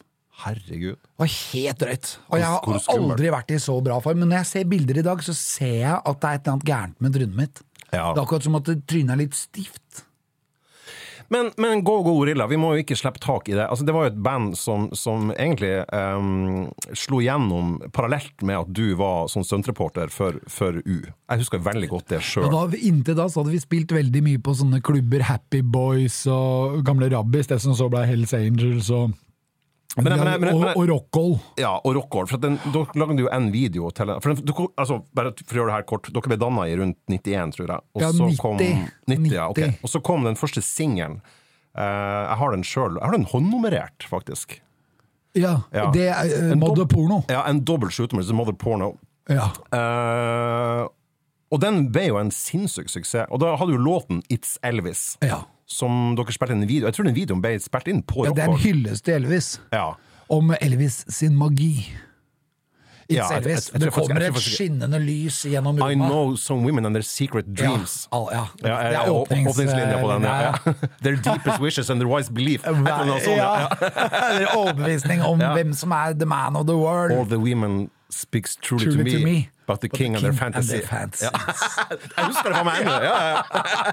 Herregud. 0.42 0.98
Det 0.98 1.22
var 1.22 1.32
helt 1.32 1.82
drøyt. 1.82 2.14
Og 2.28 2.40
jeg 2.40 2.52
har 2.52 2.88
aldri 2.96 3.34
vært 3.34 3.52
i 3.54 3.60
så 3.62 3.76
bra 3.84 3.98
form. 4.02 4.22
Men 4.22 4.32
når 4.32 4.42
jeg 4.42 4.50
ser 4.52 4.70
bilder 4.72 5.02
i 5.02 5.06
dag, 5.06 5.26
så 5.26 5.34
ser 5.36 5.76
jeg 5.84 5.98
at 5.98 6.22
det 6.22 6.30
er 6.30 6.40
et 6.40 6.46
eller 6.46 6.56
annet 6.56 6.70
gærent 6.72 7.04
med 7.04 7.18
trynet 7.18 7.38
mitt. 7.38 7.62
Ja. 7.92 8.08
Det 8.10 8.16
er 8.16 8.24
akkurat 8.24 8.48
som 8.48 8.58
at 8.58 8.72
trynet 8.90 9.14
er 9.14 9.22
litt 9.22 9.38
stivt. 9.38 10.02
Men, 11.32 11.50
men 11.56 11.84
Go 11.84 12.02
Go 12.02 12.12
Gorilla, 12.18 12.44
vi 12.46 12.58
må 12.60 12.74
jo 12.74 12.82
ikke 12.82 12.96
slippe 12.98 13.20
tak 13.22 13.46
i 13.48 13.54
det. 13.56 13.64
Altså, 13.64 13.86
det 13.88 13.94
var 13.96 14.04
jo 14.04 14.10
et 14.10 14.18
band 14.20 14.52
som, 14.58 14.90
som 14.92 15.30
egentlig 15.32 15.70
um, 15.88 16.66
slo 16.98 17.22
gjennom 17.24 17.78
parallelt 17.96 18.44
med 18.44 18.58
at 18.58 18.74
du 18.76 18.92
var 19.00 19.30
sånn 19.32 19.46
stuntreporter 19.48 20.12
for, 20.12 20.36
for 20.52 20.76
U. 20.84 20.98
Jeg 21.00 21.40
husker 21.40 21.62
veldig 21.64 21.88
godt 21.88 22.12
det 22.12 22.20
sjøl. 22.26 22.52
Inntil 22.76 23.16
da 23.16 23.30
så 23.32 23.40
hadde 23.40 23.54
vi 23.54 23.62
spilt 23.62 23.94
veldig 23.96 24.24
mye 24.26 24.42
på 24.44 24.56
sånne 24.60 24.82
klubber, 24.84 25.24
Happy 25.24 25.62
Boys 25.64 26.20
og 26.28 26.82
gamle 26.84 27.08
Rabbis, 27.14 27.48
det 27.48 27.62
som 27.64 27.72
så 27.78 27.88
ble 27.92 28.04
Hells 28.10 28.36
Angels 28.36 28.92
og 28.92 29.16
Men- 29.96 30.04
men- 30.04 30.24
men- 30.24 30.40
men- 30.40 30.54
og, 30.54 30.76
og 30.76 30.88
Rockhold. 30.88 31.34
Ja, 31.60 31.74
og 31.84 31.94
Rockhold. 31.96 32.28
For 32.30 32.38
den, 32.40 32.56
dere 32.72 32.86
lagde 32.96 33.18
jo 33.20 33.28
en 33.32 33.50
video 33.52 33.90
til 33.90 34.06
for 34.22 34.32
den, 34.34 34.44
dere, 34.46 34.66
altså, 34.78 35.02
Bare 35.14 35.32
for 35.36 35.54
å 35.54 35.58
gjøre 35.60 35.66
det 35.68 35.74
her 35.74 35.82
kort. 35.82 36.08
Dere 36.12 36.22
ble 36.32 36.36
danna 36.40 36.62
i 36.70 36.76
rundt 36.80 36.96
91, 37.10 37.52
tror 37.56 37.66
jeg. 37.68 37.80
Og 37.94 38.00
Ja, 38.02 38.08
så 38.12 38.28
90. 38.30 38.38
Kom, 38.40 38.56
90, 39.06 39.32
ja, 39.34 39.48
okay. 39.50 39.74
Og 39.82 39.90
så 39.90 40.02
kom 40.02 40.24
den 40.24 40.34
første 40.40 40.62
singelen. 40.64 41.20
Uh, 41.76 41.82
jeg 42.28 42.36
har 42.38 42.50
den 42.52 42.62
sjøl. 42.62 42.96
Jeg 43.00 43.04
har 43.04 43.12
den 43.16 43.24
håndnummerert, 43.26 44.04
faktisk. 44.08 44.60
Ja, 45.34 45.62
Ja. 45.72 45.90
det 45.90 46.08
er 46.08 46.50
uh, 46.52 46.56
Mother 46.56 46.84
Porno. 46.84 47.22
Ja, 47.28 47.42
en 47.48 47.60
dobbel 47.64 47.90
shooter, 47.90 48.20
som 48.22 48.36
Mother 48.36 48.52
Porno. 48.52 48.94
Ja. 49.28 49.50
Uh, 49.72 50.88
og 51.52 51.60
den 51.60 51.90
ble 51.92 52.06
jo 52.08 52.16
en 52.20 52.30
sinnssyk 52.32 52.88
suksess. 52.88 53.26
Og 53.30 53.40
da 53.40 53.56
hadde 53.60 53.72
jo 53.72 53.80
låten 53.80 54.22
It's 54.32 54.56
Elvis, 54.64 55.18
ja. 55.22 55.42
Som 55.72 56.14
dere 56.18 56.32
spilte 56.36 56.52
inn 56.56 56.62
en 56.62 56.68
video. 56.70 56.86
Jeg 56.90 56.94
tror 56.98 57.08
den 57.08 57.16
videoen 57.16 57.42
ble 57.42 57.56
spilt 57.62 57.88
inn 57.92 58.02
på 58.04 58.26
ja 58.26 58.32
det 58.32 58.44
er 58.44 58.50
en 58.50 58.56
Rockhold. 58.56 58.66
hyllest 58.68 59.04
til 59.08 59.14
Elvis. 59.20 59.52
Ja. 59.72 59.90
Om 60.32 60.54
Elvis 60.60 61.04
sin 61.12 61.34
magi. 61.36 61.88
Ja, 63.10 63.26
jeg- 63.28 63.42
jeg- 63.44 63.60
jeg 63.72 63.80
det 63.82 63.90
kommer 63.92 64.22
et 64.22 64.34
skinnende 64.40 64.98
lys 65.02 65.42
gjennom 65.44 65.76
I 65.76 65.80
rommet. 65.82 66.08
know 66.08 66.36
some 66.36 66.62
women 66.64 66.86
and 66.86 66.94
their 66.94 67.02
secret 67.02 67.44
dreams. 67.52 68.08
Ja, 68.12 68.18
ja. 68.32 68.44
Ja, 68.62 68.88
det 68.88 68.96
er 68.96 69.10
åpnings, 69.10 69.50
åpningslinja 69.52 69.98
på 70.00 70.12
den. 70.12 70.22
Ja. 70.30 70.52
Their 71.02 71.16
deepest 71.16 71.60
wishes 71.60 71.90
and 71.90 72.00
their 72.00 72.08
wise 72.08 72.30
belief. 72.32 72.64
Er 72.64 72.72
overbevisning 74.56 75.22
om 75.24 75.38
hvem 75.40 75.72
som 75.74 75.92
er 75.92 76.12
the 76.14 76.26
man 76.26 76.56
of 76.56 76.66
the 76.66 76.76
world. 76.76 77.12
All 77.12 77.26
the 77.26 77.38
women 77.38 77.90
speaks 78.10 78.56
truly, 78.62 78.84
Truly 78.84 78.96
to, 78.98 79.04
me, 79.04 79.10
to 79.18 79.24
me, 79.24 79.48
about 79.64 79.80
the 79.80 79.88
king, 79.88 80.14
and 80.14 80.24
their 80.24 80.32
fantasy. 80.32 80.80
fantasy. 80.80 81.26
Jeg 82.16 82.24
husker 82.26 82.48
det 82.48 82.56
fra 82.56 82.64
meg 82.66 82.82
ennå! 82.82 82.96
Ja, 83.04 83.18
ja. 83.30 83.92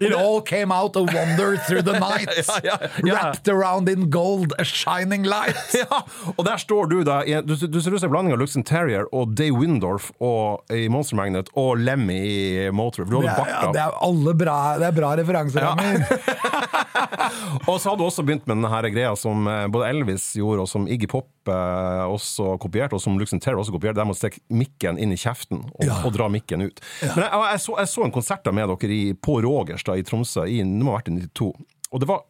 It 0.06 0.14
all 0.16 0.40
came 0.42 0.72
out 0.72 0.96
a 0.96 1.02
wonder 1.02 1.56
through 1.66 1.82
the 1.82 1.98
night. 1.98 2.28
Wrapped 3.04 3.48
around 3.48 3.88
in 3.88 4.10
gold, 4.10 4.54
a 4.58 4.64
shining 4.64 5.24
light. 5.24 5.56
Og 6.36 6.44
der 6.46 6.56
står 6.56 6.90
du, 6.90 7.02
da. 7.04 7.22
Du, 7.46 7.54
du 7.54 7.80
ser 7.80 7.94
ut 7.94 8.00
som 8.00 8.08
en 8.08 8.14
blanding 8.14 8.36
av 8.36 8.40
Luxon 8.42 8.64
Terrier 8.66 9.08
og 9.14 9.34
Day 9.36 9.50
Windorf 9.54 10.10
og, 10.18 10.64
i 10.72 10.88
Monster 10.92 11.18
Magnet 11.18 11.50
og 11.58 11.78
Lemmy 11.80 12.20
i 12.20 12.70
Motor. 12.72 13.08
Du 13.08 13.18
hadde 13.20 13.30
ja, 13.32 13.36
bart 13.38 13.74
det 13.76 13.82
er 13.82 13.98
alle 14.04 14.34
bra, 14.36 14.58
det 14.80 14.88
er 14.90 14.96
bra 14.96 15.14
referanserammer. 15.20 16.06
Og 17.68 17.76
så 17.80 17.90
hadde 17.90 18.00
du 18.00 18.06
også 18.06 18.24
begynt 18.26 18.46
med 18.48 18.60
denne 18.60 18.92
greia 18.92 19.12
som 19.18 19.46
eh, 19.48 19.66
både 19.72 19.90
Elvis 19.92 20.32
gjorde, 20.38 20.64
og 20.64 20.70
som 20.70 20.88
Iggy 20.90 21.08
Pop 21.10 21.28
også 21.50 22.54
kopiert, 22.62 22.92
og 22.96 23.00
som 23.02 23.18
Luxon 23.20 23.40
Terror 23.42 23.60
også 23.64 23.74
kopierte. 23.74 24.04
Med 24.06 24.16
å 24.16 24.18
stikke 24.20 24.40
mikken 24.54 24.98
inn 25.00 25.12
i 25.12 25.18
kjeften 25.20 25.62
og, 25.66 25.84
Ja. 25.86 26.00
og 26.06 26.12
dra 26.16 26.28
mikken 26.32 26.62
ut. 26.66 26.80
Men 27.02 27.24
jeg, 27.26 27.30
jeg, 27.52 27.60
så, 27.66 27.76
jeg 27.82 27.88
så 27.92 28.04
en 28.06 28.14
konsert 28.14 28.50
med 28.54 28.68
dere 28.72 28.94
i, 28.96 29.12
på 29.14 29.40
Rogers 29.44 29.84
da, 29.86 29.96
i 29.98 30.02
Tromsø, 30.06 30.46
i, 30.48 30.60
det 30.62 30.84
må 30.84 30.92
ha 30.94 31.00
vært 31.00 31.12
i 31.12 31.18
92. 31.20 31.50
Og 31.92 32.00
det 32.02 32.08
var 32.10 32.22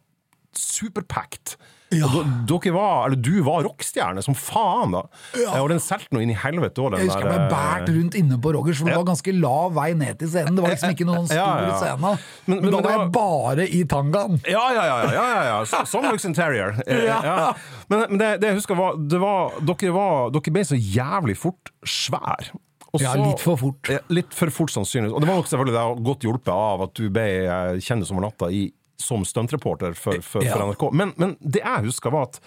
superpacked. 0.57 1.55
Ja. 1.91 2.07
Dere 2.47 2.71
var, 2.73 3.07
eller 3.09 3.19
du 3.19 3.41
var 3.43 3.63
rockstjerne 3.67 4.21
som 4.23 4.35
faen, 4.37 4.93
da. 4.95 5.01
Ja. 5.35 5.57
Og 5.61 5.69
den 5.73 5.81
solgte 5.83 6.15
noe 6.15 6.23
inn 6.23 6.31
i 6.31 6.37
helvete 6.39 6.79
òg, 6.79 6.95
Jeg 6.97 7.09
husker 7.09 7.25
jeg 7.27 7.33
ble 7.33 7.49
båret 7.51 7.89
rundt 7.97 8.15
inne 8.15 8.37
på 8.41 8.53
Rogers, 8.55 8.79
for 8.79 8.87
det 8.87 8.95
var 8.95 9.07
ganske 9.11 9.33
lav 9.35 9.73
vei 9.75 9.89
ned 9.99 10.19
til 10.21 10.31
scenen. 10.31 10.55
Det 10.55 10.63
var 10.63 10.71
liksom 10.75 10.95
ikke 10.95 11.07
noen 11.09 11.27
stor 11.31 11.37
Ja, 11.37 11.67
ja. 11.67 11.77
scene. 11.81 11.99
Men- 12.01 12.17
Men, 12.47 12.61
men- 12.63 12.71
da 12.71 12.81
var 12.87 12.97
jeg 12.97 13.11
bare 13.17 13.67
i 13.67 13.83
tangaen. 13.83 14.39
Ja, 14.47 14.63
ja, 14.71 14.85
ja. 14.87 14.97
ja, 15.11 15.27
ja, 15.35 15.43
ja. 15.51 15.59
Så- 15.65 15.85
Som 15.85 16.03
Luxon 16.07 16.33
Terrier. 16.33 16.79
Eh, 16.87 17.03
Ja. 17.11 17.19
Ja. 17.23 17.53
Men, 17.89 18.05
men 18.09 18.17
det, 18.19 18.31
det 18.41 18.47
jeg 18.53 18.55
husker 18.61 18.75
var, 18.79 18.95
det 18.95 19.19
var, 19.19 19.51
dere 19.59 19.91
var 19.93 20.29
Dere 20.31 20.51
ble 20.55 20.63
så 20.63 20.79
jævlig 20.79 21.35
fort 21.37 21.71
svær. 21.83 22.51
Også, 22.91 23.03
Ja, 23.05 23.13
litt 23.15 23.39
for 23.39 23.55
fort. 23.55 23.87
Litt 24.11 24.33
for 24.35 24.49
fort, 24.51 24.71
sannsynligvis. 24.71 25.13
Og 25.15 25.21
det 25.23 25.27
var 25.29 25.37
nok 25.39 25.47
selvfølgelig 25.47 25.75
det, 25.77 26.03
godt 26.03 26.25
hjulpet 26.27 26.51
av 26.55 26.81
at 26.87 26.93
du 26.99 27.05
ble 27.09 27.27
eh, 27.47 27.77
kjendis 27.83 28.11
over 28.11 28.25
natta 28.25 28.49
i 28.51 28.65
som 29.03 29.25
stuntreporter 29.27 29.95
for, 29.97 30.21
for, 30.25 30.45
for 30.45 30.71
NRK. 30.71 30.87
Men, 30.97 31.15
men 31.21 31.35
det 31.41 31.63
jeg 31.63 31.87
husker, 31.89 32.13
var 32.13 32.29
at 32.29 32.41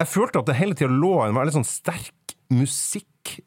jeg 0.00 0.12
følte 0.12 0.42
at 0.42 0.48
det 0.50 0.58
hele 0.58 0.76
tida 0.76 0.92
lå 0.92 1.14
en 1.24 1.36
veldig 1.36 1.58
sånn 1.60 1.68
sterk 1.68 2.36
musikk 2.52 3.40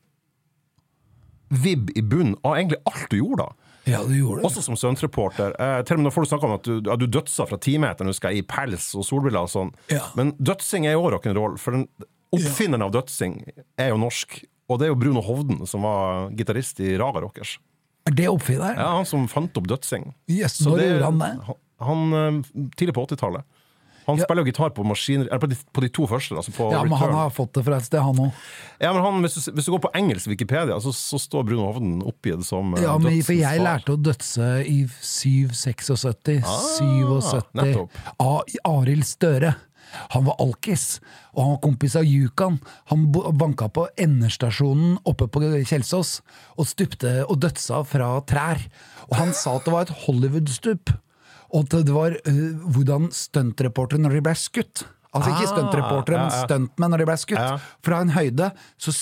Vibb 1.49 1.89
i 1.97 2.03
bunnen 2.05 2.35
av 2.45 2.59
egentlig 2.59 2.77
alt 2.85 3.07
du 3.09 3.15
gjorde 3.17 3.47
da. 3.47 3.69
Ja, 3.89 4.03
du 4.05 4.11
gjorde 4.13 4.43
det. 4.43 4.45
Også 4.45 4.61
som 4.61 4.75
stuntreporter. 4.77 5.55
Eh, 5.57 5.79
til 5.81 5.95
og 5.97 6.01
med 6.01 6.05
når 6.09 6.13
folk 6.13 6.29
snakker 6.29 6.45
om 6.45 6.53
at 6.59 6.67
du, 6.67 6.91
at 6.93 7.01
du 7.01 7.07
dødsa 7.09 7.47
fra 7.49 7.57
timeteren 7.57 8.11
husker 8.11 8.29
jeg, 8.29 8.43
i 8.43 8.45
pels 8.45 8.91
og 8.93 9.07
solbriller 9.07 9.47
og 9.47 9.49
sånn. 9.49 9.71
Ja. 9.89 10.03
Men 10.19 10.35
dødsing 10.37 10.85
er 10.85 10.93
jo 10.93 11.07
òg 11.07 11.15
rock'n'roll, 11.15 11.57
for 11.57 11.73
den 11.73 11.87
oppfinneren 12.35 12.85
av 12.85 12.93
dødsing 12.93 13.39
er 13.81 13.89
jo 13.89 13.97
norsk. 14.03 14.43
Og 14.69 14.77
det 14.77 14.85
er 14.85 14.93
jo 14.93 14.99
Bruno 15.01 15.23
Hovden, 15.25 15.63
som 15.65 15.87
var 15.87 16.29
gitarist 16.37 16.81
i 16.85 16.93
Raga 17.01 17.23
Rockers. 17.25 17.55
Er 18.09 18.13
det 18.17 18.29
oppfinneren? 18.29 18.77
Ja, 18.77 18.91
Han 18.99 19.09
som 19.09 19.25
fant 19.31 19.57
opp 19.57 19.67
dødsing. 19.69 20.11
Yes, 20.29 20.59
når 20.65 20.85
gjorde 20.85 21.09
han 21.09 21.23
det? 21.23 21.57
Han, 21.81 22.13
eh, 22.13 22.67
tidlig 22.77 22.93
på 22.97 23.05
80-tallet. 23.07 23.43
Han 24.09 24.17
Ja. 24.17 24.23
spiller 24.25 24.41
jo 24.41 24.49
gitar 24.49 24.71
på 24.73 24.81
maskiner 24.83 25.27
Eller 25.27 25.37
på 25.39 25.47
de, 25.51 25.55
på 25.71 25.81
de 25.83 25.89
to 25.93 26.07
første. 26.09 26.33
Altså 26.33 26.49
på 26.55 26.71
Ja, 26.73 26.79
men 26.83 26.97
han 26.97 27.11
har 27.13 27.29
fått 27.29 27.53
det 27.53 27.61
fra 27.67 27.77
et 27.77 27.85
sted, 27.85 28.01
han 28.01 28.15
òg. 28.17 28.31
Ja, 28.81 28.89
men 28.93 29.03
han, 29.03 29.19
hvis, 29.21 29.35
du, 29.37 29.51
hvis 29.53 29.65
du 29.67 29.71
går 29.75 29.83
på 29.83 29.91
engelsk 29.93 30.27
Wikipedia, 30.31 30.79
så, 30.81 30.89
så 30.97 31.19
står 31.21 31.43
Bruno 31.45 31.67
Hovden 31.71 31.99
oppgitt 32.01 32.41
som 32.47 32.73
eh, 32.73 32.81
Ja, 32.87 32.95
men 32.97 33.19
for 33.21 33.37
jeg 33.37 33.61
lærte 33.61 33.93
å 33.93 33.99
dødse 34.01 34.47
i 34.65 34.79
776, 34.87 36.47
77 36.79 37.21
Ah, 37.21 37.41
nettopp. 37.61 37.91
av 38.19 38.41
Arild 38.65 39.05
Støre. 39.05 39.55
Han 40.13 40.25
var 40.25 40.35
alkis, 40.41 40.99
og 41.33 41.41
han 41.43 41.51
var 41.55 41.61
kompis 41.63 41.95
av 41.97 42.05
Yukan. 42.05 42.59
Han 42.91 43.07
banka 43.11 43.69
på 43.73 43.87
endestasjonen 43.97 44.99
oppe 45.09 45.25
på 45.33 45.41
Kjelsås 45.65 46.19
og 46.57 46.67
stupte 46.69 47.13
og 47.25 47.39
dødsa 47.41 47.81
fra 47.89 48.11
trær. 48.29 48.61
Og 49.09 49.15
han 49.17 49.33
sa 49.33 49.55
at 49.57 49.65
det 49.65 49.73
var 49.73 49.87
et 49.87 49.95
Hollywood-stup, 50.05 50.93
og 51.49 51.65
at 51.65 51.75
det 51.85 51.95
var 51.95 52.15
uh, 52.15 52.39
hvordan 52.75 53.09
stuntreportere 53.15 54.01
når 54.03 54.17
de 54.19 54.23
ble 54.29 54.35
skutt. 54.37 54.85
Altså 55.09 55.31
ikke 55.31 55.47
Ah, 55.47 55.53
stuntreportere, 55.55 56.17
men 56.21 56.33
stuntmenn 56.45 56.91
når 56.93 57.01
de 57.01 57.05
ble 57.09 57.15
skutt. 57.17 57.63
Fra 57.85 58.01
en 58.03 58.11
høyde, 58.13 58.51
så, 58.77 58.93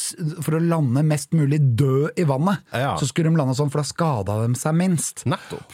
for 0.45 0.55
å 0.55 0.61
lande 0.63 1.03
mest 1.03 1.35
mulig 1.35 1.59
død 1.75 2.21
i 2.21 2.23
vannet, 2.29 2.63
så 2.71 3.09
skulle 3.09 3.27
de 3.33 3.41
lande 3.41 3.55
sånn, 3.57 3.67
for 3.73 3.83
da 3.83 3.89
skada 3.89 4.37
de 4.45 4.55
seg 4.55 4.77
minst. 4.79 5.25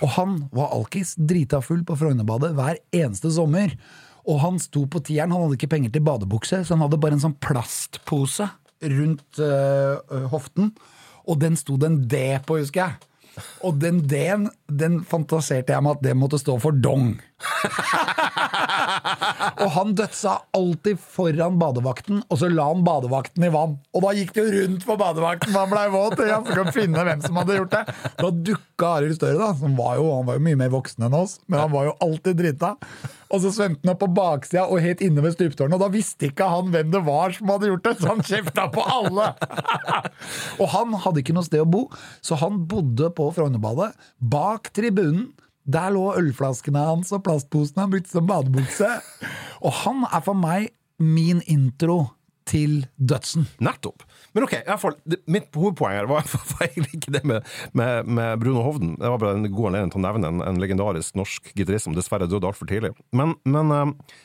Og 0.02 0.10
han 0.16 0.40
var 0.56 0.74
alkis, 0.74 1.14
drita 1.22 1.62
full 1.62 1.84
på 1.86 2.00
Frognerbadet 2.02 2.50
hver 2.58 2.82
eneste 2.98 3.30
sommer. 3.36 3.76
Og 4.26 4.42
han 4.42 4.58
sto 4.64 4.88
på 4.90 5.04
tieren, 5.06 5.36
han 5.36 5.46
hadde 5.46 5.60
ikke 5.60 5.70
penger 5.76 5.94
til 5.94 6.06
badebukse, 6.08 6.64
så 6.66 6.74
han 6.74 6.82
hadde 6.88 7.02
bare 7.04 7.20
en 7.20 7.26
sånn 7.28 7.38
plastpose 7.44 8.50
rundt 8.82 9.38
øh, 9.44 10.28
hoften. 10.34 10.74
Og 11.30 11.38
den 11.46 11.60
sto 11.60 11.78
det 11.78 11.92
en 11.92 12.02
D 12.10 12.24
på, 12.48 12.58
husker 12.58 12.88
jeg. 12.88 13.13
Og 13.66 13.80
den 13.82 14.02
D-en, 14.10 14.50
den 14.70 15.00
fantaserte 15.10 15.74
jeg 15.74 15.84
med 15.86 15.98
at 15.98 16.04
det 16.06 16.18
måtte 16.18 16.42
stå 16.42 16.58
for 16.62 16.76
dong. 16.76 17.16
og 19.64 19.72
han 19.78 19.94
dødsa 19.98 20.36
alltid 20.58 21.00
foran 21.00 21.58
badevakten, 21.62 22.22
og 22.28 22.40
så 22.40 22.50
la 22.52 22.68
han 22.70 22.84
badevakten 22.86 23.46
i 23.48 23.52
vann. 23.54 23.78
Og 23.96 24.06
da 24.06 24.14
gikk 24.18 24.34
det 24.36 24.44
jo 24.44 24.54
rundt 24.58 24.86
på 24.88 24.98
badevakten, 25.00 25.54
man 25.56 25.72
blei 25.72 25.86
våt, 25.94 26.20
ja, 26.28 26.42
så 26.44 26.58
kan 26.60 26.72
finne 26.76 27.08
hvem 27.08 27.24
som 27.24 27.40
hadde 27.40 27.58
gjort 27.62 27.76
det. 27.76 27.98
Da 28.20 28.32
dukka 28.52 28.94
Arild 29.00 29.18
Støre, 29.18 29.40
da, 29.40 29.52
som 29.58 29.76
var 29.80 29.98
jo, 30.00 30.10
han 30.18 30.28
var 30.28 30.40
jo 30.40 30.46
mye 30.50 30.60
mer 30.60 30.72
voksen 30.74 31.08
enn 31.08 31.18
oss, 31.18 31.38
men 31.48 31.64
han 31.64 31.74
var 31.74 31.90
jo 31.90 31.98
alltid 32.04 32.40
drita. 32.42 32.74
Og 33.34 33.42
så 33.42 33.50
svømte 33.56 33.82
han 33.82 33.94
opp 33.96 34.02
på 34.04 34.12
baksida 34.14 34.68
og 34.68 34.84
helt 34.84 35.02
inne 35.06 35.24
ved 35.26 35.34
stuptårnet, 35.38 35.78
og 35.78 35.86
da 35.86 35.94
visste 35.94 36.30
ikke 36.30 36.50
han 36.52 36.70
hvem 36.74 36.92
det 36.94 37.02
var 37.08 37.34
som 37.34 37.50
hadde 37.54 37.72
gjort 37.72 37.88
det, 37.88 37.96
så 38.00 38.12
han 38.12 38.26
kjefta 38.28 38.68
på 38.74 38.84
alle! 38.98 39.32
og 40.62 40.68
han 40.76 40.98
hadde 41.06 41.24
ikke 41.24 41.38
noe 41.38 41.48
sted 41.48 41.64
å 41.64 41.70
bo, 41.70 41.88
så 42.22 42.38
han 42.44 42.62
bodde 42.70 43.10
på 43.18 43.32
Frognerbadet, 43.34 43.94
bak 44.20 44.70
tribunen. 44.76 45.32
Der 45.64 45.94
lå 45.96 46.10
ølflaskene 46.20 46.82
hans 46.90 47.14
og 47.16 47.24
plastposene 47.28 47.86
han 47.86 47.94
brukte 47.94 48.12
som 48.12 48.28
badebukse. 48.28 48.90
Og 49.64 49.80
han 49.84 50.04
er 50.10 50.26
for 50.26 50.38
meg 50.38 50.74
min 51.00 51.42
intro 51.50 52.04
til 52.50 52.84
dødsen. 53.00 53.48
Nettopp. 53.64 54.04
Men 54.36 54.46
ok, 54.48 54.58
fall, 54.82 54.98
det, 55.08 55.22
mitt 55.32 55.54
hovedpoeng 55.56 55.96
her 55.96 56.10
var, 56.12 56.28
var 56.52 56.66
egentlig 56.68 57.00
ikke 57.00 57.16
det 57.16 57.24
med, 57.30 57.48
med, 57.72 58.10
med 58.10 58.44
Bruno 58.44 58.66
Hovden. 58.66 58.98
Det 59.00 59.10
var 59.14 59.22
bare 59.22 59.38
en 59.38 59.48
god 59.48 59.72
anledning 59.72 59.94
til 59.94 60.02
å 60.02 60.06
nevne 60.08 60.32
en, 60.34 60.44
en 60.44 60.62
legendarisk 60.62 61.16
norsk 61.20 61.54
gitarist 61.56 61.88
som 61.88 61.96
dessverre 61.96 62.28
døde 62.28 62.50
altfor 62.50 62.70
tidlig. 62.70 62.94
Men, 63.16 63.38
men 63.48 63.72
eh, 63.72 64.20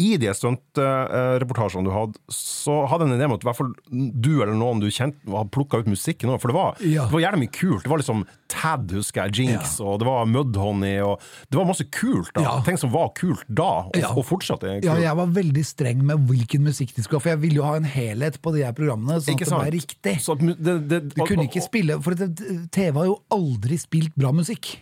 i 0.00 0.16
de 0.16 0.32
stuntreportasjene 0.34 1.84
du 1.86 1.90
hadde, 1.94 2.18
så 2.32 2.82
hadde 2.90 3.06
en 3.06 3.14
idé 3.16 3.26
om 3.28 3.34
at 3.36 3.44
i 3.44 3.48
hvert 3.48 3.58
fall 3.58 3.72
du 3.92 4.30
eller 4.42 4.54
noen 4.56 4.80
du 4.82 4.88
kjente, 4.92 5.20
hadde 5.28 5.52
plukka 5.54 5.82
ut 5.82 5.90
musikken 5.90 6.32
òg. 6.32 6.40
For 6.42 6.48
det 6.52 6.56
var, 6.56 6.76
Ja. 6.80 7.04
det 7.06 7.12
var 7.12 7.20
gjerne 7.20 7.40
mye 7.42 7.52
kult. 7.52 7.82
Det 7.84 7.90
var 7.92 7.98
liksom 8.02 8.24
Tad, 8.52 8.90
husker 8.92 9.24
jeg, 9.24 9.32
Jinx, 9.48 9.78
og 9.80 9.98
det 10.00 10.06
var 10.06 10.26
Mudhoney, 10.28 10.98
og 11.00 11.20
det 11.50 11.56
var 11.56 11.64
masse 11.64 11.84
kult. 11.90 12.32
da 12.34 12.42
Ja. 12.42 12.60
Ting 12.60 12.76
som 12.76 12.90
var 12.92 13.08
kult 13.16 13.44
da, 13.48 13.86
og, 13.88 13.96
Ja. 13.96 14.08
og 14.12 14.24
fortsatt 14.26 14.62
er 14.64 14.80
kult. 14.80 14.84
Ja, 14.84 14.96
jeg 14.96 15.16
var 15.16 15.26
veldig 15.26 15.64
streng 15.64 16.02
med 16.04 16.26
hvilken 16.28 16.62
musikk 16.62 16.94
de 16.94 17.02
skulle 17.02 17.16
ha, 17.20 17.20
for 17.20 17.28
jeg 17.30 17.40
ville 17.40 17.54
jo 17.56 17.62
ha 17.62 17.74
en 17.76 17.84
helhet 17.84 18.40
på 18.42 18.52
de 18.52 18.62
her 18.64 18.72
programmene, 18.72 19.20
sånn 19.20 19.34
at 19.34 19.38
det 19.38 19.50
var 19.50 19.70
riktig. 19.70 20.20
Så 20.20 20.36
det, 20.38 20.88
det, 20.88 21.14
Du 21.14 21.24
kunne 21.24 21.48
ikke 21.48 21.62
spille, 21.62 22.00
for 22.02 22.12
TV 22.14 22.92
har 22.98 23.06
jo 23.06 23.20
aldri 23.30 23.78
spilt 23.78 24.14
bra 24.16 24.32
musikk. 24.32 24.76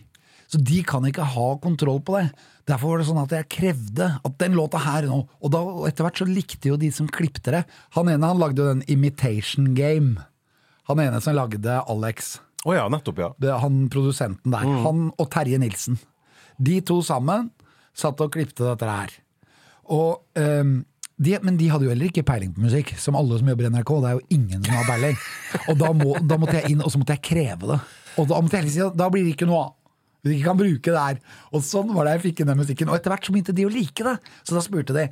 Så 0.51 0.59
de 0.59 0.81
kan 0.83 1.05
ikke 1.07 1.23
ha 1.33 1.47
kontroll 1.63 2.01
på 2.03 2.17
det. 2.17 2.25
Derfor 2.67 2.91
var 2.91 3.01
det 3.01 3.07
sånn 3.07 3.21
at 3.21 3.33
jeg 3.35 3.49
krevde 3.55 4.07
at 4.19 4.37
den 4.41 4.57
låta 4.57 4.81
her 4.83 5.07
nå 5.09 5.21
Og, 5.23 5.47
da, 5.53 5.61
etter 5.87 6.05
hvert 6.05 6.19
så 6.21 6.27
likte 6.27 6.69
jo 6.69 6.77
de 6.79 6.91
som 6.93 7.07
klipte 7.09 7.53
det. 7.55 7.63
Han 7.95 8.11
ene 8.11 8.27
han 8.27 8.41
lagde 8.41 8.59
jo 8.59 8.73
den 8.73 8.83
Imitation 8.91 9.71
Game. 9.77 10.27
Han 10.91 10.99
ene 10.99 11.21
som 11.23 11.37
lagde 11.37 11.79
Alex. 11.87 12.35
Oh 12.67 12.75
ja, 12.75 12.85
nettopp, 12.91 13.23
ja. 13.23 13.31
Det, 13.41 13.55
han 13.63 13.85
produsenten 13.93 14.53
der. 14.53 14.67
Han 14.85 15.09
og 15.15 15.31
Terje 15.33 15.57
Nilsen. 15.61 15.97
De 16.61 16.77
to 16.85 16.99
sammen 17.05 17.49
satt 17.97 18.21
og 18.21 18.35
klipte 18.35 18.67
dette 18.67 18.87
her. 18.91 19.15
Og, 19.91 20.21
um, 20.37 20.81
de, 21.21 21.35
men 21.45 21.57
de 21.57 21.67
hadde 21.71 21.87
jo 21.87 21.91
heller 21.93 22.09
ikke 22.09 22.25
peiling 22.27 22.53
på 22.55 22.63
musikk, 22.63 22.93
som 22.99 23.17
alle 23.17 23.39
som 23.39 23.49
jobber 23.51 23.67
i 23.67 23.71
NRK. 23.73 23.91
Det 24.03 24.11
er 24.11 24.19
jo 24.19 24.37
ingen 24.37 24.63
som 24.65 24.77
har 24.77 24.87
peiling. 24.89 25.19
Og 25.67 25.77
da, 25.79 25.91
må, 25.95 26.15
da 26.27 26.37
måtte 26.41 26.59
jeg 26.59 26.75
inn, 26.75 26.83
og 26.83 26.93
så 26.93 27.01
måtte 27.01 27.17
jeg 27.17 27.25
kreve 27.31 27.73
det. 27.73 27.79
Og 28.21 28.29
da 28.29 28.39
måtte 28.43 28.61
jeg 28.61 28.89
da 28.97 29.09
blir 29.13 29.25
det 29.25 29.35
ikke 29.35 29.49
noe 29.49 29.61
av. 29.65 29.77
Hvis 30.21 30.31
vi 30.31 30.39
ikke 30.39 30.49
kan 30.51 30.57
bruke 30.61 30.91
det 30.93 31.01
her. 31.01 31.19
Og 31.51 31.63
sånn 31.65 31.93
var 31.95 32.05
det 32.05 32.17
jeg 32.19 32.25
fikk 32.29 32.41
inn 32.43 32.51
den 32.51 32.59
musikken. 32.61 32.89
Og 32.89 32.95
etter 32.99 33.09
hvert 33.13 33.25
så 33.25 33.33
begynte 33.33 33.55
de 33.57 33.65
å 33.65 33.71
like 33.73 34.03
det. 34.05 34.17
Så 34.45 34.53
da 34.53 34.61
spurte 34.61 34.93
de 34.93 35.07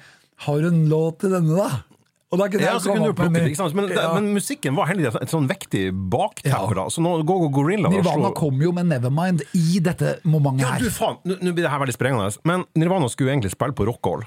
har 0.46 0.60
du 0.62 0.68
en 0.70 0.84
låt 0.92 1.20
til 1.24 1.34
denne, 1.34 1.56
da. 1.58 1.84
Og 2.30 2.38
da 2.38 2.46
kunne 2.46 2.62
Ja, 2.62 2.76
jeg 2.76 2.82
så 2.84 2.92
komme 2.92 3.00
kunne 3.00 3.10
du 3.10 3.24
opp 3.26 3.32
med 3.34 3.48
ikke 3.50 3.58
sant? 3.58 3.74
Men, 3.74 3.88
Ja. 3.90 4.14
men 4.14 4.28
musikken 4.36 4.76
var 4.78 4.86
heldigvis 4.86 5.16
et 5.20 5.32
sånn 5.34 5.48
vektig 5.50 5.90
bakteppe. 6.14 6.76
Ja. 6.78 6.86
Så 6.94 7.02
nå 7.02 7.26
Go 7.26 7.40
Go 7.42 7.50
Gorilla 7.50 7.90
Nirvana 7.90 8.30
kom 8.38 8.62
jo 8.62 8.72
med 8.72 8.86
Nevermind 8.86 9.42
i 9.58 9.80
dette 9.82 10.20
momentet 10.24 10.68
her. 10.68 10.78
Ja, 10.78 10.86
du 10.86 10.92
faen, 10.94 11.18
nå 11.26 11.54
blir 11.56 11.66
det 11.66 11.72
her 11.74 11.80
veldig 11.82 11.98
sprengende. 11.98 12.38
Men 12.46 12.66
Nirvana 12.78 13.10
skulle 13.10 13.34
egentlig 13.34 13.50
spille 13.56 13.74
på 13.74 13.88
Rockall. 13.90 14.22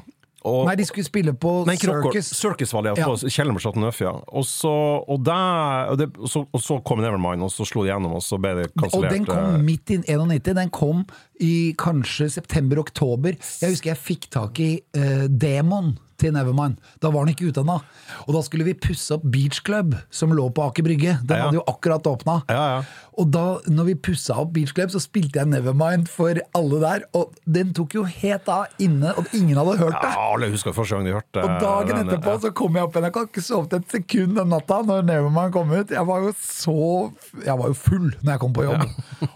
Og, 0.49 0.65
Nei, 0.67 0.75
de 0.81 0.87
skulle 0.89 1.07
spille 1.07 1.35
på 1.39 1.53
Nei. 1.69 1.77
Circus. 1.79 2.33
Circus 2.35 2.73
var 2.75 2.87
det, 2.87 2.97
Ja. 2.99 3.07
på 3.07 3.17
kjelleren 3.31 3.59
på 3.59 3.63
Chateau 3.63 3.93
ja. 4.03 4.13
Og 4.29 4.47
så, 4.49 4.73
og, 5.07 5.25
der, 5.25 5.91
og, 5.93 5.99
det, 5.99 6.09
og, 6.19 6.29
så, 6.31 6.45
og 6.51 6.63
så 6.63 6.79
kom 6.85 7.03
Nevermind, 7.03 7.45
og 7.47 7.53
så 7.55 7.67
slo 7.69 7.85
de 7.87 7.93
gjennom, 7.93 8.17
og 8.19 8.25
så 8.27 8.39
ble 8.43 8.55
det 8.63 8.71
Og 8.91 9.07
den 9.07 9.27
kom 9.29 9.63
midt 9.65 9.95
i 9.95 10.01
91. 10.03 10.55
Den 10.59 10.73
kom 10.75 11.05
i 11.41 11.75
kanskje 11.79 12.31
september-oktober. 12.39 13.39
Jeg 13.63 13.77
husker 13.77 13.95
jeg 13.95 14.03
fikk 14.03 14.31
tak 14.35 14.59
i 14.63 14.73
uh, 14.99 15.29
demoen 15.31 15.95
til 16.23 16.33
Nevermind. 16.37 16.79
Da 17.03 17.11
var 17.13 17.27
den 17.27 17.35
ikke 17.35 17.51
ute 17.51 17.63
ennå. 17.67 17.81
Og 18.29 18.35
da 18.37 18.43
skulle 18.47 18.65
vi 18.69 18.77
pusse 18.79 19.13
opp 19.19 19.25
Beach 19.35 19.61
Club, 19.67 19.97
som 20.15 20.33
lå 20.35 20.49
på 20.55 20.65
Aker 20.71 20.87
Brygge. 20.87 21.19
Den 21.27 21.37
Ja. 21.37 21.49
hadde 21.49 21.59
jo 21.61 21.65
akkurat 21.69 22.07
åpna. 22.07 22.43
Ja, 22.49 22.63
ja. 22.79 22.83
Og 23.21 23.29
da 23.31 23.59
når 23.69 23.85
vi 23.91 23.95
pussa 24.09 24.39
opp 24.41 24.53
Beach 24.55 24.73
Club, 24.73 24.89
så 24.95 25.01
spilte 25.03 25.37
jeg 25.43 25.51
Nevermind 25.51 26.07
for 26.09 26.39
alle 26.57 26.79
der. 26.81 27.03
Og 27.19 27.35
den 27.45 27.75
tok 27.77 27.93
jo 27.99 28.05
helt 28.09 28.49
av 28.49 28.71
inne, 28.81 29.11
og 29.19 29.27
ingen 29.37 29.59
hadde 29.59 29.75
hørt 29.83 29.99
det. 30.01 30.13
ja, 30.15 30.23
alle 30.33 30.49
husker 30.55 30.73
første 30.73 30.97
gang 30.97 31.05
de 31.11 31.13
hørte 31.19 31.43
Og 31.43 31.61
dagen 31.61 31.97
den, 31.99 32.09
etterpå 32.09 32.37
så 32.41 32.53
kom 32.55 32.75
jeg 32.79 32.87
opp 32.87 32.95
igjen. 32.97 33.05
Jeg 33.11 33.13
kan 33.19 33.27
ikke 33.29 33.45
sovet 33.45 33.73
et 33.81 33.91
sekund 33.99 34.37
den 34.39 34.49
natta 34.55 34.81
når 34.87 35.03
Nevermind 35.11 35.53
kom 35.53 35.71
ut. 35.75 35.91
Jeg 35.91 36.07
var 36.09 36.21
jo 36.25 36.33
så 36.39 37.13
Jeg 37.45 37.59
var 37.59 37.67
jo 37.69 37.75
full 37.75 38.09
når 38.23 38.33
jeg 38.33 38.41
kom 38.47 38.53
på 38.57 38.65
jobb. 38.65 38.87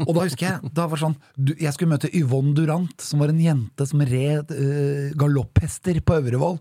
Og 0.07 0.15
da 0.15 0.21
husker 0.25 0.47
jeg 0.47 0.73
da 0.77 0.87
var 0.87 1.01
sånn 1.03 1.17
Jeg 1.59 1.73
skulle 1.75 1.93
møte 1.97 2.11
Yvonne 2.17 2.55
Durant, 2.57 2.97
som 3.03 3.21
var 3.21 3.29
en 3.35 3.41
jente 3.41 3.87
som 3.89 4.01
red 4.01 4.51
uh, 4.57 5.11
galopphester 5.19 6.01
på 6.01 6.17
Øvrevoll. 6.21 6.59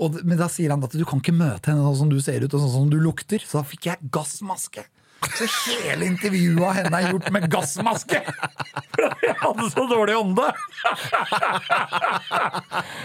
Og, 0.00 0.20
men 0.24 0.38
da 0.40 0.48
sier 0.48 0.72
han 0.72 0.84
at 0.86 0.96
du 0.96 1.04
kan 1.08 1.20
ikke 1.20 1.36
møte 1.36 1.72
henne 1.72 1.84
sånn 1.84 2.00
som 2.04 2.12
du 2.12 2.20
ser 2.24 2.40
ut 2.40 2.54
og 2.54 2.62
sånn 2.62 2.76
som 2.78 2.88
du 2.92 2.96
lukter. 3.02 3.42
Så 3.44 3.60
da 3.60 3.66
fikk 3.68 3.90
jeg 3.90 4.10
gassmaske. 4.14 4.86
Så 5.20 5.44
hele 5.84 6.06
intervjuet 6.08 6.62
av 6.64 6.76
henne 6.78 6.96
er 6.96 7.10
gjort 7.12 7.26
med 7.34 7.44
gassmaske! 7.52 8.22
For 8.94 9.26
jeg 9.26 9.34
hadde 9.42 9.66
så 9.72 9.84
dårlig 9.90 10.14
ånde! 10.16 10.46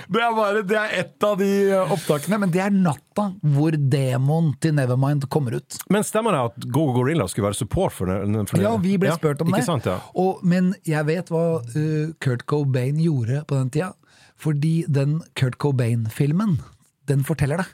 Det 0.08 0.22
er 0.22 0.36
bare, 0.38 0.62
det 0.68 0.78
er 0.80 0.94
ett 1.02 1.26
av 1.28 1.36
de 1.42 1.50
opptakene, 1.82 2.40
men 2.46 2.54
det 2.54 2.62
er 2.64 2.72
natta 2.72 3.28
hvor 3.56 3.76
demoen 3.76 4.54
til 4.64 4.78
Nevermind 4.78 5.28
kommer 5.32 5.58
ut. 5.60 5.80
Men 5.92 6.08
stemmer 6.08 6.38
det 6.38 6.44
at 6.52 6.70
Go 6.70 6.86
Go 6.88 7.02
Gorilla 7.02 7.28
skulle 7.32 7.50
være 7.50 7.60
support 7.60 7.96
for 7.96 8.12
det? 8.12 8.22
For 8.24 8.62
det? 8.62 8.64
Ja, 8.64 8.76
vi 8.80 8.96
ble 9.02 9.12
spurt 9.18 9.44
om 9.44 9.52
ikke 9.52 9.60
det. 9.60 9.68
Sant, 9.68 9.90
ja. 9.90 10.00
Og, 10.16 10.40
men 10.48 10.72
jeg 10.88 11.08
vet 11.10 11.32
hva 11.34 11.46
uh, 11.60 12.16
Kurt 12.24 12.48
Cobain 12.48 13.02
gjorde 13.04 13.44
på 13.50 13.60
den 13.60 13.74
tida. 13.76 13.92
Fordi 14.40 14.86
den 14.92 15.20
Kurt 15.40 15.60
Cobain-filmen, 15.64 16.58
den 17.10 17.24
forteller 17.28 17.64
det. 17.64 17.68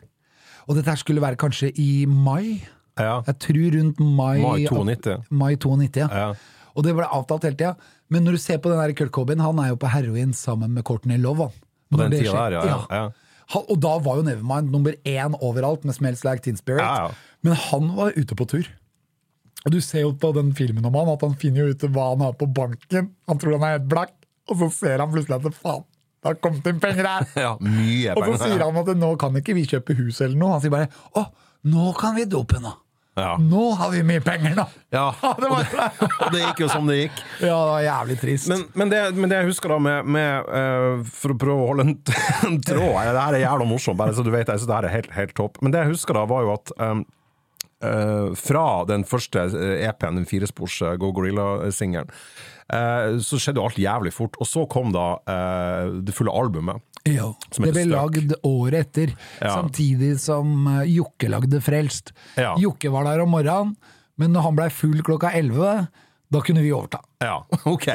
Og 0.68 0.78
dette 0.78 0.92
her 0.92 1.00
skulle 1.00 1.24
være 1.24 1.40
kanskje 1.42 1.72
i 1.82 2.06
mai. 2.06 2.62
Ja. 3.00 3.22
Jeg 3.28 3.38
tror 3.42 3.78
rundt 3.78 4.02
mai 4.04 4.42
Mai 4.44 4.66
92. 4.68 5.18
Mai 5.32 5.56
92, 5.56 5.98
ja. 6.04 6.10
Ja. 6.12 6.60
Og 6.76 6.86
det 6.86 6.94
ble 6.96 7.08
avtalt 7.08 7.48
hele 7.48 7.58
tida. 7.58 7.74
Men 8.12 8.24
når 8.28 8.38
du 8.38 8.44
ser 8.44 8.60
på 8.64 8.72
den 8.72 8.80
der 8.80 8.94
Kurt 8.96 9.12
Cobain, 9.16 9.42
han 9.44 9.60
er 9.60 9.72
jo 9.74 9.80
på 9.80 9.90
heroin 9.92 10.34
sammen 10.36 10.76
med 10.76 10.86
Courtney 10.88 11.20
Love. 11.20 11.50
Han. 11.50 11.68
På 11.92 12.00
den 12.04 12.16
tida 12.16 12.46
der, 12.52 12.58
ja. 12.60 12.78
ja. 12.92 13.04
Han, 13.52 13.66
og 13.68 13.82
da 13.84 13.98
var 14.04 14.20
jo 14.20 14.28
Nevermind 14.28 14.72
nummer 14.72 14.96
én 15.08 15.36
overalt 15.44 15.84
med 15.88 15.98
Smells 15.98 16.24
Like 16.24 16.46
Teen 16.46 16.60
Spirit. 16.60 17.16
Men 17.44 17.58
han 17.68 17.92
var 17.98 18.16
ute 18.16 18.38
på 18.38 18.48
tur. 18.48 18.68
Og 19.66 19.76
du 19.76 19.82
ser 19.84 20.06
jo 20.06 20.14
på 20.18 20.32
den 20.34 20.54
filmen 20.58 20.86
om 20.88 20.96
han 20.98 21.12
at 21.12 21.24
han 21.26 21.36
finner 21.38 21.66
jo 21.66 21.76
ut 21.76 21.84
hva 21.94 22.12
han 22.14 22.24
har 22.26 22.38
på 22.40 22.48
banken. 22.50 23.12
Han 23.30 23.42
tror 23.42 23.58
han 23.58 23.68
er 23.68 23.76
helt 23.76 23.90
blakk, 23.92 24.14
og 24.50 24.58
så 24.64 24.70
ser 24.80 25.04
han 25.04 25.12
plutselig 25.12 25.38
at 25.38 25.60
faen, 25.60 25.84
det 26.22 26.30
har 26.30 26.38
kommet 26.38 26.68
inn 26.70 26.80
penger 26.82 27.08
her! 27.10 27.28
ja 27.46 27.56
mye 27.66 28.14
Og 28.14 28.28
så 28.30 28.46
sier 28.46 28.62
han 28.62 28.78
at 28.84 28.94
nå 28.98 29.16
kan 29.22 29.42
ikke 29.42 29.58
vi 29.58 29.66
kjøpe 29.70 29.98
hus 29.98 30.22
eller 30.22 30.38
noe. 30.38 30.56
Han 30.58 30.64
sier 30.64 30.74
bare 30.74 30.92
å, 31.18 31.26
nå 31.72 31.92
kan 31.98 32.18
vi 32.18 32.28
dope 32.30 32.62
nå. 32.62 32.76
Ja. 33.20 33.36
Nå 33.36 33.64
har 33.76 33.90
vi 33.92 34.04
mye 34.08 34.22
penger 34.24 34.54
nå! 34.56 34.64
Ja, 34.94 35.10
det 35.42 35.50
og 35.50 35.58
det, 35.60 35.88
og 36.24 36.30
det 36.32 36.44
gikk 36.46 36.62
jo 36.64 36.70
som 36.72 36.86
det 36.88 37.00
gikk. 37.02 37.18
ja, 37.42 37.56
det 37.58 37.72
var 37.74 37.82
jævlig 37.84 38.20
trist. 38.22 38.52
Men, 38.52 38.68
men, 38.78 38.94
det, 38.94 39.02
men 39.18 39.34
det 39.34 39.42
jeg 39.42 39.50
husker 39.50 39.74
da 39.74 39.80
med, 39.84 40.12
med 40.16 40.48
uh, 40.48 41.02
For 41.18 41.34
å 41.34 41.40
prøve 41.42 41.66
å 41.66 41.72
holde 41.74 41.88
en, 41.90 41.98
en 42.48 42.62
tråd 42.64 42.94
Det 42.96 43.18
her 43.18 43.40
er 43.40 43.44
jævla 43.44 43.68
morsomt, 43.68 44.00
bare 44.00 44.16
så 44.16 44.24
du 44.24 44.32
vet 44.32 44.48
det. 44.48 44.60
Så 44.62 44.70
det 44.70 44.78
her 44.78 44.88
er 44.88 44.96
helt, 44.96 45.12
helt 45.18 45.36
topp. 45.38 45.60
Men 45.66 45.76
det 45.76 45.84
jeg 45.84 45.96
husker 45.96 46.16
da, 46.16 46.24
var 46.30 46.46
jo 46.48 46.54
at 46.54 46.72
um, 46.80 47.04
uh, 47.84 48.32
fra 48.40 48.66
den 48.88 49.04
første 49.08 49.44
EP-en, 49.90 50.22
den 50.22 50.30
firespors 50.30 50.80
eh, 50.86 50.96
Go 51.02 51.12
Gorilla-singelen, 51.16 52.12
så 53.22 53.40
skjedde 53.42 53.60
jo 53.62 53.66
alt 53.68 53.80
jævlig 53.82 54.14
fort. 54.16 54.38
Og 54.42 54.48
så 54.48 54.64
kom 54.72 54.94
da 54.96 55.08
eh, 55.28 55.98
det 56.08 56.16
fulle 56.16 56.32
albumet. 56.32 56.80
Ja, 57.10 57.32
det 57.58 57.72
ble 57.74 57.82
Stuck. 57.88 57.96
lagd 57.96 58.34
året 58.46 58.86
etter, 58.86 59.16
Ja. 59.42 59.56
samtidig 59.58 60.20
som 60.22 60.68
eh, 60.70 60.84
Jokke 61.00 61.32
lagde 61.34 61.60
Frelst. 61.66 62.14
Ja. 62.38 62.54
Jokke 62.62 62.92
var 62.94 63.08
der 63.10 63.24
om 63.24 63.34
morgenen, 63.34 63.76
men 64.22 64.32
når 64.36 64.46
han 64.46 64.56
blei 64.60 64.70
full 64.70 65.02
klokka 65.02 65.32
elleve, 65.34 65.88
da 66.32 66.40
kunne 66.46 66.62
vi 66.64 66.70
overta. 66.72 67.02
Ja, 67.20 67.42
ok. 67.74 67.88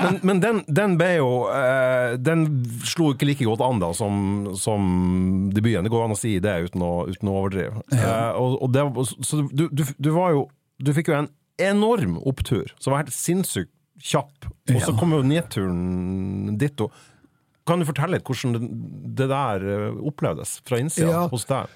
men 0.00 0.20
men 0.22 0.40
den, 0.40 0.62
den 0.66 0.94
ble 0.98 1.10
jo 1.18 1.26
uh, 1.50 2.14
Den 2.16 2.46
slo 2.88 3.10
ikke 3.12 3.26
like 3.28 3.44
godt 3.44 3.60
an 3.66 3.82
da 3.82 3.90
som, 3.94 4.54
som 4.56 5.50
debuten. 5.52 5.84
Det 5.84 5.92
går 5.92 6.06
an 6.06 6.14
å 6.16 6.18
si 6.18 6.38
det 6.42 6.54
uten 6.70 6.82
å, 6.86 6.92
uten 7.10 7.28
å 7.30 7.34
overdrive. 7.42 7.82
Eh, 7.92 8.30
og, 8.40 8.56
og 8.64 8.72
det, 8.74 8.86
så 9.28 9.42
du, 9.52 9.66
du, 9.70 9.84
du 9.98 10.10
var 10.16 10.32
jo 10.38 10.46
Du 10.82 10.90
fikk 10.96 11.12
jo 11.12 11.18
en 11.18 11.28
enorm 11.60 12.16
opptur, 12.26 12.72
som 12.82 12.90
var 12.94 13.04
helt 13.04 13.14
sinnssykt 13.14 13.70
kjapp. 14.00 14.46
Og 14.70 14.80
så 14.80 14.92
Ja. 14.92 14.98
kommer 14.98 15.20
jo 15.22 15.28
nedturen 15.28 16.56
ditto. 16.58 16.90
Kan 17.66 17.78
du 17.80 17.86
fortelle 17.86 18.18
litt 18.18 18.24
hvordan 18.24 19.14
det, 19.14 19.28
der 19.28 19.64
eh, 19.64 19.90
opplevdes 20.04 20.60
fra 20.66 20.76
innsida 20.78 21.10
Ja. 21.10 21.28
hos 21.28 21.44
deg? 21.46 21.66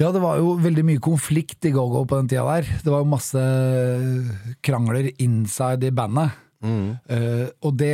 Ja, 0.00 0.10
det 0.12 0.22
var 0.22 0.38
jo 0.38 0.54
veldig 0.56 0.82
mye 0.84 0.98
konflikt 0.98 1.62
i 1.68 1.70
GoGo 1.74 2.06
på 2.08 2.16
den 2.16 2.28
tida 2.28 2.46
der. 2.48 2.62
Det 2.82 2.86
var 2.88 3.02
jo 3.02 3.10
masse 3.10 3.42
krangler 4.62 5.10
inside 5.20 5.84
i 5.84 5.90
bandet. 5.90 6.32
Eh, 6.62 7.46
og 7.64 7.76
det, 7.80 7.92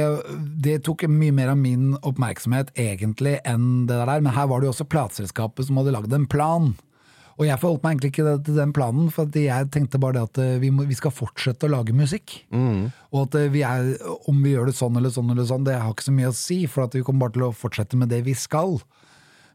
det 0.60 0.80
tok 0.86 1.04
mye 1.10 1.32
mer 1.34 1.52
av 1.52 1.58
min 1.60 1.92
oppmerksomhet 2.02 2.72
egentlig 2.74 3.36
enn 3.46 3.86
det 3.86 3.98
der, 4.06 4.20
men 4.20 4.32
her 4.34 4.46
var 4.50 4.60
det 4.60 4.66
jo 4.66 4.72
også 4.74 4.88
plateselskapet 4.90 5.66
som 5.68 5.76
hadde 5.78 5.94
lagd 5.94 6.12
en 6.16 6.26
plan. 6.26 6.72
Og 7.36 7.44
jeg 7.44 7.60
forholdt 7.60 7.82
meg 7.84 7.94
egentlig 7.94 8.10
ikke 8.14 8.36
til 8.46 8.56
den 8.56 8.72
planen, 8.76 9.08
for 9.12 9.28
jeg 9.36 9.68
tenkte 9.74 10.00
bare 10.00 10.16
det 10.16 10.22
at 10.24 10.38
eh, 10.40 10.54
vi, 10.62 10.70
må, 10.72 10.86
vi 10.88 10.96
skal 10.96 11.12
fortsette 11.12 11.68
å 11.68 11.72
lage 11.74 11.96
musikk. 11.96 12.38
Og 13.12 13.26
at 13.26 13.36
eh, 13.42 13.50
vi 13.52 13.64
er, 13.66 13.90
om 14.30 14.38
vi 14.40 14.54
gjør 14.54 14.70
det 14.70 14.76
sånn 14.78 14.96
eller 14.96 15.12
sånn 15.12 15.34
eller 15.34 15.48
sånn, 15.48 15.66
det 15.68 15.76
har 15.76 15.92
ikke 15.92 16.08
så 16.08 16.16
mye 16.16 16.32
å 16.32 16.38
si, 16.38 16.62
for 16.70 16.86
at 16.86 16.96
vi 16.96 17.04
kommer 17.04 17.26
bare 17.26 17.36
til 17.36 17.44
å 17.50 17.52
fortsette 17.56 18.00
med 18.00 18.12
det 18.12 18.22
vi 18.24 18.36
skal. 18.38 18.78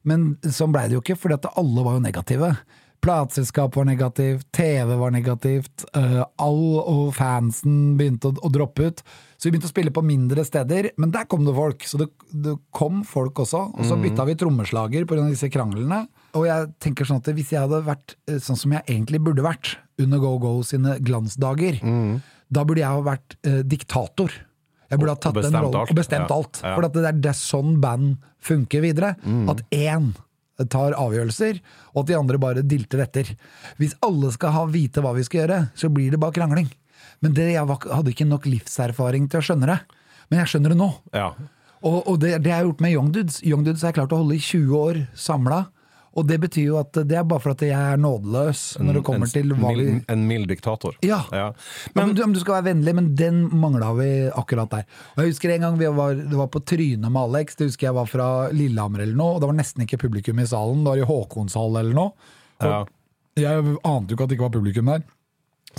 Men 0.08 0.36
sånn 0.46 0.74
blei 0.74 0.88
det 0.90 1.00
jo 1.00 1.02
ikke, 1.04 1.18
fordi 1.24 1.40
at 1.40 1.50
alle 1.58 1.86
var 1.88 1.98
jo 1.98 2.06
negative. 2.06 2.54
Plateselskap 3.02 3.74
var 3.76 3.88
negativt, 3.90 4.46
TV 4.54 4.94
var 4.94 5.14
negativt, 5.14 5.88
uh, 5.98 6.22
all 6.42 6.78
og 6.78 7.08
fansen 7.18 7.96
begynte 7.98 8.30
å, 8.30 8.36
å 8.46 8.52
droppe 8.54 8.92
ut. 8.92 9.02
Så 9.38 9.48
vi 9.48 9.56
begynte 9.56 9.72
å 9.72 9.74
spille 9.74 9.94
på 9.94 10.04
mindre 10.06 10.46
steder, 10.46 10.92
men 11.02 11.14
der 11.14 11.26
kom 11.30 11.48
det 11.48 11.56
folk. 11.58 11.86
Så 11.90 11.98
det, 11.98 12.12
det 12.30 12.60
kom 12.78 13.02
folk 13.10 13.42
også. 13.42 13.64
Og 13.74 13.90
så 13.90 13.98
bytta 13.98 14.28
vi 14.30 14.38
trommeslager 14.38 15.10
pga. 15.10 15.26
disse 15.32 15.50
kranglene. 15.54 16.04
Og 16.38 16.46
jeg 16.48 16.70
tenker 16.80 17.08
sånn 17.08 17.20
at 17.20 17.28
hvis 17.36 17.52
jeg 17.52 17.60
hadde 17.66 17.82
vært 17.86 18.16
eh, 18.32 18.38
sånn 18.40 18.58
som 18.60 18.72
jeg 18.78 18.86
egentlig 18.88 19.20
burde 19.24 19.44
vært 19.44 19.74
under 20.02 20.22
Go-Go 20.24 20.62
sine 20.64 20.96
glansdager, 21.04 21.82
da 22.52 22.64
burde 22.68 22.82
jeg 22.84 22.88
ha 22.90 23.02
vært 23.06 23.36
eh, 23.48 23.62
diktator. 23.68 24.32
Jeg 24.92 25.00
burde 25.00 25.14
ha 25.16 25.20
tatt 25.24 25.36
den 25.38 25.44
bestemt 25.46 25.76
alt. 25.76 25.92
og 25.92 25.96
bestemt 25.96 26.30
Ja. 26.32 26.36
alt. 26.36 26.58
For 26.64 26.86
at 26.88 26.94
det 26.98 27.06
er, 27.08 27.20
det 27.28 27.36
sånn 27.40 27.78
band 27.84 28.18
funker 28.44 28.82
videre. 28.84 29.14
At 29.52 29.62
én 29.72 30.12
tar 30.70 30.94
avgjørelser, 30.94 31.60
og 31.96 32.04
at 32.04 32.10
de 32.12 32.18
andre 32.20 32.38
bare 32.38 32.62
dilter 32.62 33.00
etter. 33.02 33.30
Hvis 33.80 33.96
alle 34.06 34.30
skal 34.36 34.52
ha 34.54 34.66
vite 34.70 35.02
hva 35.02 35.14
vi 35.16 35.24
skal 35.26 35.44
gjøre, 35.46 35.62
så 35.76 35.90
blir 35.90 36.12
det 36.12 36.20
bare 36.22 36.36
krangling. 36.36 36.68
Men 37.24 37.34
det, 37.38 37.48
jeg 37.54 37.66
var, 37.70 37.80
hadde 37.92 38.12
ikke 38.14 38.28
nok 38.30 38.46
livserfaring 38.46 39.28
til 39.32 39.40
å 39.40 39.46
skjønne 39.48 39.70
det. 39.72 39.80
Men 40.30 40.40
jeg 40.44 40.52
skjønner 40.52 40.70
det 40.76 40.78
nå. 40.78 40.90
Ja. 41.18 41.32
Og, 41.82 41.98
og 42.08 42.20
det, 42.22 42.36
det 42.46 42.52
har 42.54 42.64
gjort 42.68 42.82
med 42.84 42.94
Young 42.94 43.10
Dudes. 43.16 43.40
Young 43.48 43.64
Dudes 43.66 43.82
har 43.82 43.90
jeg 43.94 44.00
klart 44.02 44.14
å 44.14 44.20
holde 44.22 44.38
i 44.38 44.44
20 44.44 44.76
år 44.78 45.00
samla. 45.18 45.64
Og 46.12 46.28
det 46.28 46.38
betyr 46.44 46.66
jo 46.66 46.78
at 46.82 46.98
det 47.08 47.16
er 47.16 47.24
bare 47.28 47.40
for 47.40 47.54
at 47.54 47.62
jeg 47.64 47.72
er 47.72 48.00
nådeløs 48.02 48.64
når 48.84 48.98
det 48.98 49.04
kommer 49.08 49.30
en, 49.30 49.32
til 49.32 49.54
hva 49.56 49.72
vi 49.78 49.86
en 50.12 50.26
mild 50.28 50.50
diktator. 50.52 50.98
Ja. 51.08 51.22
ja. 51.32 51.46
Men, 51.96 52.12
du, 52.16 52.24
men 52.26 52.36
du 52.36 52.42
skal 52.44 52.58
være 52.58 52.68
vennlig, 52.74 52.96
men 52.98 53.08
den 53.16 53.46
mangla 53.62 53.94
vi 53.96 54.10
akkurat 54.28 54.74
der. 54.74 54.84
Og 55.16 55.24
jeg 55.24 55.32
husker 55.32 55.56
en 55.56 55.68
gang 55.68 55.80
vi 55.80 55.88
var, 56.02 56.20
det 56.20 56.40
var 56.42 56.52
på 56.52 56.64
trynet 56.68 57.08
med 57.08 57.22
Alex, 57.22 57.56
det 57.60 57.70
husker 57.72 57.88
jeg 57.90 57.98
var 58.02 58.12
fra 58.12 58.28
Lillehammer 58.52 59.06
eller 59.06 59.16
noe, 59.16 59.38
og 59.38 59.44
det 59.44 59.52
var 59.54 59.60
nesten 59.62 59.88
ikke 59.88 60.02
publikum 60.04 60.44
i 60.44 60.50
salen, 60.52 60.84
det 60.84 60.96
var 60.96 61.04
i 61.06 61.08
Håkonshall 61.14 61.80
eller 61.84 61.98
noe. 61.98 62.34
Og 62.62 62.68
Ja. 62.72 62.82
Jeg 63.40 63.64
ante 63.88 64.12
jo 64.12 64.18
ikke 64.18 64.26
at 64.26 64.30
det 64.30 64.36
ikke 64.36 64.44
var 64.44 64.52
publikum 64.58 64.90
der. 64.92 65.04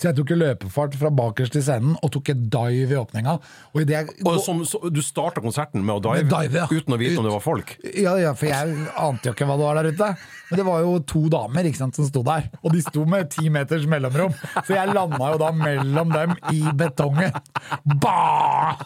Så 0.00 0.08
jeg 0.08 0.16
tok 0.18 0.30
en 0.34 0.40
løpefart 0.40 0.94
fra 0.98 1.10
bakerst 1.12 1.56
i 1.60 1.62
scenen 1.62 1.96
og 2.00 2.12
tok 2.14 2.30
et 2.32 2.44
dive 2.50 2.94
i 2.94 2.98
åpninga. 2.98 3.34
Og 3.74 3.82
i 3.82 3.86
det 3.88 4.00
Og 4.24 4.38
som, 4.42 4.62
så, 4.66 4.80
du 4.88 5.02
starta 5.04 5.42
konserten 5.44 5.84
med 5.84 5.98
å 5.98 6.02
dive, 6.06 6.24
Med 6.24 6.32
dive, 6.32 6.62
ja. 6.62 6.68
uten 6.70 6.96
å 6.96 6.98
vite 7.00 7.20
om 7.20 7.28
det 7.28 7.34
var 7.34 7.44
folk? 7.44 7.74
Ja, 7.92 8.14
ja, 8.20 8.32
for 8.38 8.48
jeg 8.48 8.86
ante 8.96 9.28
jo 9.28 9.34
ikke 9.36 9.48
hva 9.50 9.58
det 9.60 9.66
var 9.68 9.80
der 9.82 9.90
ute. 9.92 10.08
Men 10.50 10.60
det 10.60 10.66
var 10.68 10.82
jo 10.84 10.96
to 11.08 11.22
damer 11.32 11.68
ikke 11.68 11.80
sant, 11.80 11.96
som 11.96 12.08
sto 12.08 12.20
der, 12.26 12.48
og 12.60 12.74
de 12.74 12.82
sto 12.84 13.04
med 13.08 13.30
ti 13.32 13.48
meters 13.52 13.86
mellomrom. 13.88 14.34
Så 14.66 14.74
jeg 14.76 14.92
landa 14.92 15.30
jo 15.32 15.38
da 15.40 15.52
mellom 15.56 16.12
dem 16.12 16.34
i 16.52 16.60
betongen. 16.76 17.32
Bah! 18.02 18.76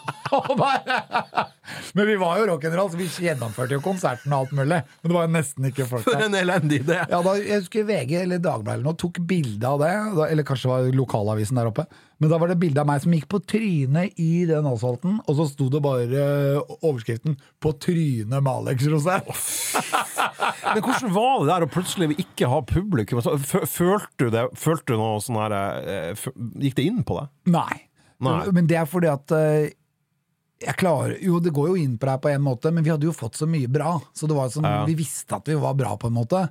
Men 1.92 2.06
vi 2.06 2.16
var 2.20 2.38
jo 2.38 2.46
rock'n'roll, 2.52 2.90
så 2.92 2.98
vi 3.00 3.08
gjennomførte 3.26 3.74
jo 3.76 3.82
konserten 3.84 4.32
og 4.34 4.44
alt 4.44 4.54
mulig. 4.56 4.78
Men 5.02 5.10
det 5.10 5.16
var 5.16 5.26
jo 5.26 5.32
nesten 5.34 5.68
ikke 5.70 5.86
folk 5.90 6.06
For 6.06 6.18
der. 6.18 6.28
en 6.28 6.38
elendig 6.38 6.82
idé! 6.84 7.00
Ja, 7.10 7.20
da, 7.24 7.34
jeg 7.40 7.62
husker 7.64 7.86
VG 7.88 8.14
eller 8.22 8.42
Dagbladet 8.42 8.76
eller 8.78 8.86
noe 8.90 8.98
tok 9.00 9.18
bilde 9.26 9.66
av 9.70 9.82
det, 9.82 9.92
da, 10.18 10.28
eller 10.30 10.46
kanskje 10.46 10.68
det 10.68 10.74
var 10.74 10.95
lokalavisen 10.96 11.58
der 11.60 11.68
oppe. 11.70 11.84
Men 12.18 12.32
da 12.32 12.38
var 12.40 12.48
det 12.50 12.58
bilde 12.60 12.80
av 12.80 12.88
meg 12.88 13.02
som 13.04 13.12
gikk 13.14 13.28
på 13.32 13.40
trynet 13.44 14.16
i 14.22 14.46
den 14.48 14.66
asfalten, 14.70 15.18
og 15.26 15.38
så 15.38 15.46
sto 15.50 15.68
det 15.72 15.82
bare 15.84 16.06
eh, 16.08 16.74
overskriften 16.80 17.36
'På 17.60 17.74
trynet 17.78 18.42
med 18.42 18.52
Alex 18.52 18.88
Rosén'. 18.88 19.26
Men 20.74 20.82
hvordan 20.82 21.12
var 21.14 21.40
det 21.40 21.48
der 21.52 21.66
å 21.66 21.70
plutselig 21.70 22.16
ikke 22.18 22.48
ha 22.50 22.60
publikum? 22.66 23.20
Altså, 23.20 23.36
Følte 23.66 24.26
du 24.26 24.30
det? 24.34 24.46
Følte 24.58 24.94
du 24.94 25.00
noe 25.00 25.20
sånn 25.22 25.38
her 25.40 25.54
eh, 25.56 26.26
Gikk 26.62 26.76
det 26.78 26.86
inn 26.88 27.02
på 27.06 27.18
deg? 27.20 27.32
Nei. 27.54 27.82
Nei. 28.24 28.38
Men 28.56 28.68
det 28.70 28.78
er 28.80 28.88
fordi 28.88 29.10
at 29.12 29.32
eh, 29.36 29.68
jeg 30.64 30.76
klarer 30.80 31.18
Jo, 31.20 31.38
det 31.44 31.52
går 31.56 31.72
jo 31.72 31.76
inn 31.82 31.98
på 32.00 32.08
deg 32.08 32.22
på 32.24 32.32
en 32.32 32.44
måte, 32.44 32.72
men 32.72 32.84
vi 32.84 32.92
hadde 32.94 33.08
jo 33.08 33.12
fått 33.16 33.36
så 33.36 33.48
mye 33.48 33.68
bra. 33.68 33.98
Så 34.16 34.28
det 34.28 34.36
var 34.38 34.48
sånn, 34.52 34.64
Ja. 34.64 34.84
vi 34.88 34.96
visste 34.98 35.36
at 35.36 35.48
vi 35.48 35.58
var 35.60 35.76
bra, 35.76 35.96
på 36.00 36.08
en 36.08 36.16
måte. 36.16 36.46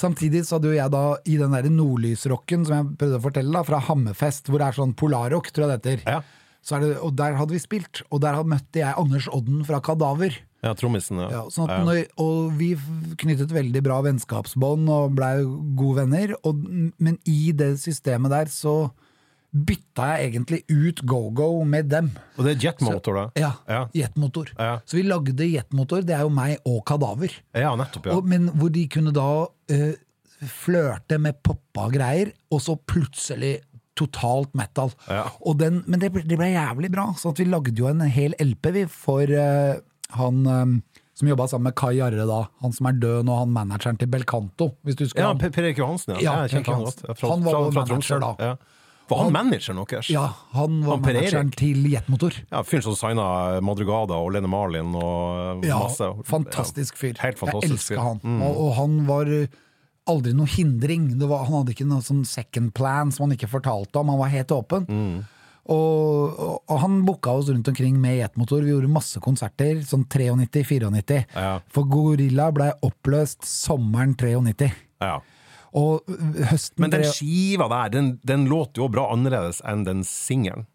Samtidig 0.00 0.46
så 0.48 0.56
hadde 0.56 0.70
jo 0.70 0.76
jeg 0.78 0.92
da, 0.94 1.04
i 1.28 1.36
den 1.40 1.52
der 1.52 1.70
nordlysrocken 1.72 2.66
som 2.66 2.76
jeg 2.78 2.98
prøvde 3.00 3.18
å 3.20 3.24
fortelle, 3.24 3.52
da, 3.52 3.64
fra 3.66 3.80
Hammerfest, 3.90 4.48
hvor 4.48 4.62
det 4.62 4.70
er 4.70 4.78
sånn 4.78 4.94
polarrock, 4.96 5.50
tror 5.52 5.66
jeg 5.66 5.72
det 5.72 5.80
heter. 5.80 6.06
Ja. 6.08 6.20
Så 6.64 6.80
det, 6.82 6.94
og 7.00 7.14
der 7.16 7.36
hadde 7.38 7.56
vi 7.56 7.60
spilt, 7.62 8.02
og 8.12 8.22
der 8.24 8.38
møtte 8.48 8.82
jeg 8.82 8.96
Anders 9.00 9.28
Odden 9.32 9.62
fra 9.68 9.80
Kadaver. 9.84 10.34
Ja, 10.60 10.74
trommisen, 10.76 11.20
ja. 11.22 11.28
Ja, 11.32 11.42
sånn 11.52 11.70
når, 11.86 12.02
og 12.20 12.50
vi 12.58 12.74
knyttet 13.20 13.52
veldig 13.54 13.80
bra 13.84 14.00
vennskapsbånd 14.04 14.90
og 14.92 15.14
blei 15.16 15.38
gode 15.78 16.02
venner, 16.02 16.34
og, 16.44 16.60
men 17.00 17.16
i 17.28 17.54
det 17.56 17.72
systemet 17.80 18.32
der 18.34 18.52
så 18.52 18.74
bytta 19.50 20.10
jeg 20.14 20.30
egentlig 20.30 20.60
ut 20.70 21.00
GoGo 21.10 21.64
med 21.66 21.88
dem. 21.90 22.10
Og 22.38 22.46
det 22.46 22.52
er 22.56 22.68
jetmotor, 22.68 23.16
da? 23.16 23.24
Ja, 23.40 23.52
Ja. 23.68 23.80
jetmotor. 23.94 24.52
Ja. 24.58 24.78
Så 24.86 24.96
vi 24.96 25.02
lagde 25.02 25.46
jetmotor, 25.46 26.04
det 26.06 26.14
er 26.14 26.22
jo 26.22 26.30
meg 26.30 26.58
og 26.64 26.84
Kadaver. 26.86 27.34
Ja, 27.54 27.74
nettopp, 27.76 28.06
ja. 28.06 28.14
Og, 28.14 28.24
men 28.30 28.48
hvor 28.54 28.70
de 28.70 28.86
kunne 28.88 29.12
da 29.12 29.46
uh, 29.48 29.92
flørte 30.46 31.18
med 31.18 31.42
poppa 31.42 31.88
greier, 31.90 32.32
og 32.50 32.62
så 32.62 32.76
plutselig 32.78 33.58
totalt 33.98 34.54
metal. 34.56 34.94
Ja. 35.08 35.26
Den, 35.58 35.82
men 35.86 36.00
det 36.00 36.12
ble, 36.14 36.22
det 36.24 36.38
ble 36.38 36.52
jævlig 36.54 36.90
bra, 36.94 37.10
så 37.18 37.34
vi 37.36 37.44
lagde 37.44 37.74
jo 37.76 37.90
en 37.90 38.00
hel 38.08 38.36
LP 38.40 38.70
vi 38.72 38.86
for 38.88 39.28
uh, 39.28 39.76
han 40.16 40.46
um, 40.46 40.78
som 41.20 41.28
jobba 41.28 41.46
sammen 41.50 41.68
med 41.68 41.76
Kai 41.76 41.98
Jarre 41.98 42.24
da, 42.28 42.40
han 42.62 42.72
som 42.72 42.88
er 42.88 42.96
død 43.02 43.26
nå, 43.28 43.34
han 43.42 43.52
manageren 43.52 43.98
til 44.00 44.08
Belcanto, 44.08 44.70
hvis 44.86 44.96
du 44.96 45.04
husker 45.04 45.26
Ja. 45.26 45.34
Per 45.36 45.52
Erik 45.60 45.78
Johansen, 45.82 46.16
ja. 46.16 46.22
Ja, 46.24 46.48
kjente 46.48 46.72
han. 46.72 46.86
Ja, 46.86 47.16
Han 47.28 47.44
var 47.44 47.58
jo 47.58 47.72
manager 47.76 48.22
da. 48.22 48.30
Ja. 48.40 48.54
Var 49.10 49.22
han 49.24 49.32
manageren 49.34 49.80
deres? 49.84 50.10
Ja, 50.12 50.26
han 50.54 50.78
var 50.84 50.98
Han 50.98 51.02
manageren 51.06 51.50
til 51.54 51.88
Jetmotor. 51.90 52.36
Ja, 52.50 52.62
Fyren 52.66 52.84
som 52.86 52.98
signa 52.98 53.24
Madrugada 53.64 54.18
og 54.20 54.32
Lene 54.36 54.50
Marlin 54.50 54.94
og 54.94 55.64
Ja, 55.66 55.80
masse. 55.82 56.12
fantastisk 56.28 57.00
fyr. 57.00 57.18
Helt 57.22 57.40
fantastisk 57.40 57.90
jeg 57.90 57.98
elska 57.98 58.06
han. 58.06 58.22
Mm. 58.22 58.40
Og, 58.46 58.62
og 58.66 58.72
han 58.78 58.96
var 59.08 59.32
uh, 59.32 59.58
aldri 60.10 60.32
noe 60.36 60.50
hindring. 60.50 61.10
Det 61.18 61.28
var, 61.30 61.44
han 61.48 61.60
hadde 61.60 61.74
ikke 61.74 61.88
noe 61.90 62.04
sånn 62.06 62.24
second 62.28 62.72
plan 62.76 63.12
som 63.14 63.26
han 63.26 63.36
ikke 63.36 63.50
fortalte 63.50 64.00
om. 64.00 64.12
Han 64.14 64.22
var 64.22 64.32
helt 64.32 64.54
åpen. 64.56 64.86
Mm. 64.88 65.20
Og, 65.70 66.38
og 66.66 66.78
han 66.82 67.02
booka 67.06 67.34
oss 67.36 67.50
rundt 67.52 67.68
omkring 67.70 67.98
med 68.00 68.18
jetmotor. 68.18 68.64
Vi 68.64 68.72
gjorde 68.72 68.90
masse 68.90 69.20
konserter, 69.22 69.82
sånn 69.86 70.06
93-94. 70.10 71.20
Ja. 71.36 71.58
For 71.70 71.86
Gorilla 71.90 72.48
blei 72.54 72.70
oppløst 72.86 73.46
sommeren 73.46 74.16
93. 74.18 74.70
Ja. 75.04 75.18
Høsten 75.74 76.82
Men 76.82 76.90
den 76.90 77.04
skiva 77.06 77.68
der, 77.70 77.88
den, 77.94 78.12
den 78.26 78.46
låter 78.50 78.82
jo 78.84 78.88
bra 78.92 79.08
annerledes 79.14 79.62
enn 79.64 79.84
den 79.86 80.02
singelen. 80.06 80.66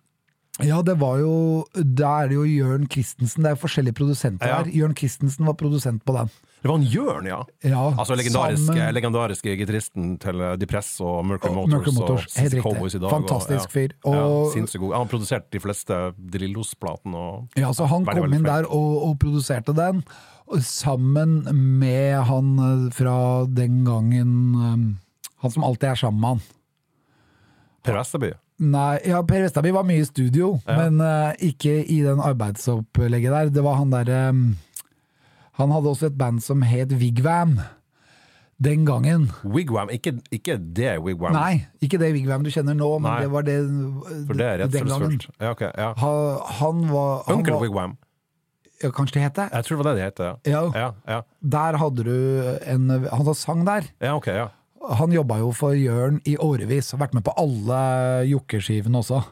Ja, 0.63 0.77
det 0.87 0.93
var 1.01 1.17
jo 1.19 1.65
Da 1.75 2.21
er 2.23 2.29
det 2.31 2.35
jo 2.37 2.45
Jørn 2.47 2.85
Christensen. 2.87 3.43
Det 3.43 3.49
er 3.49 3.55
jo 3.57 3.59
forskjellige 3.65 3.97
produsenter 3.97 4.47
Ja. 4.47 4.61
her. 4.63 4.69
Jørn 4.71 4.93
Christensen 4.95 5.43
var 5.49 5.57
produsent 5.59 6.05
på 6.07 6.13
den. 6.15 6.29
Det 6.63 6.69
var 6.71 6.77
en 6.79 6.85
Jørn, 6.87 7.25
ja. 7.27 7.41
Ja, 7.61 7.81
Altså 7.99 8.15
legendariske, 8.15 8.71
sammen- 8.71 8.93
legendariske 8.95 9.57
gitaristen 9.59 10.15
til 10.17 10.39
eh, 10.41 10.55
Depress 10.55 10.93
og 11.03 11.25
Mercury 11.27 11.51
Motors. 11.53 11.73
Mercury 11.73 11.93
Motors, 11.99 12.25
og 12.37 12.41
helt 12.41 12.55
riktig. 12.55 13.01
Dag, 13.03 13.11
Fantastisk 13.11 13.65
og, 13.67 13.71
fyr. 13.75 13.91
Ja, 14.05 14.23
Og- 14.23 14.53
sinnssykt 14.55 14.79
god. 14.81 14.95
Han 14.95 15.11
produserte 15.11 15.51
de 15.51 15.59
fleste 15.59 15.99
Drillos-platene. 16.31 17.25
Ja, 17.59 17.73
så 17.75 17.85
han 17.91 18.05
kom 18.07 18.33
inn 18.33 18.43
der 18.47 18.65
og, 18.71 19.03
og 19.09 19.19
produserte 19.19 19.75
den, 19.75 20.03
sammen 20.61 21.39
med 21.79 22.19
han 22.29 22.51
eh, 22.59 22.91
fra 22.93 23.45
den 23.49 23.83
gangen 23.85 24.31
eh, 24.55 24.77
Han 25.43 25.51
som 25.51 25.63
alltid 25.67 25.89
er 25.89 25.95
sammen 25.99 26.21
med 26.21 26.29
han. 26.29 26.41
Per 27.85 27.93
Vesterby. 27.99 28.31
Nei, 28.65 28.99
ja, 29.05 29.19
Per 29.27 29.43
Vesterby 29.43 29.71
var 29.75 29.83
mye 29.85 30.01
i 30.01 30.07
studio, 30.07 30.55
Ja. 30.65 30.77
men 30.79 31.01
uh, 31.03 31.33
ikke 31.43 31.83
i 31.91 31.97
den 32.05 32.21
arbeidsopplegget 32.23 33.33
der. 33.33 33.49
Det 33.53 33.63
var 33.65 33.75
han 33.81 33.91
derre 33.91 34.21
Han 35.59 35.71
hadde 35.71 35.91
også 35.91 36.07
et 36.09 36.17
band 36.17 36.41
som 36.43 36.61
het 36.65 36.91
Wigwam. 36.93 37.59
Den 38.57 38.85
gangen. 38.87 39.29
Wigwam, 39.43 39.89
ikke, 39.91 40.13
ikke 40.31 40.55
det 40.57 40.93
Wigwam. 41.03 41.35
Nei, 41.35 41.65
ikke 41.83 41.99
det 41.99 42.13
Wigwam 42.15 42.43
du 42.43 42.49
kjenner 42.49 42.73
nå, 42.73 42.87
men 42.99 43.11
Nei. 43.11 43.21
det 43.25 43.31
var 43.33 43.43
det 43.43 43.57
For 44.27 44.33
det 44.39 44.45
er 44.47 44.65
den 44.71 44.87
gangen. 44.87 45.19
Ja, 45.39 45.51
okay, 45.51 45.71
ja. 45.77 45.91
Han, 45.99 46.39
han 46.59 46.85
var, 46.93 47.23
han 47.27 47.35
Uncle 47.41 47.53
var 47.57 47.61
Wigwam. 47.67 47.97
Ja, 48.83 48.89
Kanskje 48.91 49.13
det 49.19 49.23
het 49.27 49.35
det? 49.39 49.47
Jeg 49.53 49.63
tror 49.67 49.77
det 49.77 49.83
var 49.83 49.91
det 49.91 49.95
det 50.01 50.05
heter. 50.09 50.35
Ja. 50.51 50.63
Ja, 50.75 50.89
ja. 51.07 51.21
Der 51.41 51.77
hadde 51.81 52.03
du 52.03 52.17
en 52.65 52.89
Han 53.11 53.25
som 53.25 53.33
sang 53.35 53.63
der. 53.65 53.83
ja 54.01 54.15
ok, 54.17 54.27
ja. 54.27 54.49
Han 54.99 55.11
jobba 55.15 55.39
jo 55.41 55.49
for 55.51 55.73
Jørn 55.73 56.19
i 56.29 56.35
årevis, 56.37 56.91
har 56.93 56.99
vært 57.07 57.13
med 57.17 57.23
på 57.25 57.33
alle 57.41 57.79
jokkeskivene 58.29 58.97
også. 59.01 59.23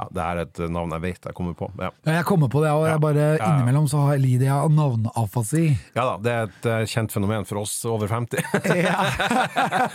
ja. 0.00 0.06
Det 0.12 0.20
er 0.20 0.36
et 0.42 0.58
navn 0.74 0.90
jeg 0.92 1.00
vet 1.04 1.24
jeg 1.24 1.34
kommer 1.38 1.54
på. 1.56 1.70
Ja, 1.80 1.88
Ja, 2.04 2.12
Jeg 2.18 2.24
kommer 2.28 2.48
på 2.52 2.60
det, 2.64 2.70
og 2.74 2.84
jeg 2.88 3.00
bare 3.00 3.16
Ja, 3.16 3.36
ja. 3.38 3.46
innimellom 3.54 3.86
så 3.88 3.96
har 4.08 4.18
lider 4.18 4.46
jeg 4.50 4.56
av 4.56 4.70
navneafasi. 4.74 5.62
ja 5.96 6.02
da, 6.04 6.16
det 6.20 6.32
er 6.34 6.42
et 6.50 6.66
eh, 6.66 6.84
kjent 6.90 7.12
fenomen 7.14 7.44
for 7.46 7.58
oss 7.62 7.78
over 7.88 8.08
50. 8.08 8.42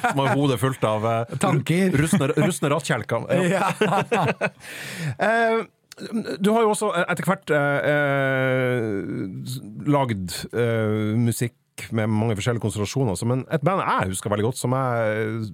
Som 0.07 0.19
har 0.23 0.33
hodet 0.35 0.57
fullt 0.59 0.83
av 0.87 1.05
eh, 1.05 1.25
Tanker. 1.37 1.91
rustne, 2.01 2.27
rustne 2.39 2.69
rattkjelker. 2.73 3.27
Ja. 3.51 3.69
Eh, 6.01 6.37
du 6.41 6.51
har 6.55 6.65
jo 6.65 6.73
også 6.73 6.91
etter 7.05 7.27
hvert 7.29 7.53
eh, 7.55 7.79
eh, 7.93 9.51
lagd 9.91 10.35
eh, 10.53 11.15
musikk 11.21 11.57
med 11.95 12.11
mange 12.11 12.35
forskjellige 12.37 12.61
konstellasjoner, 12.65 13.17
men 13.29 13.45
et 13.49 13.63
band 13.65 13.81
jeg 13.81 14.11
husker 14.13 14.29
veldig 14.33 14.49
godt, 14.51 14.59
som 14.61 14.75
jeg 14.77 15.45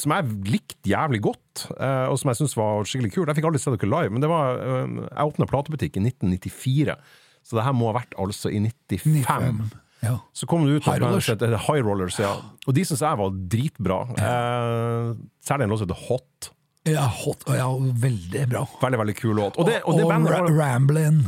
som 0.00 0.14
jeg 0.16 0.30
likte 0.48 0.88
jævlig 0.88 1.20
godt, 1.26 1.66
eh, 1.76 2.06
og 2.08 2.16
som 2.16 2.30
jeg 2.30 2.38
syntes 2.40 2.56
var 2.56 2.86
skikkelig 2.88 3.10
kult. 3.12 3.28
Jeg 3.28 3.36
fikk 3.36 3.48
aldri 3.50 3.60
se 3.60 3.74
dere 3.74 3.90
live, 3.90 4.14
men 4.14 4.22
det 4.24 4.30
var 4.32 4.56
eh, 4.56 4.94
Jeg 5.10 5.32
åpna 5.34 5.48
platebutikk 5.50 5.98
i 6.00 6.04
1994, 6.08 6.96
så 7.44 7.58
det 7.58 7.66
her 7.66 7.76
må 7.76 7.90
ha 7.90 7.98
vært 7.98 8.16
altså 8.20 8.48
i 8.52 8.62
95. 8.64 9.60
Ja. 10.00 10.14
Så 10.32 10.48
kom 10.48 10.64
det 10.64 10.78
ut 10.78 10.86
High 10.88 11.02
Rollers. 11.04 11.28
High 11.66 11.84
Rollers, 11.84 12.16
ja. 12.22 12.32
Og 12.64 12.72
de 12.76 12.86
syns 12.88 13.02
jeg 13.04 13.20
var 13.20 13.36
dritbra. 13.52 13.98
Eh, 14.16 15.10
særlig 15.44 15.66
en 15.66 15.74
låt 15.74 15.82
som 15.82 15.90
heter 15.90 16.06
Hot. 16.08 16.50
Ja, 16.88 17.02
hot, 17.12 17.42
ja, 17.46 17.66
veldig 17.76 18.46
bra. 18.48 18.62
Veldig, 18.80 18.98
veldig 18.98 19.14
kul 19.18 19.34
låt. 19.36 19.56
Og 19.60 19.66
det, 19.68 19.82
og 19.84 19.98
det, 19.98 20.04
og 20.06 20.10
var, 20.24 20.46
Ramblin'. 20.48 21.18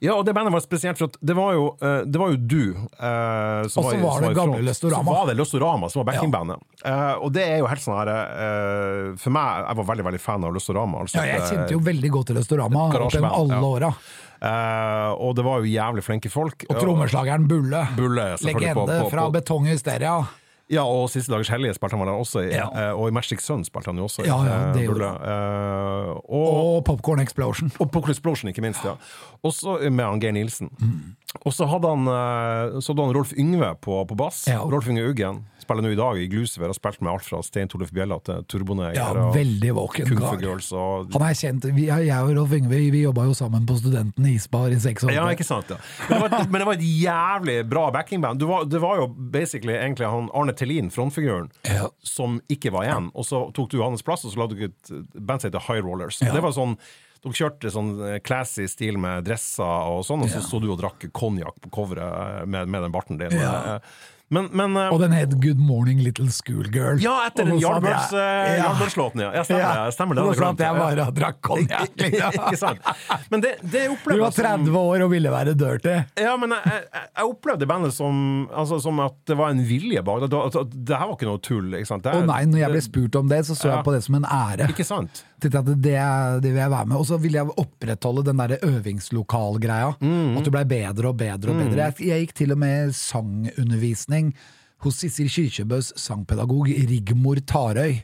ja, 0.00 0.12
og 0.14 0.22
det 0.24 0.34
bandet 0.36 0.52
var 0.54 0.60
spesielt, 0.62 0.98
for 1.02 1.10
det 1.20 1.34
var 1.34 1.52
jo, 1.56 1.64
eh, 1.82 2.04
det 2.06 2.20
var 2.20 2.30
jo 2.30 2.36
du 2.38 2.60
eh, 2.76 3.66
som 3.66 3.82
Og 3.82 3.90
så 3.90 3.96
var, 3.98 4.20
var 4.20 4.28
det 4.28 4.36
gamle. 4.38 4.60
Løstorama. 4.62 5.10
Så 5.10 5.16
var 5.18 5.26
det 5.26 5.36
Løstorama 5.40 5.90
som 5.90 6.04
var 6.04 6.12
backingbandet. 6.12 6.62
Eh, 6.84 7.12
og 7.26 7.32
det 7.34 7.42
er 7.42 7.58
jo 7.58 7.66
helt 7.66 7.82
sånn 7.82 7.98
her 7.98 8.12
eh, 8.14 9.10
For 9.18 9.34
meg, 9.34 9.66
jeg 9.66 9.80
var 9.82 9.88
veldig 9.90 10.06
veldig 10.12 10.20
fan 10.22 10.46
av 10.46 10.54
Løstorama. 10.54 11.02
Altså, 11.02 11.18
Ja, 11.18 11.26
jeg 11.40 11.48
kjente 11.50 11.74
jo 11.74 11.82
veldig 11.90 12.10
godt 12.14 12.26
til 12.30 12.38
Løstorama 12.38 12.86
gjennom 12.94 13.30
alle 13.34 13.58
ja. 13.58 13.62
åra. 13.74 13.92
eh, 14.40 15.10
og 15.26 15.34
det 15.36 15.44
var 15.44 15.58
jo 15.64 15.74
jævlig 15.74 16.06
flinke 16.06 16.30
folk. 16.30 16.64
Og 16.70 16.78
trommeslageren 16.78 17.48
Bulle. 17.50 17.82
Bulle, 17.98 18.36
Legende 18.38 18.54
på- 18.78 18.86
Legende 18.86 19.02
på- 19.02 19.10
fra 19.10 19.26
Betong 19.30 19.66
Hysteria. 19.66 20.20
Ja, 20.70 20.84
og 20.86 21.08
Siste 21.10 21.32
dagers 21.32 21.50
hellige 21.50 21.74
spilte 21.74 21.96
han 21.98 22.04
vel 22.04 22.12
også 22.14 22.44
i. 22.46 22.50
Ja. 22.54 22.68
eh, 22.70 22.92
og 22.94 23.08
i 23.10 23.14
Magic 23.14 23.42
Sun 23.42 23.64
spilte 23.66 23.90
han 23.90 23.98
jo 23.98 24.06
også 24.06 24.22
i. 24.22 24.28
Ja, 24.28 24.36
ja, 24.46 24.58
det 24.74 24.82
eh, 24.82 24.86
gjorde 24.86 25.00
Bulle. 25.00 25.10
Eh, 25.32 26.10
og, 26.30 26.48
Og 26.76 26.84
Popcorn 26.86 27.20
Explosion. 27.24 27.72
Og 27.80 27.90
Popcorn 27.90 28.14
Explosion, 28.14 28.48
ikke 28.52 28.62
minst. 28.62 28.84
ja 28.86 28.94
Også 29.42 29.78
med 29.90 30.04
han 30.04 30.20
Geir 30.22 30.32
Nielsen. 30.36 30.70
Mm. 30.78 31.16
Og 31.44 31.52
så 31.54 31.66
hadde 31.70 31.88
han, 31.88 32.06
så 32.82 32.92
hadde 32.92 33.06
han 33.06 33.14
Rolf 33.16 33.32
Yngve 33.38 33.74
på, 33.82 34.04
på 34.06 34.14
bass. 34.18 34.44
Ja. 34.50 34.60
Rolf 34.66 34.88
Yngve 34.90 35.10
Uggen 35.10 35.44
spiller 35.70 35.86
nå 35.86 35.92
i 35.94 35.98
dag 35.98 36.18
i 36.18 36.26
Glucifer. 36.30 36.66
Har 36.66 36.74
spilt 36.74 37.00
med 37.00 37.12
alt 37.12 37.24
fra 37.28 37.38
Stein 37.46 37.68
Torleif 37.70 37.92
Bjella 37.94 38.18
til 38.26 38.42
Turboneger 38.50 38.98
Ja, 38.98 39.28
veldig 39.34 39.70
våken 39.78 40.10
kar. 40.18 40.42
Og, 40.74 41.12
Han 41.14 41.24
er 41.28 41.36
kjent. 41.38 41.64
Vi, 41.76 41.86
jeg 41.86 42.10
og 42.18 42.32
Rolf 42.36 42.54
Yngve 42.58 42.74
vi, 42.74 42.90
vi 42.90 43.02
jobba 43.04 43.28
jo 43.28 43.34
sammen 43.38 43.66
på 43.68 43.76
Studenten 43.78 44.26
Isbar 44.26 44.74
i 44.74 44.80
seks 44.82 45.06
år. 45.06 45.14
ja, 45.14 45.28
ikke 45.30 45.46
sant? 45.46 45.70
Ja. 45.70 45.78
Men, 46.10 46.24
det 46.26 46.30
var, 46.34 46.46
men 46.50 46.58
det 46.64 46.66
var 46.70 46.78
et 46.80 46.86
jævlig 46.88 47.58
bra 47.70 47.84
backingband. 47.94 48.40
Du 48.42 48.46
var, 48.50 48.64
det 48.66 48.80
var 48.82 48.98
jo 49.04 49.06
basically 49.08 49.76
egentlig 49.78 50.10
han 50.10 50.28
Arne 50.34 50.52
Tellin, 50.58 50.90
frontfiguren, 50.90 51.50
Ja. 51.70 51.86
som 52.02 52.40
ikke 52.50 52.72
var 52.74 52.88
igjen. 52.88 53.10
Og 53.14 53.24
så 53.28 53.44
tok 53.54 53.70
du 53.70 53.78
hans 53.84 54.02
plass, 54.02 54.24
og 54.26 54.34
så 54.34 54.42
lagde 54.42 54.58
du 54.58 54.66
et 54.66 54.92
band 55.14 55.40
som 55.44 55.50
heter 55.52 55.62
High 55.68 55.84
Rollers. 55.86 56.18
Ja. 56.24 56.34
Det 56.34 56.42
var 56.42 56.52
sånn 56.56 56.74
dere 57.20 57.36
kjørte 57.36 57.68
sånn 57.68 57.90
eh, 58.00 58.18
classy 58.24 58.64
stil 58.72 58.96
med 58.96 59.26
dresser 59.26 59.60
og 59.92 60.00
sånn, 60.08 60.22
og 60.24 60.30
så 60.32 60.38
Ja. 60.40 60.46
sto 60.46 60.58
du 60.62 60.70
og 60.72 60.78
drakk 60.80 61.04
konjakk 61.12 61.58
på 61.60 61.68
coveret 61.70 62.46
med, 62.48 62.66
med 62.72 62.82
den 62.86 62.94
barten 62.94 63.18
din. 63.20 63.34
Ja. 63.36 63.78
Men, 64.30 64.46
men 64.54 64.76
eh, 64.78 64.92
Og 64.94 65.00
den 65.02 65.10
het 65.16 65.32
Good 65.42 65.58
Morning 65.58 65.98
Little 66.06 66.28
Schoolgirl. 66.30 67.00
Ja, 67.02 67.16
etter 67.26 67.48
den 67.48 67.56
Og 67.56 67.62
så 67.64 67.66
satt 67.66 67.82
Yardbirds, 67.82 68.12
jeg- 68.14 68.20
eh, 68.20 68.58
Ja. 68.60 68.66
Yardbirds-låten, 68.68 69.22
ja. 69.24 69.30
ja. 69.34 69.42
Stemmer 69.42 69.74
det. 69.74 69.94
Stemmer 69.96 70.14
det. 70.14 70.22
Og 70.22 70.28
hadde 70.30 70.38
så 70.38 70.46
jeg 70.46 70.70
jeg 70.70 70.78
bare 70.78 71.06
drakk 71.16 71.40
konjakk. 71.48 71.96
liksom. 72.04 72.44
Ikke 72.46 72.60
sant? 72.60 72.78
Men 73.32 73.40
det, 73.42 73.50
det 73.64 73.82
Du 73.88 73.94
opplevde 73.96 74.20
var 74.22 74.30
jeg 74.30 74.38
som- 74.38 74.66
30 74.70 74.78
år 74.78 75.04
og 75.06 75.10
ville 75.16 75.32
være 75.34 75.54
dirty. 75.58 75.96
Ja, 76.22 76.36
men 76.38 76.54
jeg, 76.54 76.62
jeg, 76.76 77.02
jeg 77.18 77.32
opplevde 77.32 77.66
bandet 77.72 77.92
som, 77.96 78.22
altså, 78.54 78.78
som 78.86 79.00
at 79.02 79.18
det 79.26 79.36
var 79.42 79.50
en 79.50 79.64
vilje 79.66 80.04
bak 80.06 80.22
det. 80.22 80.30
At, 80.46 80.60
at 80.62 80.78
det 80.78 81.00
her 81.02 81.10
var 81.10 81.16
ikke 81.18 81.30
noe 81.32 81.42
tull. 81.50 81.74
Ikke 81.80 81.90
sant? 81.90 82.06
Det, 82.06 82.14
Å 82.14 82.22
nei, 82.30 82.44
når 82.52 82.62
jeg 82.62 82.70
ble 82.76 82.84
spurt 82.86 83.18
om 83.24 83.28
det, 83.34 83.42
så 83.50 83.58
så 83.58 83.72
jeg 83.74 83.82
på 83.90 83.96
det 83.98 84.04
som 84.06 84.14
en 84.20 84.28
ære. 84.30 84.70
Ikke 84.70 84.86
sant? 84.86 85.24
Tenkte 85.40 85.58
at 85.64 85.68
det, 85.72 85.96
det 86.44 86.50
vil 86.52 86.60
jeg 86.60 86.70
være 86.70 86.86
med. 86.86 86.98
Og 87.00 87.06
så 87.08 87.16
ville 87.18 87.40
jeg 87.40 87.50
opprettholde 87.58 88.22
den 88.30 88.36
der 88.44 88.58
øvingslokalgreia. 88.62 89.94
Mm. 90.04 90.36
At 90.38 90.44
du 90.46 90.50
blei 90.54 90.64
bedre 90.68 91.10
og 91.10 91.16
bedre 91.18 91.50
og 91.54 91.62
bedre. 91.64 91.86
Jeg, 91.90 92.06
jeg 92.12 92.26
gikk 92.26 92.34
til 92.44 92.52
og 92.54 92.58
med 92.60 92.92
sangundervisning 92.94 94.19
hos 94.84 95.00
Sissel 95.00 95.28
Kyrkjebøs 95.28 95.92
sangpedagog 95.96 96.70
Rigmor 96.90 97.40
Tarøy. 97.46 98.00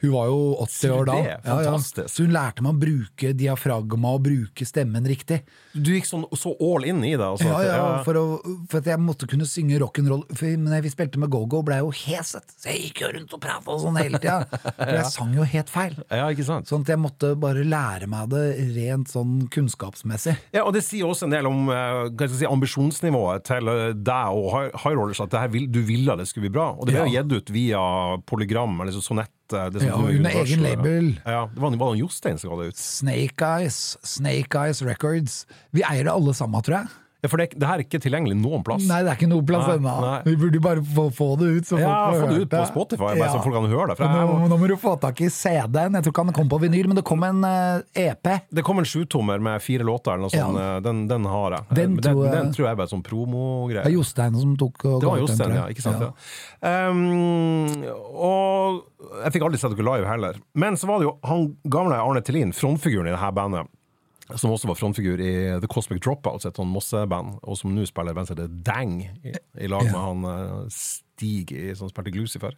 Hun 0.00 0.12
var 0.14 0.30
jo 0.30 0.38
80 0.64 0.92
år 0.96 1.08
da. 1.10 1.16
Ja, 1.44 1.56
ja. 1.66 1.72
Så 2.08 2.24
hun 2.24 2.32
lærte 2.32 2.64
meg 2.64 2.72
å 2.72 2.80
bruke 2.80 3.32
diafragma 3.36 4.14
og 4.16 4.22
bruke 4.24 4.64
stemmen 4.64 5.04
riktig. 5.08 5.42
Du 5.74 5.90
gikk 5.92 6.08
sånn, 6.08 6.24
så 6.40 6.54
all 6.56 6.86
in 6.88 7.02
i 7.04 7.12
det. 7.16 7.26
Altså, 7.26 7.48
Ja, 7.50 7.58
ja, 7.66 7.88
for, 8.06 8.16
å, 8.16 8.24
for 8.70 8.80
at 8.80 8.88
jeg 8.88 9.02
måtte 9.02 9.28
kunne 9.30 9.44
synge 9.48 9.76
rock'n'roll. 9.82 10.24
Men 10.60 10.78
vi 10.84 10.92
spilte 10.92 11.20
med 11.20 11.28
go-go, 11.32 11.60
ble 11.66 11.80
jeg 11.80 11.84
jo 11.84 11.92
heset. 12.00 12.54
Så 12.56 12.70
jeg 12.72 12.86
gikk 12.86 13.02
jo 13.04 13.10
rundt 13.18 13.34
og 13.36 13.42
prata 13.44 13.76
sånn 13.82 13.98
hele 14.00 14.20
tida. 14.22 14.38
For 14.80 14.94
jeg 14.96 15.10
sang 15.12 15.34
jo 15.36 15.44
helt 15.52 15.72
feil. 15.72 15.98
ja, 16.08 16.28
ikke 16.32 16.46
sant? 16.48 16.70
Sånn 16.70 16.86
at 16.86 16.92
jeg 16.94 17.00
måtte 17.02 17.34
bare 17.40 17.64
lære 17.66 18.08
meg 18.10 18.30
det 18.32 18.44
rent 18.76 19.10
sånn 19.12 19.42
kunnskapsmessig. 19.52 20.36
Ja, 20.56 20.64
og 20.64 20.72
Det 20.76 20.82
sier 20.86 21.08
også 21.08 21.28
en 21.28 21.34
del 21.36 21.48
om 21.50 21.68
eh, 21.72 22.08
jeg 22.24 22.32
si, 22.38 22.48
ambisjonsnivået 22.48 23.44
til 23.50 23.68
eh, 23.72 23.90
deg 23.96 24.38
og 24.40 24.48
High 24.80 24.96
Rollers. 24.96 25.20
At 25.20 25.34
det 25.34 25.44
her 25.44 25.52
vil, 25.52 25.68
du 25.70 25.82
ville 25.86 26.16
det 26.16 26.28
skulle 26.30 26.48
bli 26.48 26.56
bra. 26.56 26.70
Og 26.78 26.88
det 26.88 26.96
ble 26.96 27.06
jo 27.10 27.14
gitt 27.18 27.36
ut 27.36 27.52
via 27.54 27.82
Polygram 28.30 28.80
eller 28.80 28.96
sånn 28.96 29.06
Sonett. 29.10 29.32
Eh, 29.52 29.68
Det 29.74 29.84
Ja, 29.86 29.98
under 29.98 30.30
egen 30.42 30.62
label. 30.62 31.12
Ja, 31.24 31.48
det 31.54 31.60
var, 31.60 31.76
bare 31.76 31.98
Jostein 31.98 32.38
som 32.38 32.50
ga 32.50 32.62
det 32.62 32.72
ut. 32.72 32.80
Snake 32.80 33.46
Eyes, 33.46 33.96
Snake 34.02 34.58
Eyes 34.58 34.82
Records. 34.82 35.46
Vi 35.70 35.82
eier 35.82 36.04
det 36.04 36.12
alle 36.12 36.34
sammen, 36.34 36.62
tror 36.62 36.82
jeg. 36.82 36.92
Ja, 37.22 37.28
For 37.28 37.36
det, 37.36 37.50
det 37.60 37.66
her 37.68 37.80
er 37.80 37.84
ikke 37.84 38.00
tilgjengelig 38.00 38.36
noen 38.40 38.62
plass. 38.64 38.86
Nei, 38.88 39.02
det 39.04 39.10
er 39.12 39.18
ikke 39.18 39.28
noen 39.28 39.44
plass 39.48 39.66
ennå. 39.74 39.94
Vi 40.24 40.34
burde 40.40 40.60
bare 40.64 40.80
få, 40.84 41.04
få 41.12 41.26
det 41.40 41.48
ut, 41.58 41.66
så 41.68 41.78
Ja, 41.80 41.88
folk 42.10 42.16
får 42.16 42.20
få 42.20 42.28
det 42.32 42.40
ut 42.46 42.50
på 42.54 42.62
Spotify, 42.70 43.10
bare 43.20 43.30
så 43.34 43.42
folk 43.44 43.56
kan 43.58 43.66
høre 43.70 43.88
det. 43.92 43.96
For 44.00 44.04
Og 44.08 44.32
nå, 44.40 44.48
nå 44.52 44.58
må 44.62 44.70
du 44.70 44.76
få 44.80 44.94
tak 45.02 45.20
i 45.20 45.28
CD-en. 45.28 45.98
Jeg 45.98 46.06
tror 46.06 46.14
ikke 46.14 46.24
han 46.24 46.36
kom 46.40 46.48
på 46.48 46.60
vinyl, 46.62 46.88
men 46.88 46.96
det 47.00 47.04
kom 47.04 47.22
en 47.28 47.44
uh, 47.44 47.82
EP. 47.94 48.30
Det 48.50 48.64
kom 48.64 48.80
en 48.80 48.88
sjutommer 48.88 49.42
med 49.42 49.60
fire 49.64 49.84
låter, 49.84 50.14
eller 50.16 50.26
noe 50.28 50.32
sånt. 50.34 50.60
Ja. 50.60 50.80
Den, 50.84 51.04
den 51.10 51.28
har 51.28 51.58
jeg. 51.58 51.66
Den 51.76 51.96
den, 51.96 52.02
tror 52.08 52.24
jeg- 52.24 52.34
den 52.38 52.52
tror 52.56 52.64
jeg 52.66 52.72
er 52.72 52.80
bare 52.80 52.92
sånn 52.94 53.02
Det 53.04 53.10
promogreie. 53.10 53.84
er 53.84 53.94
Jostein 53.94 54.34
som 54.40 54.56
tok 54.56 54.84
og 54.84 55.00
Det 55.00 55.08
var 55.10 55.18
Jostein, 55.20 55.54
ja. 55.60 55.66
Ikke 55.72 55.84
sant? 55.84 56.00
Ja. 56.00 56.88
Um, 56.90 57.84
og 58.16 58.80
jeg 59.24 59.32
fikk 59.36 59.44
aldri 59.46 59.60
sett 59.60 59.76
dere 59.76 59.86
live 59.90 60.08
heller. 60.08 60.40
Men 60.54 60.76
så 60.80 60.88
var 60.90 61.00
det 61.00 61.08
jo 61.10 61.18
han 61.26 61.46
gamle 61.68 61.98
Arne 62.00 62.22
Tellin, 62.24 62.52
frontfiguren 62.56 63.08
i 63.08 63.14
det 63.14 63.20
her 63.20 63.32
bandet. 63.36 63.68
Som 64.38 64.52
også 64.54 64.68
var 64.70 64.76
frontfigur 64.78 65.18
i 65.22 65.32
The 65.62 65.66
Cosmic 65.70 66.02
Dropouts, 66.04 66.46
et 66.46 66.54
sånn 66.60 66.70
Mosse-band. 66.70 67.40
Og 67.42 67.56
som 67.58 67.72
nå 67.74 67.86
spiller 67.88 68.12
i 68.14 68.18
band 68.20 68.28
som 68.30 68.36
heter 68.38 68.52
Dang, 68.66 69.00
i, 69.24 69.34
i 69.64 69.66
lag 69.70 69.82
med 69.88 69.96
Ja. 69.96 70.04
han 70.06 70.24
eh, 70.30 70.68
Stig 70.70 71.52
som 71.76 71.90
spilte 71.90 72.12
Glucifer. 72.14 72.54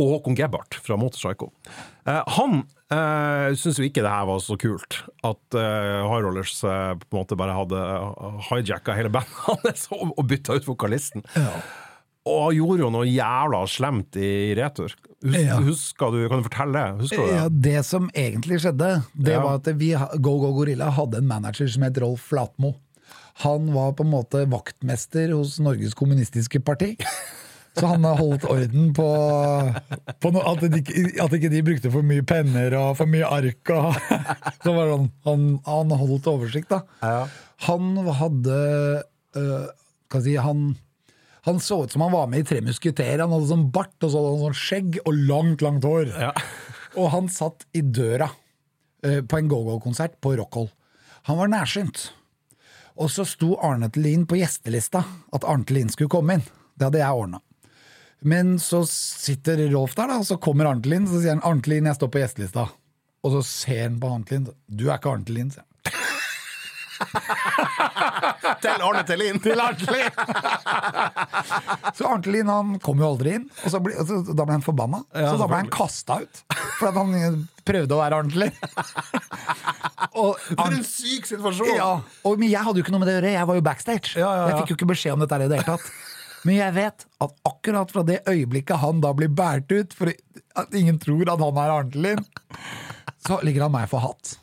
og 0.00 0.08
Håkon 0.08 0.34
Gebhardt 0.38 0.78
fra 0.82 0.96
Motorpsycho. 0.96 1.50
Eh, 2.08 2.22
han 2.38 2.62
eh, 2.90 3.52
syntes 3.58 3.78
jo 3.78 3.84
ikke 3.86 4.02
det 4.06 4.10
her 4.14 4.24
var 4.30 4.40
så 4.40 4.56
kult, 4.58 5.02
at 5.22 5.58
eh, 5.58 6.00
High 6.08 6.24
Rollers 6.24 6.54
eh, 6.64 6.94
på 7.02 7.12
en 7.12 7.20
måte 7.20 7.36
bare 7.38 7.54
hadde 7.58 7.82
hijacka 8.48 8.96
hele 8.96 9.12
bandet 9.12 9.36
hans 9.46 9.88
og, 9.92 10.14
og 10.16 10.26
bytta 10.30 10.56
ut 10.58 10.66
vokalisten. 10.70 11.22
Og 12.22 12.38
han 12.46 12.56
gjorde 12.56 12.84
jo 12.86 12.90
noe 12.94 13.06
jævla 13.10 13.64
slemt 13.68 14.16
i 14.16 14.54
retur. 14.58 14.94
Hus, 15.22 15.36
Ja. 15.38 15.56
husker 15.62 16.10
du, 16.12 16.28
Kan 16.28 16.42
du 16.42 16.48
fortelle? 16.48 16.84
Husker 17.00 17.16
du 17.22 17.26
det? 17.30 17.36
Ja, 17.36 17.48
det 17.48 17.84
som 17.86 18.08
egentlig 18.14 18.60
skjedde, 18.64 19.02
det 19.14 19.32
Ja. 19.36 19.42
var 19.44 19.60
at 19.60 19.66
vi, 19.78 19.92
Go 20.18 20.38
Go 20.42 20.52
Gorilla 20.56 20.90
hadde 20.90 21.18
en 21.18 21.26
manager 21.30 21.68
som 21.68 21.82
het 21.86 21.98
Rolf 22.02 22.20
Flatmo. 22.32 22.74
Han 23.44 23.72
var 23.72 23.92
på 23.96 24.04
en 24.04 24.10
måte 24.12 24.42
vaktmester 24.50 25.32
hos 25.32 25.58
Norges 25.62 25.94
kommunistiske 25.94 26.60
parti. 26.64 26.96
Så 27.74 27.86
han 27.88 28.04
har 28.04 28.16
holdt 28.18 28.44
orden 28.44 28.90
på, 28.92 29.06
på 30.20 30.30
no, 30.34 30.42
at, 30.44 30.60
de, 30.60 30.82
at 31.22 31.32
ikke 31.32 31.48
de 31.48 31.62
brukte 31.64 31.90
for 31.94 32.04
mye 32.04 32.20
penner 32.28 32.74
og 32.76 32.98
for 32.98 33.08
mye 33.08 33.24
ark. 33.24 33.70
Og, 33.72 33.94
så 34.64 34.74
var 34.76 34.84
det 34.90 34.92
sånn, 34.98 35.08
han, 35.24 35.46
han 35.64 35.94
holdt 36.02 36.28
oversikt, 36.28 36.68
da. 36.74 36.82
Ja. 37.00 37.22
Han 37.68 37.96
hadde 38.18 38.58
øh, 39.40 40.20
si 40.20 40.36
han, 40.36 40.74
han 41.44 41.58
så 41.60 41.80
ut 41.84 41.92
som 41.92 42.04
han 42.04 42.12
var 42.14 42.28
med 42.30 42.44
i 42.44 42.46
Tre 42.46 42.60
musketerer. 42.62 43.24
Han 43.24 43.34
hadde 43.34 43.50
sånn 43.50 43.68
bart 43.74 43.96
og 44.04 44.12
så 44.12 44.20
hadde 44.20 44.32
han 44.34 44.44
sånn 44.44 44.60
skjegg 44.60 44.98
og 45.02 45.16
langt, 45.26 45.64
langt 45.64 45.86
hår. 45.86 46.12
Ja. 46.14 46.30
Og 46.94 47.08
han 47.14 47.30
satt 47.32 47.66
i 47.74 47.82
døra 47.82 48.28
eh, 49.02 49.22
på 49.26 49.38
en 49.40 49.48
go-go-konsert 49.50 50.20
på 50.22 50.36
Rockhold. 50.38 50.70
Han 51.26 51.40
var 51.40 51.50
nærsynt. 51.50 52.10
Og 53.00 53.10
så 53.10 53.24
sto 53.26 53.56
Arne 53.64 53.88
Thelin 53.90 54.26
på 54.28 54.38
gjestelista, 54.38 55.02
at 55.32 55.46
Arne 55.48 55.66
Thelin 55.66 55.90
skulle 55.90 56.12
komme 56.12 56.38
inn. 56.38 56.46
Det 56.76 56.88
hadde 56.88 57.00
jeg 57.00 57.24
ordna. 57.24 57.40
Men 58.22 58.54
så 58.62 58.84
sitter 58.86 59.64
Rolf 59.72 59.96
der, 59.98 60.12
da, 60.12 60.20
og 60.22 60.28
så 60.28 60.38
kommer 60.38 60.68
Arne 60.70 60.84
Thelin, 60.84 61.08
så 61.10 61.18
sier 61.18 61.34
han 61.34 61.44
Arne 61.48 61.64
Thelin, 61.64 61.88
jeg 61.90 61.98
står 61.98 62.12
på 62.12 62.22
gjestelista. 62.22 62.68
Og 63.22 63.36
så 63.38 63.42
ser 63.48 63.84
han 63.88 63.98
på 64.02 64.12
Arne 64.12 64.28
Thelin. 64.28 64.48
Du 64.68 64.86
er 64.86 65.00
ikke 65.00 65.16
Arne 65.16 65.26
Thelin, 65.26 65.50
sier 65.50 65.64
han. 65.64 65.71
Til 68.62 68.84
Arne 68.86 69.02
Tellin! 69.08 69.40
Til 69.42 69.62
Arne 69.62 69.78
så 71.96 72.08
Arne 72.08 72.22
Tellin 72.24 72.52
han 72.52 72.76
kom 72.82 73.02
jo 73.02 73.08
aldri 73.12 73.36
inn, 73.38 73.48
og, 73.62 73.68
så 73.72 73.80
ble, 73.82 73.96
og 73.98 74.08
så, 74.08 74.20
da 74.32 74.46
ble 74.46 74.58
han 74.58 74.64
forbanna. 74.64 75.02
Ja, 75.14 75.32
så 75.32 75.40
da 75.40 75.48
ble 75.50 75.62
han 75.64 75.72
kasta 75.72 76.20
ut, 76.22 76.42
for 76.78 76.90
at 76.90 77.00
han 77.00 77.42
prøvde 77.66 77.96
å 77.96 78.02
være 78.02 78.22
Arne. 78.22 78.50
Og 80.18 80.36
For 80.36 80.68
en 80.68 80.82
syk 80.84 81.28
situasjon! 81.30 81.70
Ja, 81.72 81.92
og, 82.02 82.34
men 82.36 82.50
jeg 82.50 82.60
hadde 82.60 82.80
jo 82.80 82.84
ikke 82.84 82.92
noe 82.92 83.00
med 83.00 83.08
det 83.08 83.14
å 83.14 83.18
gjøre, 83.20 83.30
jeg 83.32 83.48
var 83.48 83.56
jo 83.56 83.62
backstage. 83.64 84.10
Ja, 84.18 84.26
ja, 84.26 84.42
ja. 84.42 84.48
Jeg 84.50 84.58
fikk 84.60 84.72
jo 84.72 84.76
ikke 84.80 84.88
beskjed 84.90 85.14
om 85.16 85.22
dette 85.22 85.38
i 85.38 85.48
det 85.48 85.60
hele 85.62 85.76
tatt. 85.78 85.86
Men 86.42 86.58
jeg 86.58 86.74
vet 86.74 87.06
at 87.22 87.36
akkurat 87.48 87.94
fra 87.94 88.02
det 88.06 88.18
øyeblikket 88.28 88.82
han 88.82 89.00
da 89.02 89.12
blir 89.16 89.30
båret 89.32 89.72
ut, 89.72 89.94
for 89.96 90.10
at 90.10 90.74
ingen 90.76 90.98
tror 91.00 91.30
at 91.30 91.40
han 91.40 91.60
er 91.62 91.74
Arntelin, 91.78 92.24
så 93.22 93.38
ligger 93.46 93.68
han 93.68 93.74
meg 93.76 93.86
for 93.90 94.02
hatt. 94.02 94.34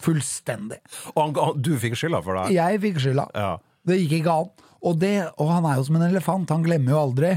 Fullstendig. 0.00 0.80
Og 1.14 1.22
han, 1.38 1.60
du 1.62 1.74
fikk 1.80 1.98
skylda 1.98 2.22
for 2.24 2.38
det? 2.40 2.48
Jeg 2.56 2.80
fikk 2.82 3.00
skylda. 3.04 3.28
Ja. 3.34 3.52
Det 3.86 4.00
gikk 4.02 4.18
ikke 4.20 4.34
an. 4.42 4.50
Og, 4.80 4.96
det, 4.96 5.14
og 5.36 5.50
han 5.52 5.66
er 5.68 5.76
jo 5.76 5.86
som 5.90 5.98
en 5.98 6.06
elefant, 6.08 6.50
han 6.52 6.64
glemmer 6.64 6.94
jo 6.94 7.00
aldri. 7.02 7.34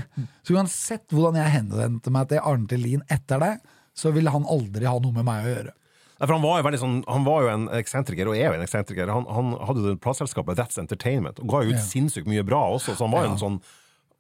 Så 0.48 0.56
uansett 0.56 1.12
hvordan 1.12 1.42
jeg 1.42 1.56
henvendte 1.58 2.12
meg 2.16 2.30
til 2.32 2.40
Arntelin 2.40 3.04
etter 3.12 3.42
det, 3.44 3.54
så 3.94 4.14
ville 4.16 4.32
han 4.32 4.48
aldri 4.50 4.88
ha 4.88 4.96
noe 5.04 5.16
med 5.16 5.28
meg 5.28 5.44
å 5.44 5.52
gjøre. 5.52 5.74
Ja, 6.22 6.30
han 6.30 6.44
var 6.46 6.62
jo 6.64 6.80
sånn 6.80 7.00
Han 7.10 7.26
var 7.26 7.44
jo 7.44 7.50
en 7.52 7.64
eksentriker, 7.76 8.30
og 8.30 8.38
er 8.38 8.48
jo 8.48 8.56
en 8.56 8.64
eksentriker. 8.64 9.10
Han, 9.12 9.26
han 9.28 9.56
hadde 9.68 9.84
jo 9.84 9.96
plateselskapet 10.00 10.56
That's 10.60 10.80
Entertainment, 10.80 11.42
og 11.44 11.52
ga 11.52 11.64
jo 11.66 11.74
ut 11.74 11.82
Ja. 11.82 11.84
sinnssykt 11.84 12.30
mye 12.30 12.46
bra 12.48 12.62
også, 12.72 12.96
så 12.96 13.04
han 13.08 13.12
var 13.12 13.26
Ja. 13.28 13.32
en 13.34 13.42
sånn 13.42 13.64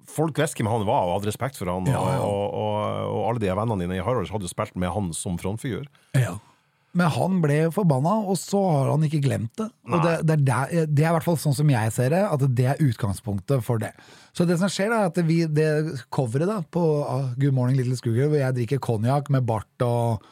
Folk 0.03 0.35
visste 0.35 0.59
hvem 0.59 0.67
han 0.67 0.83
var, 0.83 1.05
og 1.07 1.13
hadde 1.21 1.29
respekt 1.31 1.55
for 1.55 1.65
han, 1.71 1.85
Ja. 1.87 1.97
og, 1.97 2.53
og, 2.53 2.73
og, 3.07 3.21
alle 3.29 3.39
de 3.39 3.47
vennene 3.47 3.79
dine 3.79 3.95
i 3.95 4.03
Harrods 4.03 4.29
hadde 4.31 4.43
jo 4.43 4.51
spilt 4.51 4.75
med 4.75 4.91
han 4.91 5.13
som 5.13 5.37
frontfigur. 5.37 5.87
Men 6.93 7.09
han 7.09 7.39
ble 7.41 7.55
forbanna, 7.73 8.19
og 8.29 8.37
så 8.37 8.59
har 8.67 8.91
han 8.91 9.05
ikke 9.07 9.23
glemt 9.23 9.55
det. 9.57 9.65
Og 9.89 10.03
det, 10.03 10.11
det, 10.29 10.35
er 10.35 10.43
der, 10.45 10.91
det 10.91 11.05
er 11.05 11.09
i 11.09 11.13
hvert 11.15 11.25
fall 11.25 11.39
sånn 11.41 11.55
som 11.57 11.71
jeg 11.73 11.93
ser 11.95 12.13
det, 12.13 12.21
at 12.21 12.43
det 12.53 12.67
er 12.69 12.83
utgangspunktet 12.85 13.65
for 13.65 13.81
det. 13.81 13.89
Så 14.37 14.45
det 14.49 14.59
som 14.61 14.69
skjer, 14.69 14.93
er 14.93 15.09
at 15.09 15.17
vi, 15.25 15.39
det 15.49 15.67
coveret 16.13 16.51
da, 16.51 16.59
på 16.61 16.83
ah, 17.01 17.31
Good 17.39 17.57
Morning 17.57 17.79
Little 17.79 17.97
Scooger, 17.97 18.29
hvor 18.29 18.37
jeg 18.37 18.57
drikker 18.59 18.81
konjakk 18.83 19.31
med 19.33 19.47
bart 19.49 19.85
og 19.87 20.25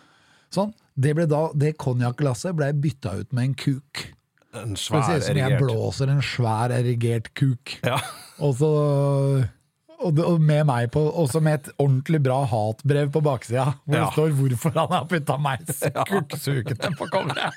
sånn, 0.53 0.75
det, 0.93 1.15
ble 1.17 1.25
da, 1.31 1.47
det 1.57 1.73
konjakkglasset 1.81 2.53
ble 2.57 2.69
bytta 2.83 3.15
ut 3.23 3.33
med 3.33 3.49
en 3.49 3.57
kuk. 3.57 4.05
En 4.51 4.75
det 4.75 4.83
svær, 4.83 5.07
ser 5.07 5.21
ut 5.23 5.27
som 5.31 5.41
jeg 5.41 5.57
blåser 5.63 6.13
en 6.13 6.21
svær, 6.25 6.75
erigert 6.75 7.31
kuk. 7.37 7.79
ja. 7.87 7.97
Og 8.41 8.55
så 8.57 8.71
og, 10.05 10.19
og 10.25 10.37
med 10.41 10.65
meg 10.69 10.83
på, 10.93 11.01
også 11.23 11.39
med 11.43 11.53
et 11.59 11.67
ordentlig 11.81 12.19
bra 12.25 12.39
hatbrev 12.49 13.07
på 13.13 13.21
baksida, 13.25 13.65
hvor 13.85 13.95
Ja. 13.97 14.01
det 14.05 14.13
står 14.15 14.29
hvorfor 14.39 14.71
han 14.79 14.91
har 14.95 15.03
putta 15.11 15.35
meg 15.41 15.57
kukksukete 16.11 16.87
på 16.97 17.03
coveret. 17.13 17.51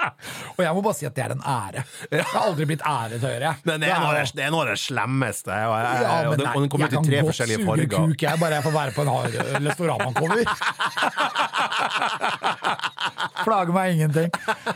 og 0.56 0.60
jeg 0.64 0.72
må 0.74 0.80
bare 0.86 0.96
si 0.98 1.04
at 1.08 1.14
det 1.16 1.24
er 1.26 1.32
en 1.36 1.44
ære. 1.44 1.80
Jeg 2.10 2.24
har 2.32 2.40
aldri 2.48 2.64
blitt 2.72 2.84
æret 2.88 3.20
høyere. 3.24 3.50
Men 3.64 3.74
det 3.82 3.88
er, 3.90 3.98
noe, 4.00 4.08
av 4.10 4.14
det- 4.34 4.44
er 4.44 4.50
noe 4.54 4.64
det 4.70 4.78
slemmeste. 4.82 5.52
Og, 5.54 5.58
jeg, 5.78 5.84
Ja, 6.04 6.08
og, 6.28 6.32
nei, 6.38 6.54
og 6.54 6.60
den 6.64 6.70
kommer 6.72 6.86
ut 6.86 6.92
i 6.92 6.94
kan 6.96 7.04
tre 7.10 7.16
godt 7.20 7.28
forskjellige 7.32 7.60
farger. 7.66 7.88
kuk, 7.94 8.18
jeg, 8.28 8.36
bare 8.40 8.54
jeg 8.58 8.64
får 8.66 8.74
være 8.78 8.92
på 8.96 9.00
en 9.04 9.12
hard 9.14 9.32
Lestorama-cover. 9.64 10.40
Plager 13.44 13.74
meg 13.76 13.86
ingenting. 13.94 14.30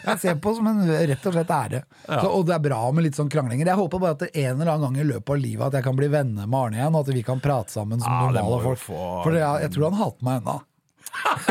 Jeg 0.05 0.17
ser 0.23 0.35
på 0.43 0.53
som 0.57 0.67
en 0.69 0.81
rett 0.89 1.27
og 1.29 1.35
slett 1.37 1.53
ære. 1.55 1.81
Så, 2.09 2.27
og 2.29 2.43
det 2.49 2.55
er 2.59 2.63
bra 2.65 2.81
med 2.93 3.07
litt 3.07 3.17
sånn 3.19 3.31
kranglinger. 3.33 3.67
Jeg 3.71 3.79
håper 3.81 4.03
bare 4.03 4.17
at 4.17 4.23
det 4.27 4.31
en 4.43 4.55
eller 4.61 4.73
annen 4.75 4.85
gang 4.89 4.97
i 5.03 5.07
løpet 5.09 5.33
av 5.35 5.39
livet 5.41 5.65
at 5.71 5.77
jeg 5.79 5.87
kan 5.89 5.97
bli 5.99 6.09
venner 6.13 6.45
med 6.49 6.59
Arne 6.59 6.81
igjen, 6.81 6.97
og 6.99 7.08
at 7.09 7.15
vi 7.17 7.25
kan 7.27 7.41
prate 7.45 7.73
sammen 7.75 8.01
som 8.05 8.13
ah, 8.13 8.29
normale 8.31 8.63
folk. 8.71 8.79
få- 8.87 9.23
For 9.27 9.33
jeg, 9.39 9.63
jeg 9.67 9.75
tror 9.77 9.89
han 9.91 10.01
hater 10.05 10.29
meg 10.29 10.43
ennå. 10.43 10.59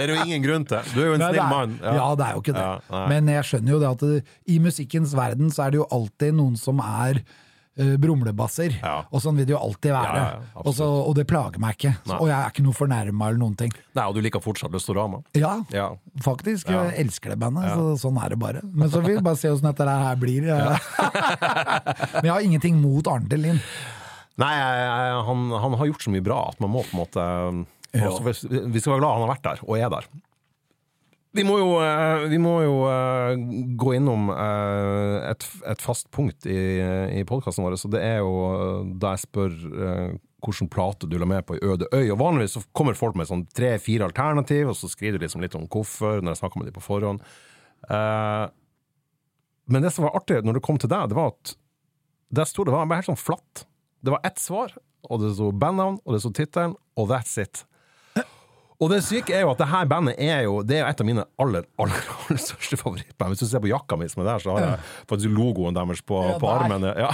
Det 0.00 0.06
er 0.06 0.12
jo 0.14 0.22
ingen 0.24 0.42
grunn 0.44 0.64
til. 0.68 0.88
Du 0.94 1.00
er 1.02 1.06
jo 1.10 1.18
en 1.18 1.22
snill 1.26 1.44
mann. 1.50 1.76
Ja. 1.82 2.08
det 2.18 2.26
er 2.26 2.34
jo 2.36 2.42
ikke 2.42 2.54
det. 2.56 2.64
Ja. 2.90 3.04
Men 3.10 3.28
jeg 3.30 3.46
skjønner 3.48 3.74
jo 3.76 3.78
det 3.82 3.90
at 3.90 4.02
det, 4.06 4.24
i 4.50 4.56
musikkens 4.62 5.14
verden 5.16 5.52
så 5.54 5.66
er 5.66 5.74
det 5.74 5.80
jo 5.82 5.86
alltid 5.92 6.34
noen 6.38 6.56
som 6.58 6.80
er 6.84 7.20
uh, 7.20 7.94
brumlebasser. 8.00 8.76
Ja. 8.80 8.94
Og 9.12 9.22
sånn 9.24 9.36
vil 9.40 9.46
det 9.50 9.54
jo 9.54 9.60
alltid 9.60 9.92
være. 9.94 10.22
Ja, 10.22 10.40
ja, 10.40 10.62
og, 10.64 10.72
så, 10.76 10.88
og 10.88 11.12
det 11.18 11.26
plager 11.30 11.60
meg 11.62 11.76
ikke. 11.78 11.92
Så, 12.06 12.16
Og 12.18 12.30
jeg 12.30 12.36
er 12.38 12.54
ikke 12.54 12.64
noe 12.66 12.76
fornærma 12.80 13.28
eller 13.30 13.42
noen 13.44 13.56
ting. 13.60 13.74
Nei, 13.98 14.06
og 14.08 14.16
du 14.16 14.22
liker 14.24 14.42
fortsatt 14.44 14.72
Løstorama. 14.74 15.22
Ja, 15.38 15.54
Ja. 15.74 15.90
faktisk. 16.24 16.70
Ja. 16.72 16.86
Jeg 16.88 17.06
elsker 17.06 17.34
det 17.34 17.40
bandet, 17.44 17.70
så 17.76 17.94
sånn 18.08 18.18
er 18.24 18.34
det 18.34 18.40
bare. 18.42 18.64
Men 18.64 18.90
så 18.92 19.04
vil 19.04 19.18
vi 19.20 19.24
bare 19.28 19.40
se 19.40 19.52
åssen 19.52 19.68
dette 19.70 19.86
her 19.86 20.20
blir. 20.20 20.48
Men 20.50 22.26
jeg 22.26 22.34
har 22.34 22.44
ingenting 22.46 22.80
mot 22.82 23.06
Arne 23.10 23.28
Thelin. 23.30 23.60
Nei, 24.40 24.50
jeg, 24.56 24.80
jeg, 24.80 25.20
han, 25.28 25.44
han 25.66 25.74
har 25.80 25.88
gjort 25.90 26.04
så 26.06 26.12
mye 26.14 26.24
bra 26.24 26.40
at 26.48 26.60
man 26.64 26.72
må 26.72 26.82
på 26.86 26.94
en 26.96 27.02
måte 27.04 27.24
Ja. 27.92 28.06
altså, 28.08 28.22
vi- 28.48 28.80
skal 28.80 28.94
være 28.94 29.02
glad 29.02 29.16
han 29.18 29.24
har 29.26 29.32
vært 29.34 29.46
der, 29.48 29.62
og 29.66 29.76
er 29.78 29.90
der. 29.92 30.06
Vi 31.34 31.44
må 31.46 31.58
jo, 31.60 31.68
eh, 31.78 32.24
vi 32.30 32.38
må 32.42 32.56
jo 32.64 32.76
eh, 32.90 33.34
gå 33.78 33.92
innom 33.98 34.30
eh, 34.34 35.30
et, 35.30 35.44
et 35.70 35.82
fast 35.84 36.08
punkt 36.14 36.46
i, 36.50 36.56
i 37.20 37.22
podkasten 37.28 37.62
vår, 37.66 37.76
så 37.78 37.90
det 37.92 38.00
er 38.02 38.18
jo 38.24 38.32
da 38.98 39.12
jeg 39.14 39.24
spør 39.28 39.54
hvilken 40.40 40.70
plate 40.72 41.06
du 41.10 41.18
la 41.20 41.26
med 41.28 41.44
på 41.46 41.54
i 41.58 41.62
Øde 41.62 41.86
øy. 41.92 42.08
Og 42.14 42.18
Vanligvis 42.22 42.56
så 42.56 42.62
kommer 42.74 42.96
folk 42.98 43.14
med 43.20 43.28
sånn 43.28 43.44
tre-fire 43.54 44.06
alternativ, 44.08 44.70
og 44.72 44.78
så 44.78 44.88
skriver 44.90 45.18
de 45.20 45.26
liksom 45.26 45.42
litt 45.44 45.54
om 45.58 45.68
hvorfor, 45.70 46.18
når 46.24 46.32
jeg 46.32 46.40
snakker 46.40 46.62
med 46.62 46.70
dem 46.70 46.78
på 46.78 46.86
forhånd. 46.86 47.20
Men 49.70 49.82
det 49.84 49.92
som 49.94 50.06
var 50.06 50.16
artig 50.18 50.40
når 50.46 50.58
det 50.58 50.64
kom 50.66 50.78
til 50.80 50.90
deg, 50.90 51.10
det 51.12 51.18
var 51.18 51.34
at 51.34 51.52
der 52.34 52.46
sto 52.48 52.64
det 52.66 52.72
var 52.74 52.88
helt 52.90 53.06
sånn 53.10 53.18
flatt. 53.20 53.66
Det 54.00 54.14
var 54.14 54.20
ett 54.24 54.38
svar, 54.40 54.72
og 55.08 55.20
det 55.20 55.34
sto 55.36 55.50
bandnavn, 55.52 55.98
og 56.04 56.14
det 56.14 56.22
sto 56.22 56.32
tittelen, 56.32 56.76
og 56.96 57.10
that's 57.10 57.36
it. 57.40 57.64
Og 58.80 58.88
det 58.88 59.02
syke 59.04 59.34
er 59.36 59.44
jo 59.44 59.50
at 59.52 59.60
det 59.60 59.68
her 59.68 59.88
bandet 59.88 60.14
er 60.16 60.44
jo 60.46 60.60
Det 60.64 60.78
er 60.78 60.84
jo 60.84 60.88
et 60.88 61.00
av 61.02 61.08
mine 61.08 61.24
aller 61.42 61.66
aller, 61.80 62.06
aller 62.24 62.40
største 62.40 62.78
favorittband. 62.80 63.34
Hvis 63.34 63.42
du 63.44 63.50
ser 63.50 63.62
på 63.62 63.68
jakka 63.70 63.98
mi 64.00 64.08
som 64.08 64.22
er 64.24 64.30
der, 64.30 64.42
så 64.42 64.54
har 64.54 64.64
jeg 64.64 64.78
faktisk 65.10 65.34
logoen 65.36 65.76
deres 65.76 66.00
på, 66.06 66.20
Ja, 66.24 66.38
på 66.40 66.48
armen. 66.48 66.86
Ja. 66.96 67.10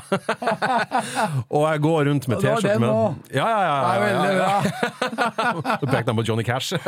og 1.57 1.67
jeg 1.67 1.83
går 1.87 2.05
rundt 2.11 2.29
med 2.31 2.43
T-skjorte 2.43 2.79
med. 2.83 3.19
Ja, 3.35 3.47
ja, 3.51 3.61
ja. 4.37 4.55
Du 5.81 5.87
pekte 5.95 6.15
på 6.15 6.27
Johnny 6.27 6.47
Cash. 6.47 6.77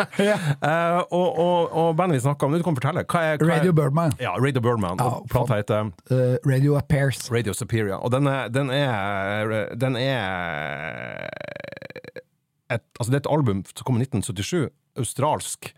Eh, 0.69 0.99
og, 1.15 1.39
og, 1.39 1.73
og 1.77 1.97
bandet 1.97 2.19
vi 2.19 2.21
snakka 2.25 2.47
om, 2.47 2.55
du 2.57 2.65
kan 2.65 2.77
fortelle. 2.77 3.05
Hva 3.09 3.21
er, 3.23 3.39
hva 3.39 3.47
er, 3.47 3.61
Radio 3.61 3.73
Birdman. 3.77 4.13
Ja, 4.21 4.35
Radio 4.37 4.61
Birdman. 4.65 5.01
Ja, 5.01 5.21
plata 5.31 5.59
heter 5.61 5.91
Uh, 6.11 6.37
Radio 6.47 6.77
Appears. 6.77 7.31
Radio 7.33 7.53
Superior. 7.53 7.99
Og 8.03 8.13
den 8.13 8.27
er, 8.27 8.49
den 8.49 8.71
er, 8.71 9.75
den 9.79 9.97
er 9.97 11.29
et, 12.71 12.85
altså 13.01 13.11
Det 13.13 13.19
er 13.19 13.25
et 13.27 13.33
album 13.39 13.63
som 13.67 13.85
kom 13.89 13.97
i 14.01 14.05
1977, 14.07 14.69
australsk. 14.99 15.73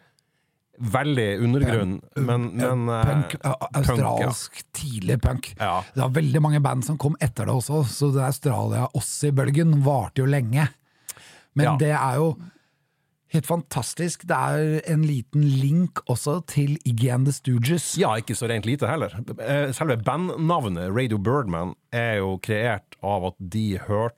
Veldig 0.81 1.27
undergrunn, 1.45 1.99
men, 2.25 2.45
men 2.57 2.87
eh, 2.89 3.03
Punk, 3.11 3.35
ja, 3.45 3.51
australsk, 3.77 4.63
tidlig 4.73 5.19
punk. 5.21 5.51
Ja. 5.61 5.83
Det 5.93 6.01
var 6.01 6.15
veldig 6.17 6.41
mange 6.41 6.61
band 6.65 6.87
som 6.87 6.97
kom 6.97 7.19
etter 7.21 7.45
det 7.51 7.53
også, 7.53 7.83
så 7.85 8.09
det 8.15 8.23
Australia-Ossi-bølgen 8.31 9.83
varte 9.85 10.23
jo 10.25 10.31
lenge. 10.31 10.71
Men 11.55 11.67
Ja. 11.67 11.77
det 11.77 11.91
er 11.93 12.17
jo 12.23 12.31
helt 13.35 13.47
fantastisk. 13.47 14.25
Det 14.27 14.35
er 14.37 14.81
en 14.91 15.03
liten 15.07 15.43
link 15.61 16.01
også 16.11 16.39
til 16.51 16.79
Iggy 16.89 17.11
and 17.13 17.27
the 17.29 17.33
Stooges. 17.37 17.93
Ja, 18.01 18.15
ikke 18.17 18.35
så 18.39 18.49
rent 18.51 18.65
lite 18.67 18.89
heller. 18.89 19.13
Eh, 19.39 19.73
Selve 19.77 19.99
bandnavnet 20.03 20.91
Radio 20.97 21.19
Birdman 21.19 21.75
er 21.93 22.23
jo 22.23 22.39
kreert 22.43 22.97
av 23.05 23.29
at 23.35 23.37
de 23.53 23.77
hørte 23.85 24.17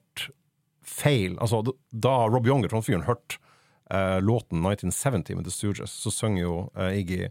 feil 0.84 1.38
Altså, 1.40 1.62
da 1.90 2.16
Rob 2.28 2.46
Younger, 2.46 2.70
frontfiguren, 2.72 3.06
hørte 3.06 3.38
uh, 3.92 4.18
låten 4.24 4.64
1970 4.64 5.36
med 5.38 5.46
The 5.46 5.54
Stooges, 5.54 5.94
så 6.04 6.10
synger 6.10 6.42
jo 6.42 6.56
uh, 6.78 6.90
Iggy 6.96 7.28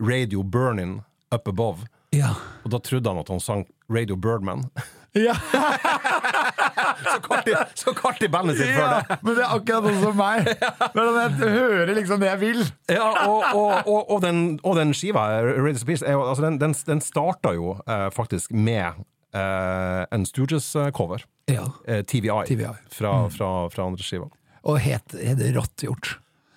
Radio 0.00 0.42
Burning 0.42 1.02
Up 1.34 1.48
Above. 1.48 1.86
Ja. 2.14 2.34
Og 2.64 2.70
da 2.70 2.78
trodde 2.82 3.10
han 3.10 3.22
at 3.22 3.30
han 3.32 3.42
sang 3.42 3.64
Radio 3.90 4.16
Birdman. 4.16 4.68
Ja. 5.14 5.34
så 7.14 7.20
kort 7.22 7.48
i, 7.48 7.54
så 7.74 7.94
kort 7.94 8.22
i 8.22 8.28
bandet 8.28 8.58
sitt 8.58 8.72
før 8.74 8.88
det. 8.96 9.18
men 9.22 9.36
det 9.36 9.44
er 9.44 9.52
akkurat 9.54 9.86
sånn 9.86 10.00
som 10.02 10.16
meg. 10.18 10.48
Men 10.96 11.18
jeg 11.20 11.52
hører 11.54 11.92
liksom 11.94 12.22
det 12.22 12.30
jeg 12.32 12.40
vil. 12.42 12.62
Ja, 12.90 13.06
og, 13.28 13.44
og, 13.54 13.72
og, 13.86 14.00
og, 14.10 14.22
den, 14.24 14.56
den 14.58 14.94
skiva, 14.96 15.26
Radio 15.54 15.78
Spears, 15.78 16.02
er 16.02 16.18
altså 16.18 16.46
den, 16.48 16.58
den, 16.62 16.74
den 16.86 17.02
starta 17.04 17.54
jo 17.54 17.76
eh, 17.86 18.08
faktisk 18.14 18.54
med 18.54 19.04
eh, 19.34 20.02
en 20.14 20.26
Stooges-cover. 20.28 21.26
Ja. 21.50 21.66
Uh, 21.88 22.00
TVI, 22.08 22.44
TVI. 22.48 22.72
Fra, 22.94 23.16
fra, 23.28 23.48
fra 23.72 23.88
andre 23.90 24.04
skiva. 24.06 24.30
Og 24.64 24.78
helt, 24.80 25.16
helt 25.20 25.42
rått 25.56 25.84
gjort. 25.84 26.14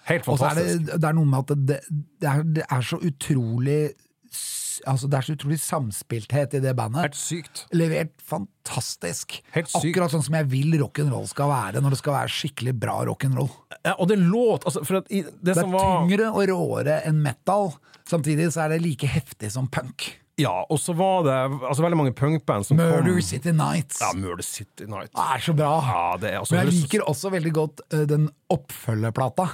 Helt 0.07 0.27
Og 0.27 0.39
så 0.39 0.51
er 0.51 0.59
fantastisk. 0.61 0.83
det, 0.87 0.99
det 1.01 1.07
er 1.09 1.15
noe 1.17 1.27
med 1.27 1.39
at 1.41 1.63
det, 1.67 1.79
det, 1.91 2.27
er, 2.31 2.45
det 2.57 2.67
er 2.67 2.85
så 2.87 2.99
utrolig 3.03 3.79
Altså 4.85 5.07
det 5.09 5.17
er 5.17 5.25
så 5.25 5.33
utrolig 5.33 5.57
samspilthet 5.57 6.51
i 6.53 6.59
det 6.61 6.73
bandet. 6.77 7.07
Helt 7.07 7.17
sykt. 7.17 7.63
Levert 7.73 8.11
fantastisk. 8.21 9.39
Helt 9.55 9.71
sykt. 9.71 9.79
Akkurat 9.79 10.13
sånn 10.13 10.21
som 10.27 10.37
jeg 10.37 10.47
vil 10.51 10.75
rock'n'roll 10.83 11.25
skal 11.31 11.49
være 11.49 11.81
når 11.81 11.95
det 11.95 11.99
skal 12.03 12.13
være 12.13 12.33
skikkelig 12.35 12.75
bra 12.83 12.99
rock'n'roll. 13.09 13.49
Ja, 13.79 13.95
og 13.95 14.11
det 14.11 14.19
låt 14.21 14.67
altså, 14.69 14.83
for 14.85 14.99
at 15.01 15.09
i, 15.09 15.23
det, 15.25 15.55
er 15.57 15.71
var 15.73 16.03
tyngre 16.03 16.29
og 16.29 16.45
råere 16.51 16.99
enn 17.09 17.23
metal. 17.25 17.73
Samtidig 18.07 18.51
så 18.53 18.67
er 18.67 18.75
det 18.75 18.83
like 18.85 19.09
heftig 19.09 19.49
som 19.57 19.65
punk. 19.65 20.11
Ja, 20.37 20.53
og 20.69 20.77
så 20.77 20.93
var 20.93 21.23
det 21.25 21.35
altså, 21.65 21.81
veldig 21.81 21.97
mange 21.97 22.13
punkband 22.13 22.67
som 22.67 22.77
Murder 22.77 23.07
kom 23.09 23.21
City 23.25 23.53
Nights. 23.57 23.97
Ja, 24.03 24.11
Murder 24.13 24.45
City 24.45 24.85
Nights. 24.85 25.15
Det 25.15 25.23
er 25.33 25.45
så 25.47 25.55
bra. 25.57 25.71
Ja, 25.81 26.03
det 26.21 26.29
er 26.29 26.37
altså 26.43 26.53
Men 26.53 26.67
jeg 26.67 26.75
liker 26.75 27.05
også 27.09 27.31
veldig 27.33 27.53
godt 27.55 27.81
uh, 27.89 28.03
den 28.09 28.27
oppfølgerplata. 28.53 29.47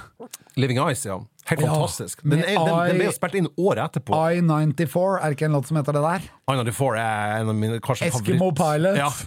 Living 0.60 0.82
Ice, 0.84 1.08
ja. 1.08 1.22
Helt 1.44 1.60
Ja, 1.60 1.66
fantastisk. 1.74 2.22
Den, 2.24 2.40
er, 2.40 2.54
den, 2.56 2.78
den 2.88 2.96
ble 3.00 3.06
jo 3.10 3.12
spilt 3.12 3.34
inn 3.36 3.48
året 3.60 3.82
etterpå. 3.90 4.16
I-94, 4.38 5.02
er 5.18 5.24
det 5.28 5.36
ikke 5.36 5.48
en 5.50 5.56
låt 5.58 5.68
som 5.68 5.76
heter 5.76 5.92
det 5.98 6.02
der? 6.06 6.28
I-94 6.48 7.00
er 7.02 7.34
en 7.42 7.50
av 7.52 7.58
mine 7.58 7.80
kanskje 7.84 8.08
Eskimo 8.08 8.48
favoritt- 8.48 8.62
Pilot. 8.62 8.96
Ja. 8.96 9.10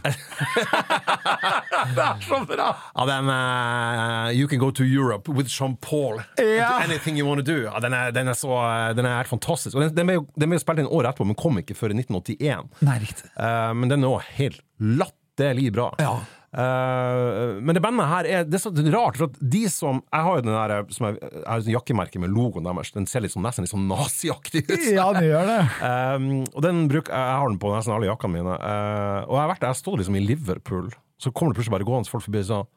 Det 1.95 2.03
er 2.03 2.21
så 2.25 2.39
bra! 2.49 2.67
ja, 2.95 3.05
den 3.07 3.29
uh, 3.29 4.31
You 4.33 4.47
Can 4.49 4.59
Go 4.59 4.71
To 4.71 4.83
Europe 4.83 5.31
with 5.31 5.49
Jean-Paul. 5.53 6.21
Ja. 6.41 6.71
Anything 6.83 7.19
You 7.19 7.27
Wanna 7.29 7.41
Do. 7.45 7.55
Ja, 7.67 7.79
den, 7.83 7.93
er, 7.93 8.11
den, 8.11 8.27
er 8.27 8.37
så, 8.37 8.49
eh, 8.65 8.89
den 8.97 9.05
er 9.07 9.19
helt 9.21 9.29
fantastisk. 9.31 9.75
Og 9.77 9.85
den, 9.85 9.93
den, 9.95 10.09
ble 10.09 10.17
jo, 10.19 10.25
den 10.35 10.49
ble 10.51 10.57
jo 10.59 10.63
spilt 10.65 10.81
inn 10.83 10.89
året 10.89 11.13
etterpå, 11.13 11.27
men 11.29 11.37
kom 11.39 11.61
ikke 11.61 11.77
før 11.77 11.93
i 11.93 11.99
1981. 12.01 12.65
Nei, 12.87 12.97
riktig. 13.05 13.29
Uh, 13.37 13.71
men 13.77 13.93
den 13.93 14.03
er 14.03 14.17
òg 14.17 14.25
helt 14.39 14.59
latterlig 14.81 15.69
bra. 15.77 15.91
Ja. 16.01 16.15
Eh, 16.57 17.57
men 17.61 17.77
det 17.77 17.83
bandet 17.85 18.07
her 18.09 18.25
er 18.25 18.45
Det 18.49 18.57
er 18.57 18.61
så 18.63 18.71
rart, 18.95 19.17
for 19.19 19.29
at 19.29 19.35
de 19.37 19.59
som 19.69 19.99
Jeg 20.01 20.25
har 20.25 20.39
jo 20.39 20.45
den 20.47 20.55
der 20.55 20.93
som 20.95 21.05
jeg, 21.05 21.19
jeg 21.21 21.43
har 21.45 21.59
et 21.59 21.67
sånt 21.67 21.75
jakkemerke 21.75 22.21
med 22.23 22.33
logoen 22.33 22.65
deres. 22.65 22.93
Den 22.95 23.05
ser 23.09 23.21
litt 23.21 23.35
sånn, 23.35 23.45
nesten 23.45 23.67
litt 23.67 23.73
sånn 23.73 23.85
naziaktig 23.89 24.65
ut. 24.65 24.87
Ja, 24.89 25.11
det 25.13 25.27
gjør 25.27 25.51
det. 25.51 25.59
Um, 25.83 26.31
og 26.55 26.63
den 26.65 26.87
bruk, 26.89 27.11
Jeg 27.13 27.37
har 27.41 27.51
den 27.51 27.59
på 27.61 27.73
nesten 27.75 27.93
alle 27.93 28.09
jakkene 28.09 28.39
mine. 28.39 28.57
Uh, 28.57 29.27
og 29.27 29.37
jeg 29.37 29.43
har 29.43 29.53
vært 29.53 29.61
der, 29.67 29.75
jeg 29.75 29.83
står 29.83 30.01
liksom 30.01 30.17
i 30.17 30.23
Liverpool, 30.25 30.89
så 31.21 31.33
kommer 31.33 31.53
det 31.53 31.61
plutselig 31.61 31.77
bare 31.77 31.87
gående 31.87 32.09
folk 32.09 32.25
forbi 32.25 32.41
og 32.41 32.49
sier 32.49 32.67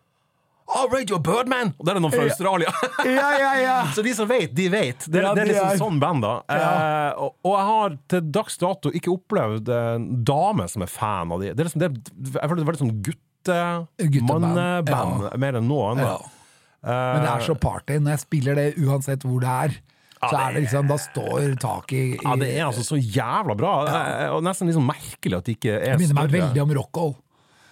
Oh, 0.70 0.84
Radio 0.86 1.16
Birdman! 1.18 1.72
Og 1.80 1.86
det 1.86 1.90
er 1.90 1.98
noen 1.98 2.12
fra 2.14 2.26
Australia. 2.28 2.70
Ja, 3.02 3.30
ja, 3.40 3.48
ja. 3.58 3.78
så 3.96 4.04
de 4.06 4.12
som 4.14 4.28
vet, 4.30 4.52
de 4.54 4.68
vet. 4.70 5.02
Det, 5.02 5.18
det 5.18 5.42
er 5.42 5.48
liksom 5.48 5.80
sånn 5.80 5.98
band, 5.98 6.22
da. 6.22 6.34
Eh, 6.46 7.24
og, 7.24 7.32
og 7.42 7.56
jeg 7.56 7.66
har 7.70 7.96
til 8.12 8.28
dags 8.36 8.60
dato 8.60 8.92
ikke 8.94 9.10
opplevd 9.16 9.72
en 9.74 10.06
dame 10.22 10.68
som 10.70 10.84
er 10.86 10.92
fan 10.92 11.34
av 11.34 11.42
de. 11.42 11.50
Det 11.50 11.64
er 11.64 11.70
liksom, 11.72 11.82
det, 11.82 12.14
jeg 12.22 12.38
føler 12.38 12.60
det 12.60 12.66
er 12.68 12.70
veldig 12.70 12.82
sånn 12.84 12.94
gutte... 13.46 14.26
band, 14.28 14.88
ja. 14.88 15.30
mer 15.40 15.58
enn 15.60 15.68
noen. 15.68 15.98
Ja. 16.02 16.18
Uh, 16.80 16.90
Men 16.90 17.22
det 17.26 17.30
er 17.34 17.44
så 17.44 17.54
party. 17.60 17.98
Når 18.00 18.10
jeg 18.16 18.22
spiller 18.24 18.54
det 18.56 18.66
uansett 18.80 19.24
hvor 19.28 19.40
det 19.44 19.48
er, 19.52 19.74
så 20.20 20.30
det 20.34 20.40
er 20.40 20.52
det 20.52 20.62
liksom, 20.66 20.88
da 20.88 20.96
står 21.00 21.54
taket 21.60 21.96
i, 21.96 22.04
i 22.12 22.18
Ja, 22.24 22.34
det 22.36 22.48
er 22.58 22.66
altså 22.66 22.82
så 22.84 22.98
jævla 23.00 23.54
bra. 23.56 23.70
Eh, 23.88 24.26
Og 24.34 24.42
nesten 24.44 24.68
liksom 24.68 24.84
merkelig 24.88 25.38
at 25.38 25.46
det 25.48 25.54
ikke 25.56 25.78
er 25.78 25.94
Det 25.96 26.02
minner 26.02 26.18
meg 26.20 26.34
veldig 26.34 26.62
om 26.66 26.74
rock'n'roll. 26.76 27.14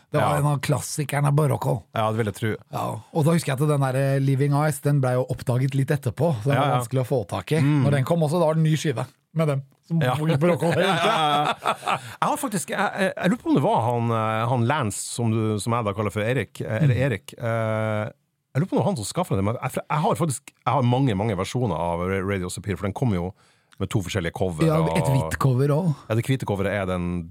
Det 0.09 0.17
var 0.23 0.31
Ja. 0.33 0.39
en 0.41 0.47
av 0.55 0.61
klassikerne 0.65 1.29
på 1.37 1.45
rock'n'roll. 1.53 1.83
Ja, 1.93 2.07
det 2.09 2.17
vil 2.23 2.31
jeg 2.33 2.37
tro. 2.39 2.53
Ja. 2.73 2.85
Og 3.13 3.27
da 3.27 3.35
husker 3.37 3.53
jeg 3.53 3.61
at 3.61 3.69
den 3.69 3.85
der 3.85 3.99
eh, 4.01 4.19
Living 4.25 4.57
Ice 4.65 4.81
Den 4.81 5.03
ble 5.05 5.13
jo 5.19 5.27
oppdaget 5.29 5.77
litt 5.77 5.93
etterpå, 5.93 6.31
så 6.41 6.49
Ja, 6.49 6.55
var 6.55 6.69
ja. 6.71 6.79
vanskelig 6.79 7.05
å 7.05 7.09
få 7.11 7.19
tak 7.29 7.53
i. 7.53 7.61
Når 7.61 7.99
den 7.99 8.05
kom 8.09 8.25
også, 8.25 8.41
da 8.41 8.47
var 8.49 8.57
det 8.57 8.65
ny 8.65 8.77
skive 8.81 9.05
med 9.35 9.49
dem. 9.49 9.63
Som 9.89 10.01
Ja. 10.05 10.15
gikk 10.17 10.41
på 10.41 10.49
rock'n'roll. 10.51 10.85
Jeg 12.21 12.29
har 12.29 12.37
faktisk 12.37 12.71
Jeg, 12.71 12.79
jeg, 13.01 13.13
jeg 13.17 13.31
lurer 13.31 13.43
på 13.43 13.49
om 13.49 13.55
det 13.57 13.63
var 13.65 13.81
han, 13.87 14.11
eh, 14.13 14.47
han 14.51 14.67
Lance, 14.69 15.01
som, 15.15 15.31
du, 15.33 15.59
som 15.61 15.73
jeg 15.73 15.85
da 15.87 15.95
kaller 15.97 16.13
for 16.13 16.21
Erik. 16.25 16.61
eller 16.61 16.95
mm. 16.95 17.05
Erik. 17.07 17.35
eh, 17.39 18.11
Jeg 18.55 18.61
lurer 18.63 18.69
på 18.69 18.77
om 18.77 18.79
det 18.79 18.83
var 18.85 18.91
han 18.91 18.99
som 19.01 19.09
skaffa 19.09 19.37
det. 19.39 19.45
Jeg, 19.49 19.73
jeg 19.81 20.03
har 20.05 20.15
faktisk 20.21 20.53
Jeg 20.53 20.73
har 20.75 20.83
mange 20.83 21.15
mange 21.17 21.37
versjoner 21.39 21.77
av 21.77 22.01
Radio 22.29 22.49
Sapir, 22.53 22.77
for 22.77 22.89
den 22.89 22.93
kom 22.97 23.15
jo 23.17 23.31
med 23.79 23.89
to 23.93 24.01
forskjellige 24.03 24.35
cover. 24.35 24.67
Ja, 24.67 24.81
et 24.99 25.07
hvitt 25.07 25.37
cover 25.39 25.71
òg. 25.71 25.93
Ja, 26.09 26.15
det 26.19 26.25
hvite 26.27 26.47
coveret 26.51 26.75
er 26.83 26.87
den, 26.91 27.31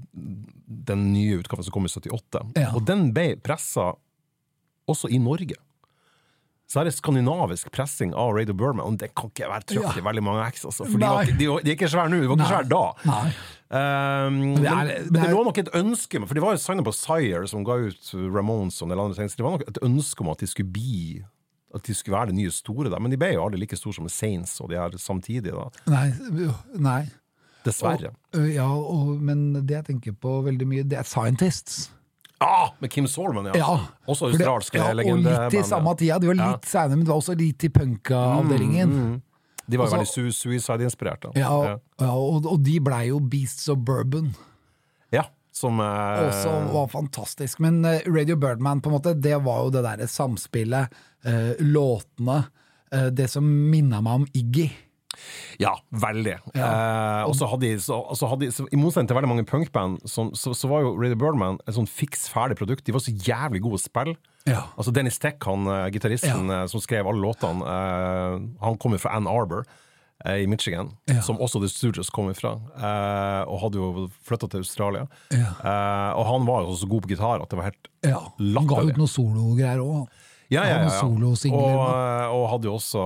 den 0.87 1.01
nye 1.11 1.41
utgaven 1.41 1.65
som 1.67 1.73
kom 1.75 1.83
i 1.85 1.91
78. 1.91 2.39
Ja. 2.55 2.69
Og 2.73 2.85
den 2.87 3.09
ble 3.13 3.33
pressa 3.43 3.89
også 4.87 5.09
i 5.11 5.19
Norge. 5.19 5.57
Så 6.67 6.81
er 6.81 6.89
det 6.89 6.91
skandinavisk 6.97 7.69
pressing 7.71 8.11
av 8.11 8.33
Radio 8.35 8.53
Burma, 8.59 8.83
og 8.83 8.97
det 8.99 9.13
kan 9.15 9.29
ikke 9.31 9.47
være 9.47 9.63
trøft 9.71 9.99
i 10.01 10.03
veldig 10.03 10.23
mange 10.25 10.43
X. 10.51 10.65
Altså, 10.67 10.83
for 10.83 10.99
de, 10.99 11.07
var, 11.07 11.29
de, 11.29 11.45
de 11.63 11.71
er 11.71 11.77
ikke 11.77 11.87
svære 11.93 12.11
nå, 12.11 12.19
de 12.19 12.27
var 12.27 12.35
ikke 12.41 12.49
svære 12.51 12.67
da. 12.73 12.81
Nei. 13.07 13.29
Um, 13.67 14.35
det 14.55 14.63
men, 14.63 14.67
er- 14.67 14.89
men, 14.89 15.07
det 15.07 15.13
det 15.15 15.21
er- 15.29 15.33
lå 15.35 15.43
nok 15.43 15.57
et 15.59 15.69
ønske 15.75 16.21
For 16.27 16.33
de 16.35 16.43
var 16.43 16.53
jo 16.55 16.59
signet 16.63 16.85
på 16.87 16.93
Sire, 16.95 17.47
som 17.51 17.63
ga 17.67 17.73
ut 17.87 18.11
Ramones 18.35 18.81
og 18.81 18.87
en 18.87 18.93
del 18.93 18.99
andre 19.05 19.15
ting. 19.15 19.27
Så 19.31 19.39
det 19.39 19.43
var 19.47 19.55
nok 19.57 19.65
et 19.67 19.79
ønske 19.83 20.23
om 20.23 20.29
at 20.31 20.39
de 20.43 20.47
skulle 20.47 20.71
bli 20.71 21.23
At 21.75 21.83
de 21.83 21.93
skulle 21.95 22.15
være 22.17 22.27
det 22.31 22.35
nye 22.35 22.51
store 22.51 22.89
der. 22.89 22.99
Men 22.99 23.11
de 23.11 23.17
ble 23.19 23.33
jo 23.33 23.43
aldri 23.43 23.59
like 23.59 23.75
store 23.75 23.93
som 23.97 24.07
Saints 24.09 24.59
og 24.63 24.69
de 24.71 24.75
her 24.79 24.95
samtidig, 24.97 25.51
da. 25.51 25.67
Nei. 25.91 26.11
nei. 26.79 27.01
Dessverre. 27.65 28.13
Og, 28.35 28.47
ja, 28.53 28.67
og, 28.71 29.17
men 29.19 29.65
det 29.67 29.75
jeg 29.75 29.85
tenker 29.89 30.15
på 30.15 30.37
veldig 30.45 30.67
mye, 30.67 30.83
det 30.87 30.99
er 30.99 31.03
Scientists. 31.07 31.89
Ah, 32.39 32.69
med 32.79 32.91
Kim 32.93 33.07
Solman, 33.07 33.45
ja. 33.49 33.53
Ja, 33.57 33.79
Også 34.07 34.27
australske 34.29 34.77
ja, 34.77 34.91
Og 34.93 35.23
litt 35.23 35.55
i 35.57 35.63
samme 35.65 35.95
tida. 35.97 36.19
De 36.21 36.27
var 36.29 36.37
litt 36.37 36.67
senere, 36.69 36.97
men 36.99 37.05
det 37.07 37.09
var 37.09 37.17
også 37.21 37.33
litt 37.39 37.63
i 37.65 37.69
punka-avdelingen. 37.73 39.21
De 39.67 39.77
var 39.77 39.87
jo 39.87 39.95
Altså- 39.97 40.21
veldig 40.21 40.33
su 40.33 40.49
Suicide-inspirert. 40.49 41.21
da. 41.21 41.31
Ja, 41.35 41.77
ja, 41.99 42.11
og, 42.13 42.45
og 42.45 42.61
de 42.63 42.79
blei 42.79 43.07
jo 43.09 43.19
Beasts 43.19 43.67
of 43.69 43.79
Bourbon. 43.79 44.35
Ja, 45.11 45.23
som 45.51 45.79
eh, 45.79 46.27
Også 46.29 46.53
var 46.73 46.87
fantastisk. 46.87 47.59
Men 47.59 47.83
eh, 47.85 47.99
Radio 48.05 48.35
Birdman, 48.37 48.81
på 48.81 48.87
en 48.91 48.95
måte, 48.99 49.15
det 49.19 49.35
var 49.43 49.63
jo 49.65 49.69
det 49.73 49.83
derre 49.83 50.07
samspillet, 50.07 50.93
eh, 51.25 51.55
låtene, 51.59 52.45
eh, 52.93 53.09
det 53.09 53.29
som 53.29 53.43
minna 53.71 53.99
meg 54.01 54.13
om 54.21 54.27
Iggy. 54.33 54.69
Ja, 55.61 55.73
veldig. 55.91 56.37
Eh, 56.53 57.23
og 57.27 57.33
så 57.37 57.49
hadde 57.51 57.69
de, 57.69 57.79
så, 57.81 57.99
så 58.17 58.29
hadde 58.31 58.51
så, 58.53 58.67
I 58.71 58.79
motsetning 58.79 59.09
til 59.09 59.17
veldig 59.17 59.31
mange 59.31 59.47
punkband, 59.49 59.99
så, 60.09 60.29
så 60.35 60.69
var 60.71 60.85
jo 60.85 60.95
Radio 60.99 61.17
Birdman 61.19 61.59
et 61.65 61.75
sånn 61.77 61.89
fiks 61.89 62.27
ferdig 62.33 62.59
produkt. 62.59 62.85
De 62.87 62.95
var 62.95 63.03
så 63.03 63.13
jævlig 63.13 63.63
gode 63.65 63.79
å 63.79 63.83
spille. 63.83 64.17
Ja. 64.47 64.61
Altså 64.79 64.93
Dennis 64.95 65.19
Tech, 65.19 65.41
han 65.43 65.67
uh, 65.67 65.87
gitaristen 65.91 66.47
eh, 66.53 66.63
som 66.71 66.79
skrev 66.83 67.09
alle 67.09 67.19
låtene, 67.19 67.65
uh, 67.67 68.37
han 68.63 68.77
kom 68.79 68.95
jo 68.95 69.01
fra 69.03 69.17
Ann 69.17 69.27
Arbor 69.27 69.65
uh, 69.67 70.37
i 70.39 70.47
Michigan, 70.47 70.93
Ja. 71.11 71.19
som 71.25 71.41
også 71.43 71.59
The 71.63 71.67
Stooges 71.71 72.11
kom 72.13 72.29
ifra, 72.31 72.53
eh, 72.77 73.41
og 73.43 73.59
hadde 73.65 73.81
jo 73.81 74.07
flytta 74.27 74.47
til 74.53 74.63
Australia. 74.63 75.03
Ja. 75.35 75.51
Og 76.15 76.23
han 76.29 76.47
var 76.47 76.63
jo 76.63 76.77
så 76.79 76.87
god 76.87 77.03
på 77.03 77.11
gitar 77.11 77.43
at 77.43 77.51
det 77.51 77.59
var 77.59 77.69
helt 77.71 77.91
Ja, 78.07 78.23
Han 78.39 78.67
ga 78.69 78.81
ut 78.87 78.97
noen 78.97 79.11
sologreier 79.11 79.83
òg. 79.83 80.07
Ja, 80.47 80.63
ja, 80.63 80.77
ja, 80.85 80.91
ja. 80.95 81.51
Og, 81.51 81.79
og 82.31 82.43
hadde 82.53 82.69
jo 82.69 82.77
også 82.77 83.01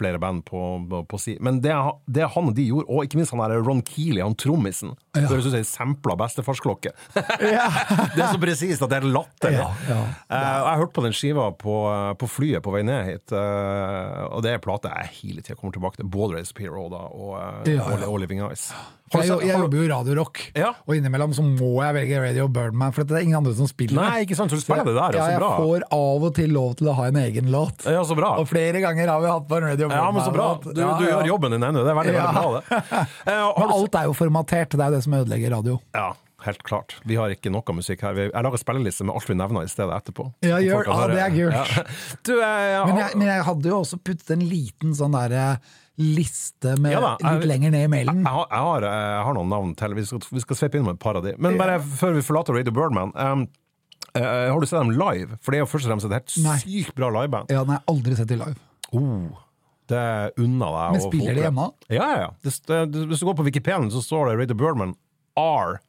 flere 0.00 0.20
band 0.22 0.44
på, 0.48 0.60
på, 1.08 1.20
si. 1.20 1.36
Men 1.44 1.60
det, 1.64 1.74
det 2.08 2.28
han 2.34 2.50
og 2.50 2.56
de 2.56 2.66
gjorde, 2.70 2.88
og 2.88 3.06
ikke 3.06 3.20
minst 3.20 3.34
han 3.36 3.42
der 3.44 3.60
Ron 3.66 3.84
Keeley, 3.86 4.22
han 4.24 4.36
trommisen 4.40 4.96
Ja. 5.16 5.24
Høres 5.26 5.48
ut 5.48 5.50
som 5.50 5.58
ei 5.58 5.66
sampla 5.66 6.14
bestefarsklokke. 6.20 6.92
det 7.40 7.50
er 8.22 8.28
så 8.30 8.38
presist 8.42 8.84
at 8.86 8.92
det 8.92 9.00
er 9.00 9.08
latter. 9.10 9.56
Ja, 9.56 9.66
ja. 9.88 9.98
Eh, 10.30 10.52
jeg 10.70 10.80
hørte 10.84 10.96
på 10.96 11.04
den 11.06 11.16
skiva 11.16 11.48
på, 11.58 11.74
på 12.20 12.28
flyet 12.30 12.62
på 12.64 12.74
vei 12.74 12.84
ned 12.86 13.08
hit, 13.08 13.34
eh, 13.34 14.22
og 14.30 14.44
det 14.46 14.54
er 14.54 14.62
plate 14.62 14.92
jeg 14.94 15.12
hele 15.20 15.42
tida 15.44 15.58
kommer 15.58 15.74
tilbake 15.76 16.00
til. 16.00 16.08
Både 16.10 16.38
Race 16.38 16.54
Hero 16.60 16.86
da, 16.92 17.02
og, 17.10 17.36
eh, 17.66 17.76
og, 17.82 18.06
og 18.12 18.18
Living 18.22 18.44
Ice. 18.52 18.70
Jeg, 19.10 19.26
jeg, 19.26 19.40
jeg 19.48 19.58
jobber 19.58 19.80
jo 19.80 19.86
Radio 19.90 20.14
Rock, 20.20 20.38
Ja. 20.54 20.68
og 20.86 20.94
innimellom 20.94 21.32
så 21.34 21.42
må 21.42 21.72
jeg 21.82 21.94
velge 21.96 22.18
Radio 22.22 22.44
Birdman, 22.54 22.92
for 22.94 23.02
det 23.02 23.16
er 23.18 23.24
ingen 23.26 23.40
andre 23.40 23.56
som 23.58 23.66
spiller 23.66 23.98
Nei, 23.98 24.20
ikke 24.22 24.36
sant, 24.38 24.52
så 24.54 24.60
du 24.60 24.62
spiller 24.62 24.86
det 24.86 24.94
der, 24.94 25.16
ja, 25.18 25.24
ja, 25.24 25.24
så 25.24 25.32
jeg 25.34 25.64
får 25.64 25.86
av 25.96 26.26
og 26.28 26.36
til 26.36 26.54
lov 26.54 26.76
til 26.78 26.92
å 26.92 26.94
ha 26.94 27.08
en 27.10 27.18
egen 27.18 27.50
låt. 27.50 27.88
Ja, 27.90 28.04
så 28.06 28.14
bra. 28.14 28.36
Og 28.38 28.46
flere 28.46 28.78
ganger 28.84 29.10
har 29.10 29.24
vi 29.24 29.32
hatt 29.32 29.48
på 29.50 29.58
en 29.58 29.66
Radio 29.66 29.89
Ja, 29.92 30.06
men 30.14 30.22
så 30.24 30.32
bra. 30.34 30.48
Du, 30.64 30.72
du 30.72 31.04
gjør 31.06 31.26
jobben 31.28 31.52
din 31.56 31.62
ennå. 31.68 31.84
Det 31.84 31.90
er 31.92 31.98
veldig, 32.00 32.14
Ja. 32.14 32.26
veldig 32.30 32.40
bra, 32.40 32.60
det. 32.60 33.06
Eh, 33.30 33.52
Men 33.60 33.76
alt 33.76 33.94
er 34.00 34.08
jo 34.10 34.14
formatert, 34.16 34.70
det 34.76 34.80
er 34.80 34.90
jo 34.90 34.96
det 34.98 35.02
som 35.04 35.14
ødelegger 35.20 35.50
radio. 35.56 35.78
Ja, 35.94 36.08
helt 36.46 36.62
klart. 36.64 36.94
Vi 37.04 37.16
har 37.20 37.28
ikke 37.34 37.50
noe 37.52 37.74
musikk 37.76 38.00
her. 38.06 38.14
Jeg 38.28 38.32
lager 38.46 38.58
spilleliste 38.62 39.04
med 39.04 39.14
alt 39.18 39.28
vi 39.28 39.36
nevner 39.36 39.66
i 39.66 39.70
stedet 39.72 39.92
etterpå. 39.98 40.30
Ja, 40.46 40.56
gjør- 40.62 40.86
ja, 40.88 40.96
høre- 41.02 41.14
det 41.14 41.22
er 41.26 41.36
gult. 41.36 41.54
Ja. 41.54 41.84
Du, 42.26 42.32
eh, 42.40 42.86
Men 42.86 42.96
jeg, 43.04 43.16
men 43.20 43.26
jeg 43.28 43.44
hadde 43.50 43.68
jo 43.72 43.80
også 43.82 43.98
puttet 44.02 44.30
en 44.36 44.46
liten 44.48 44.94
sånn 44.96 45.12
der 45.18 45.58
liste 46.00 46.78
med 46.80 46.92
Ja 46.94 47.16
jeg- 47.20 47.40
litt 47.40 47.48
lenger 47.50 47.70
ned 47.74 47.84
i 47.84 47.88
mailen. 47.92 48.22
jeg, 48.24 48.46
jeg, 48.50 48.60
har, 48.64 48.82
jeg 48.88 49.24
har 49.26 49.34
noen 49.36 49.50
navn 49.52 49.74
til. 49.76 49.94
Vi 49.94 50.04
skal, 50.08 50.20
vi 50.32 50.40
skal 50.40 50.56
sveipe 50.56 50.78
inn 50.80 50.84
med 50.86 50.94
et 50.96 51.02
par 51.02 51.16
av 51.20 51.24
de. 51.26 51.34
Men 51.38 51.58
bare 51.60 51.76
før 51.80 52.14
vi 52.16 52.22
forlater 52.24 52.56
Radio 52.56 52.72
Birdman. 52.72 53.12
Um, 53.14 53.42
uh, 54.16 54.48
har 54.48 54.58
du 54.60 54.66
sett 54.66 54.80
dem 54.80 54.94
live? 54.96 55.36
For 55.44 55.52
det 55.52 55.60
er 55.60 55.64
jo 55.66 55.68
først 55.68 55.84
og 55.86 55.92
fremst 55.92 56.08
et 56.08 56.16
helt 56.16 56.64
sykt 56.64 56.94
bra 56.96 57.10
liveband. 57.12 57.52
Ja, 57.52 57.60
den 57.66 57.74
har 57.74 57.82
jeg 57.82 57.88
aldri 57.92 58.16
sett 58.16 58.32
i 58.32 58.38
live. 58.40 58.56
Oh, 58.96 59.28
det 59.90 60.06
unner 60.40 60.74
deg. 60.76 60.96
Men 60.96 61.04
spiller 61.04 61.36
de 61.38 61.46
hjemme? 61.46 61.68
Ja, 61.90 62.08
ja. 62.14 62.18
ja. 62.24 62.32
Det, 62.42 62.56
det, 62.94 63.04
hvis 63.10 63.22
du 63.22 63.28
går 63.28 63.38
på 63.42 63.46
Wikipedia, 63.46 63.92
så 63.92 64.02
står 64.04 64.30
det 64.30 64.40
Raider 64.40 64.58
Birdman 64.58 64.96
are 65.38 65.80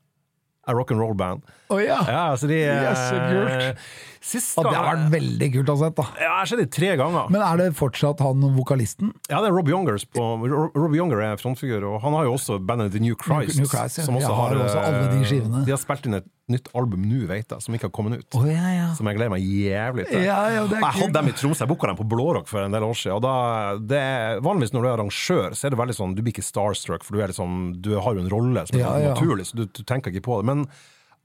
a 0.68 0.73
rock 0.73 0.91
and 0.91 1.02
roll 1.02 1.15
band. 1.18 1.45
Å 1.73 1.80
ja. 1.82 1.99
Ja, 2.07 2.26
så 2.38 2.49
de 2.49 2.60
Yes, 2.61 3.06
så 3.10 3.18
kult. 3.32 3.86
Sist 4.22 4.53
Ja, 4.53 4.68
det 4.68 4.76
har 4.77 4.85
vært 4.85 5.14
veldig 5.15 5.48
kult 5.56 5.69
å 5.73 5.76
sett, 5.81 5.95
da. 5.98 6.03
Ja, 6.14 6.22
jeg 6.22 6.34
har 6.35 6.49
sett 6.52 6.60
det 6.61 6.68
tre 6.76 6.91
ganger. 6.99 7.31
Men 7.34 7.41
er 7.41 7.57
det 7.57 7.69
fortsatt 7.80 8.22
han 8.22 8.43
vokalisten? 8.53 9.10
Ja, 9.31 9.39
det 9.41 9.49
er 9.49 9.56
Rob 9.56 9.72
Youngers 9.72 10.06
på 10.06 10.26
Rob 10.45 10.93
Younger 10.93 11.23
er 11.26 11.41
frontfigur, 11.41 11.88
og 11.89 11.98
han 12.03 12.14
har 12.19 12.27
jo 12.30 12.35
også 12.35 12.60
bandet 12.61 12.93
The 12.93 13.02
New 13.02 13.18
Christ. 13.18 13.57
New 13.57 13.65
Christ, 13.72 13.98
ja. 13.98 14.06
som 14.06 14.19
også 14.19 14.30
Jeg 14.30 14.38
har 14.38 14.61
også 14.68 14.77
eh, 14.77 14.91
alle 14.91 15.10
de 15.15 15.26
skivene. 15.26 15.64
De 15.65 15.73
har 15.73 15.81
spilt 15.81 16.06
inn 16.06 16.19
et 16.19 16.30
nytt 16.52 16.69
album 16.77 17.07
nå, 17.07 17.23
vet 17.31 17.49
jeg, 17.49 17.65
som 17.65 17.77
ikke 17.77 17.89
har 17.89 17.95
kommet 17.95 18.22
ut. 18.22 18.38
Oh, 18.38 18.45
ja, 18.45 18.69
ja. 18.76 18.85
Som 18.98 19.10
jeg 19.10 19.18
gleder 19.18 19.34
meg 19.34 19.41
jævlig 19.48 20.07
til. 20.11 20.23
Ja, 20.27 20.38
jeg 20.53 20.69
kult. 20.69 20.88
hadde 20.99 21.11
dem 21.18 21.31
i 21.31 21.35
Tromsø, 21.41 21.64
jeg 21.64 21.73
booka 21.73 21.89
dem 21.89 21.99
på 22.03 22.07
Blårock 22.14 22.49
for 22.52 22.61
en 22.61 22.77
del 22.77 22.85
år 22.85 22.98
siden. 23.02 23.18
Og 23.18 23.26
da, 23.26 23.35
det 23.81 24.06
vanligvis 24.45 24.76
når 24.76 24.85
du 24.85 24.91
er 24.91 24.95
arrangør, 24.99 25.57
så 25.57 25.68
er 25.68 25.73
det 25.73 25.81
veldig 25.81 25.98
sånn 25.98 26.18
Du 26.18 26.22
blir 26.22 26.35
ikke 26.35 26.45
starstruck, 26.45 27.07
for 27.07 27.18
du, 27.18 27.26
liksom, 27.26 27.60
du 27.81 27.93
har 27.98 28.18
jo 28.18 28.26
en 28.26 28.34
rolle 28.34 28.69
som 28.69 28.81
er 28.81 29.11
naturlig, 29.15 29.49
så 29.49 29.64
du, 29.64 29.65
du 29.65 29.81
tenker 29.81 30.14
ikke 30.14 30.27
på 30.30 30.41
det. 30.41 30.52
Men 30.53 30.68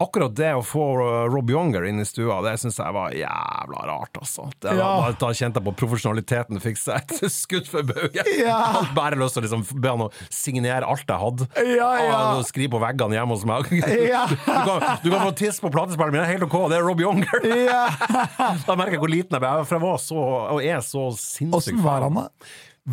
akkurat 0.02 0.34
det 0.36 0.50
å 0.58 0.60
få 0.66 0.82
uh, 1.00 1.24
Rob 1.32 1.48
Younger 1.50 1.86
inn 1.88 2.02
i 2.02 2.04
stua, 2.04 2.38
det 2.44 2.52
syns 2.60 2.76
jeg 2.82 2.92
var 2.92 3.14
jævla 3.16 3.84
rart, 3.88 4.18
altså. 4.20 4.44
Det, 4.60 4.74
Ja. 4.76 4.88
da, 5.06 5.12
da 5.22 5.30
kjente 5.32 5.60
jeg 5.62 5.66
på 5.68 5.72
profesjonaliteten 5.80 6.60
fikk 6.60 6.76
seg 6.80 7.00
et 7.16 7.32
skudd 7.32 7.70
for 7.70 7.86
baugen. 7.88 8.28
Ja. 8.36 8.58
hadde 8.76 8.92
bare 8.98 9.16
lyst 9.20 9.38
til 9.38 9.44
å 9.44 9.46
liksom 9.46 9.64
be 9.80 9.92
han 9.94 10.04
å 10.04 10.10
signere 10.28 10.84
alt 10.84 11.06
jeg 11.08 11.22
hadde. 11.22 11.48
Ja, 11.76 11.88
ja. 12.04 12.18
Og 12.36 12.44
skrive 12.48 12.74
på 12.76 12.82
veggene 12.84 13.16
hjemme 13.16 13.36
hos 13.38 13.46
meg. 13.48 13.72
Ja. 14.10 14.26
Du, 14.36 14.68
kan, 14.68 14.82
du 15.04 15.08
kan 15.12 15.22
få 15.26 15.32
tisse 15.38 15.62
på 15.62 15.70
platespilleren 15.74 16.12
min, 16.14 16.20
det 16.22 16.26
er 16.26 16.34
helt 16.36 16.46
ok, 16.48 16.56
det 16.72 16.78
er 16.80 16.84
Rob 16.86 17.00
Younger. 17.00 17.46
Ja. 17.46 17.84
Da 18.68 18.76
merker 18.78 18.96
jeg 18.98 19.02
hvor 19.04 19.12
liten 19.12 19.36
jeg 19.36 19.42
ble, 19.44 19.52
for 19.66 19.76
jeg 19.78 19.84
var 19.86 19.98
så, 20.02 20.22
og 20.56 20.60
er 20.64 20.80
så 20.84 21.06
sinnssykt 21.14 21.56
Åssen 21.60 21.82
var 21.84 22.04
han, 22.06 22.18
da? 22.20 22.50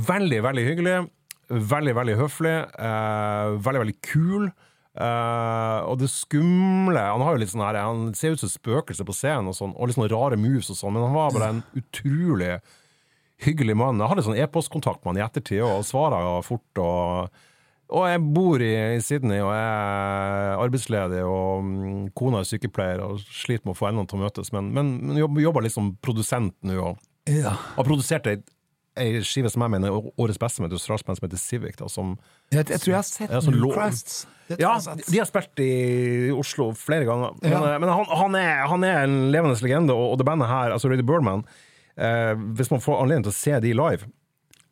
Veldig, 0.07 0.39
veldig 0.45 0.65
hyggelig. 0.69 0.95
Veldig, 1.53 1.93
veldig 1.99 2.15
høflig. 2.17 2.53
Eh, 2.79 3.55
veldig, 3.65 3.81
veldig 3.83 3.95
kul. 4.07 4.47
Eh, 4.93 5.79
og 5.89 5.97
det 5.97 6.05
skumle 6.13 7.01
Han 7.01 7.23
har 7.25 7.33
jo 7.33 7.39
litt 7.41 7.49
sånn 7.49 7.63
her 7.65 7.79
Han 7.81 8.11
ser 8.13 8.35
ut 8.35 8.41
som 8.43 8.45
et 8.45 8.53
spøkelse 8.53 9.01
på 9.07 9.15
scenen, 9.17 9.49
og, 9.49 9.55
sånn, 9.57 9.71
og 9.73 9.89
litt 9.89 9.97
sånne 9.97 10.11
rare 10.11 10.37
moves 10.37 10.69
og 10.69 10.77
sånn, 10.77 10.93
men 10.93 11.07
han 11.07 11.15
var 11.17 11.33
bare 11.33 11.47
en 11.55 11.63
utrolig 11.79 12.51
hyggelig 13.43 13.73
mann. 13.75 13.97
Jeg 13.99 14.11
hadde 14.11 14.25
sånn 14.27 14.37
e-postkontakt 14.37 15.01
med 15.01 15.15
han 15.15 15.23
i 15.23 15.25
ettertid, 15.25 15.63
og 15.65 15.81
svara 15.87 16.21
fort. 16.45 16.83
og 16.83 17.33
og 17.93 18.07
jeg 18.09 18.21
bor 18.33 18.61
i, 18.63 18.71
i 18.95 19.01
Sydney 19.03 19.41
og 19.43 19.51
er 19.53 20.55
arbeidsledig, 20.63 21.19
og 21.27 21.59
um, 21.61 22.05
kona 22.17 22.39
er 22.41 22.47
sykepleier 22.47 23.03
og 23.05 23.19
sliter 23.21 23.67
med 23.67 23.75
å 23.75 23.77
få 23.77 23.89
endene 23.91 24.09
til 24.09 24.17
å 24.17 24.23
møtes, 24.23 24.49
men, 24.55 24.71
men, 24.73 24.93
men 25.03 25.19
jobber, 25.19 25.43
jobber 25.43 25.65
litt 25.67 25.75
som 25.75 25.91
produsent 26.01 26.55
nå. 26.65 26.79
og 26.79 27.29
Ja. 27.29 27.51
har 27.75 27.85
produsert 27.85 28.25
ei, 28.31 28.39
ei 28.99 29.21
skive 29.25 29.49
som 29.49 29.63
jeg 29.65 29.71
mener 29.73 29.89
er 29.89 30.11
årets 30.21 30.37
beste, 30.41 30.61
med 30.61 30.69
et 30.71 30.77
australsk 30.77 31.05
band 31.07 31.17
som 31.17 31.25
heter 31.27 31.41
Civic. 31.41 31.75
Da, 31.79 31.87
som, 31.89 32.15
Jeg, 32.53 32.67
jeg 32.69 32.79
tror 32.83 32.91
jeg 32.91 32.99
har 32.99 33.07
sett 33.07 33.31
Ja, 33.33 33.39
New 33.49 33.71
Christs. 33.73 34.19
Ja, 34.59 34.73
de 35.09 35.17
har 35.21 35.25
spilt 35.29 35.61
i 35.63 35.69
Oslo 36.35 36.71
flere 36.77 37.05
ganger. 37.07 37.31
Men, 37.41 37.51
Ja. 37.55 37.61
eh, 37.73 37.79
men 37.79 37.89
han, 37.89 38.05
han, 38.05 38.35
er, 38.35 38.65
han 38.69 38.83
er 38.83 39.03
en 39.07 39.15
levende 39.33 39.55
legende, 39.63 39.93
og, 39.95 40.11
og 40.13 40.17
det 40.21 40.25
bandet 40.27 40.49
her, 40.51 40.71
altså 40.75 40.91
Rady 40.91 41.01
Birdman 41.07 41.45
eh, 41.97 42.33
Hvis 42.59 42.69
man 42.69 42.83
får 42.83 43.01
anledning 43.01 43.23
til 43.29 43.33
å 43.33 43.37
se 43.39 43.59
de 43.63 43.71
live, 43.73 44.09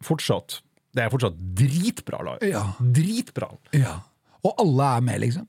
fortsatt 0.06 0.60
Det 0.93 1.06
er 1.06 1.10
fortsatt 1.14 1.38
dritbra 1.57 2.19
live. 2.27 2.52
Ja. 2.52 2.65
Dritbra. 2.84 3.48
Ja. 3.73 3.99
Og 4.47 4.61
alle 4.63 4.85
er 4.97 5.03
med, 5.05 5.19
liksom? 5.22 5.45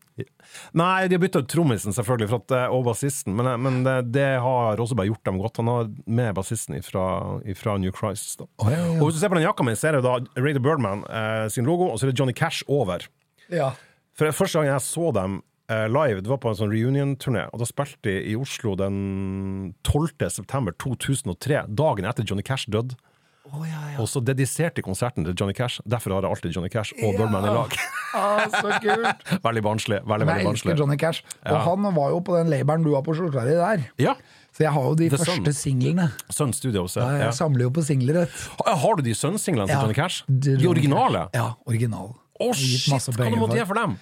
Nei, 0.77 1.06
de 1.09 1.16
har 1.16 1.23
bytta 1.23 1.40
ut 1.40 1.48
trommisen, 1.48 1.94
selvfølgelig, 1.97 2.28
at, 2.36 2.55
og 2.74 2.82
bassisten, 2.90 3.32
men, 3.39 3.48
men 3.64 3.78
det, 3.86 3.94
det 4.12 4.27
har 4.44 4.81
også 4.82 4.97
bare 4.98 5.09
gjort 5.09 5.24
dem 5.28 5.39
godt. 5.40 5.60
Han 5.62 5.70
har 5.73 5.89
med 6.05 6.35
bassisten 6.36 6.77
fra 6.85 7.77
New 7.81 7.94
Christ. 7.97 8.43
Da. 8.43 8.48
Oh, 8.60 8.69
ja, 8.69 8.82
ja. 8.82 8.98
Og 8.98 9.09
hvis 9.09 9.16
du 9.16 9.23
ser 9.23 9.32
på 9.32 9.39
den 9.39 9.47
jakka 9.47 9.64
mi, 9.64 9.77
ser 9.78 9.97
du 9.97 10.05
da 10.05 10.19
Ray 10.36 10.52
the 10.52 10.62
Birdman 10.62 11.06
eh, 11.09 11.47
sin 11.52 11.69
logo, 11.69 11.89
og 11.89 11.97
så 11.98 12.06
er 12.06 12.12
det 12.12 12.20
Johnny 12.20 12.36
Cash 12.36 12.66
over. 12.69 13.09
Ja. 13.52 13.73
For 14.19 14.28
Første 14.36 14.60
gang 14.60 14.69
jeg 14.74 14.85
så 14.85 15.09
dem 15.16 15.40
eh, 15.73 15.86
live, 15.89 16.20
det 16.20 16.32
var 16.32 16.43
på 16.43 16.52
en 16.52 16.59
sånn 16.60 16.73
reunion-turné, 16.74 17.47
og 17.48 17.62
da 17.62 17.69
spilte 17.69 18.10
de 18.10 18.19
i 18.28 18.36
Oslo 18.36 18.77
den 18.77 19.73
12. 19.89 20.28
september 20.36 20.77
2003, 20.82 21.64
dagen 21.81 22.09
etter 22.09 22.28
Johnny 22.28 22.44
Cash 22.44 22.69
døde. 22.73 22.98
Å, 23.43 23.59
ja, 23.66 23.81
ja. 23.90 23.97
Og 23.98 24.06
så 24.06 24.20
dediserte 24.23 24.78
de 24.78 24.85
konserten 24.86 25.24
til 25.27 25.35
Johnny 25.35 25.55
Cash. 25.56 25.81
Derfor 25.82 26.14
har 26.14 26.23
jeg 26.23 26.31
alltid 26.36 26.55
Johnny 26.55 26.69
Cash 26.70 26.93
og 27.02 27.16
Birdman 27.19 27.48
i 27.48 27.55
lag. 27.56 27.74
Ah, 28.12 28.44
så 28.44 28.69
kult! 28.85 29.23
veldig 29.47 29.60
barnslig. 29.64 29.98
Veldig, 30.05 30.27
veldig 30.28 30.43
jeg 30.44 30.48
elsker 30.51 30.77
Johnny 30.82 30.98
Cash. 31.01 31.23
Og 31.48 31.62
han 31.64 31.86
var 31.97 32.10
jo 32.12 32.19
på 32.20 32.35
den 32.36 32.51
labelen 32.52 32.85
du 32.85 32.90
har 32.93 33.01
på 33.06 33.14
skjorta 33.16 33.47
di 33.48 33.55
der. 33.56 33.86
Ja. 34.05 34.12
Så 34.52 34.66
jeg 34.66 34.73
har 34.74 34.85
jo 34.85 34.93
de 35.01 35.06
The 35.09 35.16
første 35.23 35.55
Sun. 35.55 35.56
singlene. 35.56 36.10
Sun 36.28 36.52
Studios. 36.52 36.98
Ja, 37.01 37.06
Ja. 37.09 37.23
jeg 37.31 37.39
samler 37.40 37.64
jo 37.64 37.70
på 37.73 37.81
singler, 37.82 38.28
Har 38.66 38.97
du 38.97 39.02
de 39.02 39.14
Sun-singlene 39.16 39.64
til 39.66 39.77
Ja. 39.78 39.81
Johnny 39.81 39.97
Cash? 39.97 40.24
De- 40.28 40.59
originale? 40.69 41.31
Ja, 41.32 41.55
original. 41.64 42.12
Å, 42.36 42.51
oh, 42.51 42.52
shit! 42.52 42.93
Hva 42.93 43.31
du 43.32 43.40
måtte 43.40 43.56
gi 43.56 43.64
for 43.64 43.81
dem? 43.81 43.97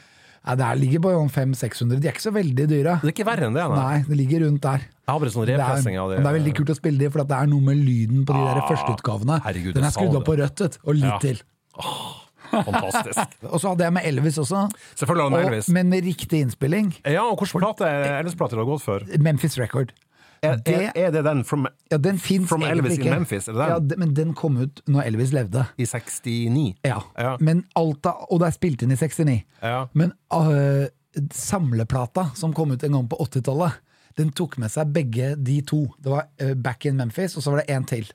Ja, 0.47 0.55
det 0.57 0.69
ligger 0.81 1.01
på 1.05 1.11
500-600. 1.29 2.01
De 2.01 2.09
er 2.09 2.15
ikke 2.15 2.23
så 2.25 2.33
veldig 2.33 2.65
dyre. 2.71 2.95
Det 3.03 3.11
er 3.11 3.13
ikke 3.13 3.27
verre 3.29 3.45
enn 3.51 3.55
det, 3.59 3.65
nei. 3.69 3.81
Nei, 3.81 3.99
det 4.09 4.17
ligger 4.17 4.47
rundt 4.47 4.63
der. 4.65 4.79
Jeg 4.81 5.13
har 5.13 5.19
bare 5.21 5.33
sånn 5.35 5.47
Det 5.47 5.55
er, 5.55 5.61
repressing 5.61 5.99
av 6.01 6.09
det. 6.11 6.17
men 6.17 6.25
det 6.25 6.31
er 6.31 6.39
veldig 6.41 6.55
kult 6.57 6.71
å 6.73 6.77
spille 6.79 6.99
de, 6.99 7.11
for 7.11 7.25
det 7.29 7.37
er 7.37 7.47
noe 7.51 7.61
med 7.67 7.77
lyden 7.77 8.25
på 8.25 8.33
de 8.39 8.47
der 8.47 8.61
Ah, 8.63 8.69
førsteutgavene. 8.71 9.41
herregud, 9.45 9.75
Den 9.75 9.85
er 9.85 9.91
skrudd 9.93 10.17
opp 10.17 10.25
på 10.31 10.37
rødt, 10.41 10.61
vet 10.65 10.79
og 10.85 10.95
litt 10.95 11.05
Ja. 11.05 11.19
til. 11.19 11.43
Fantastisk. 12.51 13.19
Og 13.53 13.61
så 13.63 13.69
hadde 13.75 13.85
jeg 13.87 13.93
med 13.95 14.07
Elvis 14.11 14.39
også, 14.43 14.65
Selvfølgelig 14.99 15.23
har 15.23 15.31
du 15.31 15.37
med 15.37 15.45
og, 15.45 15.51
Elvis. 15.53 15.69
men 15.77 15.89
med 15.93 16.05
riktig 16.09 16.41
innspilling. 16.45 16.89
Ja, 17.07 17.23
og 17.31 17.39
hvilken 17.39 17.85
er 17.87 18.23
Elvis-plate 18.25 18.57
har 18.57 18.65
du 18.65 18.71
gått 18.73 18.83
for? 18.83 19.05
Memphis 19.23 19.59
Record. 19.61 19.93
Er, 20.43 20.57
Det- 20.57 20.75
er, 20.75 20.93
er 20.97 21.11
det 21.11 21.25
den 21.25 21.45
from, 21.45 21.67
Ja, 21.93 21.97
den 21.99 22.19
From 22.19 22.63
Elvis 22.63 22.93
Elvis 22.93 22.99
in. 22.99 23.11
Memphis, 23.11 23.49
er 23.49 23.53
det 23.53 23.61
den? 23.61 23.69
Ja, 23.69 23.79
det- 23.79 23.99
men 23.99 24.15
den 24.17 24.35
kom 24.35 24.57
ut 24.57 24.81
når 24.87 25.03
Elvis 25.03 25.33
levde. 25.33 25.65
i 25.79 25.85
69? 25.85 26.75
Ja. 26.85 26.99
Ja. 27.19 27.37
Men 27.41 27.65
alt 27.77 28.07
av, 28.07 28.27
og 28.31 28.41
det 28.41 28.47
er 28.47 28.51
spilt 28.57 28.83
inn 28.83 28.91
i 28.93 28.97
69. 28.97 29.43
Ja. 29.63 29.87
Men 29.93 30.13
uh, 30.33 30.87
samleplata 31.33 32.31
som 32.35 32.53
kom 32.55 32.71
ut 32.73 32.83
en 32.87 32.93
gang 32.93 33.09
på 33.11 33.17
80-tallet, 33.21 33.73
den 34.19 34.33
tok 34.37 34.57
med 34.59 34.71
seg 34.73 34.91
begge 34.95 35.35
de 35.39 35.61
to. 35.67 35.85
Det 36.03 36.11
var 36.13 36.27
uh, 36.43 36.55
Back 36.55 36.87
in 36.87 36.97
Memphis, 36.97 37.37
og 37.37 37.43
så 37.45 37.51
var 37.55 37.63
det 37.63 37.75
en 37.77 37.85
til. 37.85 38.11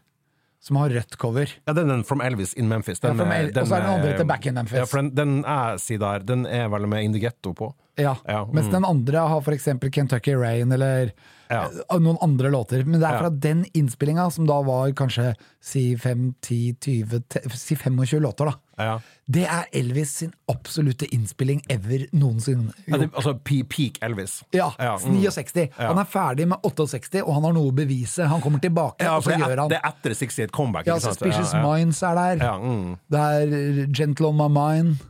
Som 0.65 0.79
har 0.81 0.89
rødt 0.89 1.13
cover. 1.21 1.45
Ja, 1.67 1.73
er 1.83 1.91
den 1.91 2.03
From 2.09 2.21
Elvis 2.25 2.55
in 2.57 2.65
Memphis. 2.67 2.99
Den, 3.03 3.19
Ja, 3.21 3.25
El- 3.37 3.51
den 3.53 3.61
og 3.61 3.67
så 3.69 3.75
er 3.77 3.81
den 3.85 3.89
andre 3.99 4.13
er- 4.13 4.17
til 4.17 4.25
Back 4.25 4.45
in 4.49 4.55
Memphis. 4.57 4.79
Ja, 4.79 4.85
for 4.89 4.97
den, 5.03 5.11
den 5.13 5.35
jeg 5.45 5.79
sier 5.83 5.99
der, 6.01 6.23
den 6.25 6.45
er 6.49 6.67
vel 6.73 6.87
med 6.89 7.03
Indigetto 7.05 7.53
på. 7.53 7.67
Ja. 8.01 8.15
Ja, 8.27 8.41
Mens 8.51 8.65
mm. 8.67 8.71
den 8.73 8.85
andre 8.89 9.27
har 9.29 9.41
eksempel 9.53 9.91
Kentucky 9.93 10.33
Rain 10.33 10.71
eller 10.71 11.11
Ja. 11.51 11.67
øh, 11.93 11.99
noen 12.01 12.17
andre 12.25 12.49
låter. 12.49 12.83
Men 12.83 12.99
det 12.99 13.07
er 13.07 13.13
Ja. 13.13 13.19
fra 13.21 13.29
den 13.29 13.65
innspillinga, 13.75 14.29
som 14.31 14.47
da 14.47 14.57
var 14.63 14.89
kanskje 14.91 15.35
si 15.61 15.95
5-10-20 15.95 17.23
Si 17.53 17.75
25 17.75 18.19
låter, 18.19 18.45
da. 18.77 18.99
Det 19.25 19.41
er 19.49 19.65
Elvis 19.73 20.11
sin 20.19 20.33
absolutte 20.51 21.07
innspilling 21.09 21.63
ever 21.73 22.03
noensinne. 22.13 22.73
Ja, 22.85 22.99
det, 23.01 23.07
altså 23.17 23.33
peak 23.41 23.97
Elvis. 24.05 24.43
Ja, 24.53 24.67
Ja, 24.77 24.99
mm. 25.01 25.15
69. 25.17 25.63
Ja. 25.79 25.87
Han 25.89 25.97
er 25.97 26.05
ferdig 26.05 26.45
med 26.51 26.61
68, 26.61 27.23
og 27.23 27.33
han 27.33 27.47
har 27.47 27.55
noe 27.57 27.71
å 27.71 27.73
bevise. 27.73 28.27
Han 28.29 28.43
kommer 28.43 28.61
tilbake, 28.61 29.01
Ja, 29.07 29.15
og 29.17 29.25
så 29.25 29.33
gjør 29.33 29.63
han 29.63 29.73
det 29.73 29.79
er 29.81 29.89
etter 29.89 30.13
68 30.13 30.53
comeback. 30.53 30.85
ja? 30.85 30.99
Suspicious. 31.01 31.55
Minds 31.57 32.03
er 32.05 32.15
der. 32.21 32.45
Ja, 32.45 32.53
mm. 32.61 32.95
Det 33.09 33.25
er 33.39 33.89
Gentle 33.97 34.29
On 34.29 34.37
My 34.37 34.49
Mind. 34.59 35.01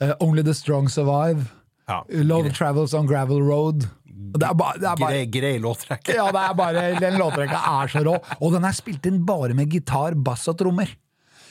Uh, 0.00 0.12
Only 0.20 0.42
The 0.42 0.54
Strong 0.56 0.88
Survive. 0.92 1.46
ja. 1.88 2.02
Love 2.08 2.50
Travels 2.56 2.94
On 2.94 3.06
Gravel 3.06 3.40
Road. 3.44 3.84
Det 4.36 4.44
er 4.48 4.54
bare, 4.56 4.78
det 4.80 4.88
er 4.88 4.96
bare 4.96 5.12
Grei, 5.12 5.26
grei 5.32 5.58
låttrekk. 5.60 6.08
ja, 6.08 6.26
det 6.32 6.40
er 6.40 6.54
bare, 6.56 7.00
Den 7.00 7.14
låttrekka 7.20 7.60
er 7.82 7.88
så 7.92 8.02
rå. 8.04 8.16
Og 8.40 8.52
den 8.56 8.64
er 8.64 8.72
spilt 8.76 9.06
inn 9.06 9.22
bare 9.28 9.54
med 9.54 9.68
gitar, 9.72 10.16
bass 10.16 10.48
og 10.48 10.56
trommer. 10.60 10.88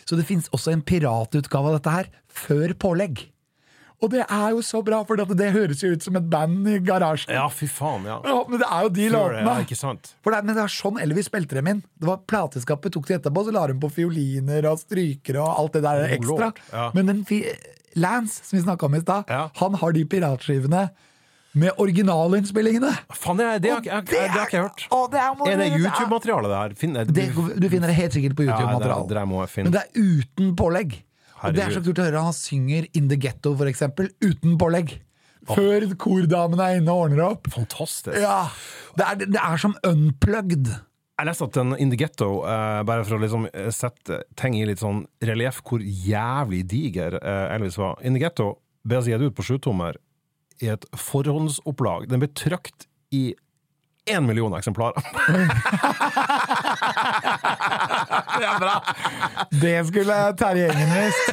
Så 0.06 0.15
det 0.19 0.26
fins 0.27 0.49
også 0.53 0.72
en 0.76 0.84
piratutgave 0.86 1.72
av 1.72 1.80
dette 1.80 1.94
her, 1.95 2.11
før 2.30 2.73
pålegg. 2.77 3.23
Og 4.03 4.11
det 4.11 4.26
er 4.27 4.49
jo 4.52 4.60
så 4.61 4.82
bra, 4.86 4.99
for 5.07 5.15
det 5.18 5.48
høres 5.56 5.80
jo 5.82 5.94
ut 5.95 6.03
som 6.03 6.18
et 6.19 6.26
band 6.30 6.68
i 6.68 6.76
garasjen. 6.84 7.32
Ja, 7.34 7.45
fy 7.49 7.65
faen, 7.72 8.03
ja. 8.06 8.18
Ja, 8.27 8.41
men 8.52 8.60
det 8.61 8.68
er 8.68 8.84
jo 8.86 8.90
de 8.98 9.06
låtene. 9.14 9.45
ja, 9.48 9.64
ikke 9.64 9.77
sant? 9.80 10.11
For 10.22 10.36
det, 10.36 10.41
men 10.45 10.53
det 10.57 10.65
er 10.65 10.73
sånn 10.76 10.99
Elvis 11.02 11.30
spilte 11.32 11.56
dem 11.57 11.69
inn. 11.72 11.80
Det 11.98 12.10
var 12.10 12.19
Plateskapet 12.27 12.94
tok 12.94 13.07
det 13.07 13.22
etterpå, 13.22 13.45
så 13.48 13.56
la 13.56 13.64
de 13.72 13.77
på 13.82 13.90
fioliner 13.95 14.68
og 14.69 14.82
strykere 14.84 15.41
og 15.41 15.57
alt 15.64 15.77
det 15.80 15.84
der 15.88 16.03
ekstra. 16.19 16.52
ja. 16.73 16.90
Men 16.94 17.06
den 17.14 17.26
Lance, 17.95 18.44
som 18.44 18.57
vi 18.60 18.64
snakka 18.65 18.86
om 18.90 18.95
i 18.95 18.99
stad, 18.99 19.23
Ja. 19.32 19.49
han 19.56 19.73
har 19.80 19.91
de 19.95 20.03
piratskivene 20.06 20.90
med 21.56 21.80
originalinnspillingene. 21.82 22.91
Faen, 23.15 23.40
det, 23.40 23.48
det, 23.64 23.72
har 23.72 23.82
jeg, 23.82 23.88
jeg, 23.88 24.06
jeg, 24.11 24.30
det 24.30 24.36
har 24.36 24.49
ikke 24.49 24.57
jeg 24.57 24.68
hørt. 24.68 24.86
Å, 24.91 25.02
det 25.11 25.22
er, 25.23 25.41
Er 25.48 25.61
det 25.61 25.68
YouTube-materiale, 25.80 26.52
det 26.52 26.61
her? 26.61 26.77
Finner, 26.80 27.10
Det, 27.10 27.27
du 27.34 27.68
finner 27.72 27.91
det 27.91 27.98
helt 28.02 28.18
sikkert 28.18 28.38
på 28.38 28.48
YouTube-material. 28.48 29.07
det 29.11 29.26
må 29.32 29.41
jeg 29.45 29.53
finne. 29.53 29.72
Men 29.72 29.77
det 29.77 29.84
er 29.86 30.15
uten 30.19 30.56
pålegg. 30.60 30.98
Og 31.45 31.56
det 31.56 31.64
er 31.65 31.76
så 31.76 31.84
kult 31.86 32.02
å 32.02 32.07
høre. 32.07 32.23
Han 32.27 32.36
synger 32.36 32.90
In 32.98 33.07
The 33.11 33.19
Ghetto, 33.22 33.53
for 33.60 33.72
eksempel, 33.72 34.10
uten 34.23 34.57
pålegg. 34.61 34.98
Før 35.45 35.86
kordamene 36.02 36.72
er 36.72 36.82
inne 36.82 36.91
og 36.91 37.06
ordner 37.06 37.27
opp. 37.27 37.49
Fantastisk. 37.53 38.18
Ja, 38.18 38.48
det 38.98 39.07
er, 39.07 39.23
det 39.38 39.41
er 39.41 39.61
som 39.61 39.76
unplugged. 39.86 40.72
Jeg 41.15 41.30
leste 41.30 41.48
at 41.48 41.56
den 41.56 41.76
In 41.80 41.91
The 41.94 41.99
Ghetto, 42.02 42.30
uh, 42.44 42.82
bare 42.88 43.06
for 43.07 43.15
å 43.15 43.22
liksom 43.22 43.45
eh, 43.53 43.69
sette 43.72 44.26
ting 44.36 44.57
i 44.60 44.65
litt 44.68 44.82
sånn 44.82 45.06
relieff 45.23 45.61
hvor 45.64 45.80
jævlig 45.80 46.65
diger 46.68 47.15
uh, 47.22 47.53
Elvis 47.56 47.77
var 47.80 48.02
In 48.03 48.18
The 48.18 48.26
Ghetto 48.26 48.49
ble 48.86 48.99
gitt 49.06 49.23
ut 49.23 49.38
på 49.38 49.45
sjutommer 49.45 49.95
i 50.64 50.68
et 50.72 50.86
forhåndsopplag. 50.95 52.07
Den 52.11 52.19
ble 52.23 52.30
trykt 52.38 52.88
i 53.15 53.34
én 54.06 54.22
million 54.27 54.53
eksemplarer. 54.53 55.02
Det 58.36 58.44
er 58.45 58.60
bra! 58.60 58.73
Det 59.61 59.76
skulle 59.88 60.15
Terje 60.38 60.65
Engen 60.72 60.90
visst. 60.94 61.27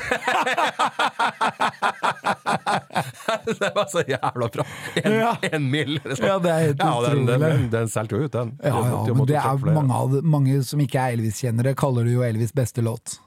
det 3.60 3.70
var 3.74 3.86
så 3.90 4.02
jævla 4.08 4.48
bra! 4.54 4.64
En, 5.02 5.12
Ja. 5.12 5.36
en 5.42 5.70
mill. 5.70 6.00
liksom. 6.04 6.26
Ja, 6.26 6.38
det 6.38 6.50
er 6.50 6.58
helt 6.66 6.78
ja, 6.80 7.00
den, 7.08 7.26
den, 7.26 7.40
den, 7.40 7.70
den 7.72 7.88
solgte 7.90 8.16
jo 8.16 8.22
ut, 8.28 8.32
den. 8.32 8.54
Ja, 8.62 8.68
ja, 9.08 9.14
men 9.14 9.26
det 9.28 9.36
er 9.40 9.66
mange, 9.72 9.94
av, 9.94 10.16
mange 10.24 10.62
som 10.66 10.80
ikke 10.84 10.98
er 11.02 11.16
Elvis-kjennere, 11.18 11.74
kaller 11.78 12.04
det 12.08 12.14
jo 12.16 12.24
Elvis' 12.26 12.54
beste 12.56 12.80
låt. 12.84 13.18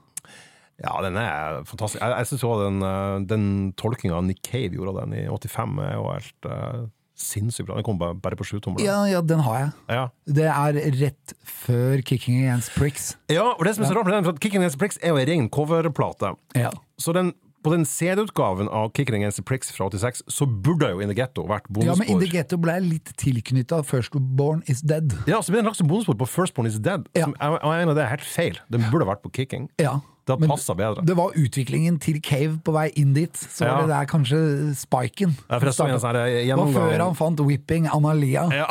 Ja, 0.82 0.98
den 1.04 1.16
er 1.16 1.62
fantastisk. 1.64 2.02
Jeg, 2.02 2.12
jeg 2.20 2.28
synes 2.32 2.44
òg 2.44 2.66
den, 2.66 2.82
uh, 2.84 3.16
den 3.24 3.46
tolkinga 3.80 4.20
Nick 4.26 4.42
Cave 4.44 4.76
gjorde 4.76 4.92
av 4.92 5.06
den 5.06 5.16
i 5.22 5.24
85, 5.30 5.78
er 5.86 5.94
jo 5.96 6.10
helt 6.10 6.48
uh, 6.50 6.82
sinnssykt 7.16 7.68
bra. 7.68 7.78
Den 7.78 7.86
kom 7.86 7.98
bare, 8.00 8.16
bare 8.20 8.36
på 8.36 8.44
sjutommer. 8.44 8.82
Ja, 8.84 8.98
ja, 9.08 9.22
den 9.24 9.40
har 9.46 9.58
jeg. 9.60 9.70
Ja. 9.88 10.04
Det 10.38 10.50
er 10.52 10.80
rett 11.00 11.34
før 11.48 12.04
Kicking 12.04 12.42
Against 12.44 12.74
Pricks. 12.76 13.14
ja, 13.32 13.48
og 13.54 13.64
det 13.64 13.76
som 13.76 13.86
er 13.86 13.90
så 13.90 13.96
rart 13.96 14.08
med 14.08 14.18
den, 14.18 14.28
for 14.28 14.36
Kicking 14.36 14.60
Against 14.60 14.78
Pricks 14.80 15.00
er 15.00 15.14
jo 15.14 15.20
ei 15.20 15.26
ren 15.28 15.48
coverplate. 15.52 16.34
Ja. 16.58 16.74
Så 17.00 17.14
den, 17.16 17.32
på 17.64 17.72
den 17.72 17.86
CD-utgaven 17.88 18.68
av 18.68 18.92
Kicking 18.92 19.16
Against 19.22 19.40
the 19.40 19.46
Pricks 19.48 19.72
fra 19.72 19.88
86, 19.88 20.26
så 20.28 20.46
burde 20.46 20.92
jo 20.92 21.00
In 21.00 21.08
the 21.10 21.16
Ghetto 21.16 21.46
vært 21.48 21.70
ja, 21.80 21.96
men 21.96 22.10
In 22.12 22.20
the. 22.20 22.28
Ghetto 22.30 22.60
ble 22.60 22.76
litt 22.84 23.14
tilknytta 23.16 23.80
Firstborn 23.86 24.60
Is 24.70 24.84
Dead. 24.84 25.16
Ja, 25.24 25.40
så 25.40 25.54
ble 25.54 25.62
den 25.62 25.70
lagt 25.70 25.80
som 25.80 25.88
bonusspor 25.88 26.18
på 26.20 26.28
Firstborn 26.28 26.68
Is 26.68 26.76
Dead. 26.84 27.08
Ja. 27.16 27.30
Som, 27.30 27.34
jeg, 27.40 27.56
jeg 27.64 27.80
mener 27.80 27.96
det 27.96 28.04
er 28.04 28.12
helt 28.12 28.28
feil. 28.28 28.60
Den 28.68 28.84
burde 28.92 29.08
vært 29.08 29.24
på 29.24 29.32
Kicking. 29.40 29.70
Ja. 29.80 29.96
Det 30.26 30.34
hadde 30.34 30.42
men 30.42 30.50
passa 30.50 30.74
bedre. 30.74 31.04
Det 31.06 31.14
var 31.14 31.36
utviklingen 31.38 32.00
til 32.02 32.16
Cave 32.24 32.56
på 32.66 32.72
vei 32.74 32.88
inn 32.98 33.12
dit, 33.14 33.30
så 33.36 33.64
Ja. 33.64 33.74
var 33.76 33.86
det 33.86 33.92
der 33.94 34.06
kanskje 34.10 34.40
spiken. 34.74 35.36
Ja, 35.48 35.60
sånn 35.70 35.92
her 36.02 36.18
det 36.18 36.56
var 36.56 36.72
før 36.74 36.98
han 37.04 37.14
fant 37.14 37.38
Whipping 37.46 37.86
Analia. 37.86 38.48
Ja. 38.50 38.66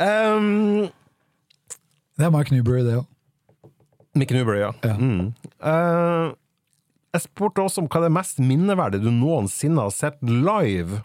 um, 0.00 0.88
Det 2.16 2.24
er 2.26 2.30
Mike 2.32 2.54
Newbury, 2.54 2.82
det 2.86 2.96
òg. 3.00 3.06
Mike 4.14 4.34
Newbury, 4.36 4.60
ja. 4.60 4.72
Ja. 4.84 4.96
Mm. 4.96 5.32
Uh, 5.60 6.32
jeg 7.12 7.24
spurte 7.26 7.60
også 7.64 7.82
om 7.82 7.88
hva 7.92 8.02
det 8.04 8.12
mest 8.12 8.40
minneverdige 8.40 9.04
du 9.04 9.10
noensinne 9.12 9.84
har 9.84 9.92
sett 9.92 10.20
live. 10.22 11.02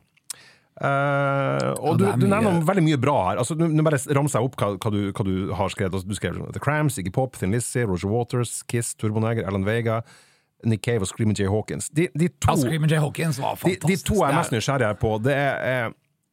Eh, 0.77 1.69
og 1.81 1.99
Ja, 2.01 2.13
du, 2.15 2.21
du 2.21 2.27
nevner 2.29 2.61
veldig 2.67 2.83
mye 2.85 2.99
bra 3.01 3.15
her. 3.31 3.41
Altså, 3.41 3.55
Nå 3.57 3.83
bare 3.85 3.99
ramser 4.17 4.39
jeg 4.41 4.49
opp 4.49 4.57
hva, 4.61 4.69
hva, 4.77 4.91
du, 4.93 4.99
hva 5.11 5.25
du 5.27 5.33
har 5.57 5.73
skrevet. 5.73 5.95
Altså, 5.97 6.07
Du 6.09 6.17
skrev 6.17 6.37
The 6.53 6.61
Cramps, 6.63 6.99
Iggy 7.01 7.13
Pop, 7.15 7.37
Thin 7.39 7.55
Lizzie, 7.55 7.85
Roger 7.89 8.11
Waters, 8.13 8.59
Kiss, 8.69 8.93
Turboneger, 8.95 9.47
Alan 9.49 9.65
Vega, 9.67 10.01
Nick 10.65 10.83
Cave 10.85 11.05
og 11.05 11.09
Screaming 11.11 11.37
Jay 11.37 11.49
Hawkins. 11.49 11.89
De, 11.93 12.07
de 12.17 12.29
to 12.41 12.55
Screamin' 12.61 12.89
Jay 12.89 12.97
Hawkins 13.01 13.37
var 13.41 13.57
fantastisk. 13.61 13.87
de 13.87 13.97
to 14.09 14.21
jeg 14.23 14.29
er 14.31 14.37
mest 14.39 14.53
nysgjerrig 14.55 14.93
på, 15.01 15.15
det 15.25 15.35
er- 15.37 15.91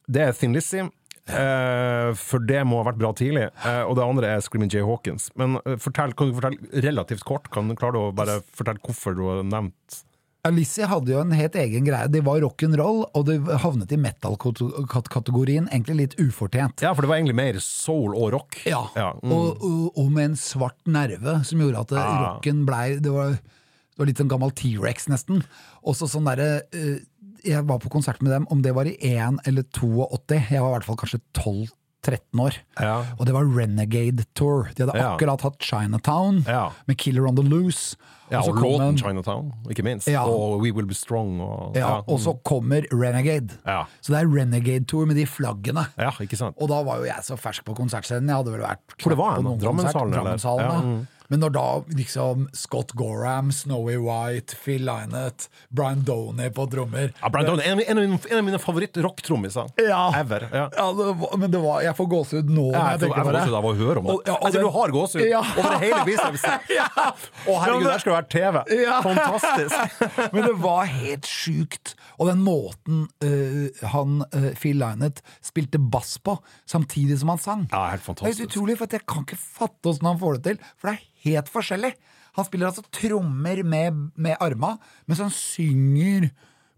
det 0.09 0.21
er 0.21 0.31
Thin 0.37 0.53
Lizzie. 0.53 0.85
Uh, 1.25 2.11
for 2.13 2.37
det 2.45 2.59
må 2.69 2.77
ha 2.83 2.85
vært 2.91 2.99
bra 3.01 3.09
tidlig. 3.17 3.47
Uh, 3.65 3.81
og 3.89 3.95
det 3.97 4.03
andre 4.05 4.27
er 4.35 4.43
Screaming 4.45 4.69
Jay 4.69 4.83
Hawkins. 4.85 5.31
Men 5.39 5.55
uh, 5.65 5.73
fortell, 5.81 6.13
kan 6.13 6.29
du 6.29 6.35
fortelle 6.37 6.81
relativt 6.85 7.23
kort? 7.25 7.49
Kan 7.53 7.71
du 7.71 7.73
klare 7.79 7.97
å 7.97 8.11
bare 8.13 8.35
fortelle 8.53 8.77
hvorfor 8.85 9.17
du 9.17 9.23
har 9.31 9.41
nevnt 9.49 10.03
Alicia 10.45 10.85
hadde 10.91 11.13
jo 11.13 11.21
en 11.23 11.33
helt 11.33 11.55
egen 11.57 11.87
greie. 11.87 12.09
Det 12.11 12.21
var 12.25 12.41
rock'n'roll, 12.43 13.01
og 13.17 13.25
det 13.27 13.39
havnet 13.63 13.91
i 13.95 13.97
metal-kategorien, 13.97 15.67
egentlig 15.71 15.95
litt 15.99 16.15
ufortjent. 16.21 16.83
Ja, 16.85 16.93
for 16.93 17.05
det 17.05 17.09
var 17.11 17.17
egentlig 17.19 17.37
mer 17.39 17.57
soul 17.63 18.13
og 18.13 18.31
rock. 18.35 18.59
Ja, 18.69 18.83
mm. 18.93 19.31
og, 19.33 19.63
og, 19.65 19.97
og 20.03 20.11
med 20.13 20.31
en 20.31 20.37
svart 20.39 20.77
nerve 20.85 21.39
som 21.47 21.63
gjorde 21.63 21.81
at 21.87 21.93
Ah. 21.95 22.13
rocken 22.25 22.65
blei 22.67 22.97
det 23.01 23.11
var, 23.13 23.37
det 23.39 24.01
var 24.01 24.09
litt 24.09 24.19
sånn 24.21 24.29
gammel 24.31 24.53
T-rex, 24.57 25.07
nesten. 25.11 25.41
Også 25.87 26.09
sånn 26.11 26.27
derre 26.29 26.65
eh, 26.75 27.01
Jeg 27.45 27.65
var 27.69 27.77
på 27.81 27.91
konsert 27.93 28.21
med 28.25 28.33
dem, 28.33 28.47
om 28.49 28.61
det 28.65 28.73
var 28.73 28.87
i 28.89 28.95
1 29.01 29.41
eller 29.45 29.65
82. 29.69 30.39
Jeg 30.49 30.61
var 30.61 30.71
i 30.71 30.75
hvert 30.77 30.87
fall 30.87 30.97
kanskje 31.01 31.21
12-13 32.05 32.39
år. 32.41 32.57
Ja. 32.79 32.97
Og 33.19 33.25
det 33.25 33.33
var 33.33 33.43
Renegade 33.45 34.25
Tour. 34.35 34.69
De 34.75 34.83
hadde 34.85 34.97
Ja. 34.97 35.15
akkurat 35.15 35.41
hatt 35.41 35.59
Chinatown 35.59 36.43
Ja. 36.47 36.71
med 36.87 36.97
Killer 36.97 37.27
on 37.27 37.35
the 37.35 37.43
Loose. 37.43 37.95
Ja, 38.31 38.39
og 38.41 38.55
låten 38.55 38.81
en- 38.89 38.97
Chinatown, 38.97 39.51
ikke 39.69 39.83
minst. 39.83 40.07
Ja. 40.07 40.23
Og 40.25 40.59
We 40.61 40.71
Will 40.73 40.87
Be 40.87 40.95
Strong. 40.95 41.39
Og, 41.41 41.75
ja, 41.75 42.01
og 42.07 42.19
så 42.19 42.33
kommer 42.43 42.81
Renegade. 42.91 43.51
Ja. 43.65 43.83
Så 44.01 44.13
det 44.13 44.21
er 44.23 44.27
Renegade 44.27 44.85
Tour 44.87 45.05
med 45.05 45.15
de 45.15 45.25
flaggene. 45.27 45.85
ja, 45.97 46.09
ikke 46.19 46.35
sant? 46.35 46.55
Og 46.59 46.67
da 46.69 46.81
var 46.83 46.97
jo 46.97 47.03
jeg 47.05 47.21
så 47.21 47.37
fersk 47.37 47.63
på 47.65 47.75
konsertscenen. 47.75 48.25
Jeg 48.27 48.35
hadde 48.35 48.51
vel 48.51 48.61
vært 48.61 48.97
Hvor 48.97 49.09
det 49.09 49.17
var 49.17 49.37
en, 49.37 49.43
på 49.43 49.43
noen 49.43 49.59
konsert. 49.59 49.93
Drammenshallen, 49.93 50.13
eller? 50.13 50.37
Drammenshallen, 50.37 50.83
mm. 50.83 51.07
Men 51.27 51.39
når 51.41 51.53
da 51.55 51.65
liksom 51.97 52.47
Scott 52.53 52.91
Gorham, 52.93 53.51
Snowy 53.51 53.95
White, 53.97 54.55
Phil 54.63 54.83
Lynott, 54.85 55.47
Brian 55.69 56.03
Doney 56.05 56.49
på 56.53 56.67
trommer 56.69 57.11
Ja, 57.21 57.29
Brian 57.29 57.47
Downey, 57.49 57.65
en, 57.65 57.71
av 57.71 57.77
mine- 57.77 57.89
en, 57.89 57.97
av 57.97 58.03
mine- 58.03 58.31
en 58.31 58.37
av 58.37 58.43
mine 58.45 58.59
favoritt-rocktrommiser 58.59 59.69
Ja. 59.77 60.13
ever. 60.19 60.49
Ja. 60.53 60.69
Ja, 60.77 60.85
det 60.93 61.07
var, 61.21 61.37
men 61.37 61.51
det 61.51 61.57
var, 61.63 61.81
jeg 61.81 61.95
får 61.97 62.05
gåsehud 62.13 62.49
nå 62.49 62.67
Ja, 62.73 62.79
når 62.79 62.91
jeg 62.91 62.99
jeg 63.01 63.09
får 63.09 63.31
gåsehud 63.31 63.57
av 63.61 63.65
å 63.65 63.73
høre 63.75 63.97
om 63.97 64.05
det. 64.05 64.13
Og- 64.13 64.21
ja, 64.27 64.33
og 64.33 64.45
altså, 64.45 64.51
det- 64.51 64.61
du 64.61 64.69
har 64.79 64.89
gåsehud 64.97 65.29
Ja. 65.29 65.39
over 65.57 65.79
hele 65.79 66.03
bicepsen! 66.05 66.59
Ja. 66.75 66.87
Å, 67.47 67.59
herregud, 67.63 67.87
der 67.89 67.99
skal 67.99 68.11
det 68.13 68.19
være 68.21 68.29
TV! 68.29 68.63
Fantastisk! 69.03 69.75
Men 70.33 70.43
det 70.45 70.55
var 70.61 70.85
helt 70.85 71.25
sjukt. 71.25 71.95
Og 72.19 72.29
den 72.29 72.41
måten 72.45 73.05
uh, 73.23 73.85
han, 73.91 74.21
uh, 74.35 74.49
Phil 74.59 74.79
Linet 74.81 75.21
spilte 75.43 75.81
bass 75.81 76.15
på, 76.23 76.37
samtidig 76.69 77.19
som 77.21 77.33
han 77.33 77.41
sang. 77.41 77.67
Ja, 77.73 77.89
helt 77.93 78.05
fantastisk. 78.05 78.25
Det 78.25 78.33
er 78.33 78.45
helt 78.45 78.55
utrolig, 78.55 78.77
for 78.79 78.97
jeg 78.97 79.07
kan 79.11 79.27
ikke 79.27 79.41
fatte 79.41 79.91
åssen 79.91 80.09
han 80.09 80.21
får 80.21 80.37
det 80.37 80.43
til. 80.49 80.73
For 80.79 80.91
det 80.91 80.95
er 80.95 81.29
helt 81.29 81.53
forskjellig. 81.53 81.93
Han 82.35 82.47
spiller 82.47 82.71
altså 82.71 82.83
trommer 82.93 83.63
med, 83.63 84.01
med 84.19 84.43
arma, 84.43 84.75
mens 85.07 85.23
han 85.23 85.31
synger 85.33 86.29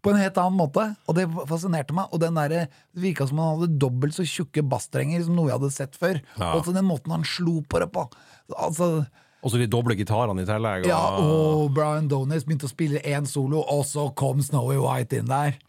på 0.06 0.14
en 0.14 0.20
helt 0.22 0.38
annen 0.40 0.60
måte. 0.60 0.84
Og 1.10 1.18
det 1.18 1.28
fascinerte 1.50 1.96
meg. 1.98 2.12
Og 2.14 2.22
den 2.22 2.38
der, 2.38 2.54
det 2.54 3.02
virka 3.02 3.28
som 3.28 3.42
han 3.42 3.58
hadde 3.58 3.80
dobbelt 3.82 4.16
så 4.18 4.26
tjukke 4.28 4.66
basstrenger 4.70 5.26
som 5.26 5.38
noe 5.38 5.50
jeg 5.50 5.58
hadde 5.58 5.74
sett 5.74 5.98
før. 6.00 6.22
Ja. 6.38 6.54
Og 6.54 6.66
så 6.66 6.76
den 6.76 6.88
måten 6.88 7.16
han 7.16 7.26
slo 7.28 7.60
på 7.68 7.82
det 7.84 7.90
på. 7.96 8.06
Altså, 8.54 9.08
Og 9.44 9.54
så 9.54 9.60
de 9.62 9.68
doble 9.70 9.96
gitarene 9.98 10.44
i 10.44 10.48
tillegg. 10.50 10.88
Og, 10.88 10.90
ja, 10.90 11.02
og 11.22 11.70
Brian 11.76 12.10
Donis 12.12 12.46
begynte 12.48 12.68
å 12.68 12.74
spille 12.74 13.04
én 13.06 13.28
solo, 13.30 13.62
og 13.62 13.86
så 13.88 14.10
kom 14.18 14.42
Snowy 14.44 14.80
White 14.82 15.22
inn 15.22 15.30
der. 15.30 15.60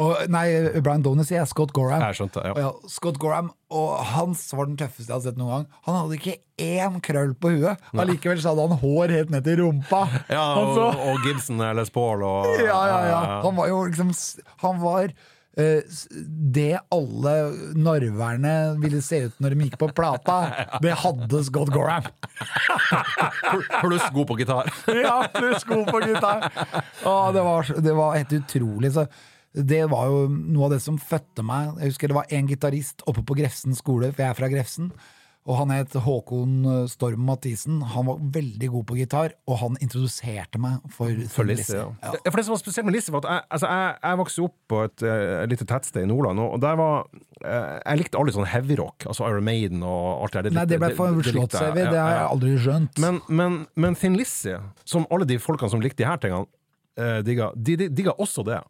Og, 0.00 0.22
nei, 0.32 0.46
Brian 0.80 1.02
Donis 1.04 1.28
sier 1.28 1.44
Scott 1.48 1.74
Gorham. 1.76 2.00
Jeg 2.00 2.16
skjønte, 2.16 2.44
ja. 2.48 2.54
Ja, 2.56 2.70
Scott 2.88 3.18
Gorham, 3.20 3.50
og 3.68 3.98
hans 4.14 4.46
var 4.56 4.70
den 4.70 4.78
tøffeste 4.80 5.10
jeg 5.10 5.18
har 5.18 5.24
sett 5.26 5.40
noen 5.40 5.52
gang. 5.52 5.66
Han 5.88 5.98
hadde 5.98 6.16
ikke 6.16 6.36
én 6.64 6.96
krøll 7.04 7.34
på 7.36 7.52
huet. 7.52 7.82
Allikevel 7.92 8.40
så 8.40 8.54
hadde 8.54 8.70
han 8.70 8.80
hår 8.80 9.12
helt 9.18 9.34
ned 9.34 9.44
til 9.44 9.60
rumpa. 9.60 10.06
Ja, 10.32 10.46
og, 10.62 10.80
og 10.96 11.26
Gibson 11.26 11.60
eller 11.60 11.90
Paul 11.92 12.24
og 12.24 12.48
ja, 12.62 12.80
ja, 12.88 12.98
ja. 13.10 13.20
Han 13.44 13.58
var 13.58 13.68
jo 13.68 13.82
liksom 13.90 14.14
Han 14.64 14.80
var 14.80 15.12
det 15.54 16.78
alle 16.88 17.32
narverne 17.76 18.52
ville 18.80 19.02
se 19.04 19.18
ut 19.26 19.42
når 19.42 19.52
de 19.52 19.66
gikk 19.66 19.76
på 19.82 19.90
plata, 19.92 20.36
det 20.80 20.94
hadde 21.02 21.42
Scott 21.44 21.72
Gorham. 21.74 22.06
Pluss 23.82 24.06
god 24.14 24.30
på 24.30 24.38
gitar. 24.40 24.72
ja, 25.04 25.18
pluss 25.34 25.66
god 25.68 25.90
på 25.92 26.00
gitar. 26.06 26.48
Å, 27.04 27.14
det, 27.36 27.44
var, 27.44 27.68
det 27.84 27.94
var 27.98 28.16
helt 28.16 28.32
utrolig. 28.38 28.92
Så 28.96 29.06
det 29.52 29.82
var 29.92 30.08
jo 30.08 30.22
noe 30.32 30.70
av 30.70 30.76
det 30.76 30.80
som 30.84 30.96
fødte 31.00 31.44
meg. 31.44 31.74
Jeg 31.82 31.92
husker 31.92 32.12
det 32.12 32.16
var 32.22 32.32
en 32.32 32.48
gitarist 32.48 33.04
oppe 33.10 33.24
på 33.28 33.36
Grefsen 33.36 33.76
skole, 33.76 34.12
for 34.14 34.24
jeg 34.24 34.32
er 34.32 34.38
fra 34.38 34.50
Grefsen. 34.52 34.88
Og 35.42 35.56
han 35.58 35.72
het 35.74 35.94
Håkon 35.98 36.52
eh, 36.70 36.82
Storm 36.90 37.24
Mathisen. 37.26 37.80
Han 37.96 38.06
var 38.06 38.20
veldig 38.36 38.68
god 38.76 38.84
på 38.86 38.98
gitar, 39.00 39.32
og 39.50 39.58
han 39.58 39.78
introduserte 39.82 40.60
meg 40.62 40.84
for, 40.94 41.10
For 41.32 41.48
Lisse. 41.48 41.74
ja. 41.80 41.88
ja. 41.98 42.12
For 42.28 42.38
det 42.38 42.44
som 42.46 42.54
var 42.54 42.60
spesielt 42.62 42.86
med 42.86 42.94
Lisse, 42.94 43.10
var 43.14 43.24
at 43.24 43.30
jeg, 43.32 43.46
altså, 43.56 43.70
jeg, 43.72 43.96
jeg 44.04 44.20
vokste 44.20 44.44
opp 44.46 44.56
på 44.70 44.82
et 44.86 45.02
et 45.42 45.50
lite 45.50 45.66
tettsted 45.66 46.04
i 46.04 46.08
Nordland, 46.08 46.38
og 46.42 46.60
der 46.62 46.76
var 46.78 47.08
eh, 47.42 47.78
Jeg 47.82 48.00
likte 48.02 48.20
aldri 48.20 48.34
sånn 48.36 48.48
heavyrock, 48.52 49.06
altså 49.10 49.26
Iron 49.28 49.46
Maiden 49.46 49.82
og 49.86 50.26
alt 50.26 50.36
det 50.38 50.44
der. 50.50 50.58
Nei, 50.60 50.66
det 50.70 50.78
ble 50.82 50.92
for 50.98 51.18
likte 51.18 51.64
jeg. 51.66 51.74
Det 51.78 51.88
har 51.98 52.14
jeg 52.14 52.28
aldri 52.28 52.52
skjønt. 52.62 53.00
Men, 53.02 53.18
men, 53.28 53.56
men 53.74 53.98
Thin 53.98 54.18
Lizzie, 54.18 54.60
som 54.88 55.08
alle 55.10 55.26
de 55.28 55.40
folkene 55.42 55.72
som 55.72 55.82
likte 55.82 56.04
de 56.04 56.08
her 56.08 56.20
tingene, 56.22 56.46
uh, 57.00 57.18
digga, 57.26 57.50
de, 57.56 57.76
de, 57.80 57.90
digga 57.90 58.14
også 58.22 58.46
det. 58.46 58.60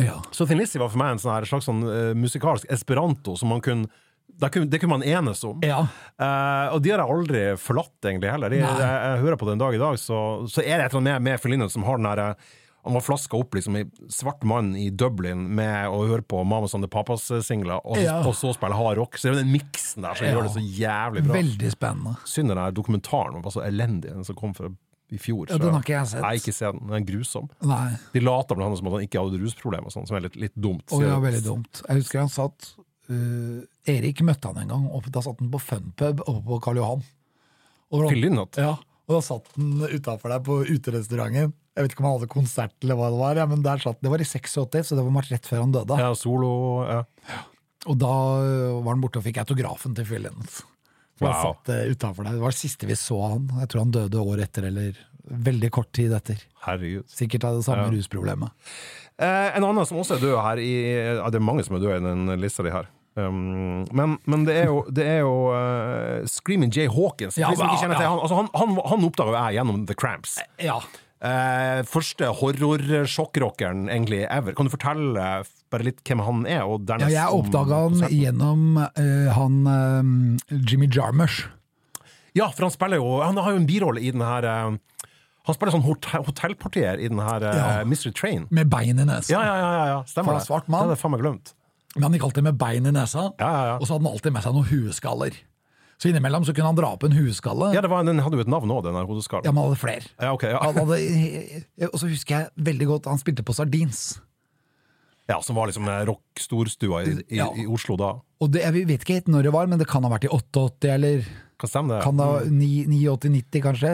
ja. 0.00 0.16
Så 0.32 0.48
Thin 0.48 0.60
Lizzie 0.60 0.80
var 0.80 0.92
for 0.92 1.02
meg 1.02 1.16
en 1.16 1.22
sånn 1.22 1.50
slags 1.50 1.68
sånn, 1.68 1.84
uh, 1.84 2.14
musikalsk 2.16 2.72
esperanto 2.72 3.36
som 3.36 3.52
man 3.52 3.60
kunne 3.64 3.92
det 4.40 4.50
kunne, 4.54 4.70
det 4.70 4.80
kunne 4.80 4.98
man 4.98 5.02
enes 5.06 5.44
om. 5.44 5.60
Ja. 5.62 5.82
Uh, 6.20 6.74
og 6.74 6.82
de 6.82 6.90
har 6.90 7.02
jeg 7.04 7.14
aldri 7.18 7.44
forlatt, 7.60 7.94
egentlig, 8.04 8.30
heller. 8.32 8.50
De, 8.50 8.62
jeg, 8.62 8.80
jeg 8.80 9.22
hører 9.22 9.36
på 9.40 9.46
det 9.46 9.52
en 9.58 9.62
dag 9.66 9.74
i 9.76 9.82
dag, 9.82 9.98
så, 10.00 10.18
så 10.50 10.64
er 10.64 10.78
det 10.78 10.88
et 10.88 10.94
eller 10.94 11.02
annet 11.04 11.22
med, 11.22 11.30
med 11.30 11.40
Phil 11.44 11.68
som 11.70 11.86
har 11.88 12.00
den 12.00 12.10
derre 12.10 12.34
han 12.82 12.96
var 12.96 13.00
flaska 13.00 13.36
opp 13.38 13.54
liksom 13.54 13.76
i 13.78 13.84
svart 14.10 14.42
mann 14.42 14.72
i 14.76 14.88
Dublin 14.90 15.44
med 15.54 15.86
å 15.86 16.00
høre 16.08 16.24
på 16.26 16.40
Mamas 16.42 16.74
and 16.74 16.82
the 16.82 16.88
Papas-singler, 16.90 17.78
og, 17.86 17.94
så- 17.96 18.02
Ja. 18.02 18.16
og 18.26 18.34
så 18.34 18.50
spille 18.56 18.74
hard 18.74 18.98
rock. 18.98 19.14
Så 19.16 19.30
det 19.30 19.38
er 19.38 19.44
den 19.44 19.52
miksen 19.52 20.02
der 20.02 20.14
som 20.14 20.26
Ja. 20.26 20.32
gjør 20.34 20.42
det 20.42 20.50
så 20.56 20.64
jævlig 20.80 21.22
bra. 21.22 21.34
Veldig 21.34 21.70
spennende. 21.70 22.16
Synd 22.26 22.48
den 22.48 22.56
der 22.58 22.72
dokumentaren 22.72 23.42
var 23.42 23.52
så 23.54 23.62
elendig, 23.62 24.10
den 24.10 24.24
som 24.24 24.34
kom 24.34 24.52
fra 24.52 24.66
i 25.12 25.18
fjor. 25.18 25.46
Ja, 25.48 25.58
den 25.58 25.70
har 25.74 25.80
ikke 25.84 25.94
jeg 25.94 26.06
sett. 26.08 26.22
Nei, 26.22 26.34
ikke 26.40 26.54
se 26.56 26.64
den. 26.72 26.86
Den 26.88 26.96
er 27.02 27.06
grusom. 27.06 27.48
Nei. 27.62 27.96
De 28.14 28.20
later 28.20 28.56
blant 28.56 28.66
annet 28.72 28.78
som 28.78 28.86
at 28.88 28.92
han 28.94 29.06
ikke 29.06 29.20
hadde 29.22 29.40
rusproblemer, 29.44 29.92
sånn, 29.92 30.06
som 30.08 30.16
er 30.16 30.20
litt, 30.26 30.36
litt 30.36 30.54
dumt. 30.56 30.82
Og 30.90 31.02
det 31.02 31.10
var 31.12 31.20
veldig 31.20 31.44
dumt. 31.44 31.82
Jeg 31.86 31.96
husker 32.02 32.18
han 32.18 32.28
satt 32.28 32.74
uh, 33.10 33.62
Erik 33.88 34.22
møtte 34.26 34.50
han 34.52 34.60
en 34.62 34.68
gang, 34.74 34.86
og 34.92 35.08
da 35.12 35.22
satt 35.24 35.40
han 35.42 35.50
på 35.52 35.60
Funpub 35.62 36.22
oppe 36.26 36.42
på 36.46 36.60
Karl 36.64 36.80
Johan. 36.82 37.02
Og, 37.92 38.06
Lynott? 38.16 38.56
Ja, 38.60 38.76
og 39.08 39.16
da 39.18 39.20
satt 39.24 39.50
han 39.56 39.82
utafor 39.92 40.32
der 40.32 40.40
på 40.46 40.60
uterestauranten. 40.64 41.52
Jeg 41.72 41.84
vet 41.86 41.94
ikke 41.94 42.02
om 42.04 42.08
han 42.10 42.18
hadde 42.20 42.28
konsert 42.32 42.74
eller 42.84 42.96
hva 43.00 43.08
det 43.12 43.18
var, 43.20 43.38
ja, 43.40 43.46
men 43.48 43.62
der 43.64 43.80
satt, 43.80 43.98
det 44.04 44.10
var 44.12 44.20
i 44.20 44.28
86, 44.28 44.90
så 44.90 44.96
det 44.98 45.04
var 45.06 45.28
rett 45.30 45.48
før 45.48 45.62
han 45.64 45.72
døde. 45.72 45.96
Ja, 46.00 46.10
solo 46.16 46.50
ja. 46.84 46.98
Og 47.90 47.96
da 47.98 48.10
øh, 48.44 48.76
var 48.84 48.92
han 48.94 49.00
borte 49.02 49.18
og 49.18 49.24
fikk 49.26 49.40
autografen 49.42 49.96
til 49.96 50.06
Phil 50.06 50.22
Lennons. 50.28 50.60
Han 51.22 51.28
Wow. 51.28 51.54
satt 51.54 51.70
uh, 51.70 51.90
utenfor 51.92 52.24
der. 52.26 52.34
Det 52.36 52.42
var 52.42 52.50
det 52.54 52.58
siste 52.58 52.86
vi 52.88 52.94
så 52.98 53.16
han. 53.34 53.44
Jeg 53.60 53.68
tror 53.70 53.84
han 53.84 53.92
døde 53.94 54.18
året 54.22 54.48
etter, 54.48 54.64
eller 54.70 54.96
veldig 55.48 55.68
kort 55.74 55.90
tid 55.94 56.12
etter. 56.16 56.40
Herregud. 56.64 57.06
Sikkert 57.10 57.44
av 57.46 57.58
det 57.60 57.64
samme 57.66 57.84
Ja. 57.86 57.92
rusproblemet. 57.94 58.50
Eh, 59.22 59.56
en 59.56 59.66
annen 59.68 59.86
som 59.86 60.00
også 60.02 60.16
er 60.16 60.24
død 60.24 60.34
her 60.42 60.62
i, 60.62 60.72
ja, 61.20 61.28
Det 61.30 61.38
er 61.38 61.46
mange 61.46 61.64
som 61.66 61.78
er 61.78 61.84
døde 61.84 62.00
i 62.00 62.06
den 62.08 62.34
lista 62.42 62.66
di 62.66 62.74
her. 62.74 62.90
Um, 63.12 63.84
men, 63.92 64.16
men 64.24 64.46
det 64.48 64.54
er 64.62 64.70
jo, 64.70 64.78
det 64.88 65.04
er 65.04 65.18
jo 65.20 65.34
uh, 65.52 66.24
Screaming 66.24 66.72
Jay 66.72 66.88
Hawkins. 66.88 67.36
Ja, 67.36 67.50
men- 67.52 67.76
til 67.76 67.92
ja. 67.92 68.08
han, 68.08 68.18
altså 68.18 68.38
han, 68.40 68.48
han, 68.56 68.78
han 68.88 69.04
oppdaga 69.04 69.46
jeg 69.50 69.60
gjennom 69.60 69.82
The 69.86 69.96
Cramps. 70.00 70.38
Ja. 70.64 70.78
Eh, 71.22 71.84
første 71.86 72.32
horrorsjokkrockeren 72.34 73.84
egentlig 73.86 74.24
ever. 74.26 74.56
Kan 74.58 74.66
du 74.66 74.72
fortelle 74.72 75.26
bare 75.70 75.86
litt 75.86 76.00
hvem 76.02 76.22
han 76.26 76.40
er? 76.50 76.64
Ja, 76.98 77.10
jeg 77.12 77.36
oppdaga 77.36 77.84
han 77.84 78.00
gjennom 78.10 78.64
uh, 78.80 79.28
han 79.36 79.60
øh, 79.70 80.64
Jimmy 80.66 80.88
Jarmusch. 80.90 81.44
Ja, 82.34 82.48
for 82.48 82.66
han 82.66 82.72
spiller 82.72 82.96
jo 82.96 83.20
Han 83.20 83.36
har 83.36 83.52
jo 83.52 83.60
en 83.60 83.68
birolle 83.68 84.00
i 84.00 84.10
den 84.10 84.24
her 84.24 84.46
eh, 84.48 84.72
Han 85.48 85.56
spiller 85.56 85.74
sånn 85.74 85.82
hotell, 85.86 86.22
hotellportier 86.28 87.00
i 87.02 87.08
den 87.10 87.18
her 87.18 87.42
ja. 87.42 87.52
uh, 87.82 87.84
Mystery 87.88 88.12
Train. 88.14 88.44
Med 88.54 88.68
bein 88.70 88.98
i 89.02 89.06
nesa. 89.08 89.32
Ja, 89.34 89.40
ja, 89.42 89.56
ja, 89.58 89.86
ja, 89.92 89.96
stemmer 90.06 90.36
det. 90.38 90.44
svart 90.46 90.68
mann. 90.70 90.84
Det 90.86 90.92
hadde 90.92 90.98
jeg 90.98 91.02
faen 91.02 91.14
meg 91.16 91.24
glemt. 91.24 91.54
Men 91.96 92.06
han 92.06 92.14
gikk 92.16 92.26
alltid 92.28 92.44
med 92.46 92.60
bein 92.60 92.86
i 92.86 92.92
nesa, 92.94 93.24
Ja, 93.42 93.48
ja, 93.52 93.64
ja. 93.72 93.72
og 93.80 93.84
så 93.88 93.96
hadde 93.96 94.06
han 94.06 94.12
alltid 94.14 94.32
med 94.36 94.44
seg 94.46 94.54
noen 94.56 94.68
hueskaller. 94.70 95.34
Så 96.02 96.08
innimellom 96.10 96.42
så 96.46 96.54
kunne 96.56 96.70
han 96.70 96.78
dra 96.78 96.88
opp 96.96 97.04
en 97.06 97.12
hueskalle. 97.14 97.68
Ja, 97.76 97.82
det 97.84 97.90
var, 97.92 98.02
Den 98.06 98.18
hadde 98.24 98.38
jo 98.38 98.42
et 98.42 98.48
navn 98.50 98.70
òg, 98.74 98.80
den 98.86 98.96
der 98.96 99.04
hodeskallen. 99.06 99.44
Ja, 99.46 99.52
men 99.54 99.62
han 99.62 99.70
hadde 99.70 99.82
flere. 99.82 100.06
Ja, 100.18 100.30
ok, 100.34 100.46
ja. 100.50 100.58
Han 100.64 100.78
hadde, 100.80 100.96
og 101.92 101.98
så 102.00 102.08
husker 102.10 102.34
jeg 102.38 102.64
veldig 102.70 102.88
godt 102.90 103.06
han 103.10 103.20
spilte 103.22 103.44
på 103.46 103.54
Sardins. 103.54 104.00
ja, 105.30 105.36
Som 105.42 105.58
var 105.60 105.70
liksom 105.70 105.86
eh, 105.90 106.00
rock-storstua 106.08 107.04
i, 107.06 107.12
i, 107.36 107.38
i 107.38 107.66
Oslo 107.70 107.94
da. 108.00 108.12
Og 108.42 108.50
det, 108.50 108.64
jeg 108.64 108.86
vet 108.88 109.04
ikke 109.04 109.18
helt 109.20 109.30
når 109.30 109.46
det 109.46 109.52
var, 109.54 109.70
men 109.70 109.78
det 109.78 109.86
kan 109.90 110.02
ha 110.02 110.10
vært 110.10 110.26
i 110.26 110.32
88, 110.34 110.90
eller 110.96 111.28
Kan 111.62 111.70
stemme 111.70 111.94
det? 111.94 112.02
kan 112.02 112.18
ha 112.24 112.30
89-90 112.50 113.62
kanskje? 113.68 113.92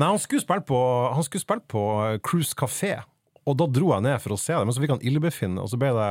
Nei, 0.00 0.08
han 0.08 0.20
skulle 0.22 0.42
spille 0.44 0.64
på, 0.64 0.78
han 1.12 1.26
skulle 1.26 1.44
spille 1.44 1.64
på 1.68 1.82
eh, 2.06 2.18
Cruise 2.24 2.56
Café, 2.58 2.94
og 3.44 3.58
da 3.58 3.66
dro 3.68 3.90
jeg 3.92 4.06
ned 4.06 4.22
for 4.22 4.36
å 4.36 4.40
se 4.40 4.54
det, 4.54 4.64
men 4.64 4.74
så 4.74 4.82
fikk 4.82 4.94
han 4.94 5.04
illebefinnende, 5.04 5.64
og 5.64 5.72
så 5.72 5.78
ble 5.80 5.90
det 5.96 6.10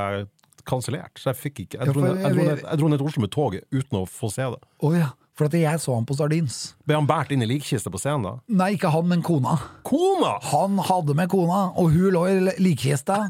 kansellert. 0.67 1.15
Så 1.17 1.31
jeg 1.31 1.39
fikk 1.39 1.63
ikke 1.63 1.79
Jeg 1.79 1.93
dro, 1.93 2.03
ned, 2.03 2.19
jeg, 2.21 2.35
dro 2.35 2.45
ned, 2.45 2.61
jeg 2.65 2.81
dro 2.81 2.91
ned 2.91 3.01
til 3.01 3.09
Oslo 3.09 3.23
med 3.23 3.33
toget 3.33 3.65
uten 3.73 4.01
å 4.01 4.05
få 4.09 4.29
se 4.33 4.45
det. 4.53 4.59
Oh, 4.83 4.93
ja, 4.93 5.09
for 5.37 5.49
at 5.49 5.57
jeg 5.57 5.81
så 5.81 5.95
han 5.95 6.05
på 6.05 6.17
Sardins. 6.19 6.59
Ble 6.85 6.99
han 6.99 7.09
båret 7.09 7.33
inn 7.33 7.41
i 7.45 7.49
likkiste 7.49 7.93
på 7.93 8.01
scenen 8.01 8.27
da? 8.27 8.35
Nei, 8.61 8.73
ikke 8.77 8.91
han, 8.93 9.07
men 9.09 9.25
kona. 9.25 9.57
Kona! 9.87 10.35
Han 10.51 10.77
hadde 10.91 11.17
med 11.17 11.31
kona, 11.33 11.63
og 11.73 11.95
hun 11.95 12.13
lå 12.13 12.27
i 12.29 12.37
likkista. 12.61 13.23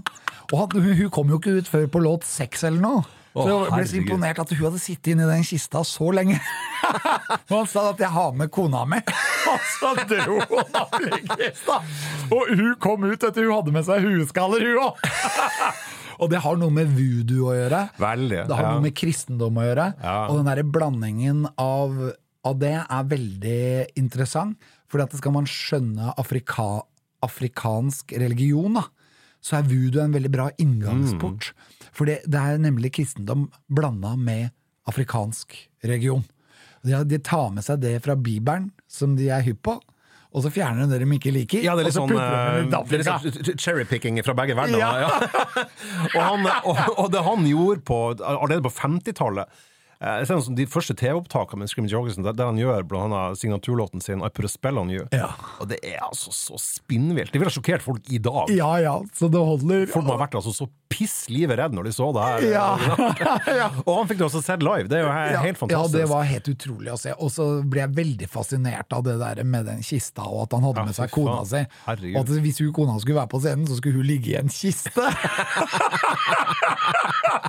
Og 0.52 0.58
han, 0.60 0.76
hun 0.84 1.10
kom 1.14 1.32
jo 1.32 1.40
ikke 1.40 1.62
ut 1.62 1.72
før 1.72 1.88
på 1.94 2.04
låt 2.04 2.28
seks 2.28 2.66
eller 2.68 2.84
noe. 2.84 3.08
Så 3.32 3.48
jeg 3.48 3.72
ble 3.72 3.86
så 3.88 3.98
imponert 4.02 4.42
at 4.44 4.50
hun 4.52 4.66
hadde 4.66 4.82
sittet 4.84 5.14
inni 5.14 5.28
den 5.30 5.46
kista 5.48 5.86
så 5.88 6.10
lenge. 6.12 6.40
Og 7.52 7.54
han 7.54 7.70
sa 7.70 7.86
at 7.92 8.02
'jeg 8.02 8.12
har 8.12 8.34
med 8.36 8.52
kona 8.52 8.84
mi', 8.90 9.00
og 9.52 9.60
så 9.80 9.94
dro 10.10 10.40
hun 10.50 10.76
opp 10.76 10.98
i 11.00 11.22
kista! 11.40 11.80
Og 12.32 12.52
hun 12.52 12.76
kom 12.80 13.06
ut 13.08 13.24
etter 13.24 13.48
hun 13.48 13.56
hadde 13.56 13.72
med 13.72 13.88
seg 13.88 14.04
hueskaller, 14.04 14.60
hun 14.60 14.84
òg. 14.90 15.00
Og 16.22 16.30
det 16.30 16.42
har 16.44 16.58
noe 16.60 16.70
med 16.70 16.92
voodoo 16.94 17.48
å 17.50 17.56
gjøre. 17.56 17.82
Veldig. 17.98 18.44
Det 18.46 18.58
har 18.58 18.68
ja. 18.68 18.74
noe 18.76 18.84
med 18.84 18.94
kristendom 18.94 19.58
å 19.58 19.64
gjøre. 19.66 19.88
Ja. 20.04 20.18
Og 20.30 20.38
den 20.38 20.52
der 20.52 20.62
blandingen 20.70 21.48
av, 21.58 21.96
av 22.46 22.60
det 22.62 22.76
er 22.78 23.10
veldig 23.10 23.64
interessant. 23.98 24.60
For 24.92 25.02
skal 25.18 25.34
man 25.34 25.48
skjønne 25.50 26.14
afrika, 26.22 26.84
afrikansk 27.26 28.14
religion, 28.22 28.78
da, 28.78 28.86
så 29.42 29.58
er 29.58 29.70
voodoo 29.72 30.04
en 30.04 30.14
veldig 30.14 30.34
bra 30.34 30.50
inngangsport. 30.62 31.54
For 31.96 32.08
det, 32.08 32.22
det 32.32 32.40
er 32.40 32.62
nemlig 32.62 32.94
kristendom 32.96 33.50
blanda 33.72 34.16
med 34.16 34.52
afrikansk 34.90 35.58
region. 35.88 36.24
De, 36.82 37.20
tar 37.22 37.52
med 37.54 37.66
seg 37.66 37.82
det 37.84 38.00
fra 38.06 38.16
Bibelen, 38.18 38.72
som 38.90 39.14
de 39.18 39.30
er 39.30 39.44
hypp 39.46 39.62
på, 39.68 39.76
og 40.32 40.46
så 40.46 40.52
fjerner 40.54 40.88
de 40.88 40.96
det 40.96 41.04
de 41.04 41.18
ikke 41.18 41.34
liker. 41.36 41.64
Ja, 41.66 41.76
det 41.76 41.84
er 41.84 41.90
litt 41.90 41.98
sånn, 41.98 42.14
sånn 43.04 43.60
cherrypicking 43.60 44.22
fra 44.24 44.36
begge 44.38 44.56
verdener. 44.56 44.80
Ja. 44.80 44.92
Ja. 45.04 45.66
og, 46.16 46.22
han, 46.24 46.48
og, 46.64 46.80
og 46.96 47.12
det 47.12 47.26
han 47.28 47.50
gjorde 47.50 47.84
på, 47.86 48.00
allerede 48.16 48.64
på 48.66 48.74
50-tallet 48.78 49.44
eh, 49.44 49.68
jeg 50.02 50.26
ser 50.28 50.34
noe 50.40 50.46
som 50.48 50.56
De 50.58 50.66
første 50.66 50.96
TV-opptakene 50.98 51.62
med 51.62 51.70
Screaming 51.70 51.92
Jorgensen, 51.94 52.26
der, 52.26 52.34
der 52.38 52.50
han 52.50 52.58
gjør 52.58 52.82
blant 52.90 53.14
annet 53.14 53.38
signaturlåten 53.42 54.02
sin 54.02 54.24
I 54.26 54.30
Put 54.34 54.48
a 54.48 54.50
Spell 54.52 54.80
On 54.82 54.90
You. 54.90 55.06
Ja. 55.14 55.30
Og 55.62 55.70
det 55.70 55.78
er 55.86 56.00
altså 56.08 56.34
så 56.34 56.58
spinnvilt. 56.62 57.32
Det 57.34 57.40
ville 57.42 57.54
sjokkert 57.54 57.84
folk 57.86 58.02
i 58.10 58.18
dag. 58.22 58.50
Ja 58.56 58.72
ja, 58.82 58.96
så 59.18 59.30
det 59.32 59.42
holder. 59.46 59.86
Folk 59.94 60.06
må 60.10 60.16
ha 60.18 60.24
vært 60.26 60.36
altså 60.42 60.54
så 60.56 60.66
piss 60.92 61.30
livet 61.32 61.56
redd 61.62 61.72
når 61.78 61.84
de 61.88 61.92
så 61.96 62.10
det 62.18 62.24
her. 62.26 62.40
Ja. 62.52 62.66
ja. 63.62 63.68
Og 63.86 63.94
han 64.02 64.10
fikk 64.10 64.20
det 64.20 64.26
også 64.28 64.42
sett 64.44 64.64
live. 64.66 64.90
Det 64.92 64.98
er 65.00 65.04
jo 65.06 65.12
he- 65.14 65.38
helt 65.46 65.54
Ja, 65.54 65.60
fantastisk. 65.62 65.94
det 65.96 66.08
var 66.12 66.22
helt 66.28 66.48
utrolig 66.52 66.92
å 66.92 66.98
se. 67.00 67.14
Og 67.22 67.30
så 67.32 67.46
ble 67.64 67.80
jeg 67.86 67.94
veldig 68.02 68.28
fascinert 68.34 68.90
av 68.98 69.02
det 69.08 69.16
der 69.22 69.44
med 69.48 69.70
den 69.70 69.80
kista, 69.86 70.26
og 70.28 70.40
at 70.48 70.52
han 70.58 70.66
hadde 70.68 70.82
Ja, 70.84 70.88
med 70.90 70.96
seg 70.98 71.08
kona 71.14 71.38
si. 71.48 71.62
Og 72.12 72.20
at 72.26 72.34
hvis 72.44 72.60
hun 72.66 72.74
kona 72.76 72.98
skulle 73.00 73.22
være 73.22 73.32
på 73.32 73.40
scenen, 73.46 73.70
så 73.70 73.76
skulle 73.80 74.02
hun 74.02 74.10
ligge 74.10 74.34
i 74.34 74.40
en 74.42 74.50
kiste! 74.52 74.92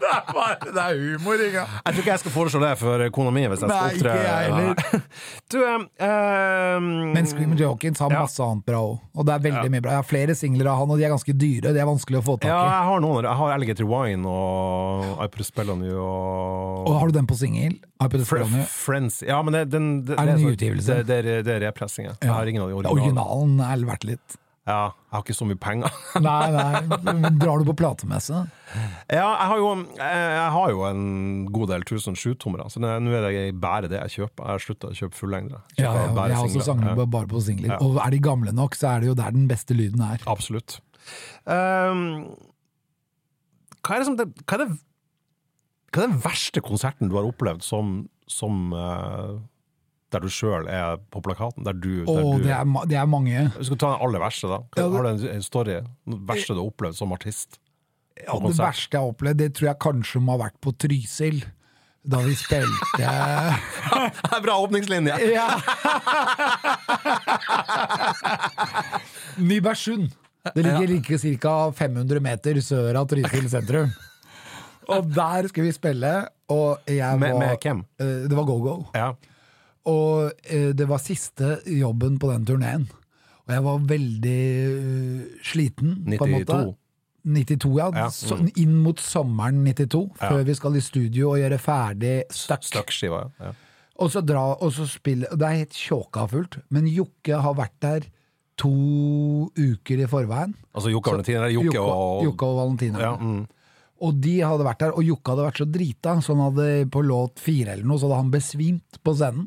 det, 0.03 0.11
er 0.13 0.23
bare, 0.33 0.57
det 0.69 0.83
er 0.83 0.95
humor, 1.01 1.41
ikke 1.43 1.63
Jeg 1.65 1.89
tror 1.89 2.01
ikke 2.03 2.13
jeg 2.13 2.21
skal 2.23 2.35
foreslå 2.43 2.61
det 2.67 2.73
for 2.79 3.07
kona 3.15 3.31
mi. 3.33 3.47
Hvis 3.49 3.63
jeg 3.63 3.71
skal 3.71 3.89
opptre. 3.89 4.13
ikke 4.13 4.27
jeg 4.27 4.53
heller. 4.53 4.75
Du, 5.53 5.59
eh, 5.63 6.81
Men 6.81 7.27
Screamer 7.29 7.57
Jokins 7.61 7.99
har 8.01 8.11
Ja. 8.11 8.23
masse 8.25 8.41
annet 8.43 8.65
bra 8.67 8.79
òg. 8.81 9.01
Og 9.15 9.27
det 9.29 9.35
er 9.35 9.43
veldig 9.47 9.71
mye 9.71 9.83
bra. 9.85 9.91
Jeg 9.93 10.01
har 10.03 10.09
flere 10.09 10.35
singler 10.39 10.71
av 10.73 10.79
han, 10.81 10.91
og 10.91 10.99
de 10.99 11.05
er 11.05 11.13
ganske 11.13 11.35
dyre. 11.37 11.73
De 11.75 11.79
er 11.83 11.89
vanskelig 11.89 12.21
å 12.23 12.25
få 12.25 12.37
tak 12.41 12.49
Ja, 12.51 12.61
i. 12.63 12.71
jeg 12.73 12.87
har 12.89 13.01
noen. 13.05 13.23
Jeg 13.29 13.37
har 13.43 13.53
Alligator 13.57 13.87
Wine 13.91 14.27
og 14.27 15.23
I 15.23 15.29
Put 15.29 15.47
Spell 15.47 15.71
On 15.71 15.83
You 15.85 15.99
og, 16.01 16.89
Og 16.89 17.01
har 17.01 17.07
du 17.13 17.19
den 17.19 17.27
på 17.29 17.37
singel? 17.39 17.79
Friends 18.67 19.23
Ja, 19.23 19.41
men 19.43 19.53
det, 19.55 19.71
den, 19.71 20.05
det, 20.05 20.17
Er 20.19 20.27
det 20.27 20.39
sånn- 20.41 20.49
nyutgivelse? 20.51 20.97
Det, 21.05 21.07
det, 21.07 21.19
er- 21.25 21.43
det 21.47 21.53
er 21.63 21.67
repressing. 21.69 22.07
ja. 22.07 22.15
Jeg 22.21 22.31
har 22.33 22.47
ingen 22.47 22.63
av 22.63 22.69
de 22.69 22.75
originale. 22.75 22.99
Originalen 22.99 23.61
er 23.61 23.87
verdt 23.87 24.05
litt. 24.05 24.39
Ja, 24.63 24.93
jeg 24.95 25.11
har 25.17 25.23
ikke 25.25 25.35
så 25.35 25.47
mye 25.49 25.59
penger. 25.59 25.95
Nei, 26.23 26.51
nei. 26.55 27.31
Drar 27.41 27.59
du 27.59 27.67
på 27.67 27.75
platemesse? 27.81 28.45
ja, 29.11 29.25
jeg 29.27 29.49
har, 29.51 29.57
jo, 29.59 29.71
jeg 29.99 30.45
har 30.55 30.71
jo 30.71 30.85
en 30.87 31.03
god 31.51 31.73
del 31.73 31.83
1007-tommere, 31.89 32.69
så 32.71 32.79
nå 32.79 32.93
er 32.93 33.27
det 33.27 33.43
bare 33.59 33.91
det 33.91 33.99
jeg 34.05 34.15
kjøper. 34.21 34.47
Jeg 34.47 34.55
har 34.55 34.63
slutta 34.63 34.93
å 34.93 34.95
kjøpe 35.01 35.19
fullengde. 35.19 35.59
Ja, 35.81 35.91
ja, 35.91 36.07
jeg 36.15 36.39
har 36.39 36.47
også 36.47 36.63
sanger 36.69 36.93
Ja. 36.95 37.09
bare 37.17 37.27
på 37.33 37.43
singler. 37.43 37.75
Og 37.83 37.99
er 38.05 38.15
de 38.15 38.23
gamle 38.23 38.55
nok, 38.55 38.79
så 38.79 38.93
er 38.95 39.03
det 39.03 39.11
jo 39.11 39.19
der 39.19 39.35
den 39.35 39.49
beste 39.51 39.75
lyden 39.75 40.05
er. 40.07 40.23
Absolutt. 40.31 40.79
Um, 41.43 42.07
hva 43.83 43.97
er 43.97 44.05
det 44.05 44.07
som 44.13 44.17
det, 44.23 44.29
hva 44.47 44.61
er 44.61 44.63
det, 44.63 44.69
hva 45.91 46.05
er 46.05 46.13
den 46.13 46.21
verste 46.23 46.63
konserten 46.63 47.11
du 47.11 47.19
har 47.19 47.27
opplevd 47.27 47.67
som, 47.67 47.97
som 48.31 48.71
eh, 48.79 49.33
der 50.13 50.21
du 50.25 50.29
sjøl 50.33 50.69
er 50.69 50.99
på 51.13 51.23
plakaten? 51.25 51.65
Der 51.67 51.73
du, 51.77 52.05
der 52.05 52.13
oh, 52.13 52.37
du 52.37 52.45
det 52.45 52.53
er, 52.55 52.67
det 52.91 52.99
er 53.01 53.09
mange. 53.09 53.47
Vi 53.59 53.65
skal 53.69 53.81
ta 53.81 53.93
den 53.95 54.05
aller 54.07 54.23
verste, 54.23 54.51
da. 54.53 54.61
Har 54.77 54.93
du 54.93 55.09
en, 55.11 55.25
en 55.37 55.43
story? 55.45 55.81
Det 55.83 56.21
verste 56.29 56.55
du 56.57 56.61
har 56.61 56.69
opplevd 56.71 56.99
som 57.01 57.15
artist? 57.17 57.59
Ja, 58.23 58.37
det 58.39 58.55
verste 58.59 58.95
jeg 58.97 59.01
har 59.01 59.11
opplevd, 59.15 59.41
det 59.41 59.51
tror 59.57 59.71
jeg 59.73 59.81
kanskje 59.83 60.21
må 60.23 60.37
ha 60.37 60.45
vært 60.47 60.59
på 60.63 60.75
Trysil. 60.85 61.43
Da 62.03 62.19
vi 62.25 62.33
spilte 62.35 62.99
Det 62.99 63.07
er 63.07 64.41
Bra 64.43 64.57
åpningslinje! 64.65 65.15
Ja! 65.37 65.47
Nybergsund. 69.39 70.11
Det 70.55 70.63
ligger 70.63 70.87
like 70.89 71.19
ca. 71.39 71.73
500 71.79 72.21
meter 72.21 72.59
sør 72.61 72.99
av 72.99 73.07
Trysil 73.11 73.47
sentrum. 73.51 73.93
Og 74.91 75.07
der 75.15 75.47
skulle 75.49 75.69
vi 75.71 75.75
spille, 75.77 76.11
og 76.51 76.91
jeg 76.91 77.19
Med, 77.21 77.33
var 77.33 77.39
med 77.39 77.63
hvem? 77.63 77.85
Eh, 78.03 78.27
Det 78.29 78.37
var 78.37 78.49
Go-Go. 78.49 78.75
Ja. 78.99 79.13
Og 79.91 80.31
eh, 80.45 80.71
det 80.79 80.87
var 80.89 81.03
siste 81.03 81.57
jobben 81.67 82.19
på 82.23 82.31
den 82.31 82.47
turneen. 82.47 82.87
Og 83.43 83.55
jeg 83.57 83.65
var 83.65 83.83
veldig 83.91 84.39
eh, 84.69 85.43
sliten, 85.43 85.97
på 86.19 86.29
en 86.29 86.37
måte. 86.37 86.61
92. 86.61 86.79
92, 87.23 87.69
ja. 87.79 87.89
Mm. 87.95 88.15
Så, 88.15 88.39
inn 88.59 88.79
mot 88.83 88.99
sommeren 89.03 89.61
92, 89.67 90.09
Ja. 90.21 90.31
før 90.31 90.47
vi 90.47 90.55
skal 90.59 90.77
i 90.79 90.83
studio 90.83 91.31
og 91.35 91.39
gjøre 91.39 91.59
ferdig 91.63 92.17
Stuck. 92.35 92.65
Stuck-skiva. 92.67 93.29
Ja. 93.41 93.53
Og 94.03 94.11
så 94.11 94.23
dra, 94.27 94.57
og 94.59 94.73
så 94.75 94.87
spille 94.89 95.29
Det 95.31 95.47
er 95.47 95.61
helt 95.61 95.77
tjåka 95.77 96.25
fullt, 96.31 96.57
men 96.75 96.89
Jokke 96.91 97.39
har 97.45 97.55
vært 97.55 97.77
der 97.85 98.09
to 98.59 98.73
uker 99.55 100.03
i 100.03 100.09
forveien. 100.11 100.55
Altså 100.75 100.91
Jokke 100.91 101.11
og 101.13 101.19
Valentina? 101.21 101.49
Jokke 101.53 101.81
og 101.81 102.25
Jokke 102.27 102.47
og 102.49 102.59
Valentina. 102.59 103.01
ja, 103.01 103.17
mm. 103.17 103.47
Og 104.03 104.17
de 104.19 104.41
hadde 104.43 104.65
vært 104.67 104.81
der, 104.83 104.93
og 104.99 105.05
Jokke 105.07 105.31
hadde 105.31 105.45
vært 105.47 105.61
så 105.63 105.67
drita, 105.71 106.17
så 106.21 106.35
han 106.35 106.43
hadde 106.49 106.91
på 106.91 107.05
låt 107.07 107.39
fire 107.39 107.77
eller 107.77 107.87
noe, 107.87 108.01
så 108.03 108.09
hadde 108.11 108.19
han 108.25 108.33
besvimt 108.35 108.99
på 109.05 109.15
scenen. 109.15 109.47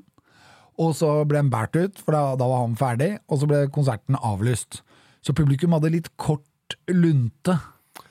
Og 0.81 0.91
så 0.97 1.07
ble 1.27 1.39
han 1.39 1.49
båret 1.53 1.77
ut, 1.80 2.02
for 2.03 2.11
da, 2.18 2.23
da 2.39 2.47
var 2.49 2.65
han 2.65 2.76
ferdig, 2.80 3.14
og 3.31 3.39
så 3.39 3.47
ble 3.47 3.61
konserten 3.72 4.18
avlyst. 4.19 4.81
Så 5.23 5.34
publikum 5.38 5.72
hadde 5.77 5.93
litt 5.93 6.10
kort 6.19 6.76
lunte. 6.91 7.56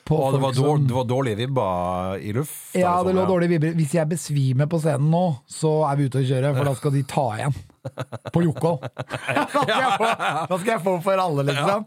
på 0.05 0.17
Og 0.17 0.33
det 0.33 0.41
var, 0.41 0.53
folk 0.53 0.55
som 0.57 0.65
dårlig, 0.65 0.87
det 0.89 0.95
var 0.97 1.05
dårlige 1.11 1.37
vibber 1.43 2.17
i 2.25 2.33
luft? 2.33 2.57
Ja, 2.77 2.95
det 3.03 3.11
sånn, 3.13 3.19
lå 3.19 3.27
dårlige 3.29 3.53
vibber. 3.55 3.77
Hvis 3.77 3.93
jeg 3.97 4.09
besvimer 4.09 4.69
på 4.71 4.79
scenen 4.81 5.11
nå, 5.13 5.23
så 5.49 5.75
er 5.91 5.95
vi 6.01 6.09
ute 6.09 6.21
å 6.23 6.25
kjøre, 6.25 6.51
for 6.57 6.69
da 6.71 6.75
skal 6.81 6.95
de 6.97 7.03
ta 7.13 7.25
igjen. 7.37 7.55
På 8.33 8.41
Jokkol. 8.41 8.77
da, 8.85 9.45
skal 9.53 9.71
jeg 9.75 9.95
få- 10.01 10.11
da 10.49 10.57
skal 10.57 10.71
jeg 10.73 10.83
få 10.89 10.97
for 11.05 11.21
alle, 11.27 11.45
liksom. 11.51 11.85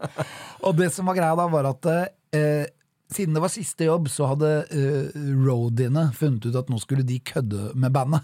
Og 0.63 0.75
det 0.79 0.89
som 0.95 1.11
var 1.11 1.19
greia 1.19 1.35
da, 1.39 1.47
var 1.51 1.67
at 1.73 1.89
eh, 1.91 2.65
siden 3.11 3.35
det 3.35 3.43
var 3.43 3.51
siste 3.51 3.87
jobb, 3.87 4.07
så 4.11 4.31
hadde 4.31 4.51
eh, 4.71 5.21
roadiene 5.43 6.07
funnet 6.15 6.47
ut 6.47 6.55
at 6.63 6.71
nå 6.71 6.79
skulle 6.79 7.03
de 7.07 7.19
kødde 7.19 7.73
med 7.75 7.91
bandet. 7.95 8.23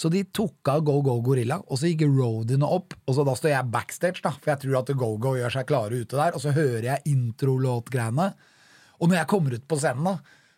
Så 0.00 0.08
de 0.08 0.22
tok 0.32 0.64
av 0.72 0.80
Go 0.86 0.94
Go 1.04 1.18
Gorilla, 1.20 1.58
og 1.68 1.76
så 1.76 1.90
gikk 1.90 2.06
roadiene 2.08 2.64
opp. 2.64 2.94
Og 3.04 3.18
så 3.18 3.24
da 3.28 3.34
står 3.36 3.50
jeg 3.52 3.68
backstage, 3.74 4.22
da, 4.24 4.30
for 4.32 4.54
jeg 4.54 4.62
tror 4.62 4.78
at 4.80 4.92
Go 4.96 5.10
Go 5.20 5.34
gjør 5.36 5.52
seg 5.58 5.66
klare 5.68 5.98
ute 6.00 6.16
der. 6.16 6.32
Og 6.38 6.40
så 6.40 6.54
hører 6.56 6.86
jeg 6.94 7.04
introlåtgreiene. 7.12 8.30
Og 9.00 9.10
når 9.10 9.18
jeg 9.20 9.28
kommer 9.28 9.56
ut 9.58 9.66
på 9.68 9.76
scenen, 9.80 10.08
da, 10.08 10.14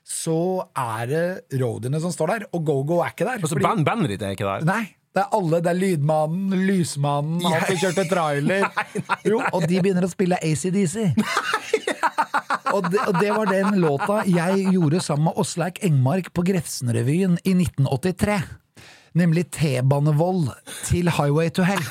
så 0.06 0.36
er 0.78 1.10
det 1.10 1.58
roadiene 1.62 1.98
som 2.02 2.14
står 2.14 2.36
der, 2.36 2.46
og 2.54 2.64
Go 2.70 2.78
Go 2.86 3.00
er 3.02 3.10
ikke 3.16 3.26
der. 3.26 3.42
Altså, 3.42 3.56
fordi- 3.56 3.66
band, 3.66 3.84
bandet 3.90 4.14
ditt 4.14 4.22
er 4.22 4.36
ikke 4.38 4.46
der? 4.46 4.64
Nei, 4.70 4.84
det 5.14 5.24
er 5.24 5.34
alle. 5.40 5.60
Det 5.66 5.70
er 5.74 5.80
Lydmannen, 5.80 6.56
Lysmannen, 6.70 7.42
han 7.42 7.66
som 7.66 7.82
kjørte 7.82 8.06
trailer. 8.14 8.70
Jo, 9.32 9.42
og 9.52 9.66
de 9.66 9.82
begynner 9.82 10.06
å 10.06 10.10
spille 10.14 10.38
ACDC. 10.38 11.10
Og 12.72 12.86
det, 12.88 13.02
og 13.04 13.18
det 13.20 13.28
var 13.36 13.50
den 13.52 13.74
låta 13.82 14.22
jeg 14.24 14.62
gjorde 14.72 15.02
sammen 15.04 15.26
med 15.28 15.36
Åsleik 15.42 15.82
Engmark 15.84 16.30
på 16.32 16.40
Grefsenrevyen 16.46 17.34
i 17.44 17.52
1983. 17.52 18.38
Nemlig 19.18 19.50
T-banevold 19.52 20.48
til 20.86 21.10
Highway 21.12 21.50
to 21.52 21.66
Hell. 21.66 21.84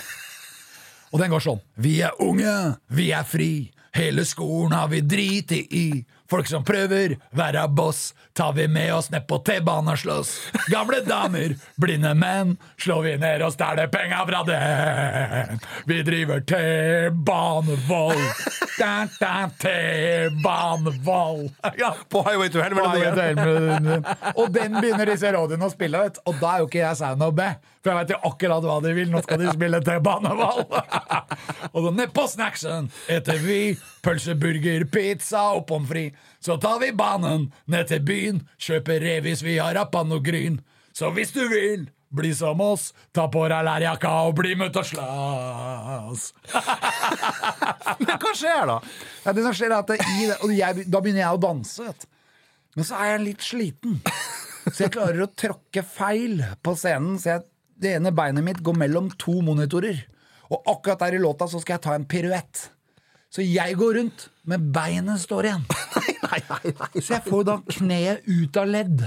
Og 1.11 1.19
den 1.22 1.31
går 1.34 1.43
sånn. 1.43 1.61
Vi 1.76 1.99
er 2.06 2.15
unge, 2.23 2.56
vi 2.89 3.11
er 3.14 3.27
fri. 3.27 3.52
Hele 3.93 4.23
skolen 4.26 4.73
har 4.77 4.88
vi 4.91 5.02
driti 5.03 5.60
i. 5.76 5.88
Folk 6.31 6.47
som 6.47 6.63
prøver 6.63 7.17
være 7.35 7.67
boss, 7.75 8.13
tar 8.33 8.53
vi 8.55 8.67
med 8.71 8.93
oss 8.95 9.09
ned 9.11 9.27
på 9.27 9.37
T-banen 9.43 9.91
og 9.91 9.97
slåss. 9.99 10.29
Gamle 10.71 11.01
damer, 11.03 11.57
blinde 11.75 12.13
menn, 12.15 12.53
slår 12.79 13.01
vi 13.03 13.17
ned 13.19 13.43
og 13.43 13.51
stjeler 13.51 13.91
penga 13.91 14.21
fra 14.29 14.39
dem. 14.47 15.59
Vi 15.91 15.97
driver 16.07 16.39
T-banevold. 16.47 18.23
T-banevold. 19.59 21.51
Ja. 21.77 21.91
På 22.07 22.23
Highway 22.23 22.49
to 22.49 22.63
Hell? 22.63 22.79
Og 24.39 24.47
den 24.55 24.79
begynner 24.79 25.05
disse 25.11 25.35
rådene 25.35 25.67
å 25.67 25.73
spille, 25.73 26.07
og 26.23 26.39
da 26.39 26.55
er 26.55 26.63
jo 26.63 26.71
ikke 26.71 26.85
jeg 26.85 26.95
sound 27.01 27.27
of 27.27 27.35
B. 27.35 27.51
For 27.81 27.89
jeg 27.91 27.97
vet 27.97 28.11
jo 28.13 28.19
akkurat 28.29 28.65
hva 28.65 28.75
de 28.85 28.91
vil. 28.93 29.09
Nå 29.09 29.23
skal 29.25 29.41
de 29.41 29.53
spille 29.55 29.79
til 29.85 30.03
banevalg! 30.05 30.75
og 31.73 31.79
så 31.87 31.93
ned 31.97 32.11
på 32.13 32.27
snacksen 32.29 32.91
eter 33.09 33.41
vi 33.41 33.61
pølseburger, 34.05 34.85
pizza 34.93 35.47
og 35.55 35.65
pommes 35.69 35.89
frites. 35.89 36.29
Så 36.41 36.57
tar 36.61 36.79
vi 36.81 36.91
banen 36.97 37.49
ned 37.69 37.89
til 37.89 38.01
byen, 38.05 38.43
kjøper 38.61 39.01
revis, 39.03 39.43
vi 39.45 39.59
har 39.61 39.75
rappan 39.77 40.13
og 40.13 40.23
gryn. 40.25 40.61
Så 40.93 41.11
hvis 41.13 41.33
du 41.35 41.43
vil 41.49 41.85
bli 42.11 42.31
som 42.35 42.59
oss, 42.61 42.89
ta 43.15 43.27
på 43.31 43.43
deg 43.47 43.63
lærjakka 43.65 44.11
og 44.27 44.35
bli 44.41 44.55
med 44.59 44.73
til 44.75 44.81
å 44.81 44.87
slåss. 44.89 46.25
Men 48.01 48.17
hva 48.17 48.33
skjer 48.35 48.65
da? 48.67 48.79
Ja, 49.23 49.35
det 49.37 49.45
som 49.45 49.55
skjer 49.55 49.71
er 49.71 49.77
at 49.79 49.93
det, 49.93 49.99
og 50.41 50.53
jeg, 50.55 50.87
Da 50.91 50.99
begynner 50.99 51.23
jeg 51.23 51.37
å 51.37 51.41
danse, 51.45 51.85
vet 51.87 52.03
du. 52.03 52.09
Men 52.79 52.87
så 52.87 52.99
er 53.03 53.13
jeg 53.13 53.23
litt 53.25 53.45
sliten. 53.45 53.97
Så 54.67 54.85
jeg 54.85 54.93
klarer 54.93 55.25
å 55.25 55.31
tråkke 55.35 55.83
feil 55.83 56.43
på 56.63 56.75
scenen. 56.79 57.17
Så 57.19 57.33
jeg, 57.33 57.45
det 57.81 57.95
ene 57.97 58.13
beinet 58.15 58.45
mitt 58.45 58.61
går 58.63 58.77
mellom 58.77 59.09
to 59.21 59.39
monitorer. 59.45 60.03
Og 60.51 60.61
akkurat 60.69 60.99
der 61.05 61.17
i 61.17 61.21
låta 61.21 61.47
så 61.49 61.61
skal 61.61 61.77
jeg 61.77 61.85
ta 61.85 61.95
en 61.95 62.05
piruett. 62.09 62.67
Så 63.31 63.43
jeg 63.47 63.77
går 63.79 63.95
rundt, 63.95 64.27
men 64.43 64.71
beinet 64.75 65.21
står 65.23 65.47
igjen. 65.47 65.61
Så 67.01 67.13
jeg 67.13 67.23
får 67.25 67.45
da 67.47 67.55
kneet 67.63 68.27
ut 68.27 68.57
av 68.59 68.67
ledd. 68.67 69.05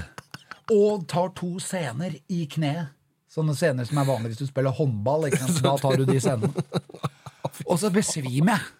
Og 0.73 1.05
tar 1.09 1.29
to 1.37 1.51
scener 1.61 2.15
i 2.33 2.47
kneet. 2.49 2.89
Sånne 3.29 3.53
scener 3.57 3.85
som 3.85 3.99
er 4.01 4.07
vanlige 4.07 4.33
hvis 4.33 4.41
du 4.45 4.49
spiller 4.49 4.73
håndball. 4.73 5.27
Da 5.61 5.75
tar 5.77 6.01
du 6.01 6.07
de 6.09 6.17
scenene. 6.17 6.65
Og 7.69 7.77
så 7.81 7.91
besvimer 7.93 8.57
jeg. 8.57 8.73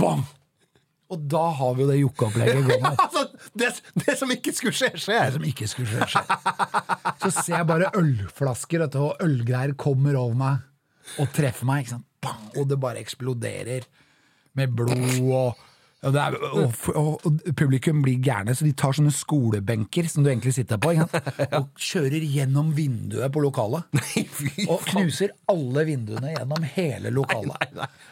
Bam! 0.00 0.24
Og 1.12 1.26
da 1.30 1.42
har 1.54 1.74
vi 1.76 1.84
jo 1.84 1.90
det 1.90 1.98
jokkeopplegget 2.00 2.64
gående. 2.66 2.92
Altså, 3.06 3.50
det, 3.54 3.68
det 4.02 4.16
som 4.18 4.32
ikke 4.34 4.52
skulle 4.56 4.74
skje, 4.74 4.90
Det 4.96 5.34
som 5.36 5.44
ikke 5.46 5.68
skulle 5.70 5.90
skje, 5.92 6.08
skjer. 6.16 6.32
Så 7.22 7.30
ser 7.36 7.54
jeg 7.60 7.68
bare 7.68 7.92
ølflasker 7.98 8.86
du, 8.90 8.98
og 9.04 9.22
ølgreier 9.22 9.76
kommer 9.78 10.18
over 10.18 10.34
meg 10.40 11.20
og 11.22 11.30
treffer 11.36 11.68
meg. 11.68 11.84
Ikke 11.84 11.94
sant? 11.94 12.08
Bang! 12.26 12.50
Og 12.58 12.66
det 12.70 12.80
bare 12.82 13.02
eksploderer 13.02 13.86
med 14.56 14.74
blod 14.74 15.20
og 15.36 15.62
og, 16.04 16.12
det 16.12 16.20
er, 16.20 16.34
og, 16.44 16.74
og, 16.92 17.22
og 17.24 17.38
publikum 17.56 18.02
blir 18.04 18.18
gærne, 18.22 18.52
så 18.54 18.66
de 18.66 18.74
tar 18.76 18.94
sånne 18.98 19.12
skolebenker 19.16 20.08
som 20.12 20.26
du 20.26 20.28
egentlig 20.30 20.52
sitter 20.58 20.80
på, 20.82 20.92
ikke 20.92 21.20
og 21.60 21.70
kjører 21.80 22.26
gjennom 22.36 22.74
vinduet 22.76 23.32
på 23.32 23.42
lokalet. 23.42 23.88
Og 24.68 24.84
knuser 24.90 25.32
alle 25.50 25.86
vinduene 25.88 26.34
gjennom 26.34 26.68
hele 26.76 27.12
lokalet. 27.16 27.56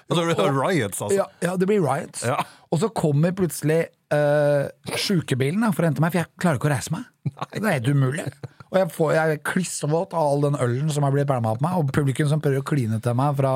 Altså, 0.09 0.25
det 0.31 0.39
er 0.39 0.57
riots, 0.57 1.03
altså. 1.05 1.19
Ja, 1.21 1.29
ja, 1.45 1.55
det 1.61 1.69
blir 1.69 1.85
riots. 1.85 2.25
Ja. 2.27 2.41
Og 2.73 2.81
så 2.83 2.89
kommer 2.91 3.37
plutselig 3.37 3.85
øh, 4.17 4.65
sjukebilen 4.99 5.69
for 5.71 5.85
å 5.85 5.91
hente 5.91 6.03
meg, 6.03 6.15
for 6.15 6.25
jeg 6.25 6.33
klarer 6.41 6.61
ikke 6.61 6.71
å 6.71 6.75
reise 6.75 6.97
meg. 6.97 7.11
Det 7.53 7.63
er 7.63 7.77
helt 7.77 7.93
umulig. 7.93 8.29
Og 8.73 8.81
jeg, 8.81 8.91
får, 8.91 9.11
jeg 9.15 9.35
er 9.37 9.45
klissvåt 9.47 10.17
av 10.17 10.33
all 10.33 10.49
den 10.49 10.57
ølen 10.59 10.89
som 10.91 11.05
har 11.07 11.13
blitt 11.15 11.29
pælma 11.31 11.53
på 11.55 11.63
meg, 11.69 11.77
og 11.79 11.93
publikum 11.95 12.33
som 12.33 12.43
prøver 12.43 12.65
å 12.65 12.67
kline 12.67 12.99
til 13.05 13.21
meg 13.21 13.37
fra 13.39 13.53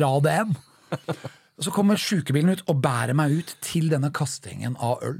rad 0.00 0.32
én. 0.32 0.56
Og 1.60 1.66
så 1.66 1.72
kommer 1.76 2.00
sjukebilen 2.00 2.54
ut 2.56 2.62
og 2.72 2.80
bærer 2.80 3.12
meg 3.16 3.34
ut 3.36 3.50
til 3.60 3.90
denne 3.92 4.08
kastingen 4.16 4.78
av 4.80 5.02
øl. 5.04 5.18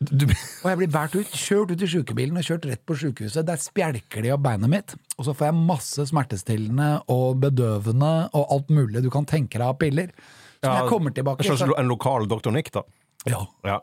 Og 0.00 0.68
jeg 0.70 0.78
blir 0.80 0.88
båret 0.94 1.16
ut, 1.18 1.32
kjørt 1.36 1.72
ut 1.74 1.82
i 1.84 1.88
sjukebilen 1.90 2.38
og 2.40 2.46
kjørt 2.46 2.68
rett 2.70 2.82
på 2.88 2.94
sjukehuset. 2.96 3.44
Der 3.44 3.58
spjelker 3.60 4.22
de 4.24 4.30
av 4.32 4.38
beinet 4.40 4.70
mitt, 4.72 4.94
og 5.18 5.26
så 5.26 5.34
får 5.36 5.50
jeg 5.50 5.64
masse 5.66 6.06
smertestillende 6.08 6.86
og 7.12 7.42
bedøvende 7.42 8.12
og 8.30 8.54
alt 8.54 8.70
mulig 8.72 9.02
du 9.04 9.10
kan 9.12 9.28
tenke 9.28 9.58
deg 9.58 9.66
av 9.66 9.76
piller. 9.82 10.14
Så 10.62 10.70
ja, 10.70 10.78
jeg 10.78 10.88
kommer 10.92 11.12
tilbake 11.16 11.44
slags 11.44 11.66
en 11.66 11.90
lokal 11.90 12.30
Dr. 12.30 12.54
Nick, 12.54 12.70
da. 12.72 12.86
ja, 13.28 13.42
Ja. 13.66 13.76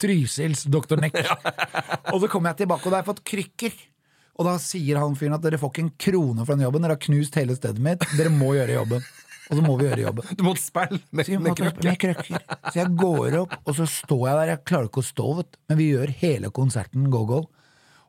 Trysils 0.00 0.64
Dr. 0.64 0.96
ja. 1.12 1.38
og 2.10 2.18
så 2.24 2.32
kommer 2.32 2.50
jeg 2.50 2.64
tilbake, 2.64 2.86
og 2.86 2.90
da 2.90 2.98
har 2.98 3.04
jeg 3.04 3.12
fått 3.12 3.24
krykker. 3.30 3.78
Og 4.40 4.46
da 4.48 4.56
sier 4.62 4.96
han 4.96 5.14
fyren 5.20 5.36
at 5.36 5.44
dere 5.44 5.60
får 5.60 5.74
ikke 5.74 5.84
en 5.84 5.96
krone 6.00 6.46
for 6.48 6.56
den 6.56 6.64
jobben, 6.64 6.82
dere 6.82 6.96
har 6.96 7.04
knust 7.04 7.36
hele 7.36 7.54
stedet 7.58 7.82
mitt, 7.84 8.02
dere 8.16 8.32
må 8.32 8.54
gjøre 8.56 8.78
jobben. 8.80 9.04
Og 9.50 9.56
så 9.58 9.62
må 9.66 9.76
vi 9.80 9.88
gjøre 9.88 10.04
jobben. 10.06 10.28
Du 10.38 10.44
måtte 10.46 10.62
spille 10.62 11.00
med, 11.10 11.26
Så 11.26 11.38
med 11.42 11.56
krøkker. 11.58 12.20
med. 12.30 12.52
Så 12.70 12.76
jeg 12.78 12.92
går 13.00 13.38
opp, 13.42 13.56
og 13.66 13.74
så 13.78 13.86
står 13.90 14.26
jeg 14.28 14.36
der. 14.40 14.52
Jeg 14.54 14.62
klarer 14.70 14.90
ikke 14.90 15.02
å 15.02 15.08
stå, 15.10 15.26
vet. 15.40 15.58
Men 15.70 15.80
vi 15.80 15.88
gjør 15.92 16.12
hele 16.22 16.52
konserten 16.54 17.08
go-go. 17.10 17.40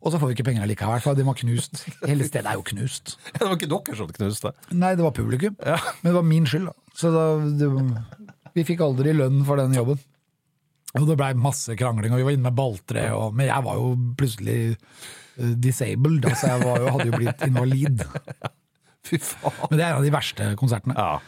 Og 0.01 0.09
så 0.13 0.17
får 0.21 0.31
vi 0.31 0.35
ikke 0.37 0.45
penger 0.47 0.63
allikevel, 0.65 1.01
for 1.03 1.17
de 1.17 1.25
var 1.27 1.35
knust. 1.37 1.83
Hele 2.09 2.25
stedet 2.25 2.49
er 2.49 2.57
jo 2.57 2.63
knust. 2.65 3.15
Det 3.37 3.41
var 3.45 3.57
ikke 3.57 3.69
dere 3.73 3.97
som 3.99 4.13
knuste. 4.15 4.53
Nei, 4.73 4.95
det 4.97 5.03
var 5.05 5.13
publikum. 5.17 5.57
Men 5.61 6.07
det 6.09 6.15
var 6.17 6.25
min 6.25 6.47
skyld, 6.49 6.69
da. 6.71 6.95
Så 6.97 7.11
da, 7.13 7.25
det, 7.59 7.67
vi 8.57 8.65
fikk 8.67 8.81
aldri 8.85 9.13
lønn 9.13 9.43
for 9.45 9.61
den 9.61 9.75
jobben. 9.77 10.01
Og 10.97 11.05
det 11.07 11.15
blei 11.21 11.29
masse 11.39 11.73
krangling, 11.79 12.11
og 12.11 12.19
vi 12.19 12.25
var 12.27 12.33
inne 12.35 12.49
med 12.49 12.57
balltre, 12.57 13.03
og, 13.15 13.29
men 13.37 13.47
jeg 13.47 13.63
var 13.63 13.77
jo 13.79 13.91
plutselig 14.19 14.57
eh, 14.73 15.53
disabled. 15.63 16.25
Altså 16.27 16.49
jeg 16.51 16.65
var 16.65 16.81
jo, 16.83 16.89
hadde 16.97 17.07
jo 17.07 17.19
blitt 17.21 17.45
invalid. 17.47 18.03
Fy 19.07 19.17
faen. 19.21 19.61
Men 19.69 19.77
det 19.79 19.85
er 19.85 19.91
en 19.93 20.01
av 20.01 20.07
de 20.09 20.13
verste 20.13 20.51
konsertene. 20.59 20.97
Ja. 20.97 21.21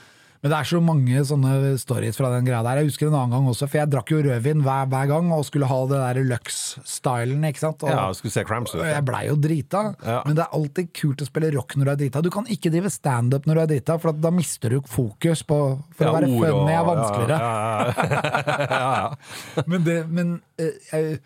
Men 0.44 0.52
det 0.52 0.58
er 0.60 0.68
så 0.68 0.80
mange 0.84 1.22
sånne 1.24 1.52
stories 1.80 2.18
fra 2.20 2.28
den 2.34 2.44
greia 2.44 2.58
der. 2.66 2.82
Jeg 2.82 2.90
husker 2.90 3.08
en 3.08 3.14
annen 3.16 3.32
gang 3.32 3.46
også, 3.48 3.64
for 3.72 3.80
jeg 3.80 3.88
drakk 3.94 4.10
jo 4.12 4.18
rødvin 4.26 4.60
hver, 4.66 4.90
hver 4.92 5.06
gang 5.08 5.30
og 5.32 5.46
skulle 5.48 5.70
ha 5.72 5.78
det 5.88 6.00
der 6.02 6.18
Lux-stylen, 6.28 7.46
ikke 7.48 7.62
sant. 7.62 7.86
Og, 7.88 7.94
ja, 7.94 8.02
skulle 8.18 8.34
se 8.36 8.44
Cramps 8.50 8.74
og 8.76 8.84
jeg 8.84 9.06
blei 9.08 9.22
jo 9.30 9.38
drita, 9.40 9.84
Ja. 10.04 10.18
men 10.28 10.36
det 10.36 10.44
er 10.44 10.58
alltid 10.60 10.90
kult 11.00 11.24
å 11.24 11.30
spille 11.30 11.54
rock 11.56 11.78
når 11.80 11.88
du 11.88 11.92
er 11.94 12.02
drita. 12.02 12.24
Du 12.28 12.28
kan 12.36 12.50
ikke 12.52 12.74
drive 12.76 12.92
standup 12.92 13.48
når 13.48 13.56
du 13.56 13.62
er 13.64 13.72
drita, 13.72 13.96
for 14.04 14.20
da 14.26 14.34
mister 14.36 14.76
du 14.76 14.82
fokus 14.84 15.46
på 15.48 15.62
For 15.96 16.12
å 16.12 16.14
være 16.18 16.28
funny 16.36 16.76
er 16.76 16.84
vanskeligere. 16.92 17.40
Ja, 17.40 17.48
ja, 17.88 18.68
ja, 18.68 18.92
ja. 19.00 19.64
Men 19.72 19.88
det, 19.88 19.98
men 20.12 20.36
eh, 20.60 20.76
jeg, 20.92 21.22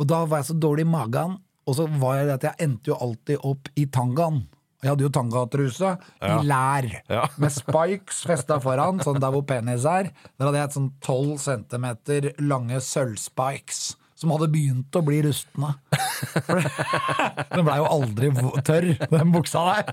Og 0.00 0.08
da 0.08 0.22
var 0.24 0.40
jeg 0.40 0.48
så 0.48 0.56
dårlig 0.56 0.88
i 0.88 0.92
magen, 0.96 1.36
og 1.68 1.76
så 1.76 1.84
var 2.00 2.22
jeg 2.22 2.30
det 2.32 2.38
at 2.40 2.48
jeg 2.48 2.70
endte 2.70 2.88
jo 2.94 2.96
alltid 3.04 3.44
opp 3.52 3.68
i 3.76 3.84
tangaen. 3.92 4.46
Jeg 4.82 4.90
hadde 4.90 5.04
jo 5.06 5.12
tangatruse 5.14 5.92
i 6.26 6.36
lær, 6.48 6.88
Ja. 7.08 7.24
med 7.42 7.52
spikes 7.54 8.24
festa 8.26 8.56
foran, 8.62 8.98
sånn 9.04 9.20
der 9.22 9.30
hvor 9.30 9.44
penis 9.46 9.84
er. 9.86 10.08
Der 10.36 10.48
hadde 10.48 10.58
jeg 10.58 10.70
et 10.70 10.76
sånn 10.78 10.88
12 11.06 11.36
centimeter 11.38 12.30
lange 12.42 12.80
sølvspikes. 12.82 13.92
Som 14.22 14.30
hadde 14.34 14.46
begynt 14.52 14.94
å 14.94 15.00
bli 15.02 15.16
rustne. 15.24 15.72
Den 17.54 17.64
blei 17.66 17.78
jo 17.80 17.86
aldri 17.90 18.28
tørr, 18.66 18.86
den 19.10 19.32
buksa 19.34 19.62
der. 19.66 19.88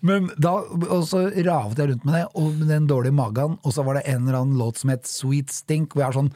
Men 0.00 0.30
da, 0.40 0.54
Og 0.64 1.02
så 1.08 1.26
ravet 1.44 1.82
jeg 1.82 1.90
rundt 1.90 2.06
med 2.08 2.16
det, 2.16 2.22
og 2.40 2.54
med 2.56 2.70
den 2.72 2.86
dårlige 2.88 3.16
magen. 3.18 3.58
Og 3.60 3.74
så 3.76 3.84
var 3.84 3.98
det 3.98 4.06
en 4.08 4.24
eller 4.24 4.38
annen 4.40 4.56
låt 4.60 4.80
som 4.80 4.92
het 4.94 5.04
Sweet 5.08 5.52
Stink, 5.52 5.92
hvor 5.92 6.04
jeg 6.06 6.08
har 6.12 6.18
sånn 6.22 6.32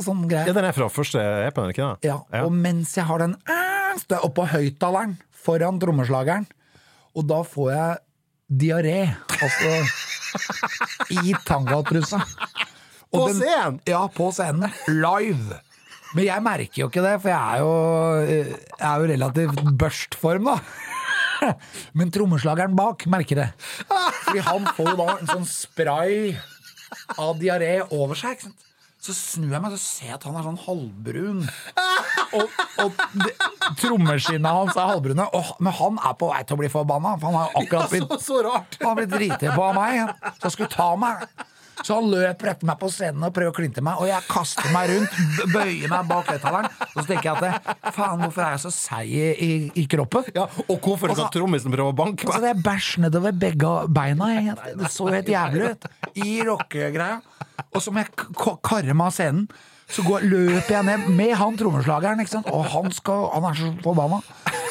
Sånn 0.00 0.22
ja, 0.32 0.46
den 0.56 0.64
er 0.64 0.72
fra 0.72 0.86
første 0.88 1.20
EP-en, 1.20 1.68
ikke 1.72 1.84
det? 2.00 2.08
Ja, 2.08 2.14
og 2.46 2.52
mens 2.56 2.94
jeg 2.96 3.04
har 3.04 3.20
den 3.20 3.34
står 4.00 4.16
jeg 4.16 4.24
oppå 4.24 4.46
høyttaleren 4.48 5.18
foran 5.44 5.78
trommeslageren, 5.82 6.46
og 7.16 7.26
da 7.28 7.42
får 7.46 7.70
jeg 7.72 7.98
diaré. 8.62 8.98
Altså 9.42 9.74
i 11.22 11.34
tangatrusa. 11.46 12.22
På 13.12 13.26
den- 13.28 13.36
scenen? 13.42 13.80
Ja, 13.88 14.06
på 14.08 14.30
scenen. 14.32 14.72
Live. 14.88 15.58
Men 16.14 16.26
jeg 16.28 16.44
merker 16.44 16.82
jo 16.82 16.88
ikke 16.90 17.02
det, 17.04 17.14
for 17.24 17.32
jeg 17.32 17.40
er 17.40 17.60
jo, 17.62 17.70
eh, 18.22 18.50
jeg 18.52 18.88
er 18.88 19.00
jo 19.00 19.10
relativt 19.12 19.62
børstform, 19.80 20.50
da. 20.50 20.58
Men 21.98 22.10
trommeslageren 22.14 22.76
bak 22.78 23.06
merker 23.10 23.40
det. 23.42 23.48
Fordi 23.88 24.42
han 24.46 24.68
får 24.76 24.90
jo 24.92 24.98
da 25.00 25.06
en 25.16 25.30
sånn 25.32 25.46
spray 25.48 26.34
av 27.18 27.38
diaré 27.40 27.78
over 27.90 28.14
seg. 28.20 28.36
ikke 28.36 28.50
sant? 28.50 28.68
Så 29.02 29.14
snur 29.18 29.50
jeg 29.50 29.62
meg 29.64 29.72
og 29.74 29.80
ser 29.82 30.12
jeg 30.12 30.14
at 30.14 30.24
han 30.28 30.36
er 30.38 30.44
sånn 30.46 30.60
halvbrun. 30.62 31.40
Og, 32.32 32.52
og 32.80 33.00
det- 33.26 33.34
hans 34.56 34.76
er 34.78 34.86
halvbrune, 34.88 35.26
og, 35.36 35.50
men 35.60 35.74
han 35.76 35.98
er 36.00 36.14
på 36.16 36.30
vei 36.30 36.38
til 36.48 36.56
å 36.56 36.60
bli 36.62 36.70
forbanna. 36.72 37.10
For 37.20 37.28
han 37.28 37.36
har 37.36 37.56
akkurat 37.60 37.90
blitt, 37.92 38.14
så 38.24 38.38
rart! 38.46 38.78
han 38.80 38.88
har 38.88 38.96
blitt 39.02 39.12
driti 39.12 39.50
på 39.52 39.66
av 39.66 39.74
meg, 39.76 40.14
så 40.38 40.46
han 40.46 40.54
skulle 40.54 40.70
ta 40.72 40.86
meg. 40.96 41.26
Så 41.82 41.96
han 41.96 42.10
løper 42.12 42.50
etter 42.52 42.68
meg 42.68 42.78
på 42.78 42.90
scenen 42.92 43.24
og 43.26 43.32
prøver 43.34 43.50
å 43.50 43.56
klinte 43.56 43.82
meg, 43.84 43.98
og 43.98 44.06
jeg 44.06 44.26
kaster 44.28 44.68
meg 44.74 44.90
rundt, 44.92 45.16
bøyer 45.54 45.88
meg 45.90 46.06
bak 46.10 46.28
høyttaleren. 46.30 46.68
Og 46.92 46.98
så 47.00 47.06
tenker 47.08 47.30
jeg 47.30 47.54
at 47.56 47.90
faen, 47.96 48.20
hvorfor 48.22 48.44
er 48.44 48.54
jeg 48.54 48.62
så 48.66 48.72
seig 48.76 49.14
i, 49.16 49.50
i, 49.82 49.86
kroppen? 49.90 50.28
Ja, 50.36 50.46
og 50.68 50.76
hvorfor 50.78 51.10
Altså- 51.10 51.26
skal 51.26 51.40
trommisen 51.40 51.74
prøve 51.74 51.94
å 51.94 51.96
banke 51.96 52.28
meg? 52.28 52.34
Så 52.36 52.44
det 52.44 52.52
er 52.52 52.62
bæsj 52.68 52.92
nedover 53.06 53.32
begge 53.32 53.72
beina. 53.88 54.30
jeg. 54.36 54.56
Det 54.78 54.92
så 54.92 55.08
helt 55.10 55.32
jævlig 55.32 55.72
ut. 55.72 55.90
I 56.14 56.38
rockegreia. 56.46 57.20
Og 57.72 57.80
så 57.82 57.92
må 57.92 58.04
jeg 58.04 58.14
karre 58.62 58.94
meg 58.94 59.06
av 59.08 59.16
scenen. 59.16 59.48
Så 59.92 60.02
går, 60.06 60.24
løper 60.24 60.72
jeg 60.78 60.86
ned 60.88 61.08
med 61.12 61.34
han 61.36 61.56
trommeslageren, 61.60 62.22
og 62.48 62.64
han, 62.72 62.92
skal, 62.96 63.28
han 63.34 63.44
er 63.50 63.58
så 63.58 63.72
forbanna. 63.84 64.22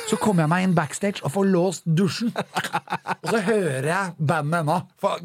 Så 0.10 0.18
kommer 0.20 0.44
jeg 0.44 0.52
meg 0.52 0.66
inn 0.66 0.74
backstage 0.76 1.22
og 1.24 1.32
får 1.32 1.46
låst 1.48 1.86
dusjen. 1.86 2.34
Og 2.36 3.28
så 3.30 3.40
hører 3.46 3.86
jeg 3.88 4.16
bandet 4.18 4.58
ennå. 4.60 4.78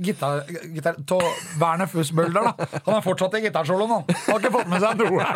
Gitar, 0.05 0.44
gitar, 0.74 1.01
to, 1.10 1.18
Werner 1.59 1.89
Fussbølder, 1.90 2.52
da. 2.52 2.68
Han 2.86 2.98
er 2.98 3.02
fortsatt 3.02 3.35
i 3.39 3.43
gitarsoloen, 3.48 3.97
han. 3.97 4.05
Han 4.06 4.28
har 4.28 4.44
ikke 4.44 4.52
fått 4.55 4.70
med 4.70 4.85
seg 4.85 5.02
noe. 5.02 5.27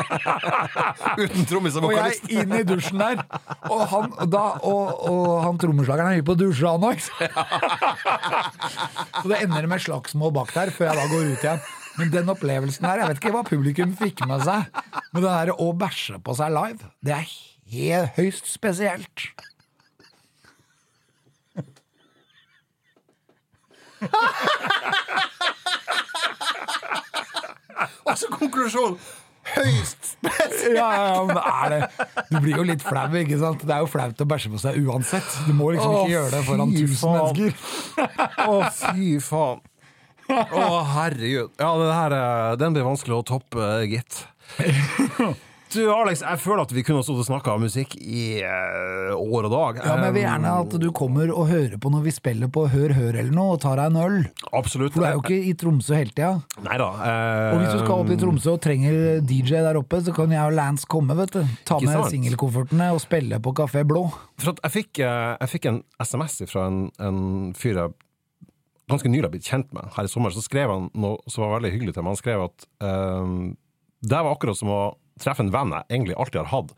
Uten 1.25 1.51
trommis 1.51 1.81
og 1.81 1.89
Og 1.89 1.97
jeg 1.97 2.21
er 2.21 2.45
inn 2.45 2.55
i 2.61 2.63
dusjen 2.69 3.03
der, 3.03 3.25
og 3.73 3.83
han, 3.91 4.15
da, 4.31 4.45
og, 4.61 5.03
og 5.11 5.33
han 5.49 5.59
trommeslageren 5.65 6.13
er 6.13 6.21
hypp 6.21 6.31
på 6.31 6.39
å 6.39 6.43
dusje, 6.45 6.71
han 6.71 6.87
òg. 6.93 7.03
Så 9.21 9.27
det 9.33 9.43
ender 9.43 9.67
med 9.73 9.83
slagsmål 9.83 10.37
bak 10.37 10.55
der, 10.55 10.71
før 10.77 10.93
jeg 10.93 11.01
da 11.01 11.11
går 11.11 11.31
ut 11.33 11.49
igjen. 11.49 11.69
Men 11.99 12.11
den 12.13 12.29
opplevelsen 12.33 12.87
her, 12.87 13.03
jeg 13.03 13.11
vet 13.11 13.21
ikke 13.23 13.33
hva 13.35 13.43
publikum 13.47 13.95
fikk 13.99 14.23
med 14.31 14.45
seg, 14.47 14.69
men 15.13 15.23
det 15.25 15.31
der 15.31 15.53
å 15.57 15.71
bæsje 15.77 16.21
på 16.25 16.37
seg 16.39 16.53
live, 16.55 16.91
det 17.05 17.17
er 17.17 17.31
helt 17.75 18.17
høyst 18.19 18.51
spesielt. 18.51 19.27
Altså, 28.07 28.27
konklusjon! 28.35 28.99
Høyst 29.51 30.11
Ja, 30.77 30.87
ja, 30.95 31.23
men 31.27 31.39
er 31.41 31.71
det 31.73 31.79
Du 32.29 32.37
blir 32.45 32.59
jo 32.61 32.65
litt 32.69 32.83
flau, 32.85 33.07
ikke 33.19 33.39
sant? 33.41 33.63
Det 33.67 33.73
er 33.75 33.81
jo 33.83 33.89
flaut 33.91 34.21
å 34.23 34.27
bæsje 34.29 34.51
på 34.53 34.61
seg 34.63 34.77
uansett. 34.85 35.31
Du 35.49 35.55
må 35.57 35.71
liksom 35.75 35.95
ikke 35.95 36.03
ikke 36.05 36.13
gjøre 36.15 36.31
det 36.35 36.43
foran 36.47 36.75
tusen 36.77 37.01
faen. 37.01 37.17
mennesker. 37.17 37.51
Å, 38.45 38.59
fy 38.77 39.09
faen. 39.25 39.63
Å, 40.31 40.65
herregud. 40.97 41.53
Ja, 41.61 41.71
det 41.83 41.93
her, 41.95 42.17
eh, 42.17 42.57
den 42.61 42.77
blir 42.77 42.87
vanskelig 42.89 43.21
å 43.21 43.27
toppe, 43.35 43.71
gitt. 43.91 44.25
Du, 45.71 45.85
Alex, 45.95 46.25
jeg 46.27 46.39
føler 46.43 46.65
at 46.65 46.73
vi 46.75 46.83
kunne 46.83 46.99
stått 47.07 47.21
og 47.23 47.27
snakka 47.29 47.53
musikk 47.63 47.93
i 48.03 48.41
uh, 48.43 49.13
år 49.15 49.47
og 49.47 49.53
dag. 49.53 49.77
Ja, 49.85 49.93
men 49.95 50.09
Jeg 50.09 50.15
vil 50.17 50.25
gjerne 50.25 50.55
at 50.65 50.73
du 50.83 50.87
kommer 50.91 51.31
og 51.31 51.47
hører 51.47 51.77
på 51.79 51.93
når 51.95 52.03
vi 52.09 52.15
spiller 52.17 52.51
på 52.51 52.65
Hør 52.73 52.91
Hør 52.97 53.19
eller 53.21 53.31
noe, 53.37 53.53
og 53.55 53.61
tar 53.63 53.79
deg 53.79 53.93
en 53.93 54.01
øl. 54.03 54.17
Absolutt. 54.51 54.97
For 54.97 55.05
du 55.05 55.07
er 55.07 55.15
jo 55.15 55.23
ikke 55.23 55.39
i 55.53 55.55
Tromsø 55.63 55.95
hele 55.95 56.11
tida. 56.11 56.33
Nei 56.67 56.81
da. 56.83 56.91
eh, 57.07 57.45
Og 57.55 57.63
hvis 57.63 57.71
du 57.71 57.85
skal 57.85 57.95
opp 58.03 58.11
i 58.11 58.19
Tromsø 58.19 58.57
og 58.57 58.61
trenger 58.67 59.23
DJ 59.23 59.63
der 59.69 59.79
oppe, 59.79 60.03
så 60.03 60.17
kan 60.19 60.35
jeg 60.35 60.43
og 60.43 60.59
Lance 60.59 60.91
komme, 60.91 61.15
vet 61.23 61.39
du. 61.39 61.57
Ta 61.71 61.79
med 61.87 62.03
singelkoffertene 62.17 62.91
og 62.97 63.03
spille 63.07 63.39
på 63.39 63.55
Kafé 63.63 63.87
Blå. 63.87 64.09
For 64.43 64.57
at 64.57 64.65
jeg 64.67 64.75
fikk, 64.81 65.05
jeg 65.07 65.55
fikk 65.55 65.71
en 65.71 65.85
SMS 66.03 66.41
fra 66.51 66.67
en, 66.67 66.89
en 66.99 67.23
fyr 67.55 67.85
jeg 67.85 67.95
ganske 68.93 69.09
nylig 69.13 69.27
har 69.29 69.35
blitt 69.35 69.49
kjent 69.49 69.73
med 69.77 69.91
her 69.97 70.07
i 70.09 70.13
sommer. 70.13 70.35
Så 70.35 70.43
skrev 70.45 70.71
han 70.73 70.91
noe 70.95 71.19
som 71.31 71.45
var 71.47 71.57
veldig 71.59 71.73
hyggelig 71.75 71.95
til 71.97 72.03
meg. 72.07 72.15
Han 72.17 72.23
skrev 72.23 72.47
at 72.49 72.69
eh, 72.85 73.35
det 74.11 74.23
var 74.25 74.33
akkurat 74.37 74.59
som 74.59 74.71
å 74.75 74.81
treffe 75.21 75.45
en 75.45 75.53
venn 75.53 75.75
jeg 75.77 75.87
egentlig 75.97 76.17
alltid 76.21 76.43
har 76.45 76.53
hatt. 76.55 76.75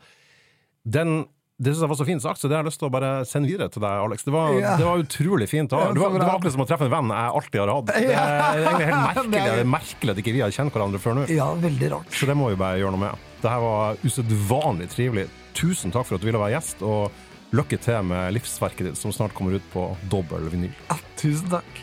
Den 0.83 1.23
det 1.63 1.69
synes 1.71 1.83
jeg 1.85 1.89
var 1.91 1.97
så 1.99 2.05
fint 2.07 2.23
sagt, 2.23 2.39
så 2.41 2.49
det 2.49 2.55
har 2.57 2.63
jeg 2.65 2.71
lyst 2.73 2.79
til 2.81 2.87
å 2.89 2.91
bare 2.91 3.09
sende 3.29 3.47
videre 3.47 3.69
til 3.71 3.79
deg, 3.85 3.99
Alex. 4.03 4.23
Det 4.25 4.31
var, 4.33 4.55
Ja. 4.57 4.71
det 4.75 4.83
var 4.87 4.99
utrolig 4.99 5.45
fint. 5.47 5.69
Det 5.69 5.77
var, 5.77 5.93
det, 5.93 6.01
var, 6.01 6.15
det 6.17 6.25
var 6.25 6.33
akkurat 6.39 6.51
som 6.55 6.63
å 6.63 6.65
treffe 6.67 6.87
en 6.89 6.91
venn 6.91 7.11
jeg 7.13 7.35
alltid 7.37 7.59
har 7.61 7.71
hatt. 7.71 7.85
Det 7.93 8.15
er 8.17 8.63
egentlig 8.63 8.87
helt 8.89 9.05
merkelig, 9.07 9.31
Det 9.31 9.39
er- 9.43 9.53
det 9.53 9.61
er 9.63 9.69
merkelig 9.71 10.11
at 10.15 10.21
ikke 10.23 10.33
vi 10.33 10.41
har 10.43 10.55
kjent 10.57 10.73
hverandre 10.75 10.99
før 10.99 11.15
nå. 11.19 11.27
Ja, 11.31 11.47
veldig 11.61 11.91
rart. 11.93 12.09
Så 12.17 12.27
det 12.27 12.35
må 12.41 12.49
vi 12.51 12.57
bare 12.59 12.81
gjøre 12.81 12.95
noe 12.97 13.03
med. 13.05 13.29
Det 13.45 13.53
her 13.53 13.63
var 13.63 14.01
usedvanlig 14.03 14.89
trivelig. 14.91 15.27
Tusen 15.55 15.93
takk 15.93 16.09
for 16.09 16.17
at 16.17 16.25
du 16.25 16.27
ville 16.27 16.41
være 16.41 16.57
gjest, 16.57 16.83
og 16.83 17.53
lykke 17.53 17.79
til 17.85 18.01
med 18.11 18.33
livsverket 18.33 18.89
ditt, 18.89 18.99
som 18.99 19.13
snart 19.15 19.37
kommer 19.37 19.55
ut 19.55 19.69
på 19.71 19.85
dobbel 20.11 20.49
vinyl. 20.51 20.73
Ja, 20.89 20.97
tusen 21.21 21.53
takk. 21.53 21.82